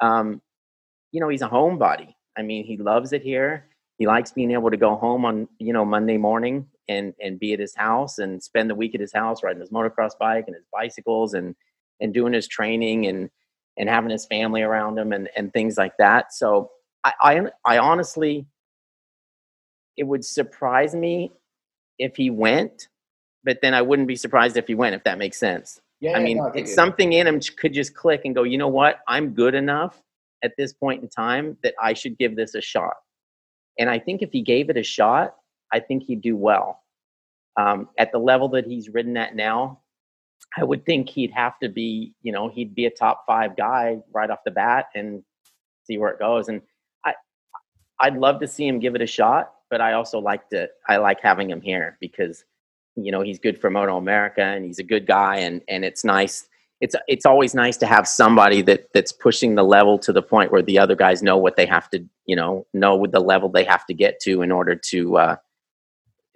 Um, 0.00 0.40
you 1.12 1.20
know, 1.20 1.28
he's 1.28 1.42
a 1.42 1.48
homebody. 1.48 2.14
I 2.36 2.42
mean, 2.42 2.64
he 2.64 2.76
loves 2.76 3.12
it 3.12 3.22
here. 3.22 3.66
He 3.98 4.06
likes 4.06 4.32
being 4.32 4.52
able 4.52 4.70
to 4.70 4.78
go 4.78 4.96
home 4.96 5.26
on, 5.26 5.46
you 5.58 5.74
know, 5.74 5.84
Monday 5.84 6.16
morning 6.16 6.66
and, 6.88 7.12
and 7.22 7.38
be 7.38 7.52
at 7.52 7.60
his 7.60 7.74
house 7.74 8.18
and 8.18 8.42
spend 8.42 8.70
the 8.70 8.74
week 8.74 8.94
at 8.94 9.00
his 9.00 9.12
house 9.12 9.42
riding 9.42 9.60
his 9.60 9.70
motocross 9.70 10.12
bike 10.18 10.44
and 10.46 10.56
his 10.56 10.64
bicycles 10.72 11.34
and, 11.34 11.54
and 12.00 12.14
doing 12.14 12.32
his 12.32 12.48
training 12.48 13.06
and, 13.06 13.30
and 13.76 13.88
having 13.88 14.10
his 14.10 14.26
family 14.26 14.62
around 14.62 14.98
him 14.98 15.12
and, 15.12 15.28
and 15.36 15.52
things 15.52 15.76
like 15.76 15.96
that. 15.98 16.32
So 16.32 16.70
I, 17.04 17.12
I, 17.20 17.40
I 17.64 17.78
honestly, 17.78 18.46
it 19.96 20.04
would 20.04 20.24
surprise 20.24 20.94
me 20.94 21.32
if 21.98 22.16
he 22.16 22.30
went, 22.30 22.88
but 23.44 23.58
then 23.62 23.74
I 23.74 23.82
wouldn't 23.82 24.08
be 24.08 24.16
surprised 24.16 24.56
if 24.56 24.66
he 24.66 24.74
went, 24.74 24.94
if 24.94 25.04
that 25.04 25.18
makes 25.18 25.38
sense. 25.38 25.80
Yeah. 26.00 26.16
I 26.16 26.20
mean, 26.22 26.38
no, 26.38 26.46
it's 26.46 26.74
something 26.74 27.12
in 27.12 27.26
him 27.26 27.40
could 27.58 27.74
just 27.74 27.94
click 27.94 28.22
and 28.24 28.34
go, 28.34 28.42
you 28.42 28.56
know 28.56 28.68
what? 28.68 29.00
I'm 29.06 29.34
good 29.34 29.54
enough 29.54 30.02
at 30.42 30.52
this 30.56 30.72
point 30.72 31.02
in 31.02 31.08
time 31.08 31.58
that 31.62 31.74
I 31.80 31.92
should 31.92 32.16
give 32.16 32.36
this 32.36 32.54
a 32.54 32.60
shot. 32.62 32.94
And 33.78 33.90
I 33.90 33.98
think 33.98 34.22
if 34.22 34.32
he 34.32 34.40
gave 34.40 34.70
it 34.70 34.78
a 34.78 34.82
shot, 34.82 35.36
I 35.72 35.80
think 35.80 36.04
he'd 36.04 36.22
do 36.22 36.36
well. 36.36 36.82
Um, 37.56 37.88
at 37.98 38.12
the 38.12 38.18
level 38.18 38.48
that 38.50 38.66
he's 38.66 38.88
ridden 38.88 39.16
at 39.16 39.36
now, 39.36 39.80
I 40.56 40.64
would 40.64 40.84
think 40.84 41.08
he'd 41.08 41.30
have 41.30 41.58
to 41.60 41.68
be, 41.68 42.12
you 42.22 42.32
know, 42.32 42.48
he'd 42.48 42.74
be 42.74 42.86
a 42.86 42.90
top 42.90 43.24
five 43.26 43.56
guy 43.56 43.98
right 44.12 44.30
off 44.30 44.40
the 44.44 44.50
bat 44.50 44.86
and 44.94 45.22
see 45.84 45.96
where 45.96 46.10
it 46.10 46.18
goes. 46.18 46.48
And 46.48 46.62
I, 47.04 47.14
I'd 48.00 48.16
love 48.16 48.40
to 48.40 48.48
see 48.48 48.66
him 48.66 48.80
give 48.80 48.94
it 48.94 49.02
a 49.02 49.06
shot, 49.06 49.52
but 49.70 49.80
I 49.80 49.92
also 49.92 50.18
like 50.18 50.48
to, 50.50 50.68
I 50.88 50.96
like 50.96 51.20
having 51.22 51.48
him 51.48 51.60
here 51.60 51.96
because, 52.00 52.44
you 52.96 53.12
know, 53.12 53.22
he's 53.22 53.38
good 53.38 53.60
for 53.60 53.70
Moto 53.70 53.96
America 53.96 54.42
and 54.42 54.64
he's 54.64 54.80
a 54.80 54.84
good 54.84 55.06
guy 55.06 55.36
and, 55.36 55.62
and 55.68 55.84
it's 55.84 56.04
nice. 56.04 56.48
It's, 56.80 56.96
it's 57.06 57.26
always 57.26 57.54
nice 57.54 57.76
to 57.76 57.86
have 57.86 58.08
somebody 58.08 58.62
that 58.62 58.88
that's 58.94 59.12
pushing 59.12 59.54
the 59.54 59.62
level 59.62 59.98
to 59.98 60.12
the 60.12 60.22
point 60.22 60.50
where 60.50 60.62
the 60.62 60.78
other 60.78 60.96
guys 60.96 61.22
know 61.22 61.36
what 61.36 61.56
they 61.56 61.66
have 61.66 61.90
to, 61.90 62.04
you 62.26 62.34
know, 62.34 62.66
know 62.72 62.96
with 62.96 63.12
the 63.12 63.20
level 63.20 63.50
they 63.50 63.64
have 63.64 63.86
to 63.86 63.94
get 63.94 64.18
to 64.22 64.42
in 64.42 64.50
order 64.50 64.74
to, 64.74 65.16
uh, 65.18 65.36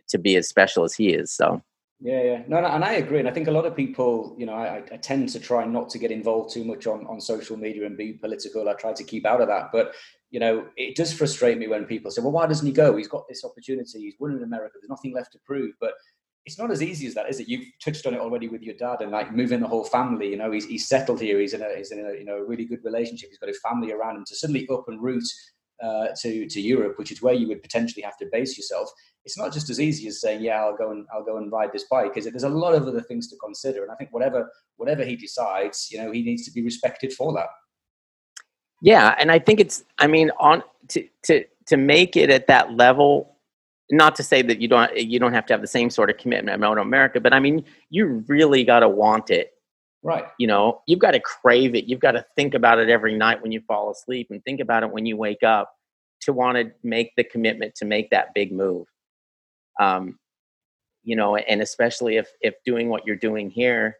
to 0.08 0.18
be 0.18 0.36
as 0.36 0.48
special 0.48 0.84
as 0.84 0.94
he 0.94 1.14
is. 1.14 1.32
So, 1.32 1.62
yeah, 2.00 2.22
yeah, 2.22 2.42
no, 2.48 2.60
no, 2.60 2.66
and 2.66 2.84
I 2.84 2.94
agree. 2.94 3.20
And 3.20 3.28
I 3.28 3.32
think 3.32 3.48
a 3.48 3.52
lot 3.52 3.66
of 3.66 3.76
people, 3.76 4.34
you 4.38 4.46
know, 4.46 4.54
I, 4.54 4.82
I, 4.92 4.96
tend 4.96 5.28
to 5.30 5.40
try 5.40 5.64
not 5.64 5.88
to 5.90 5.98
get 5.98 6.10
involved 6.10 6.52
too 6.52 6.64
much 6.64 6.86
on, 6.86 7.06
on 7.06 7.20
social 7.20 7.56
media 7.56 7.86
and 7.86 7.96
be 7.96 8.14
political. 8.14 8.68
I 8.68 8.74
try 8.74 8.92
to 8.92 9.04
keep 9.04 9.24
out 9.24 9.40
of 9.40 9.48
that. 9.48 9.70
But, 9.72 9.94
you 10.30 10.40
know, 10.40 10.66
it 10.76 10.96
does 10.96 11.12
frustrate 11.12 11.56
me 11.56 11.68
when 11.68 11.84
people 11.84 12.10
say, 12.10 12.20
well, 12.20 12.32
why 12.32 12.46
doesn't 12.46 12.66
he 12.66 12.72
go? 12.72 12.96
He's 12.96 13.08
got 13.08 13.28
this 13.28 13.44
opportunity. 13.44 14.00
He's 14.00 14.16
won 14.18 14.32
in 14.32 14.42
America. 14.42 14.74
There's 14.80 14.90
nothing 14.90 15.14
left 15.14 15.32
to 15.32 15.38
prove. 15.46 15.72
But 15.80 15.92
it's 16.46 16.58
not 16.58 16.70
as 16.70 16.82
easy 16.82 17.06
as 17.06 17.14
that, 17.14 17.30
is 17.30 17.40
it? 17.40 17.48
You've 17.48 17.64
touched 17.82 18.06
on 18.06 18.12
it 18.12 18.20
already 18.20 18.48
with 18.48 18.62
your 18.62 18.74
dad 18.74 19.00
and 19.00 19.10
like 19.10 19.32
moving 19.32 19.60
the 19.60 19.68
whole 19.68 19.84
family. 19.84 20.28
You 20.28 20.36
know, 20.36 20.50
he's, 20.50 20.66
he's 20.66 20.88
settled 20.88 21.20
here. 21.20 21.40
He's 21.40 21.54
in 21.54 21.62
a, 21.62 21.76
he's 21.76 21.92
in 21.92 22.00
a, 22.00 22.18
you 22.18 22.24
know, 22.24 22.36
a 22.36 22.44
really 22.44 22.66
good 22.66 22.84
relationship. 22.84 23.30
He's 23.30 23.38
got 23.38 23.48
his 23.48 23.60
family 23.62 23.92
around 23.92 24.16
him 24.16 24.24
to 24.26 24.36
suddenly 24.36 24.68
up 24.70 24.84
and 24.88 25.02
root 25.02 25.24
uh, 25.82 26.08
to 26.22 26.46
to 26.46 26.60
Europe, 26.60 26.98
which 26.98 27.12
is 27.12 27.22
where 27.22 27.34
you 27.34 27.48
would 27.48 27.62
potentially 27.62 28.02
have 28.02 28.16
to 28.18 28.26
base 28.30 28.56
yourself. 28.56 28.90
It's 29.24 29.38
not 29.38 29.52
just 29.52 29.70
as 29.70 29.80
easy 29.80 30.06
as 30.08 30.20
saying, 30.20 30.42
"Yeah, 30.42 30.62
I'll 30.62 30.76
go 30.76 30.90
and 30.90 31.06
I'll 31.12 31.24
go 31.24 31.36
and 31.36 31.50
ride 31.50 31.72
this 31.72 31.84
bike," 31.90 32.14
because 32.14 32.30
there's 32.30 32.44
a 32.44 32.48
lot 32.48 32.74
of 32.74 32.86
other 32.86 33.00
things 33.00 33.28
to 33.28 33.36
consider. 33.36 33.82
And 33.82 33.90
I 33.90 33.94
think 33.96 34.12
whatever 34.12 34.50
whatever 34.76 35.04
he 35.04 35.16
decides, 35.16 35.88
you 35.90 35.98
know, 35.98 36.10
he 36.10 36.22
needs 36.22 36.44
to 36.44 36.52
be 36.52 36.62
respected 36.62 37.12
for 37.12 37.32
that. 37.34 37.48
Yeah, 38.82 39.14
and 39.18 39.30
I 39.30 39.38
think 39.38 39.60
it's. 39.60 39.84
I 39.98 40.06
mean, 40.06 40.30
on 40.38 40.62
to 40.88 41.06
to 41.24 41.44
to 41.66 41.76
make 41.76 42.16
it 42.16 42.30
at 42.30 42.46
that 42.48 42.72
level. 42.72 43.30
Not 43.90 44.16
to 44.16 44.22
say 44.22 44.40
that 44.42 44.60
you 44.60 44.68
don't 44.68 44.96
you 44.96 45.18
don't 45.18 45.34
have 45.34 45.46
to 45.46 45.54
have 45.54 45.60
the 45.60 45.66
same 45.66 45.90
sort 45.90 46.08
of 46.08 46.16
commitment 46.16 46.54
at 46.54 46.60
Moto 46.60 46.80
America, 46.80 47.20
but 47.20 47.34
I 47.34 47.40
mean, 47.40 47.64
you 47.90 48.24
really 48.28 48.64
got 48.64 48.80
to 48.80 48.88
want 48.88 49.30
it 49.30 49.53
Right. 50.04 50.26
You 50.38 50.46
know, 50.46 50.82
you've 50.86 50.98
got 50.98 51.12
to 51.12 51.20
crave 51.20 51.74
it. 51.74 51.86
You've 51.86 52.00
got 52.00 52.12
to 52.12 52.24
think 52.36 52.52
about 52.52 52.78
it 52.78 52.90
every 52.90 53.16
night 53.16 53.40
when 53.40 53.52
you 53.52 53.62
fall 53.66 53.90
asleep 53.90 54.28
and 54.30 54.44
think 54.44 54.60
about 54.60 54.82
it 54.82 54.90
when 54.90 55.06
you 55.06 55.16
wake 55.16 55.42
up 55.42 55.74
to 56.20 56.32
want 56.34 56.58
to 56.58 56.70
make 56.82 57.12
the 57.16 57.24
commitment 57.24 57.74
to 57.76 57.86
make 57.86 58.10
that 58.10 58.34
big 58.34 58.52
move. 58.52 58.86
Um, 59.80 60.18
you 61.02 61.16
know, 61.16 61.36
and 61.36 61.62
especially 61.62 62.16
if 62.16 62.28
if 62.42 62.54
doing 62.64 62.90
what 62.90 63.06
you're 63.06 63.16
doing 63.16 63.48
here, 63.48 63.96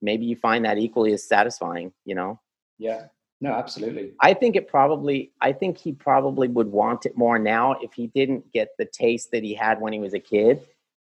maybe 0.00 0.24
you 0.24 0.36
find 0.36 0.64
that 0.64 0.78
equally 0.78 1.12
as 1.12 1.26
satisfying, 1.26 1.92
you 2.04 2.14
know? 2.14 2.40
Yeah. 2.78 3.06
No, 3.40 3.52
absolutely. 3.52 4.12
I 4.20 4.34
think 4.34 4.54
it 4.54 4.68
probably 4.68 5.32
I 5.40 5.52
think 5.52 5.76
he 5.76 5.92
probably 5.92 6.46
would 6.46 6.68
want 6.68 7.04
it 7.04 7.16
more 7.16 7.38
now 7.38 7.72
if 7.82 7.92
he 7.92 8.06
didn't 8.08 8.52
get 8.52 8.68
the 8.78 8.86
taste 8.86 9.32
that 9.32 9.42
he 9.42 9.54
had 9.54 9.80
when 9.80 9.92
he 9.92 9.98
was 9.98 10.14
a 10.14 10.20
kid. 10.20 10.60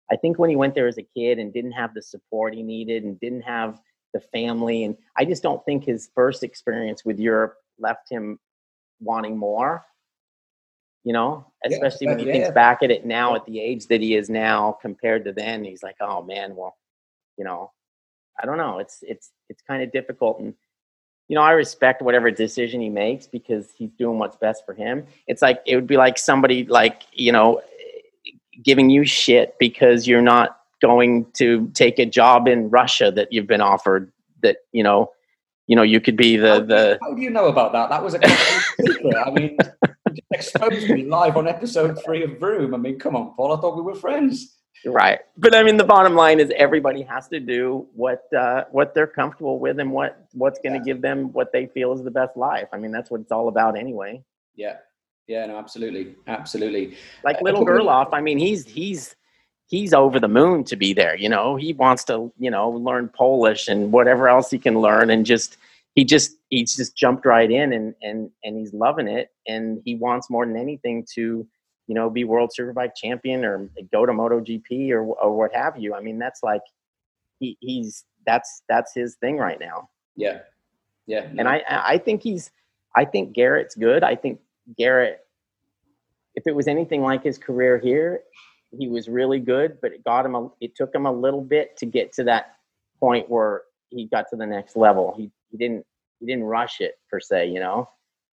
I 0.09 0.15
think 0.15 0.39
when 0.39 0.49
he 0.49 0.55
went 0.55 0.73
there 0.73 0.87
as 0.87 0.97
a 0.97 1.03
kid 1.03 1.37
and 1.37 1.53
didn't 1.53 1.73
have 1.73 1.93
the 1.93 2.01
support 2.01 2.53
he 2.53 2.63
needed 2.63 3.03
and 3.03 3.19
didn't 3.19 3.41
have 3.41 3.79
the 4.13 4.19
family. 4.19 4.83
And 4.83 4.97
I 5.17 5.25
just 5.25 5.43
don't 5.43 5.63
think 5.65 5.83
his 5.83 6.09
first 6.15 6.43
experience 6.43 7.05
with 7.05 7.19
Europe 7.19 7.55
left 7.79 8.09
him 8.09 8.39
wanting 8.99 9.37
more. 9.37 9.85
You 11.03 11.13
know, 11.13 11.45
especially 11.63 12.07
yeah, 12.07 12.11
when 12.11 12.19
he 12.19 12.25
yeah. 12.25 12.33
thinks 12.33 12.51
back 12.51 12.79
at 12.83 12.91
it 12.91 13.05
now 13.05 13.35
at 13.35 13.45
the 13.45 13.61
age 13.61 13.87
that 13.87 14.01
he 14.01 14.15
is 14.15 14.29
now 14.29 14.77
compared 14.81 15.23
to 15.23 15.31
then, 15.31 15.63
he's 15.63 15.81
like, 15.81 15.95
oh 16.01 16.21
man, 16.21 16.53
well, 16.53 16.75
you 17.37 17.45
know, 17.45 17.71
I 18.37 18.45
don't 18.45 18.57
know. 18.57 18.79
It's 18.79 18.99
it's 19.03 19.31
it's 19.47 19.61
kind 19.61 19.81
of 19.81 19.93
difficult 19.93 20.39
and 20.39 20.53
you 21.27 21.35
know, 21.35 21.41
I 21.41 21.51
respect 21.51 22.01
whatever 22.01 22.31
decision 22.31 22.79
he 22.79 22.89
makes 22.89 23.27
because 23.27 23.71
he's 23.77 23.91
doing 23.91 24.17
what's 24.17 24.37
best 24.37 24.65
for 24.65 24.73
him. 24.73 25.05
It's 25.27 25.41
like 25.41 25.61
it 25.65 25.75
would 25.75 25.87
be 25.87 25.97
like 25.97 26.17
somebody 26.17 26.65
like, 26.65 27.03
you 27.11 27.31
know, 27.31 27.61
giving 28.63 28.89
you 28.89 29.05
shit 29.05 29.55
because 29.59 30.07
you're 30.07 30.21
not 30.21 30.61
going 30.81 31.25
to 31.33 31.69
take 31.73 31.99
a 31.99 32.05
job 32.05 32.47
in 32.47 32.69
Russia 32.69 33.11
that 33.11 33.31
you've 33.31 33.47
been 33.47 33.61
offered 33.61 34.11
that 34.41 34.57
you 34.71 34.83
know 34.83 35.11
you 35.67 35.75
know 35.75 35.83
you 35.83 35.99
could 35.99 36.17
be 36.17 36.37
the 36.37 36.47
how 36.47 36.59
the 36.61 36.99
how 37.01 37.13
do 37.13 37.21
you 37.21 37.29
know 37.29 37.47
about 37.47 37.73
that? 37.73 37.89
That 37.89 38.03
was 38.03 38.15
a 38.15 38.19
secret 38.19 39.15
i 39.15 39.29
mean 39.29 39.57
you 40.13 40.21
exposed 40.31 40.89
me 40.89 41.03
live 41.03 41.37
on 41.37 41.47
episode 41.47 42.01
three 42.03 42.23
of 42.23 42.39
Vroom. 42.39 42.73
I 42.73 42.77
mean 42.77 42.99
come 42.99 43.15
on 43.15 43.35
paul. 43.35 43.55
I 43.55 43.61
thought 43.61 43.75
we 43.75 43.81
were 43.81 43.95
friends. 43.95 44.55
Right. 44.85 45.19
But 45.37 45.55
i 45.55 45.63
mean 45.63 45.77
the 45.77 45.83
bottom 45.83 46.15
line 46.15 46.39
is 46.39 46.51
everybody 46.55 47.01
has 47.03 47.27
to 47.29 47.39
do 47.39 47.87
what 47.93 48.21
uh, 48.33 48.65
what 48.71 48.93
they're 48.93 49.07
comfortable 49.07 49.59
with 49.59 49.79
and 49.79 49.91
what 49.91 50.25
what's 50.33 50.59
going 50.59 50.73
to 50.73 50.79
yeah. 50.79 50.93
give 50.93 51.01
them 51.01 51.33
what 51.33 51.51
they 51.51 51.67
feel 51.67 51.93
is 51.93 52.03
the 52.03 52.11
best 52.11 52.37
life. 52.37 52.67
I 52.71 52.77
mean 52.77 52.91
that's 52.91 53.11
what 53.11 53.21
it's 53.21 53.31
all 53.31 53.47
about 53.47 53.77
anyway. 53.77 54.23
Yeah. 54.55 54.77
Yeah 55.27 55.45
no 55.47 55.57
absolutely. 55.57 56.15
Absolutely. 56.27 56.95
Like 57.23 57.41
little 57.41 57.65
Gerloff 57.65 58.09
i 58.13 58.21
mean 58.21 58.37
he's 58.37 58.65
he's 58.65 59.15
he's 59.67 59.93
over 59.93 60.19
the 60.19 60.27
moon 60.27 60.63
to 60.63 60.75
be 60.75 60.93
there. 60.93 61.15
You 61.15 61.29
know, 61.29 61.55
he 61.55 61.73
wants 61.73 62.05
to, 62.05 62.31
you 62.39 62.49
know, 62.49 62.69
learn 62.69 63.09
Polish 63.09 63.67
and 63.67 63.91
whatever 63.91 64.27
else 64.27 64.49
he 64.49 64.57
can 64.57 64.79
learn, 64.79 65.09
and 65.09 65.25
just 65.25 65.57
he 65.93 66.03
just 66.03 66.37
he's 66.49 66.75
just 66.75 66.95
jumped 66.95 67.25
right 67.25 67.51
in 67.51 67.73
and 67.73 67.93
and 68.01 68.31
and 68.43 68.57
he's 68.57 68.73
loving 68.73 69.07
it, 69.07 69.31
and 69.47 69.81
he 69.85 69.95
wants 69.95 70.29
more 70.29 70.45
than 70.45 70.57
anything 70.57 71.05
to, 71.13 71.45
you 71.87 71.95
know, 71.95 72.09
be 72.09 72.23
World 72.23 72.51
Superbike 72.57 72.95
champion 72.95 73.45
or 73.45 73.69
go 73.91 74.05
to 74.05 74.13
MotoGP 74.13 74.91
or 74.91 75.03
or 75.03 75.37
what 75.37 75.53
have 75.53 75.77
you. 75.77 75.93
I 75.93 76.01
mean, 76.01 76.17
that's 76.17 76.41
like 76.41 76.61
he 77.39 77.57
he's 77.59 78.05
that's 78.25 78.63
that's 78.67 78.93
his 78.93 79.15
thing 79.15 79.37
right 79.37 79.59
now. 79.59 79.89
Yeah, 80.15 80.39
yeah, 81.05 81.27
and 81.37 81.47
I 81.47 81.63
I 81.67 81.97
think 81.97 82.23
he's 82.23 82.51
I 82.95 83.05
think 83.05 83.33
Garrett's 83.33 83.75
good. 83.75 84.03
I 84.03 84.15
think 84.15 84.39
Garrett. 84.77 85.19
If 86.35 86.45
it 86.45 86.55
was 86.55 86.67
anything 86.67 87.01
like 87.01 87.23
his 87.23 87.39
career 87.39 87.79
here, 87.79 88.21
he 88.71 88.87
was 88.87 89.07
really 89.07 89.39
good, 89.39 89.79
but 89.81 89.93
it 89.93 90.03
got 90.03 90.25
him 90.25 90.35
a, 90.35 90.49
it 90.59 90.75
took 90.75 90.93
him 90.93 91.05
a 91.05 91.11
little 91.11 91.41
bit 91.41 91.77
to 91.77 91.85
get 91.85 92.13
to 92.13 92.23
that 92.25 92.55
point 92.99 93.29
where 93.29 93.63
he 93.89 94.05
got 94.05 94.25
to 94.29 94.35
the 94.35 94.45
next 94.45 94.75
level. 94.75 95.13
He 95.17 95.31
he 95.51 95.57
didn't 95.57 95.85
he 96.19 96.25
didn't 96.25 96.43
rush 96.43 96.81
it 96.81 96.95
per 97.09 97.19
se, 97.19 97.47
you 97.47 97.59
know. 97.59 97.89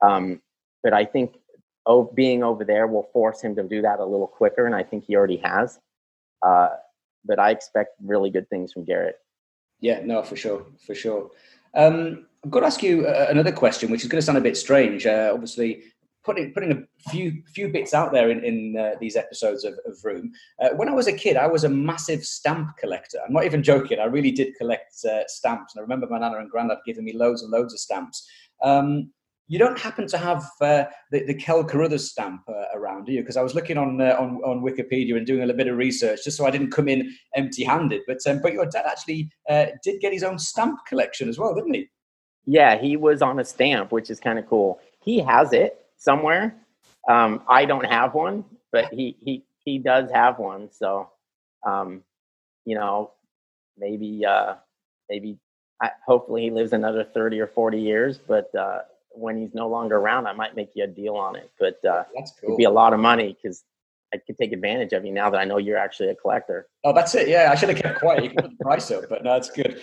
Um, 0.02 0.40
but 0.82 0.92
I 0.92 1.04
think 1.04 1.36
oh, 1.86 2.10
being 2.14 2.44
over 2.44 2.64
there 2.64 2.86
will 2.86 3.08
force 3.12 3.40
him 3.40 3.56
to 3.56 3.62
do 3.62 3.82
that 3.82 3.98
a 3.98 4.04
little 4.04 4.26
quicker, 4.26 4.66
and 4.66 4.74
I 4.74 4.82
think 4.82 5.04
he 5.04 5.16
already 5.16 5.38
has. 5.38 5.80
Uh, 6.42 6.68
but 7.24 7.38
I 7.38 7.50
expect 7.50 7.96
really 8.02 8.30
good 8.30 8.48
things 8.48 8.72
from 8.72 8.84
Garrett. 8.84 9.16
Yeah, 9.80 10.00
no, 10.04 10.22
for 10.22 10.36
sure, 10.36 10.66
for 10.86 10.94
sure. 10.94 11.30
Um, 11.74 12.26
I've 12.44 12.50
got 12.50 12.60
to 12.60 12.66
ask 12.66 12.82
you 12.82 13.06
uh, 13.06 13.26
another 13.30 13.52
question, 13.52 13.90
which 13.90 14.02
is 14.02 14.08
going 14.08 14.20
to 14.20 14.24
sound 14.24 14.38
a 14.38 14.42
bit 14.42 14.56
strange. 14.56 15.06
Uh, 15.06 15.30
obviously, 15.32 15.82
putting 16.28 16.52
putting 16.52 16.72
a 16.72 17.10
few 17.10 17.42
few 17.54 17.68
bits 17.68 17.94
out 17.94 18.12
there 18.12 18.30
in, 18.30 18.44
in 18.44 18.76
uh, 18.76 18.94
these 19.00 19.16
episodes 19.16 19.64
of, 19.64 19.74
of 19.86 20.00
Vroom. 20.02 20.30
Uh, 20.62 20.70
when 20.76 20.88
I 20.88 20.92
was 20.92 21.08
a 21.08 21.12
kid, 21.12 21.36
I 21.36 21.46
was 21.46 21.64
a 21.64 21.68
massive 21.68 22.22
stamp 22.22 22.76
collector. 22.76 23.18
I'm 23.26 23.32
not 23.32 23.44
even 23.44 23.62
joking. 23.62 23.98
I 23.98 24.04
really 24.04 24.30
did 24.30 24.54
collect 24.56 24.92
uh, 25.04 25.26
stamps, 25.26 25.74
and 25.74 25.80
I 25.80 25.82
remember 25.82 26.06
my 26.08 26.18
nana 26.18 26.38
and 26.38 26.50
granddad 26.50 26.78
giving 26.86 27.04
me 27.04 27.14
loads 27.14 27.42
and 27.42 27.50
loads 27.50 27.72
of 27.72 27.80
stamps. 27.80 28.28
Um, 28.62 29.10
you 29.50 29.58
don't 29.58 29.78
happen 29.78 30.06
to 30.08 30.18
have 30.18 30.44
uh, 30.60 30.84
the, 31.10 31.24
the 31.24 31.34
Kel 31.34 31.64
Carruthers 31.64 32.10
stamp 32.10 32.42
uh, 32.48 32.66
around, 32.74 33.06
do 33.06 33.12
you? 33.12 33.22
Because 33.22 33.38
I 33.38 33.42
was 33.42 33.54
looking 33.54 33.78
on, 33.78 33.98
uh, 33.98 34.14
on 34.20 34.28
on 34.44 34.62
Wikipedia 34.62 35.16
and 35.16 35.26
doing 35.26 35.42
a 35.42 35.46
little 35.46 35.56
bit 35.56 35.68
of 35.68 35.78
research 35.78 36.20
just 36.24 36.36
so 36.36 36.46
I 36.46 36.50
didn't 36.50 36.70
come 36.70 36.88
in 36.88 37.10
empty-handed. 37.34 38.02
But 38.06 38.18
um, 38.26 38.40
but 38.42 38.52
your 38.52 38.66
dad 38.66 38.84
actually 38.86 39.30
uh, 39.48 39.66
did 39.82 40.02
get 40.02 40.12
his 40.12 40.22
own 40.22 40.38
stamp 40.38 40.78
collection 40.86 41.30
as 41.30 41.38
well, 41.38 41.54
didn't 41.54 41.74
he? 41.74 41.88
Yeah, 42.44 42.78
he 42.78 42.96
was 42.96 43.22
on 43.22 43.40
a 43.40 43.44
stamp, 43.44 43.90
which 43.90 44.10
is 44.10 44.20
kind 44.20 44.38
of 44.38 44.46
cool. 44.46 44.80
He 45.00 45.20
has 45.20 45.52
it 45.52 45.78
somewhere. 45.98 46.54
Um, 47.08 47.42
I 47.48 47.64
don't 47.64 47.86
have 47.86 48.14
one, 48.14 48.44
but 48.72 48.92
he 48.92 49.16
he 49.20 49.44
he 49.64 49.78
does 49.78 50.10
have 50.10 50.38
one. 50.38 50.70
So, 50.72 51.10
um, 51.66 52.02
you 52.64 52.74
know, 52.74 53.12
maybe 53.76 54.24
uh, 54.24 54.54
maybe 55.10 55.38
I, 55.82 55.90
hopefully 56.06 56.42
he 56.44 56.50
lives 56.50 56.72
another 56.72 57.04
thirty 57.04 57.40
or 57.40 57.46
forty 57.46 57.80
years. 57.80 58.18
But 58.18 58.54
uh, 58.54 58.80
when 59.10 59.36
he's 59.36 59.54
no 59.54 59.68
longer 59.68 59.96
around, 59.96 60.26
I 60.26 60.32
might 60.32 60.56
make 60.56 60.70
you 60.74 60.84
a 60.84 60.88
deal 60.88 61.16
on 61.16 61.36
it. 61.36 61.50
But 61.58 61.84
uh, 61.84 62.04
That's 62.14 62.32
cool. 62.32 62.50
it'd 62.50 62.58
be 62.58 62.64
a 62.64 62.70
lot 62.70 62.92
of 62.92 63.00
money 63.00 63.36
because 63.40 63.64
I 64.12 64.18
could 64.26 64.38
take 64.38 64.52
advantage 64.52 64.92
of 64.94 65.04
you 65.04 65.12
now 65.12 65.28
that 65.28 65.38
I 65.38 65.44
know 65.44 65.58
you're 65.58 65.76
actually 65.76 66.08
a 66.08 66.14
collector. 66.14 66.68
Oh, 66.84 66.94
that's 66.94 67.14
it. 67.14 67.28
Yeah, 67.28 67.50
I 67.52 67.54
should 67.54 67.68
have 67.68 67.78
kept 67.78 67.98
quiet. 67.98 68.24
You 68.24 68.30
could 68.30 68.38
put 68.38 68.50
the 68.50 68.64
price 68.64 68.90
up, 68.90 69.04
but 69.08 69.22
no, 69.22 69.34
that's 69.34 69.50
good. 69.50 69.82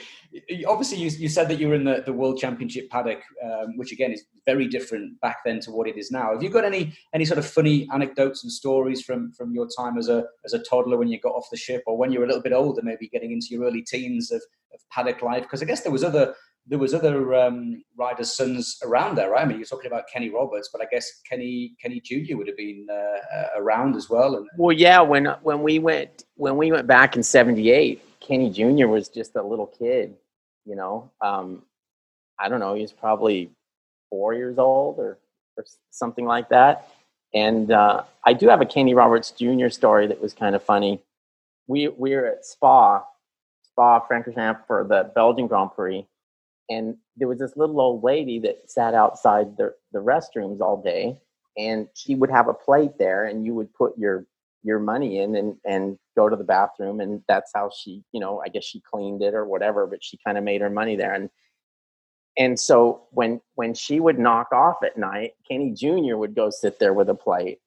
Obviously, 0.68 0.98
you, 0.98 1.10
you 1.12 1.30
said 1.30 1.48
that 1.50 1.60
you 1.60 1.70
were 1.70 1.76
in 1.76 1.84
the, 1.84 2.02
the 2.06 2.12
World 2.14 2.40
Championship 2.40 2.90
paddock, 2.90 3.22
um, 3.44 3.78
which 3.78 3.92
again 3.92 4.12
is 4.12 4.24
very 4.46 4.68
different 4.68 5.20
back 5.22 5.38
then 5.46 5.60
to 5.62 5.72
what 5.72 5.88
it 5.88 5.98
is 5.98 6.10
now. 6.12 6.34
Have 6.34 6.42
you 6.42 6.50
got 6.50 6.66
any 6.66 6.94
any 7.14 7.26
sort 7.26 7.38
of 7.38 7.46
funny 7.46 7.88
anecdotes 7.94 8.44
and 8.44 8.52
stories 8.52 9.02
from 9.04 9.32
from 9.34 9.54
your 9.54 9.68
time 9.78 9.98
as 9.98 10.10
a 10.10 10.26
as 10.44 10.54
a 10.54 10.60
toddler 10.60 10.98
when 10.98 11.08
you 11.08 11.20
got 11.20 11.34
off 11.34 11.48
the 11.52 11.58
ship, 11.58 11.84
or 11.86 11.98
when 11.98 12.12
you 12.12 12.20
were 12.20 12.26
a 12.26 12.28
little 12.28 12.44
bit 12.44 12.54
older, 12.54 12.82
maybe 12.84 13.08
getting 13.08 13.32
into 13.32 13.48
your 13.52 13.66
early 13.66 13.84
teens 13.84 14.32
of, 14.32 14.42
of 14.74 14.80
paddock 14.92 15.22
life? 15.22 15.44
Because 15.44 15.62
I 15.62 15.66
guess 15.66 15.82
there 15.82 15.92
was 15.92 16.04
other 16.04 16.34
there 16.68 16.80
was 16.80 16.94
other 16.94 17.36
um, 17.36 17.84
riders' 17.96 18.36
sons 18.36 18.80
around 18.84 19.16
there, 19.16 19.30
right? 19.30 19.44
I 19.44 19.46
mean, 19.46 19.58
you're 19.58 19.68
talking 19.68 19.92
about 19.92 20.06
Kenny 20.12 20.30
Roberts, 20.30 20.70
but 20.72 20.82
I 20.82 20.86
guess 20.92 21.22
Kenny 21.30 21.76
Kenny 21.82 22.00
Junior 22.00 22.38
would 22.38 22.48
have 22.48 22.58
been 22.58 22.88
uh, 22.90 23.38
uh, 23.38 23.48
around 23.58 23.96
as 23.96 24.10
well. 24.10 24.36
And 24.36 24.48
Well, 24.58 24.76
yeah, 24.76 25.02
when 25.02 25.26
when 25.44 25.62
we 25.62 25.80
went 25.80 26.26
when 26.36 26.58
we 26.58 26.72
went 26.72 26.88
back 26.88 27.16
in 27.16 27.24
'78, 27.24 28.02
Kenny 28.20 28.50
Jr. 28.50 28.88
was 28.88 29.10
just 29.10 29.36
a 29.36 29.44
little 29.44 29.68
kid. 29.68 30.16
You 30.66 30.76
know, 30.76 31.12
um, 31.22 31.62
I 32.40 32.50
don't 32.50 32.60
know, 32.60 32.74
he 32.74 32.82
was 32.82 32.92
probably 32.92 33.52
four 34.10 34.34
years 34.34 34.58
old 34.58 34.98
or 34.98 35.20
or 35.58 35.66
something 35.92 36.26
like 36.26 36.50
that. 36.50 36.90
And 37.34 37.72
uh, 37.72 38.04
I 38.24 38.34
do 38.34 38.48
have 38.48 38.62
a 38.62 38.66
Kenny 38.66 38.94
Roberts 38.94 39.32
Jr. 39.32 39.70
story 39.70 40.08
that 40.08 40.22
was 40.22 40.34
kind 40.34 40.56
of 40.56 40.64
funny. 40.64 41.02
We 41.68 41.90
we 41.90 42.16
were 42.16 42.26
at 42.26 42.46
Spa, 42.46 43.04
Spa 43.64 44.00
Francorchamps 44.08 44.66
for 44.66 44.84
the 44.84 45.12
Belgian 45.14 45.48
Grand 45.48 45.72
Prix, 45.76 46.08
and 46.70 46.98
there 47.18 47.28
was 47.28 47.40
this 47.40 47.56
little 47.56 47.80
old 47.80 48.04
lady 48.04 48.40
that 48.40 48.70
sat 48.70 48.94
outside 48.94 49.58
the 49.58 49.74
the 49.92 50.00
restrooms 50.00 50.62
all 50.62 50.82
day, 50.82 51.20
and 51.58 51.88
she 51.94 52.16
would 52.16 52.30
have 52.30 52.48
a 52.48 52.54
plate 52.54 52.98
there, 52.98 53.26
and 53.26 53.46
you 53.46 53.54
would 53.56 53.74
put 53.74 53.98
your 53.98 54.26
your 54.66 54.80
money 54.80 55.20
in 55.20 55.36
and 55.36 55.56
and 55.64 55.98
go 56.16 56.28
to 56.28 56.36
the 56.36 56.44
bathroom 56.44 57.00
and 57.00 57.22
that's 57.28 57.52
how 57.54 57.70
she 57.70 58.04
you 58.12 58.20
know 58.20 58.42
i 58.44 58.50
guess 58.50 58.64
she 58.64 58.82
cleaned 58.82 59.22
it 59.22 59.36
or 59.36 59.46
whatever 59.46 59.86
but 59.86 60.04
she 60.04 60.18
kind 60.26 60.38
of 60.38 60.44
made 60.44 60.60
her 60.60 60.72
money 60.72 60.96
there 60.96 61.14
and 61.14 61.30
and 62.38 62.60
so 62.60 63.04
when 63.12 63.40
when 63.54 63.76
she 63.76 64.00
would 64.00 64.18
knock 64.18 64.52
off 64.52 64.78
at 64.84 64.98
night 64.98 65.34
kenny 65.48 65.72
jr 65.72 66.16
would 66.16 66.36
go 66.36 66.50
sit 66.50 66.80
there 66.80 66.94
with 66.94 67.10
a 67.10 67.16
plate. 67.16 67.60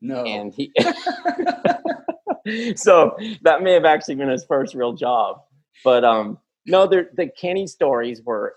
No, 0.00 0.24
and 0.24 0.54
he 0.54 0.72
so 2.76 3.16
that 3.42 3.62
may 3.62 3.72
have 3.72 3.84
actually 3.84 4.14
been 4.14 4.28
his 4.28 4.44
first 4.44 4.74
real 4.74 4.92
job 4.92 5.42
but 5.84 6.04
um 6.04 6.38
no 6.68 6.86
the 6.86 7.30
kenny 7.36 7.66
stories 7.66 8.22
were 8.22 8.54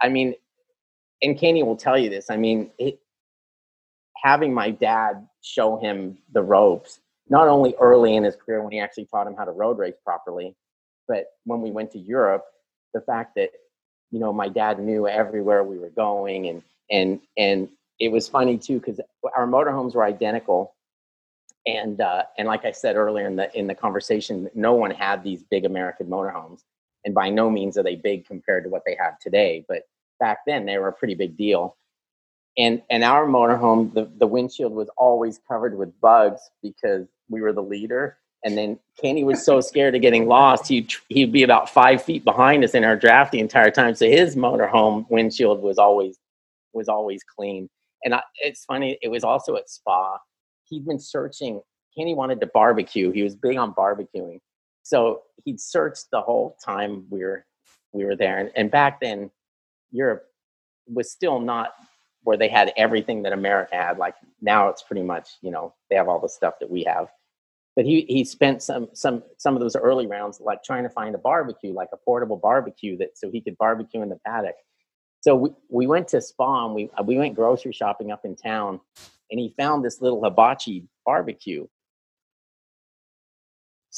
i 0.00 0.08
mean 0.08 0.34
and 1.22 1.38
kenny 1.38 1.62
will 1.62 1.76
tell 1.76 1.98
you 1.98 2.08
this 2.08 2.30
i 2.30 2.36
mean 2.36 2.70
it, 2.78 2.98
having 4.22 4.52
my 4.52 4.70
dad 4.70 5.26
show 5.42 5.76
him 5.78 6.16
the 6.32 6.42
ropes 6.42 7.00
not 7.28 7.48
only 7.48 7.74
early 7.80 8.16
in 8.16 8.24
his 8.24 8.36
career 8.36 8.62
when 8.62 8.72
he 8.72 8.80
actually 8.80 9.04
taught 9.06 9.26
him 9.26 9.34
how 9.34 9.44
to 9.44 9.52
road 9.52 9.78
race 9.78 9.96
properly 10.04 10.54
but 11.06 11.26
when 11.44 11.60
we 11.60 11.70
went 11.70 11.90
to 11.90 11.98
europe 11.98 12.44
the 12.94 13.00
fact 13.00 13.34
that 13.34 13.50
you 14.10 14.18
know 14.18 14.32
my 14.32 14.48
dad 14.48 14.78
knew 14.78 15.06
everywhere 15.06 15.64
we 15.64 15.78
were 15.78 15.90
going 15.90 16.48
and 16.48 16.62
and 16.90 17.20
and 17.36 17.68
it 17.98 18.10
was 18.10 18.28
funny 18.28 18.56
too 18.56 18.78
because 18.78 19.00
our 19.36 19.46
motorhomes 19.46 19.94
were 19.94 20.04
identical. 20.04 20.74
And 21.66 22.00
uh, 22.00 22.22
and 22.38 22.48
like 22.48 22.64
I 22.64 22.70
said 22.72 22.96
earlier 22.96 23.26
in 23.26 23.36
the 23.36 23.56
in 23.58 23.66
the 23.66 23.74
conversation, 23.74 24.48
no 24.54 24.74
one 24.74 24.90
had 24.90 25.22
these 25.22 25.42
big 25.42 25.64
American 25.64 26.06
motorhomes, 26.06 26.60
and 27.04 27.14
by 27.14 27.30
no 27.30 27.50
means 27.50 27.78
are 27.78 27.82
they 27.82 27.96
big 27.96 28.26
compared 28.26 28.64
to 28.64 28.70
what 28.70 28.82
they 28.86 28.96
have 29.00 29.18
today. 29.18 29.64
But 29.68 29.82
back 30.20 30.38
then, 30.46 30.66
they 30.66 30.78
were 30.78 30.88
a 30.88 30.92
pretty 30.92 31.14
big 31.14 31.36
deal. 31.36 31.76
And 32.56 32.82
and 32.90 33.04
our 33.04 33.26
motorhome, 33.26 33.94
the 33.94 34.10
the 34.18 34.26
windshield 34.26 34.72
was 34.72 34.88
always 34.96 35.40
covered 35.48 35.76
with 35.76 35.98
bugs 36.00 36.40
because 36.62 37.06
we 37.28 37.40
were 37.40 37.52
the 37.52 37.62
leader. 37.62 38.18
And 38.44 38.56
then 38.56 38.78
Kenny 39.00 39.24
was 39.24 39.44
so 39.44 39.60
scared 39.62 39.94
of 39.94 40.02
getting 40.02 40.26
lost, 40.26 40.68
he'd 40.68 40.92
he'd 41.08 41.32
be 41.32 41.42
about 41.42 41.70
five 41.70 42.02
feet 42.02 42.24
behind 42.24 42.64
us 42.64 42.74
in 42.74 42.84
our 42.84 42.96
draft 42.96 43.32
the 43.32 43.40
entire 43.40 43.70
time. 43.70 43.94
So 43.94 44.06
his 44.06 44.36
motorhome 44.36 45.06
windshield 45.10 45.62
was 45.62 45.78
always 45.78 46.18
was 46.72 46.88
always 46.88 47.22
clean. 47.24 47.68
And 48.04 48.14
I, 48.14 48.22
it's 48.42 48.64
funny, 48.64 48.96
it 49.02 49.08
was 49.08 49.24
also 49.24 49.56
at 49.56 49.68
Spa 49.68 50.18
he'd 50.68 50.86
been 50.86 51.00
searching. 51.00 51.60
Kenny 51.96 52.14
wanted 52.14 52.40
to 52.40 52.46
barbecue. 52.46 53.10
He 53.10 53.22
was 53.22 53.34
big 53.34 53.56
on 53.56 53.74
barbecuing, 53.74 54.40
so 54.88 55.24
he'd 55.44 55.60
searched 55.60 56.06
the 56.10 56.22
whole 56.22 56.56
time 56.64 57.04
we 57.10 57.22
were 57.22 57.44
we 57.92 58.06
were 58.06 58.16
there. 58.16 58.38
And, 58.38 58.50
and 58.56 58.70
back 58.70 59.00
then, 59.00 59.30
Europe 59.90 60.24
was 60.86 61.10
still 61.10 61.40
not 61.40 61.74
where 62.22 62.38
they 62.38 62.48
had 62.48 62.72
everything 62.74 63.22
that 63.22 63.34
America 63.34 63.74
had. 63.74 63.98
Like 63.98 64.14
now, 64.40 64.70
it's 64.70 64.82
pretty 64.82 65.02
much 65.02 65.28
you 65.42 65.50
know 65.50 65.74
they 65.90 65.96
have 65.96 66.08
all 66.08 66.18
the 66.18 66.28
stuff 66.28 66.54
that 66.60 66.70
we 66.70 66.84
have. 66.84 67.08
But 67.76 67.84
he 67.84 68.06
he 68.08 68.24
spent 68.24 68.62
some 68.62 68.88
some 68.94 69.22
some 69.36 69.54
of 69.54 69.60
those 69.60 69.76
early 69.76 70.06
rounds 70.06 70.40
like 70.40 70.62
trying 70.64 70.84
to 70.84 70.90
find 70.90 71.14
a 71.14 71.18
barbecue, 71.18 71.74
like 71.74 71.90
a 71.92 71.98
portable 71.98 72.38
barbecue 72.38 72.96
that 72.96 73.18
so 73.18 73.30
he 73.30 73.42
could 73.42 73.58
barbecue 73.58 74.00
in 74.00 74.08
the 74.08 74.18
paddock. 74.26 74.56
So 75.20 75.34
we, 75.34 75.50
we 75.68 75.86
went 75.86 76.08
to 76.08 76.22
Spa 76.22 76.64
and 76.64 76.74
we 76.74 76.88
we 77.04 77.18
went 77.18 77.34
grocery 77.34 77.74
shopping 77.74 78.10
up 78.10 78.24
in 78.24 78.36
town 78.36 78.80
and 79.30 79.38
he 79.38 79.52
found 79.58 79.84
this 79.84 80.00
little 80.00 80.24
hibachi 80.24 80.88
barbecue. 81.04 81.66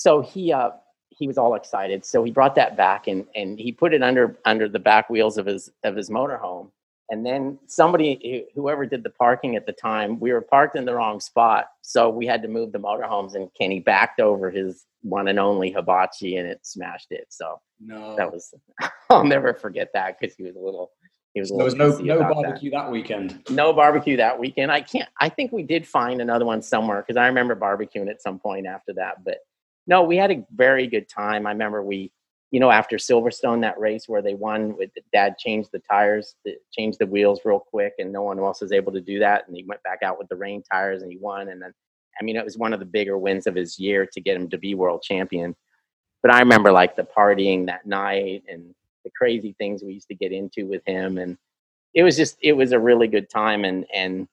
So 0.01 0.22
he 0.22 0.51
uh 0.51 0.70
he 1.11 1.26
was 1.26 1.36
all 1.36 1.55
excited. 1.55 2.07
So 2.07 2.24
he 2.24 2.30
brought 2.30 2.55
that 2.55 2.74
back 2.74 3.07
and 3.07 3.26
and 3.34 3.59
he 3.59 3.70
put 3.70 3.92
it 3.92 4.03
under 4.03 4.38
under 4.46 4.66
the 4.66 4.78
back 4.78 5.11
wheels 5.11 5.36
of 5.36 5.44
his 5.44 5.70
of 5.84 5.94
his 5.94 6.09
motorhome. 6.09 6.70
And 7.11 7.26
then 7.26 7.59
somebody 7.66 8.46
whoever 8.55 8.86
did 8.86 9.03
the 9.03 9.11
parking 9.11 9.57
at 9.57 9.66
the 9.66 9.74
time, 9.74 10.18
we 10.18 10.32
were 10.32 10.40
parked 10.40 10.74
in 10.74 10.86
the 10.86 10.94
wrong 10.94 11.20
spot. 11.20 11.66
So 11.82 12.09
we 12.09 12.24
had 12.24 12.40
to 12.40 12.48
move 12.48 12.72
the 12.72 12.78
motorhomes 12.78 13.34
and 13.34 13.51
Kenny 13.53 13.80
backed 13.80 14.20
over 14.20 14.51
his 14.51 14.86
one 15.03 15.28
and 15.28 15.38
only 15.38 15.70
hibachi 15.70 16.38
and 16.38 16.48
it 16.48 16.61
smashed 16.62 17.09
it. 17.11 17.26
So 17.28 17.61
no, 17.78 18.16
that 18.16 18.32
was 18.32 18.55
I'll 19.11 19.22
never 19.22 19.53
forget 19.53 19.90
that 19.92 20.18
because 20.18 20.34
he 20.34 20.44
was 20.44 20.57
a 20.57 20.61
little 20.61 20.92
he 21.34 21.40
was 21.40 21.51
a 21.51 21.57
there 21.57 21.64
was 21.64 21.74
no 21.74 21.90
no 21.98 22.20
about 22.20 22.28
that 22.28 22.42
barbecue 22.42 22.70
that. 22.70 22.90
weekend. 22.90 23.42
no 23.51 23.74
barbecue 23.74 24.16
that 24.16 24.38
weekend. 24.38 24.72
I 24.72 24.80
can't. 24.80 25.11
I 25.20 25.28
think 25.28 25.53
we 25.53 25.62
did 25.62 25.86
find 25.86 26.22
another 26.22 26.46
one 26.46 26.62
somewhere 26.62 27.03
because 27.03 27.18
I 27.18 27.26
remember 27.26 27.55
barbecuing 27.55 28.09
at 28.09 28.22
some 28.22 28.38
point 28.38 28.66
after 28.66 28.94
that. 28.94 29.22
But 29.24 29.40
no, 29.91 30.05
we 30.05 30.16
had 30.16 30.30
a 30.30 30.47
very 30.55 30.86
good 30.86 31.09
time. 31.09 31.48
I 31.48 31.51
remember 31.51 31.82
we, 31.82 32.12
you 32.52 32.60
know, 32.60 32.70
after 32.70 32.97
Silverstone, 32.97 33.60
that 33.62 33.78
race 33.78 34.05
where 34.09 34.23
they 34.23 34.35
won, 34.35 34.77
with 34.77 34.90
Dad 35.12 35.36
changed 35.36 35.70
the 35.73 35.81
tires, 35.81 36.36
changed 36.73 37.01
the 37.01 37.06
wheels 37.06 37.40
real 37.44 37.59
quick, 37.59 37.94
and 37.98 38.12
no 38.12 38.23
one 38.23 38.39
else 38.39 38.60
was 38.60 38.70
able 38.70 38.93
to 38.93 39.01
do 39.01 39.19
that. 39.19 39.47
And 39.48 39.56
he 39.56 39.64
went 39.64 39.82
back 39.82 39.98
out 40.05 40.16
with 40.16 40.28
the 40.28 40.36
rain 40.36 40.62
tires 40.62 41.02
and 41.02 41.10
he 41.10 41.19
won. 41.19 41.48
And 41.48 41.60
then, 41.60 41.74
I 42.20 42.24
mean, 42.24 42.36
it 42.36 42.44
was 42.44 42.56
one 42.56 42.73
of 42.73 42.78
the 42.78 42.86
bigger 42.86 43.19
wins 43.19 43.48
of 43.48 43.56
his 43.56 43.81
year 43.81 44.06
to 44.12 44.20
get 44.20 44.36
him 44.36 44.48
to 44.51 44.59
be 44.59 44.74
world 44.77 45.02
champion. 45.02 45.56
But 46.23 46.32
I 46.32 46.39
remember 46.39 46.70
like 46.70 46.94
the 46.94 47.02
partying 47.16 47.66
that 47.66 47.85
night 47.85 48.44
and 48.48 48.73
the 49.05 49.10
crazy 49.19 49.56
things 49.59 49.82
we 49.82 49.94
used 49.94 50.09
to 50.09 50.14
get 50.14 50.31
into 50.31 50.66
with 50.66 50.82
him 50.86 51.19
and 51.19 51.39
it 51.94 52.02
was 52.02 52.16
just 52.16 52.36
it 52.43 52.52
was 52.52 52.73
a 52.73 52.78
really 52.78 53.09
good 53.09 53.31
time 53.31 53.64
and 53.64 53.86
and 53.94 54.28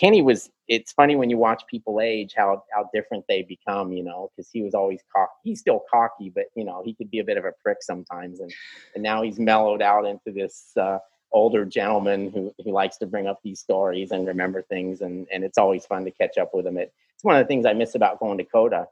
kenny 0.00 0.22
was 0.22 0.50
it's 0.66 0.92
funny 0.92 1.14
when 1.14 1.28
you 1.28 1.36
watch 1.36 1.62
people 1.68 2.00
age 2.00 2.32
how 2.36 2.62
how 2.72 2.88
different 2.94 3.24
they 3.28 3.42
become 3.42 3.92
you 3.92 4.02
know 4.02 4.30
because 4.34 4.48
he 4.50 4.62
was 4.62 4.74
always 4.74 5.00
cocky 5.14 5.30
he's 5.44 5.60
still 5.60 5.82
cocky 5.92 6.32
but 6.34 6.44
you 6.56 6.64
know 6.64 6.82
he 6.84 6.94
could 6.94 7.10
be 7.10 7.18
a 7.18 7.24
bit 7.24 7.36
of 7.36 7.44
a 7.44 7.52
prick 7.62 7.78
sometimes 7.82 8.40
and 8.40 8.52
and 8.94 9.02
now 9.02 9.22
he's 9.22 9.38
mellowed 9.38 9.82
out 9.82 10.06
into 10.06 10.32
this 10.32 10.70
uh 10.76 10.98
older 11.32 11.64
gentleman 11.64 12.30
who 12.30 12.52
who 12.64 12.72
likes 12.72 12.96
to 12.96 13.06
bring 13.06 13.26
up 13.26 13.38
these 13.44 13.60
stories 13.60 14.10
and 14.10 14.26
remember 14.26 14.62
things 14.62 15.02
and 15.02 15.26
and 15.32 15.44
it's 15.44 15.58
always 15.58 15.84
fun 15.86 16.04
to 16.04 16.10
catch 16.10 16.38
up 16.38 16.50
with 16.54 16.66
him. 16.66 16.76
It, 16.76 16.92
it's 17.14 17.22
one 17.22 17.36
of 17.36 17.44
the 17.44 17.48
things 17.48 17.66
i 17.66 17.72
miss 17.72 17.94
about 17.94 18.18
going 18.18 18.38
to 18.38 18.44
COTA 18.44 18.86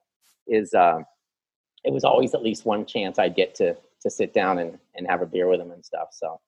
is 0.46 0.74
uh 0.74 1.00
it 1.84 1.92
was 1.92 2.04
always 2.04 2.34
at 2.34 2.42
least 2.42 2.66
one 2.66 2.84
chance 2.84 3.18
i'd 3.18 3.34
get 3.34 3.54
to 3.56 3.74
to 4.02 4.10
sit 4.10 4.34
down 4.34 4.58
and 4.58 4.78
and 4.94 5.06
have 5.08 5.22
a 5.22 5.26
beer 5.26 5.48
with 5.48 5.60
him 5.60 5.70
and 5.72 5.84
stuff 5.84 6.08
so. 6.12 6.40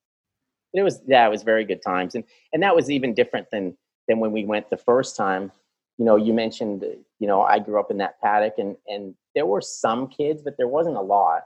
It 0.72 0.82
was 0.82 1.00
yeah 1.08 1.26
it 1.26 1.30
was 1.30 1.42
very 1.42 1.64
good 1.64 1.82
times 1.82 2.14
and 2.14 2.22
and 2.52 2.62
that 2.62 2.76
was 2.76 2.90
even 2.92 3.12
different 3.12 3.50
than 3.50 3.76
than 4.10 4.20
when 4.20 4.32
we 4.32 4.44
went 4.44 4.68
the 4.68 4.76
first 4.76 5.16
time 5.16 5.50
you 5.96 6.04
know 6.04 6.16
you 6.16 6.34
mentioned 6.34 6.84
you 7.18 7.26
know 7.26 7.42
i 7.42 7.58
grew 7.58 7.80
up 7.80 7.90
in 7.90 7.98
that 7.98 8.20
paddock 8.20 8.54
and 8.58 8.76
and 8.88 9.14
there 9.34 9.46
were 9.46 9.60
some 9.60 10.08
kids 10.08 10.42
but 10.42 10.56
there 10.58 10.68
wasn't 10.68 10.96
a 10.96 11.00
lot 11.00 11.42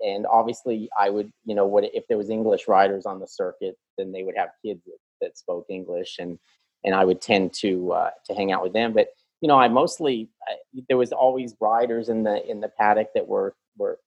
and 0.00 0.26
obviously 0.26 0.88
i 0.98 1.08
would 1.08 1.30
you 1.44 1.54
know 1.54 1.66
what 1.66 1.84
if 1.94 2.06
there 2.08 2.18
was 2.18 2.30
english 2.30 2.66
riders 2.66 3.06
on 3.06 3.20
the 3.20 3.26
circuit 3.26 3.76
then 3.98 4.12
they 4.12 4.22
would 4.22 4.36
have 4.36 4.50
kids 4.64 4.82
that, 4.84 4.98
that 5.20 5.38
spoke 5.38 5.66
English, 5.68 6.16
and 6.18 6.38
and 6.84 6.94
I 6.94 7.04
would 7.04 7.20
tend 7.20 7.52
to 7.54 7.92
uh, 7.92 8.10
to 8.26 8.34
hang 8.34 8.52
out 8.52 8.62
with 8.62 8.72
them. 8.72 8.92
But 8.92 9.08
you 9.40 9.48
know, 9.48 9.58
I 9.58 9.68
mostly 9.68 10.28
I, 10.46 10.82
there 10.88 10.98
was 10.98 11.12
always 11.12 11.54
riders 11.60 12.08
in 12.08 12.22
the 12.22 12.48
in 12.48 12.60
the 12.60 12.68
paddock 12.68 13.08
that 13.14 13.26
were 13.26 13.54
were 13.78 13.98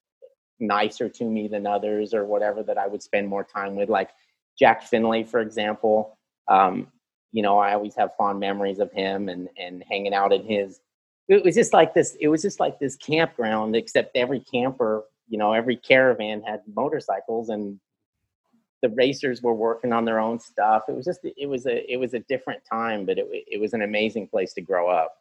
nicer 0.60 1.10
to 1.10 1.26
me 1.26 1.48
than 1.48 1.68
others 1.68 2.14
or 2.14 2.26
whatever 2.26 2.64
that 2.64 2.78
I 2.78 2.88
would 2.88 3.04
spend 3.04 3.28
more 3.28 3.44
time 3.44 3.76
with, 3.76 3.90
like 3.90 4.12
Jack 4.58 4.84
Findlay, 4.84 5.24
for 5.24 5.42
example. 5.42 6.18
Um, 6.48 6.88
you 7.36 7.42
know, 7.42 7.56
I 7.60 7.74
always 7.74 7.96
have 7.96 8.16
fond 8.16 8.40
memories 8.40 8.80
of 8.80 8.90
him 8.94 9.28
and 9.28 9.50
and 9.64 9.84
hanging 9.92 10.14
out 10.14 10.32
in 10.32 10.44
his. 10.46 10.80
It 11.28 11.44
was 11.44 11.56
just 11.62 11.74
like 11.74 11.94
this. 11.94 12.16
It 12.26 12.30
was 12.30 12.42
just 12.42 12.62
like 12.62 12.80
this 12.80 12.96
campground, 12.96 13.76
except 13.76 14.16
every 14.16 14.40
camper, 14.40 15.04
you 15.28 15.38
know, 15.38 15.52
every 15.52 15.76
caravan 15.76 16.44
had 16.44 16.62
motorcycles, 16.82 17.50
and 17.50 17.78
the 18.82 18.90
racers 18.90 19.42
were 19.42 19.58
working 19.68 19.92
on 19.92 20.06
their 20.06 20.20
own 20.28 20.40
stuff. 20.40 20.84
It 20.88 20.96
was 20.96 21.06
just, 21.12 21.22
it 21.24 21.50
was 21.54 21.66
a, 21.66 21.92
it 21.92 21.98
was 21.98 22.14
a 22.14 22.20
different 22.20 22.62
time, 22.72 23.06
but 23.06 23.18
it 23.18 23.28
it 23.54 23.60
was 23.60 23.74
an 23.74 23.82
amazing 23.82 24.28
place 24.34 24.54
to 24.54 24.62
grow 24.62 24.86
up. 24.88 25.12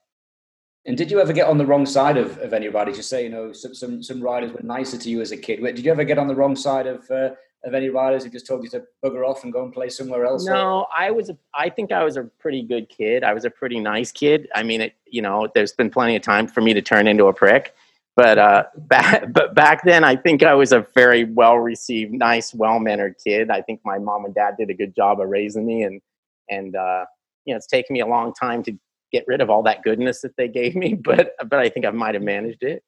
And 0.87 0.97
did 0.97 1.11
you 1.11 1.19
ever 1.19 1.33
get 1.33 1.49
on 1.49 1.59
the 1.59 1.67
wrong 1.67 1.87
side 1.87 2.17
of, 2.17 2.39
of 2.39 2.53
anybody? 2.53 2.93
To 2.93 3.03
say, 3.03 3.25
you 3.25 3.31
know, 3.31 3.53
some, 3.53 3.75
some, 3.75 4.03
some 4.03 4.21
riders 4.23 4.53
were 4.53 4.63
nicer 4.63 4.99
to 4.99 5.09
you 5.09 5.21
as 5.21 5.33
a 5.33 5.37
kid. 5.37 5.57
Did 5.63 5.85
you 5.85 5.91
ever 5.91 6.05
get 6.05 6.19
on 6.19 6.29
the 6.29 6.35
wrong 6.35 6.55
side 6.55 6.87
of 6.87 7.11
uh, 7.11 7.31
of 7.65 7.75
any 7.75 7.89
riders 7.89 8.25
who 8.25 8.31
just 8.31 8.47
told 8.47 8.63
you 8.63 8.71
to 8.71 8.85
bugger 9.05 9.27
off 9.27 9.45
and 9.45 9.53
go 9.53 9.63
and 9.63 9.73
play 9.73 9.89
somewhere 9.89 10.25
else? 10.27 10.45
No, 10.45 10.81
or? 10.81 10.87
I 10.97 11.11
was. 11.11 11.31
A, 11.31 11.37
I 11.55 11.69
think 11.71 11.93
I 11.93 12.05
was 12.05 12.17
a 12.17 12.25
pretty 12.25 12.63
good 12.63 12.89
kid. 12.89 13.25
I 13.25 13.33
was 13.33 13.45
a 13.45 13.51
pretty 13.51 13.81
nice 13.81 14.13
kid. 14.13 14.49
I 14.55 14.63
mean, 14.63 14.81
it, 14.81 14.95
you 15.07 15.23
know, 15.23 15.49
there's 15.55 15.73
been 15.73 15.91
plenty 15.91 16.17
of 16.17 16.23
time 16.23 16.47
for 16.47 16.61
me 16.61 16.75
to 16.75 16.83
turn 16.83 17.07
into 17.07 17.27
a 17.27 17.33
prick, 17.33 17.75
but 18.17 18.39
uh, 18.39 18.65
back 18.77 19.33
but 19.33 19.55
back 19.55 19.83
then, 19.85 20.05
I 20.05 20.17
think 20.17 20.43
I 20.43 20.55
was 20.55 20.73
a 20.73 20.87
very 20.95 21.25
well 21.25 21.57
received, 21.57 22.13
nice, 22.13 22.55
well 22.55 22.79
mannered 22.79 23.17
kid. 23.25 23.51
I 23.51 23.63
think 23.63 23.81
my 23.85 23.99
mom 23.99 24.25
and 24.25 24.35
dad 24.35 24.57
did 24.59 24.71
a 24.71 24.75
good 24.75 24.95
job 24.95 25.21
of 25.21 25.29
raising 25.29 25.67
me, 25.67 25.83
and 25.83 26.01
and 26.51 26.77
uh, 26.77 27.07
you 27.45 27.55
know, 27.55 27.57
it's 27.57 27.67
taken 27.67 27.95
me 27.95 28.01
a 28.01 28.07
long 28.07 28.35
time 28.35 28.63
to 28.65 28.79
get 29.13 29.25
rid 29.27 29.41
of 29.41 29.49
all 29.49 29.63
that 29.63 29.83
goodness 29.83 30.21
that 30.23 30.37
they 30.37 30.49
gave 30.49 30.77
me, 30.77 30.95
but 31.05 31.35
but 31.49 31.59
I 31.59 31.69
think 31.69 31.87
I 31.87 31.91
might 31.91 32.15
have 32.15 32.23
managed 32.23 32.63
it. 32.63 32.83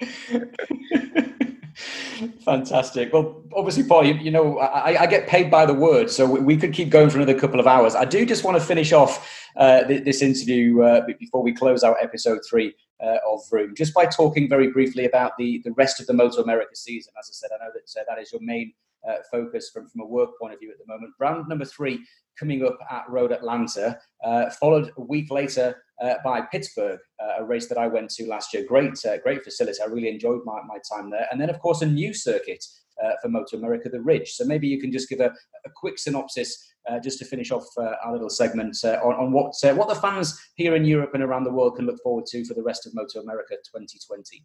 Fantastic. 1.76 3.12
Well, 3.12 3.42
obviously, 3.54 3.84
Paul, 3.84 4.06
you, 4.06 4.14
you 4.14 4.30
know, 4.30 4.58
I, 4.58 5.02
I, 5.02 5.06
get 5.06 5.26
paid 5.28 5.50
by 5.50 5.66
the 5.66 5.74
word, 5.74 6.10
so 6.10 6.24
we 6.24 6.56
could 6.56 6.72
keep 6.72 6.88
going 6.88 7.10
for 7.10 7.18
another 7.18 7.38
couple 7.38 7.60
of 7.60 7.66
hours. 7.66 7.94
I 7.94 8.06
do 8.06 8.24
just 8.24 8.44
want 8.44 8.58
to 8.58 8.64
finish 8.64 8.92
off 8.92 9.46
uh, 9.56 9.84
this 9.84 10.22
interview 10.22 10.80
uh, 10.80 11.02
before 11.18 11.42
we 11.42 11.52
close 11.52 11.84
out 11.84 11.96
episode 12.00 12.40
three 12.48 12.74
uh, 13.02 13.18
of 13.28 13.40
Vroom, 13.50 13.74
just 13.76 13.92
by 13.92 14.06
talking 14.06 14.48
very 14.48 14.70
briefly 14.70 15.04
about 15.04 15.32
the, 15.38 15.60
the 15.64 15.72
rest 15.72 16.00
of 16.00 16.06
the 16.06 16.14
Moto 16.14 16.42
America 16.42 16.74
season. 16.74 17.12
As 17.18 17.28
I 17.30 17.34
said, 17.34 17.50
I 17.54 17.64
know 17.64 17.70
that 17.74 18.06
that 18.08 18.18
is 18.22 18.32
your 18.32 18.40
main 18.40 18.72
uh, 19.08 19.16
focus 19.30 19.70
from, 19.72 19.88
from 19.88 20.02
a 20.02 20.06
work 20.06 20.30
point 20.40 20.54
of 20.54 20.60
view 20.60 20.70
at 20.70 20.78
the 20.78 20.92
moment. 20.92 21.12
Round 21.18 21.48
number 21.48 21.64
three 21.64 22.04
coming 22.38 22.64
up 22.64 22.78
at 22.90 23.08
Road 23.08 23.32
Atlanta, 23.32 23.98
uh, 24.24 24.50
followed 24.60 24.92
a 24.96 25.00
week 25.00 25.30
later 25.30 25.82
uh, 26.02 26.14
by 26.24 26.42
Pittsburgh, 26.42 26.98
uh, 27.22 27.42
a 27.42 27.44
race 27.44 27.66
that 27.68 27.78
I 27.78 27.86
went 27.86 28.10
to 28.10 28.26
last 28.26 28.52
year. 28.52 28.64
Great, 28.66 28.92
uh, 29.04 29.16
great 29.18 29.42
facility. 29.42 29.78
I 29.82 29.86
really 29.86 30.08
enjoyed 30.08 30.42
my, 30.44 30.60
my 30.66 30.78
time 30.92 31.10
there. 31.10 31.26
And 31.30 31.40
then, 31.40 31.50
of 31.50 31.58
course, 31.60 31.82
a 31.82 31.86
new 31.86 32.12
circuit 32.12 32.64
uh, 33.02 33.12
for 33.22 33.28
Moto 33.28 33.56
America, 33.56 33.88
the 33.88 34.00
Ridge. 34.00 34.32
So 34.32 34.44
maybe 34.44 34.68
you 34.68 34.80
can 34.80 34.92
just 34.92 35.08
give 35.08 35.20
a, 35.20 35.32
a 35.64 35.70
quick 35.74 35.98
synopsis. 35.98 36.72
just 37.02 37.18
to 37.18 37.24
finish 37.24 37.50
off 37.50 37.66
our 37.78 38.12
little 38.12 38.30
segment 38.30 38.76
on, 38.84 39.14
on 39.14 39.32
what 39.32 39.54
what 39.74 39.88
the 39.88 40.00
fans 40.00 40.38
here 40.54 40.76
in 40.76 40.84
Europe 40.84 41.12
and 41.14 41.22
around 41.22 41.44
the 41.44 41.52
world 41.52 41.76
can 41.76 41.86
look 41.86 42.00
forward 42.02 42.26
to 42.26 42.44
for 42.44 42.54
the 42.54 42.62
rest 42.62 42.86
of 42.86 42.94
Moto 42.94 43.20
America 43.20 43.56
2020. 43.56 44.44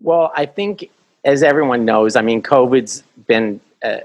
Well, 0.00 0.32
I 0.34 0.46
think 0.46 0.90
as 1.24 1.42
everyone 1.42 1.84
knows, 1.84 2.16
I 2.16 2.22
mean, 2.22 2.42
COVID's 2.42 3.02
been 3.26 3.60
a, 3.82 4.02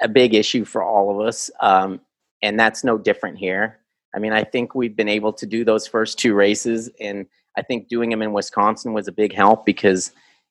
a 0.00 0.08
big 0.08 0.34
issue 0.34 0.64
for 0.64 0.82
all 0.82 1.10
of 1.10 1.26
us, 1.26 1.50
um, 1.60 2.00
and 2.42 2.58
that's 2.58 2.82
no 2.82 2.96
different 2.96 3.38
here. 3.38 3.78
I 4.14 4.18
mean, 4.18 4.32
I 4.32 4.44
think 4.44 4.74
we've 4.74 4.96
been 4.96 5.08
able 5.08 5.32
to 5.34 5.46
do 5.46 5.64
those 5.64 5.86
first 5.86 6.18
two 6.18 6.34
races, 6.34 6.90
and 7.00 7.26
I 7.56 7.62
think 7.62 7.88
doing 7.88 8.10
them 8.10 8.22
in 8.22 8.32
Wisconsin 8.32 8.92
was 8.92 9.06
a 9.06 9.12
big 9.12 9.34
help 9.34 9.66
because 9.66 10.08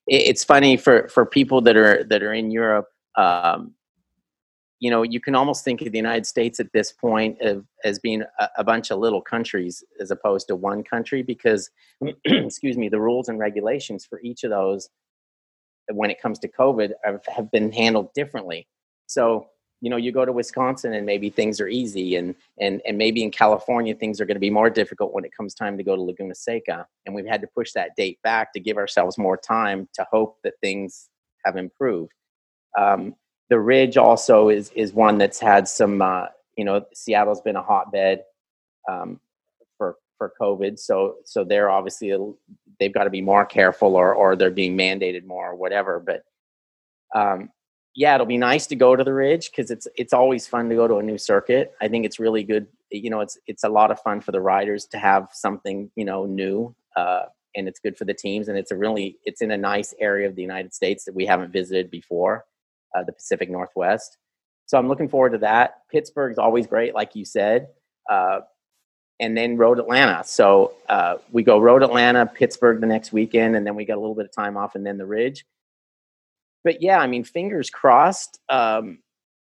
it, 0.08 0.28
it's 0.28 0.44
funny 0.44 0.78
for 0.78 1.08
for 1.08 1.26
people 1.26 1.62
that 1.62 1.76
are 1.76 2.04
that 2.06 2.24
are 2.24 2.34
in 2.34 2.52
Europe. 2.52 2.88
Um, 3.16 3.74
you 4.80 4.90
know, 4.90 5.04
you 5.04 5.20
can 5.20 5.36
almost 5.36 5.66
think 5.66 5.82
of 5.82 5.92
the 5.92 5.98
United 5.98 6.26
States 6.26 6.62
at 6.62 6.72
this 6.72 6.94
point 6.94 7.42
of, 7.42 7.66
as 7.84 8.00
being 8.00 8.24
a, 8.40 8.50
a 8.60 8.64
bunch 8.64 8.92
of 8.92 9.00
little 9.00 9.22
countries 9.22 9.84
as 10.00 10.10
opposed 10.10 10.48
to 10.48 10.56
one 10.56 10.84
country 10.84 11.22
because, 11.22 11.70
excuse 12.24 12.78
me, 12.78 12.88
the 12.88 13.00
rules 13.00 13.28
and 13.28 13.40
regulations 13.40 14.06
for 14.06 14.22
each 14.22 14.46
of 14.46 14.52
those 14.52 14.90
when 15.92 16.10
it 16.10 16.22
comes 16.22 16.40
to 16.40 16.48
COVID 16.48 16.92
have, 17.04 17.22
have 17.28 17.52
been 17.52 17.72
handled 17.72 18.14
differently. 18.14 18.68
So, 19.08 19.48
you 19.82 19.90
know, 19.90 19.98
you 19.98 20.12
go 20.12 20.26
to 20.26 20.32
Wisconsin 20.32 20.94
and 20.94 21.06
maybe 21.06 21.30
things 21.30 21.62
are 21.62 21.68
easy, 21.68 22.16
and 22.16 22.36
and 22.60 22.82
and 22.86 22.98
maybe 22.98 23.24
in 23.24 23.32
California 23.32 23.96
things 23.96 24.20
are 24.20 24.26
going 24.26 24.36
to 24.36 24.40
be 24.42 24.50
more 24.50 24.70
difficult 24.70 25.14
when 25.14 25.24
it 25.24 25.36
comes 25.36 25.54
time 25.54 25.78
to 25.78 25.84
go 25.84 25.96
to 25.96 26.02
Laguna 26.02 26.36
Seca, 26.36 26.86
and 27.06 27.16
we've 27.16 27.26
had 27.26 27.42
to 27.42 27.48
push 27.48 27.72
that 27.74 27.96
date 27.96 28.20
back 28.22 28.52
to 28.54 28.60
give 28.60 28.78
ourselves 28.78 29.18
more 29.18 29.38
time 29.38 29.88
to 29.94 30.06
hope 30.12 30.38
that 30.44 30.54
things 30.62 31.10
have 31.46 31.56
improved. 31.56 32.12
Um, 32.78 33.16
the 33.50 33.60
Ridge 33.60 33.98
also 33.98 34.50
is 34.50 34.70
is 34.76 34.94
one 34.94 35.18
that's 35.18 35.40
had 35.40 35.68
some. 35.68 36.02
Uh, 36.02 36.28
you 36.58 36.66
know, 36.66 36.86
Seattle's 36.94 37.40
been 37.40 37.56
a 37.56 37.64
hotbed 37.64 38.24
um, 38.90 39.22
for 39.78 39.96
for 40.18 40.34
COVID, 40.40 40.78
so 40.78 41.16
so 41.24 41.46
they're 41.46 41.70
obviously 41.70 42.12
they've 42.80 42.94
got 42.94 43.04
to 43.04 43.10
be 43.10 43.22
more 43.22 43.46
careful 43.46 43.96
or 43.96 44.14
or 44.14 44.36
they're 44.36 44.52
being 44.52 44.78
mandated 44.78 45.26
more 45.26 45.52
or 45.52 45.56
whatever. 45.56 46.00
But 46.00 46.24
um, 47.14 47.50
yeah, 47.96 48.16
it'll 48.16 48.26
be 48.26 48.38
nice 48.38 48.68
to 48.68 48.76
go 48.76 48.96
to 48.96 49.04
the 49.04 49.14
Ridge 49.14 49.52
because 49.52 49.72
it's 49.72 49.88
it's 49.96 50.14
always 50.14 50.48
fun 50.48 50.70
to 50.70 50.76
go 50.76 50.88
to 50.88 50.98
a 50.98 51.04
new 51.04 51.18
circuit. 51.18 51.74
I 51.82 51.88
think 51.88 52.06
it's 52.06 52.20
really 52.20 52.44
good. 52.44 52.68
You 52.92 53.10
know, 53.10 53.22
it's 53.22 53.38
it's 53.48 53.64
a 53.64 53.70
lot 53.70 53.92
of 53.92 54.00
fun 54.00 54.22
for 54.22 54.32
the 54.32 54.42
riders 54.42 54.86
to 54.88 54.98
have 54.98 55.30
something 55.34 55.92
you 55.96 56.06
know 56.06 56.26
new, 56.26 56.76
uh, 56.96 57.24
and 57.56 57.68
it's 57.68 57.80
good 57.80 57.98
for 57.98 58.06
the 58.06 58.14
teams. 58.14 58.48
And 58.48 58.58
it's 58.58 58.72
a 58.72 58.78
really 58.78 59.18
it's 59.26 59.42
in 59.42 59.52
a 59.52 59.58
nice 59.58 59.94
area 60.00 60.28
of 60.28 60.36
the 60.36 60.42
United 60.42 60.74
States 60.74 61.04
that 61.06 61.16
we 61.16 61.26
haven't 61.26 61.52
visited 61.52 61.92
before, 61.92 62.46
uh, 62.96 63.04
the 63.04 63.14
Pacific 63.14 63.50
Northwest. 63.50 64.18
So 64.68 64.78
I'm 64.78 64.88
looking 64.88 65.10
forward 65.10 65.32
to 65.32 65.40
that. 65.40 65.82
Pittsburgh's 65.92 66.38
always 66.38 66.68
great, 66.68 66.94
like 66.94 67.16
you 67.16 67.26
said. 67.26 67.70
Uh, 68.08 68.42
and 69.20 69.36
then 69.36 69.58
Road 69.58 69.80
Atlanta. 69.80 70.24
So 70.26 70.74
uh, 70.88 71.18
we 71.32 71.44
go 71.44 71.60
Road 71.60 71.84
Atlanta, 71.84 72.26
Pittsburgh 72.26 72.80
the 72.80 72.88
next 72.88 73.12
weekend, 73.12 73.56
and 73.56 73.66
then 73.66 73.76
we 73.76 73.86
got 73.86 73.98
a 73.98 74.00
little 74.02 74.16
bit 74.16 74.26
of 74.26 74.32
time 74.32 74.58
off, 74.58 74.76
and 74.76 74.86
then 74.86 74.98
the 74.98 75.06
Ridge. 75.06 75.46
But 76.64 76.82
yeah, 76.82 77.00
I 77.00 77.08
mean, 77.08 77.24
fingers 77.24 77.70
crossed. 77.70 78.40
Um, 78.50 79.00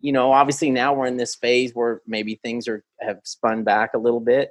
you 0.01 0.13
know, 0.13 0.33
obviously 0.33 0.71
now 0.71 0.95
we're 0.95 1.07
in 1.07 1.17
this 1.17 1.35
phase 1.35 1.75
where 1.75 2.01
maybe 2.07 2.37
things 2.37 2.69
are 2.69 2.85
have 3.01 3.21
spun 3.25 3.65
back 3.65 3.95
a 3.95 3.99
little 3.99 4.21
bit 4.21 4.51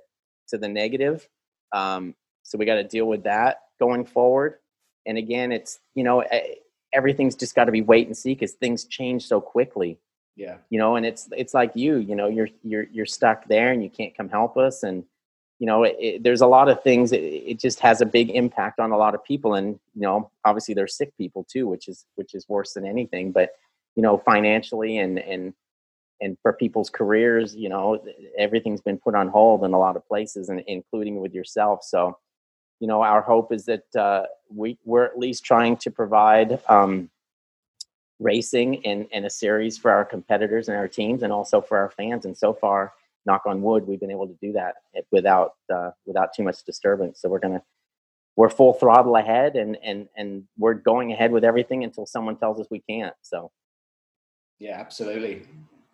to 0.49 0.57
the 0.57 0.67
negative. 0.67 1.27
Um, 1.73 2.15
so 2.43 2.57
we 2.57 2.65
got 2.65 2.75
to 2.75 2.83
deal 2.83 3.05
with 3.05 3.23
that 3.23 3.57
going 3.79 4.05
forward. 4.05 4.55
And 5.05 5.17
again, 5.17 5.51
it's 5.51 5.79
you 5.95 6.03
know 6.03 6.23
everything's 6.93 7.35
just 7.35 7.55
got 7.55 7.65
to 7.65 7.71
be 7.71 7.81
wait 7.81 8.07
and 8.07 8.17
see 8.17 8.33
because 8.33 8.53
things 8.53 8.85
change 8.85 9.25
so 9.25 9.41
quickly 9.41 9.99
yeah. 10.39 10.55
You 10.69 10.79
know 10.79 10.95
and 10.95 11.05
it's 11.05 11.27
it's 11.35 11.53
like 11.53 11.71
you 11.75 11.97
you 11.97 12.15
know 12.15 12.29
you're 12.29 12.47
you're 12.63 12.85
you're 12.93 13.05
stuck 13.05 13.45
there 13.47 13.73
and 13.73 13.83
you 13.83 13.89
can't 13.89 14.15
come 14.15 14.29
help 14.29 14.55
us 14.55 14.83
and 14.83 15.03
you 15.59 15.67
know 15.67 15.83
it, 15.83 15.97
it, 15.99 16.23
there's 16.23 16.39
a 16.39 16.47
lot 16.47 16.69
of 16.69 16.81
things 16.81 17.11
it, 17.11 17.17
it, 17.21 17.59
just 17.59 17.81
has 17.81 17.99
a 17.99 18.05
big 18.05 18.29
impact 18.29 18.79
on 18.79 18.91
a 18.91 18.97
lot 18.97 19.13
of 19.13 19.21
people 19.25 19.55
and 19.55 19.77
you 19.95 20.01
know 20.01 20.31
obviously 20.45 20.73
there's 20.73 20.95
sick 20.95 21.11
people 21.17 21.45
too 21.51 21.67
which 21.67 21.89
is 21.89 22.05
which 22.15 22.33
is 22.33 22.47
worse 22.47 22.71
than 22.73 22.85
anything 22.85 23.33
but 23.33 23.49
you 23.97 24.01
know 24.01 24.17
financially 24.17 24.97
and 24.97 25.19
and 25.19 25.53
and 26.21 26.37
for 26.41 26.53
people's 26.53 26.89
careers 26.89 27.53
you 27.53 27.67
know 27.67 28.01
everything's 28.37 28.81
been 28.81 28.97
put 28.97 29.15
on 29.15 29.27
hold 29.27 29.65
in 29.65 29.73
a 29.73 29.79
lot 29.79 29.97
of 29.97 30.07
places 30.07 30.47
and 30.47 30.63
including 30.67 31.19
with 31.19 31.33
yourself 31.33 31.83
so 31.83 32.17
you 32.79 32.87
know 32.87 33.01
our 33.01 33.21
hope 33.21 33.51
is 33.51 33.65
that 33.65 33.93
uh, 33.97 34.23
we 34.49 34.77
we're 34.85 35.03
at 35.03 35.19
least 35.19 35.43
trying 35.43 35.75
to 35.75 35.91
provide 35.91 36.61
um, 36.69 37.09
racing 38.19 38.75
in, 38.75 39.07
and 39.11 39.25
a 39.25 39.29
series 39.29 39.77
for 39.77 39.91
our 39.91 40.05
competitors 40.05 40.67
and 40.67 40.77
our 40.77 40.87
teams 40.87 41.23
and 41.23 41.31
also 41.31 41.61
for 41.61 41.77
our 41.77 41.89
fans. 41.89 42.25
And 42.25 42.37
so 42.37 42.53
far, 42.53 42.93
knock 43.25 43.43
on 43.45 43.61
wood, 43.61 43.87
we've 43.87 43.99
been 43.99 44.11
able 44.11 44.27
to 44.27 44.37
do 44.41 44.51
that 44.53 44.75
without 45.11 45.53
uh, 45.73 45.91
without 46.05 46.33
too 46.33 46.43
much 46.43 46.63
disturbance. 46.63 47.21
So 47.21 47.29
we're 47.29 47.39
gonna 47.39 47.63
we're 48.35 48.49
full 48.49 48.73
throttle 48.73 49.15
ahead 49.15 49.55
and 49.55 49.77
and 49.83 50.07
and 50.15 50.43
we're 50.57 50.73
going 50.73 51.11
ahead 51.11 51.31
with 51.31 51.43
everything 51.43 51.83
until 51.83 52.05
someone 52.05 52.37
tells 52.37 52.59
us 52.59 52.67
we 52.69 52.79
can't. 52.79 53.15
So 53.21 53.51
yeah, 54.59 54.77
absolutely. 54.79 55.43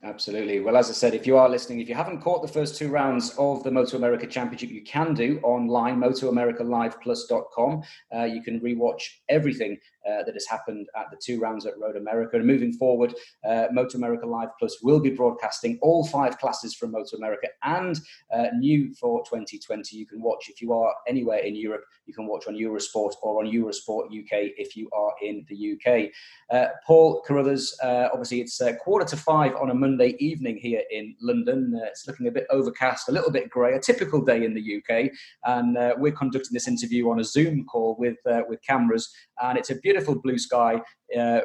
Absolutely. 0.04 0.60
Well, 0.60 0.78
as 0.78 0.90
I 0.92 0.94
said, 0.94 1.16
if 1.16 1.26
you 1.26 1.36
are 1.36 1.50
listening, 1.50 1.80
if 1.80 1.90
you 1.90 1.96
haven't 1.96 2.22
caught 2.22 2.44
the 2.44 2.48
first 2.48 2.78
two 2.78 2.90
rounds 2.90 3.34
of 3.40 3.64
the 3.64 3.72
Moto 3.72 3.98
America 3.98 4.28
Championship, 4.28 4.70
you 4.70 4.84
can 4.84 5.16
do 5.16 5.40
online, 5.42 5.98
motoamericaliveplus.com. 5.98 7.84
Uh, 8.16 8.24
you 8.26 8.44
can 8.44 8.60
rewatch 8.60 9.02
everything 9.30 9.78
uh, 10.08 10.24
that 10.24 10.34
has 10.34 10.46
happened 10.48 10.88
at 10.96 11.06
the 11.12 11.18
two 11.24 11.40
rounds 11.40 11.66
at 11.66 11.78
Road 11.80 11.96
America. 11.96 12.38
And 12.38 12.46
moving 12.46 12.74
forward, 12.74 13.14
uh, 13.48 13.66
Moto 13.72 13.98
America 13.98 14.26
Live 14.26 14.50
Plus 14.60 14.82
will 14.82 15.00
be 15.00 15.10
broadcasting 15.10 15.80
all 15.82 16.06
five 16.06 16.38
classes 16.38 16.76
from 16.76 16.92
Moto 16.92 17.18
America 17.18 17.48
and 17.64 18.00
uh, 18.34 18.48
new 18.58 18.94
for 18.96 19.24
2020. 19.26 19.96
You 19.98 20.06
can 20.06 20.22
watch 20.22 20.50
if 20.50 20.62
you 20.62 20.74
are 20.74 20.94
anywhere 21.08 21.40
in 21.40 21.56
Europe 21.56 21.84
you 22.06 22.14
can 22.14 22.28
watch 22.28 22.48
on 22.48 22.56
Eurosport 22.56 23.14
or 23.22 23.44
on 23.44 23.52
Eurosport 23.52 24.06
UK 24.08 24.54
if 24.58 24.76
you 24.76 24.90
are 24.94 25.14
in 25.22 25.46
the 25.50 25.74
UK. 25.74 26.12
Uh, 26.52 26.72
Paul 26.86 27.22
Carruthers, 27.26 27.78
uh, 27.84 28.10
obviously 28.12 28.42
it's 28.42 28.62
quarter 28.84 29.06
to 29.08 29.18
five 29.18 29.56
on 29.56 29.72
a 29.72 29.74
Monday 29.74 30.16
evening 30.20 30.58
here 30.58 30.84
in 30.92 31.16
London. 31.22 31.80
It's 31.86 32.08
looking 32.08 32.28
a 32.28 32.32
bit 32.32 32.46
overcast, 32.50 33.10
a 33.10 33.12
little 33.12 33.32
bit 33.32 33.50
grey, 33.50 33.76
a 33.76 33.80
typical 33.80 34.22
day 34.22 34.46
in 34.46 34.54
the 34.54 34.78
UK. 34.78 35.12
And 35.46 35.78
we're 36.00 36.12
conducting 36.12 36.54
this 36.54 36.68
interview 36.68 37.10
on 37.10 37.20
a 37.20 37.24
Zoom 37.24 37.66
call 37.66 37.96
with, 37.98 38.18
with 38.48 38.62
cameras. 38.62 39.14
And 39.42 39.58
it's 39.58 39.70
a 39.70 39.76
beautiful 39.76 40.16
blue 40.16 40.38
sky 40.38 40.82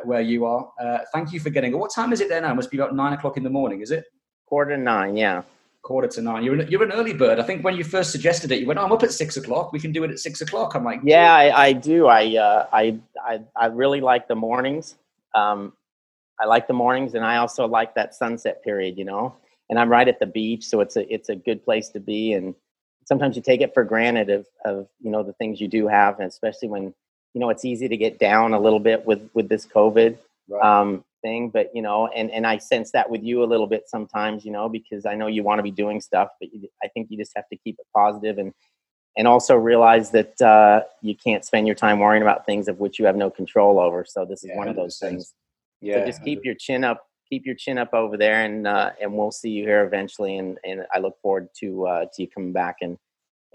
where 0.04 0.20
you 0.20 0.44
are. 0.44 0.70
thank 1.12 1.32
you 1.32 1.40
for 1.40 1.50
getting. 1.50 1.78
What 1.78 1.92
time 1.94 2.12
is 2.12 2.20
it 2.20 2.28
there 2.28 2.40
now? 2.40 2.52
It 2.52 2.56
must 2.56 2.70
be 2.70 2.78
about 2.78 2.94
nine 2.94 3.12
o'clock 3.12 3.36
in 3.36 3.42
the 3.42 3.50
morning, 3.50 3.80
is 3.80 3.90
it? 3.90 4.04
Quarter 4.46 4.76
to 4.76 4.82
nine, 4.82 5.16
yeah 5.16 5.42
quarter 5.82 6.08
to 6.08 6.22
nine. 6.22 6.44
You're 6.44 6.60
an, 6.60 6.70
you're 6.70 6.82
an 6.82 6.92
early 6.92 7.12
bird. 7.12 7.38
I 7.38 7.42
think 7.42 7.64
when 7.64 7.76
you 7.76 7.84
first 7.84 8.12
suggested 8.12 8.52
it, 8.52 8.60
you 8.60 8.66
went, 8.66 8.78
oh, 8.78 8.84
"I'm 8.84 8.92
up 8.92 9.02
at 9.02 9.12
six 9.12 9.36
o'clock. 9.36 9.72
We 9.72 9.80
can 9.80 9.92
do 9.92 10.04
it 10.04 10.10
at 10.10 10.18
six 10.18 10.40
o'clock." 10.40 10.74
I'm 10.74 10.84
like, 10.84 11.00
"Yeah, 11.02 11.34
I, 11.34 11.66
I 11.66 11.72
do. 11.72 12.06
I, 12.06 12.36
uh, 12.36 12.66
I, 12.72 12.98
I, 13.24 13.40
I 13.56 13.66
really 13.66 14.00
like 14.00 14.28
the 14.28 14.34
mornings. 14.34 14.96
Um, 15.34 15.72
I 16.40 16.46
like 16.46 16.66
the 16.66 16.74
mornings, 16.74 17.14
and 17.14 17.24
I 17.24 17.36
also 17.36 17.66
like 17.66 17.94
that 17.94 18.14
sunset 18.14 18.62
period. 18.62 18.98
You 18.98 19.04
know, 19.04 19.36
and 19.68 19.78
I'm 19.78 19.88
right 19.88 20.08
at 20.08 20.20
the 20.20 20.26
beach, 20.26 20.64
so 20.64 20.80
it's 20.80 20.96
a 20.96 21.12
it's 21.12 21.28
a 21.28 21.36
good 21.36 21.64
place 21.64 21.88
to 21.90 22.00
be. 22.00 22.32
And 22.34 22.54
sometimes 23.06 23.36
you 23.36 23.42
take 23.42 23.60
it 23.60 23.72
for 23.74 23.84
granted 23.84 24.30
of 24.30 24.46
of 24.64 24.88
you 25.00 25.10
know 25.10 25.22
the 25.22 25.34
things 25.34 25.60
you 25.60 25.68
do 25.68 25.88
have, 25.88 26.18
and 26.18 26.28
especially 26.28 26.68
when 26.68 26.94
you 27.34 27.40
know 27.40 27.50
it's 27.50 27.64
easy 27.64 27.88
to 27.88 27.96
get 27.96 28.18
down 28.18 28.54
a 28.54 28.60
little 28.60 28.80
bit 28.80 29.04
with 29.06 29.28
with 29.34 29.48
this 29.48 29.66
COVID. 29.66 30.18
Right. 30.48 30.62
Um, 30.62 31.04
thing 31.22 31.50
but 31.50 31.70
you 31.74 31.82
know 31.82 32.08
and 32.08 32.30
and 32.30 32.46
i 32.46 32.58
sense 32.58 32.90
that 32.92 33.08
with 33.08 33.22
you 33.22 33.42
a 33.42 33.46
little 33.46 33.66
bit 33.66 33.88
sometimes 33.88 34.44
you 34.44 34.50
know 34.50 34.68
because 34.68 35.06
i 35.06 35.14
know 35.14 35.26
you 35.26 35.42
want 35.42 35.58
to 35.58 35.62
be 35.62 35.70
doing 35.70 36.00
stuff 36.00 36.28
but 36.40 36.52
you, 36.52 36.68
i 36.82 36.88
think 36.88 37.10
you 37.10 37.16
just 37.16 37.32
have 37.36 37.48
to 37.48 37.56
keep 37.56 37.76
it 37.78 37.86
positive 37.94 38.38
and 38.38 38.52
and 39.16 39.26
also 39.26 39.56
realize 39.56 40.12
that 40.12 40.40
uh, 40.40 40.82
you 41.02 41.16
can't 41.16 41.44
spend 41.44 41.66
your 41.66 41.74
time 41.74 41.98
worrying 41.98 42.22
about 42.22 42.46
things 42.46 42.68
of 42.68 42.78
which 42.78 42.96
you 42.98 43.04
have 43.04 43.16
no 43.16 43.28
control 43.28 43.78
over 43.78 44.04
so 44.04 44.24
this 44.24 44.44
is 44.44 44.50
yeah, 44.50 44.56
one 44.56 44.68
of 44.68 44.76
those 44.76 44.98
things 44.98 45.34
yeah 45.80 45.96
so 45.96 46.06
just 46.06 46.24
keep 46.24 46.44
your 46.44 46.54
chin 46.54 46.84
up 46.84 47.06
keep 47.28 47.44
your 47.44 47.54
chin 47.54 47.78
up 47.78 47.92
over 47.92 48.16
there 48.16 48.44
and 48.44 48.66
uh, 48.66 48.90
and 49.00 49.12
we'll 49.12 49.32
see 49.32 49.50
you 49.50 49.64
here 49.64 49.84
eventually 49.84 50.38
and 50.38 50.58
and 50.64 50.86
i 50.94 50.98
look 50.98 51.20
forward 51.20 51.48
to 51.58 51.86
uh, 51.86 52.04
to 52.12 52.22
you 52.22 52.28
coming 52.28 52.52
back 52.52 52.76
and 52.80 52.98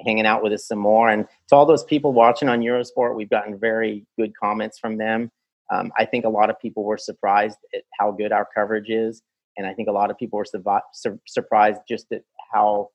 hanging 0.05 0.25
out 0.25 0.43
with 0.43 0.51
us 0.51 0.67
some 0.67 0.79
more 0.79 1.09
and 1.09 1.27
to 1.47 1.55
all 1.55 1.65
those 1.65 1.83
people 1.83 2.11
watching 2.11 2.49
on 2.49 2.59
eurosport 2.59 3.15
we've 3.15 3.29
gotten 3.29 3.57
very 3.57 4.05
good 4.17 4.33
comments 4.37 4.77
from 4.77 4.97
them 4.97 5.31
um, 5.71 5.91
I 5.97 6.05
think 6.05 6.25
a 6.25 6.29
lot 6.29 6.49
of 6.49 6.59
people 6.59 6.83
were 6.83 6.97
surprised 6.97 7.57
at 7.73 7.83
how 7.97 8.11
good 8.11 8.31
our 8.31 8.47
coverage 8.53 8.89
is, 8.89 9.21
and 9.57 9.65
I 9.65 9.73
think 9.73 9.87
a 9.87 9.91
lot 9.91 10.11
of 10.11 10.17
people 10.17 10.37
were 10.37 10.45
su- 10.93 11.19
surprised 11.25 11.81
just 11.87 12.11
at 12.11 12.23
how 12.51 12.89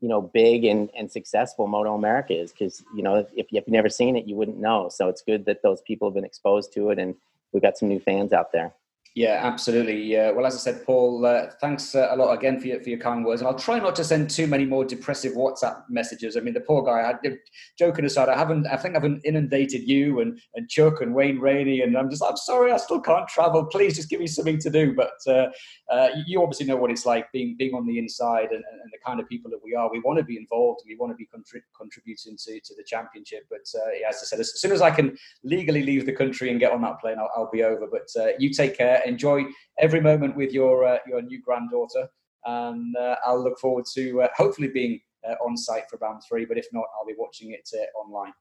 you 0.00 0.08
know 0.08 0.20
big 0.20 0.64
and, 0.64 0.90
and 0.96 1.10
successful 1.10 1.66
Moto 1.66 1.94
America 1.94 2.34
is. 2.34 2.52
Because 2.52 2.82
you 2.94 3.02
know 3.02 3.16
if, 3.16 3.26
if 3.34 3.46
you've 3.50 3.66
never 3.68 3.88
seen 3.88 4.16
it, 4.16 4.26
you 4.26 4.36
wouldn't 4.36 4.58
know. 4.58 4.88
So 4.88 5.08
it's 5.08 5.22
good 5.22 5.44
that 5.46 5.62
those 5.62 5.80
people 5.82 6.08
have 6.08 6.14
been 6.14 6.24
exposed 6.24 6.72
to 6.74 6.90
it, 6.90 6.98
and 6.98 7.14
we've 7.52 7.62
got 7.62 7.76
some 7.76 7.88
new 7.88 8.00
fans 8.00 8.32
out 8.32 8.52
there. 8.52 8.72
Yeah, 9.16 9.40
absolutely. 9.42 10.14
Uh, 10.14 10.34
well, 10.34 10.44
as 10.44 10.54
I 10.56 10.58
said, 10.58 10.84
Paul, 10.84 11.24
uh, 11.24 11.46
thanks 11.58 11.94
uh, 11.94 12.08
a 12.10 12.16
lot 12.16 12.34
again 12.34 12.60
for 12.60 12.66
your, 12.66 12.82
for 12.82 12.90
your 12.90 12.98
kind 12.98 13.24
words. 13.24 13.40
And 13.40 13.48
I'll 13.48 13.58
try 13.58 13.78
not 13.78 13.96
to 13.96 14.04
send 14.04 14.28
too 14.28 14.46
many 14.46 14.66
more 14.66 14.84
depressive 14.84 15.32
WhatsApp 15.32 15.84
messages. 15.88 16.36
I 16.36 16.40
mean, 16.40 16.52
the 16.52 16.60
poor 16.60 16.82
guy, 16.82 17.14
I, 17.24 17.30
joking 17.78 18.04
aside, 18.04 18.28
I 18.28 18.36
haven't, 18.36 18.66
I 18.66 18.76
think 18.76 18.94
I've 18.94 19.06
inundated 19.24 19.88
you 19.88 20.20
and, 20.20 20.38
and 20.54 20.68
Chuck 20.68 21.00
and 21.00 21.14
Wayne 21.14 21.38
Rainey. 21.38 21.80
And 21.80 21.96
I'm 21.96 22.10
just, 22.10 22.22
I'm 22.22 22.36
sorry, 22.36 22.70
I 22.72 22.76
still 22.76 23.00
can't 23.00 23.26
travel. 23.26 23.64
Please 23.64 23.96
just 23.96 24.10
give 24.10 24.20
me 24.20 24.26
something 24.26 24.58
to 24.58 24.68
do. 24.68 24.94
But 24.94 25.14
uh, 25.26 25.46
uh, 25.90 26.08
you 26.26 26.42
obviously 26.42 26.66
know 26.66 26.76
what 26.76 26.90
it's 26.90 27.06
like 27.06 27.32
being, 27.32 27.56
being 27.58 27.74
on 27.74 27.86
the 27.86 27.98
inside 27.98 28.50
and, 28.50 28.62
and, 28.70 28.92
the 28.92 28.98
kind 29.04 29.18
of 29.18 29.28
people 29.28 29.50
that 29.50 29.60
we 29.64 29.74
are. 29.74 29.90
We 29.90 30.00
want 30.00 30.18
to 30.18 30.24
be 30.24 30.36
involved 30.36 30.82
we 30.86 30.94
want 30.96 31.12
to 31.12 31.16
be 31.16 31.26
contri- 31.26 31.62
contributing 31.76 32.36
to, 32.36 32.60
to 32.60 32.74
the 32.76 32.84
championship. 32.86 33.46
But 33.48 33.66
uh, 33.74 34.08
as 34.08 34.16
I 34.16 34.26
said, 34.26 34.40
as 34.40 34.60
soon 34.60 34.72
as 34.72 34.82
I 34.82 34.90
can 34.90 35.16
legally 35.42 35.82
leave 35.82 36.04
the 36.04 36.12
country 36.12 36.50
and 36.50 36.60
get 36.60 36.70
on 36.70 36.82
that 36.82 37.00
plane, 37.00 37.16
I'll, 37.18 37.30
I'll 37.34 37.50
be 37.50 37.62
over. 37.64 37.86
But 37.90 38.08
you 38.38 38.50
take 38.50 38.76
care 38.76 39.02
enjoy 39.06 39.44
every 39.78 40.00
moment 40.00 40.36
with 40.36 40.52
your 40.52 40.84
uh, 40.84 40.98
your 41.06 41.22
new 41.22 41.40
granddaughter, 41.42 42.08
and 42.44 42.94
uh, 42.96 43.16
I'll 43.24 43.42
look 43.42 43.58
forward 43.58 43.84
to 43.94 44.22
uh, 44.22 44.28
hopefully 44.36 44.68
being 44.68 45.00
uh, 45.28 45.34
on 45.44 45.56
site 45.56 45.84
for 45.88 45.98
round 45.98 46.22
three. 46.28 46.44
But 46.44 46.58
if 46.58 46.66
not, 46.72 46.84
I'll 46.98 47.06
be 47.06 47.14
watching 47.18 47.52
it 47.52 47.68
uh, 47.74 47.98
online. 47.98 48.32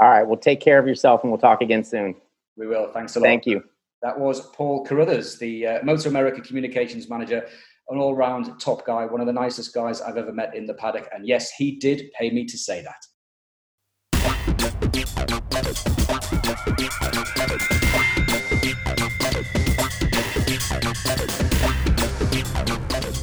All 0.00 0.08
right. 0.08 0.22
Well, 0.22 0.36
take 0.36 0.60
care 0.60 0.78
of 0.78 0.86
yourself, 0.86 1.22
and 1.22 1.30
we'll 1.30 1.40
talk 1.40 1.62
again 1.62 1.84
soon. 1.84 2.14
We 2.56 2.66
will. 2.66 2.90
Thanks 2.92 3.16
a 3.16 3.20
lot. 3.20 3.26
Thank 3.26 3.46
you. 3.46 3.62
That 4.02 4.18
was 4.18 4.50
Paul 4.50 4.84
Carruthers, 4.84 5.38
the 5.38 5.66
uh, 5.66 5.78
Moto 5.82 6.08
America 6.10 6.40
Communications 6.40 7.08
Manager, 7.08 7.46
an 7.88 7.98
all-round 7.98 8.60
top 8.60 8.84
guy, 8.84 9.06
one 9.06 9.20
of 9.20 9.26
the 9.26 9.32
nicest 9.32 9.72
guys 9.74 10.00
I've 10.00 10.18
ever 10.18 10.32
met 10.32 10.54
in 10.54 10.66
the 10.66 10.74
paddock. 10.74 11.08
And 11.14 11.26
yes, 11.26 11.50
he 11.52 11.76
did 11.76 12.10
pay 12.18 12.30
me 12.30 12.44
to 12.44 12.58
say 12.58 12.82
that. 12.82 13.06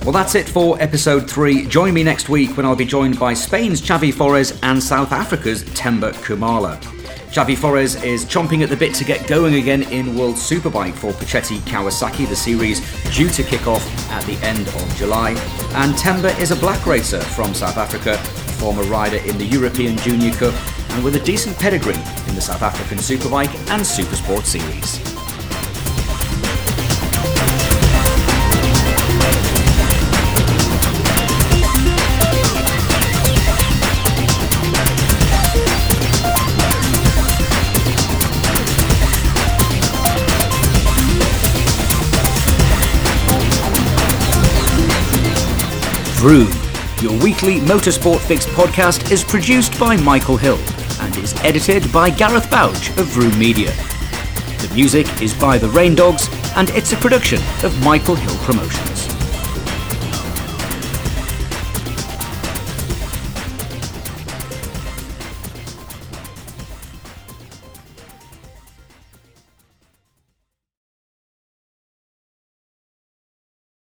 Well, 0.04 0.12
that's 0.12 0.36
it 0.36 0.50
for 0.50 0.82
episode 0.82 1.32
three. 1.32 1.66
Join 1.66 1.94
me 1.94 2.04
next 2.04 2.28
week 2.28 2.58
when 2.58 2.66
I'll 2.66 2.76
be 2.76 2.86
joined 2.86 3.18
by 3.18 3.34
Spain's 3.34 3.82
Xavi 3.82 4.12
Forés 4.12 4.60
and 4.62 4.84
South 4.84 5.14
Africa's 5.14 5.64
Themba 5.64 6.12
Khumalo. 6.16 6.78
Xavi 7.34 7.56
Forés 7.56 8.04
is 8.04 8.26
chomping 8.26 8.64
at 8.64 8.70
the 8.70 8.76
bit 8.76 8.94
to 8.96 9.06
get 9.06 9.26
going 9.28 9.56
again 9.56 9.84
in 9.92 10.18
World 10.18 10.36
Superbike 10.36 10.94
for 10.94 11.14
Puccetti 11.14 11.58
Kawasaki, 11.60 12.28
the 12.28 12.36
series 12.36 12.82
due 13.16 13.30
to 13.30 13.44
kick 13.44 13.66
off 13.66 13.84
at 14.12 14.24
the 14.26 14.36
end 14.46 14.68
of 14.68 14.96
July. 14.98 15.30
And 15.74 15.94
Themba 15.96 16.38
is 16.38 16.52
a 16.52 16.58
black 16.58 16.86
racer 16.86 17.22
from 17.22 17.54
South 17.54 17.78
Africa, 17.78 18.18
former 18.60 18.84
rider 18.84 19.18
in 19.18 19.38
the 19.38 19.46
European 19.46 19.98
Junior 20.00 20.34
Cup, 20.34 20.54
and 20.92 21.04
with 21.04 21.16
a 21.16 21.24
decent 21.24 21.58
pedigree 21.58 21.96
in 22.28 22.36
the 22.36 22.42
South 22.42 22.62
African 22.62 22.98
Superbike 22.98 23.56
and 23.72 23.82
Supersport 23.82 24.44
series. 24.44 25.13
Vroom. 46.24 46.48
Your 47.02 47.22
weekly 47.22 47.60
Motorsport 47.60 48.22
Fix 48.22 48.46
podcast 48.46 49.12
is 49.12 49.26
produced 49.26 49.78
by 49.78 49.98
Michael 49.98 50.38
Hill 50.38 50.58
and 51.02 51.14
is 51.18 51.34
edited 51.44 51.92
by 51.92 52.10
Gareth 52.10 52.50
Bouch 52.50 52.98
of 52.98 53.08
Vroom 53.08 53.38
Media. 53.38 53.72
The 54.62 54.72
music 54.74 55.22
is 55.22 55.34
by 55.34 55.58
the 55.58 55.68
Rain 55.68 55.96
Dogs 55.96 56.30
and 56.56 56.70
it's 56.70 56.94
a 56.94 56.96
production 56.96 57.42
of 57.66 57.78
Michael 57.84 58.16
Hill 58.16 58.38
Promotions. 58.46 58.93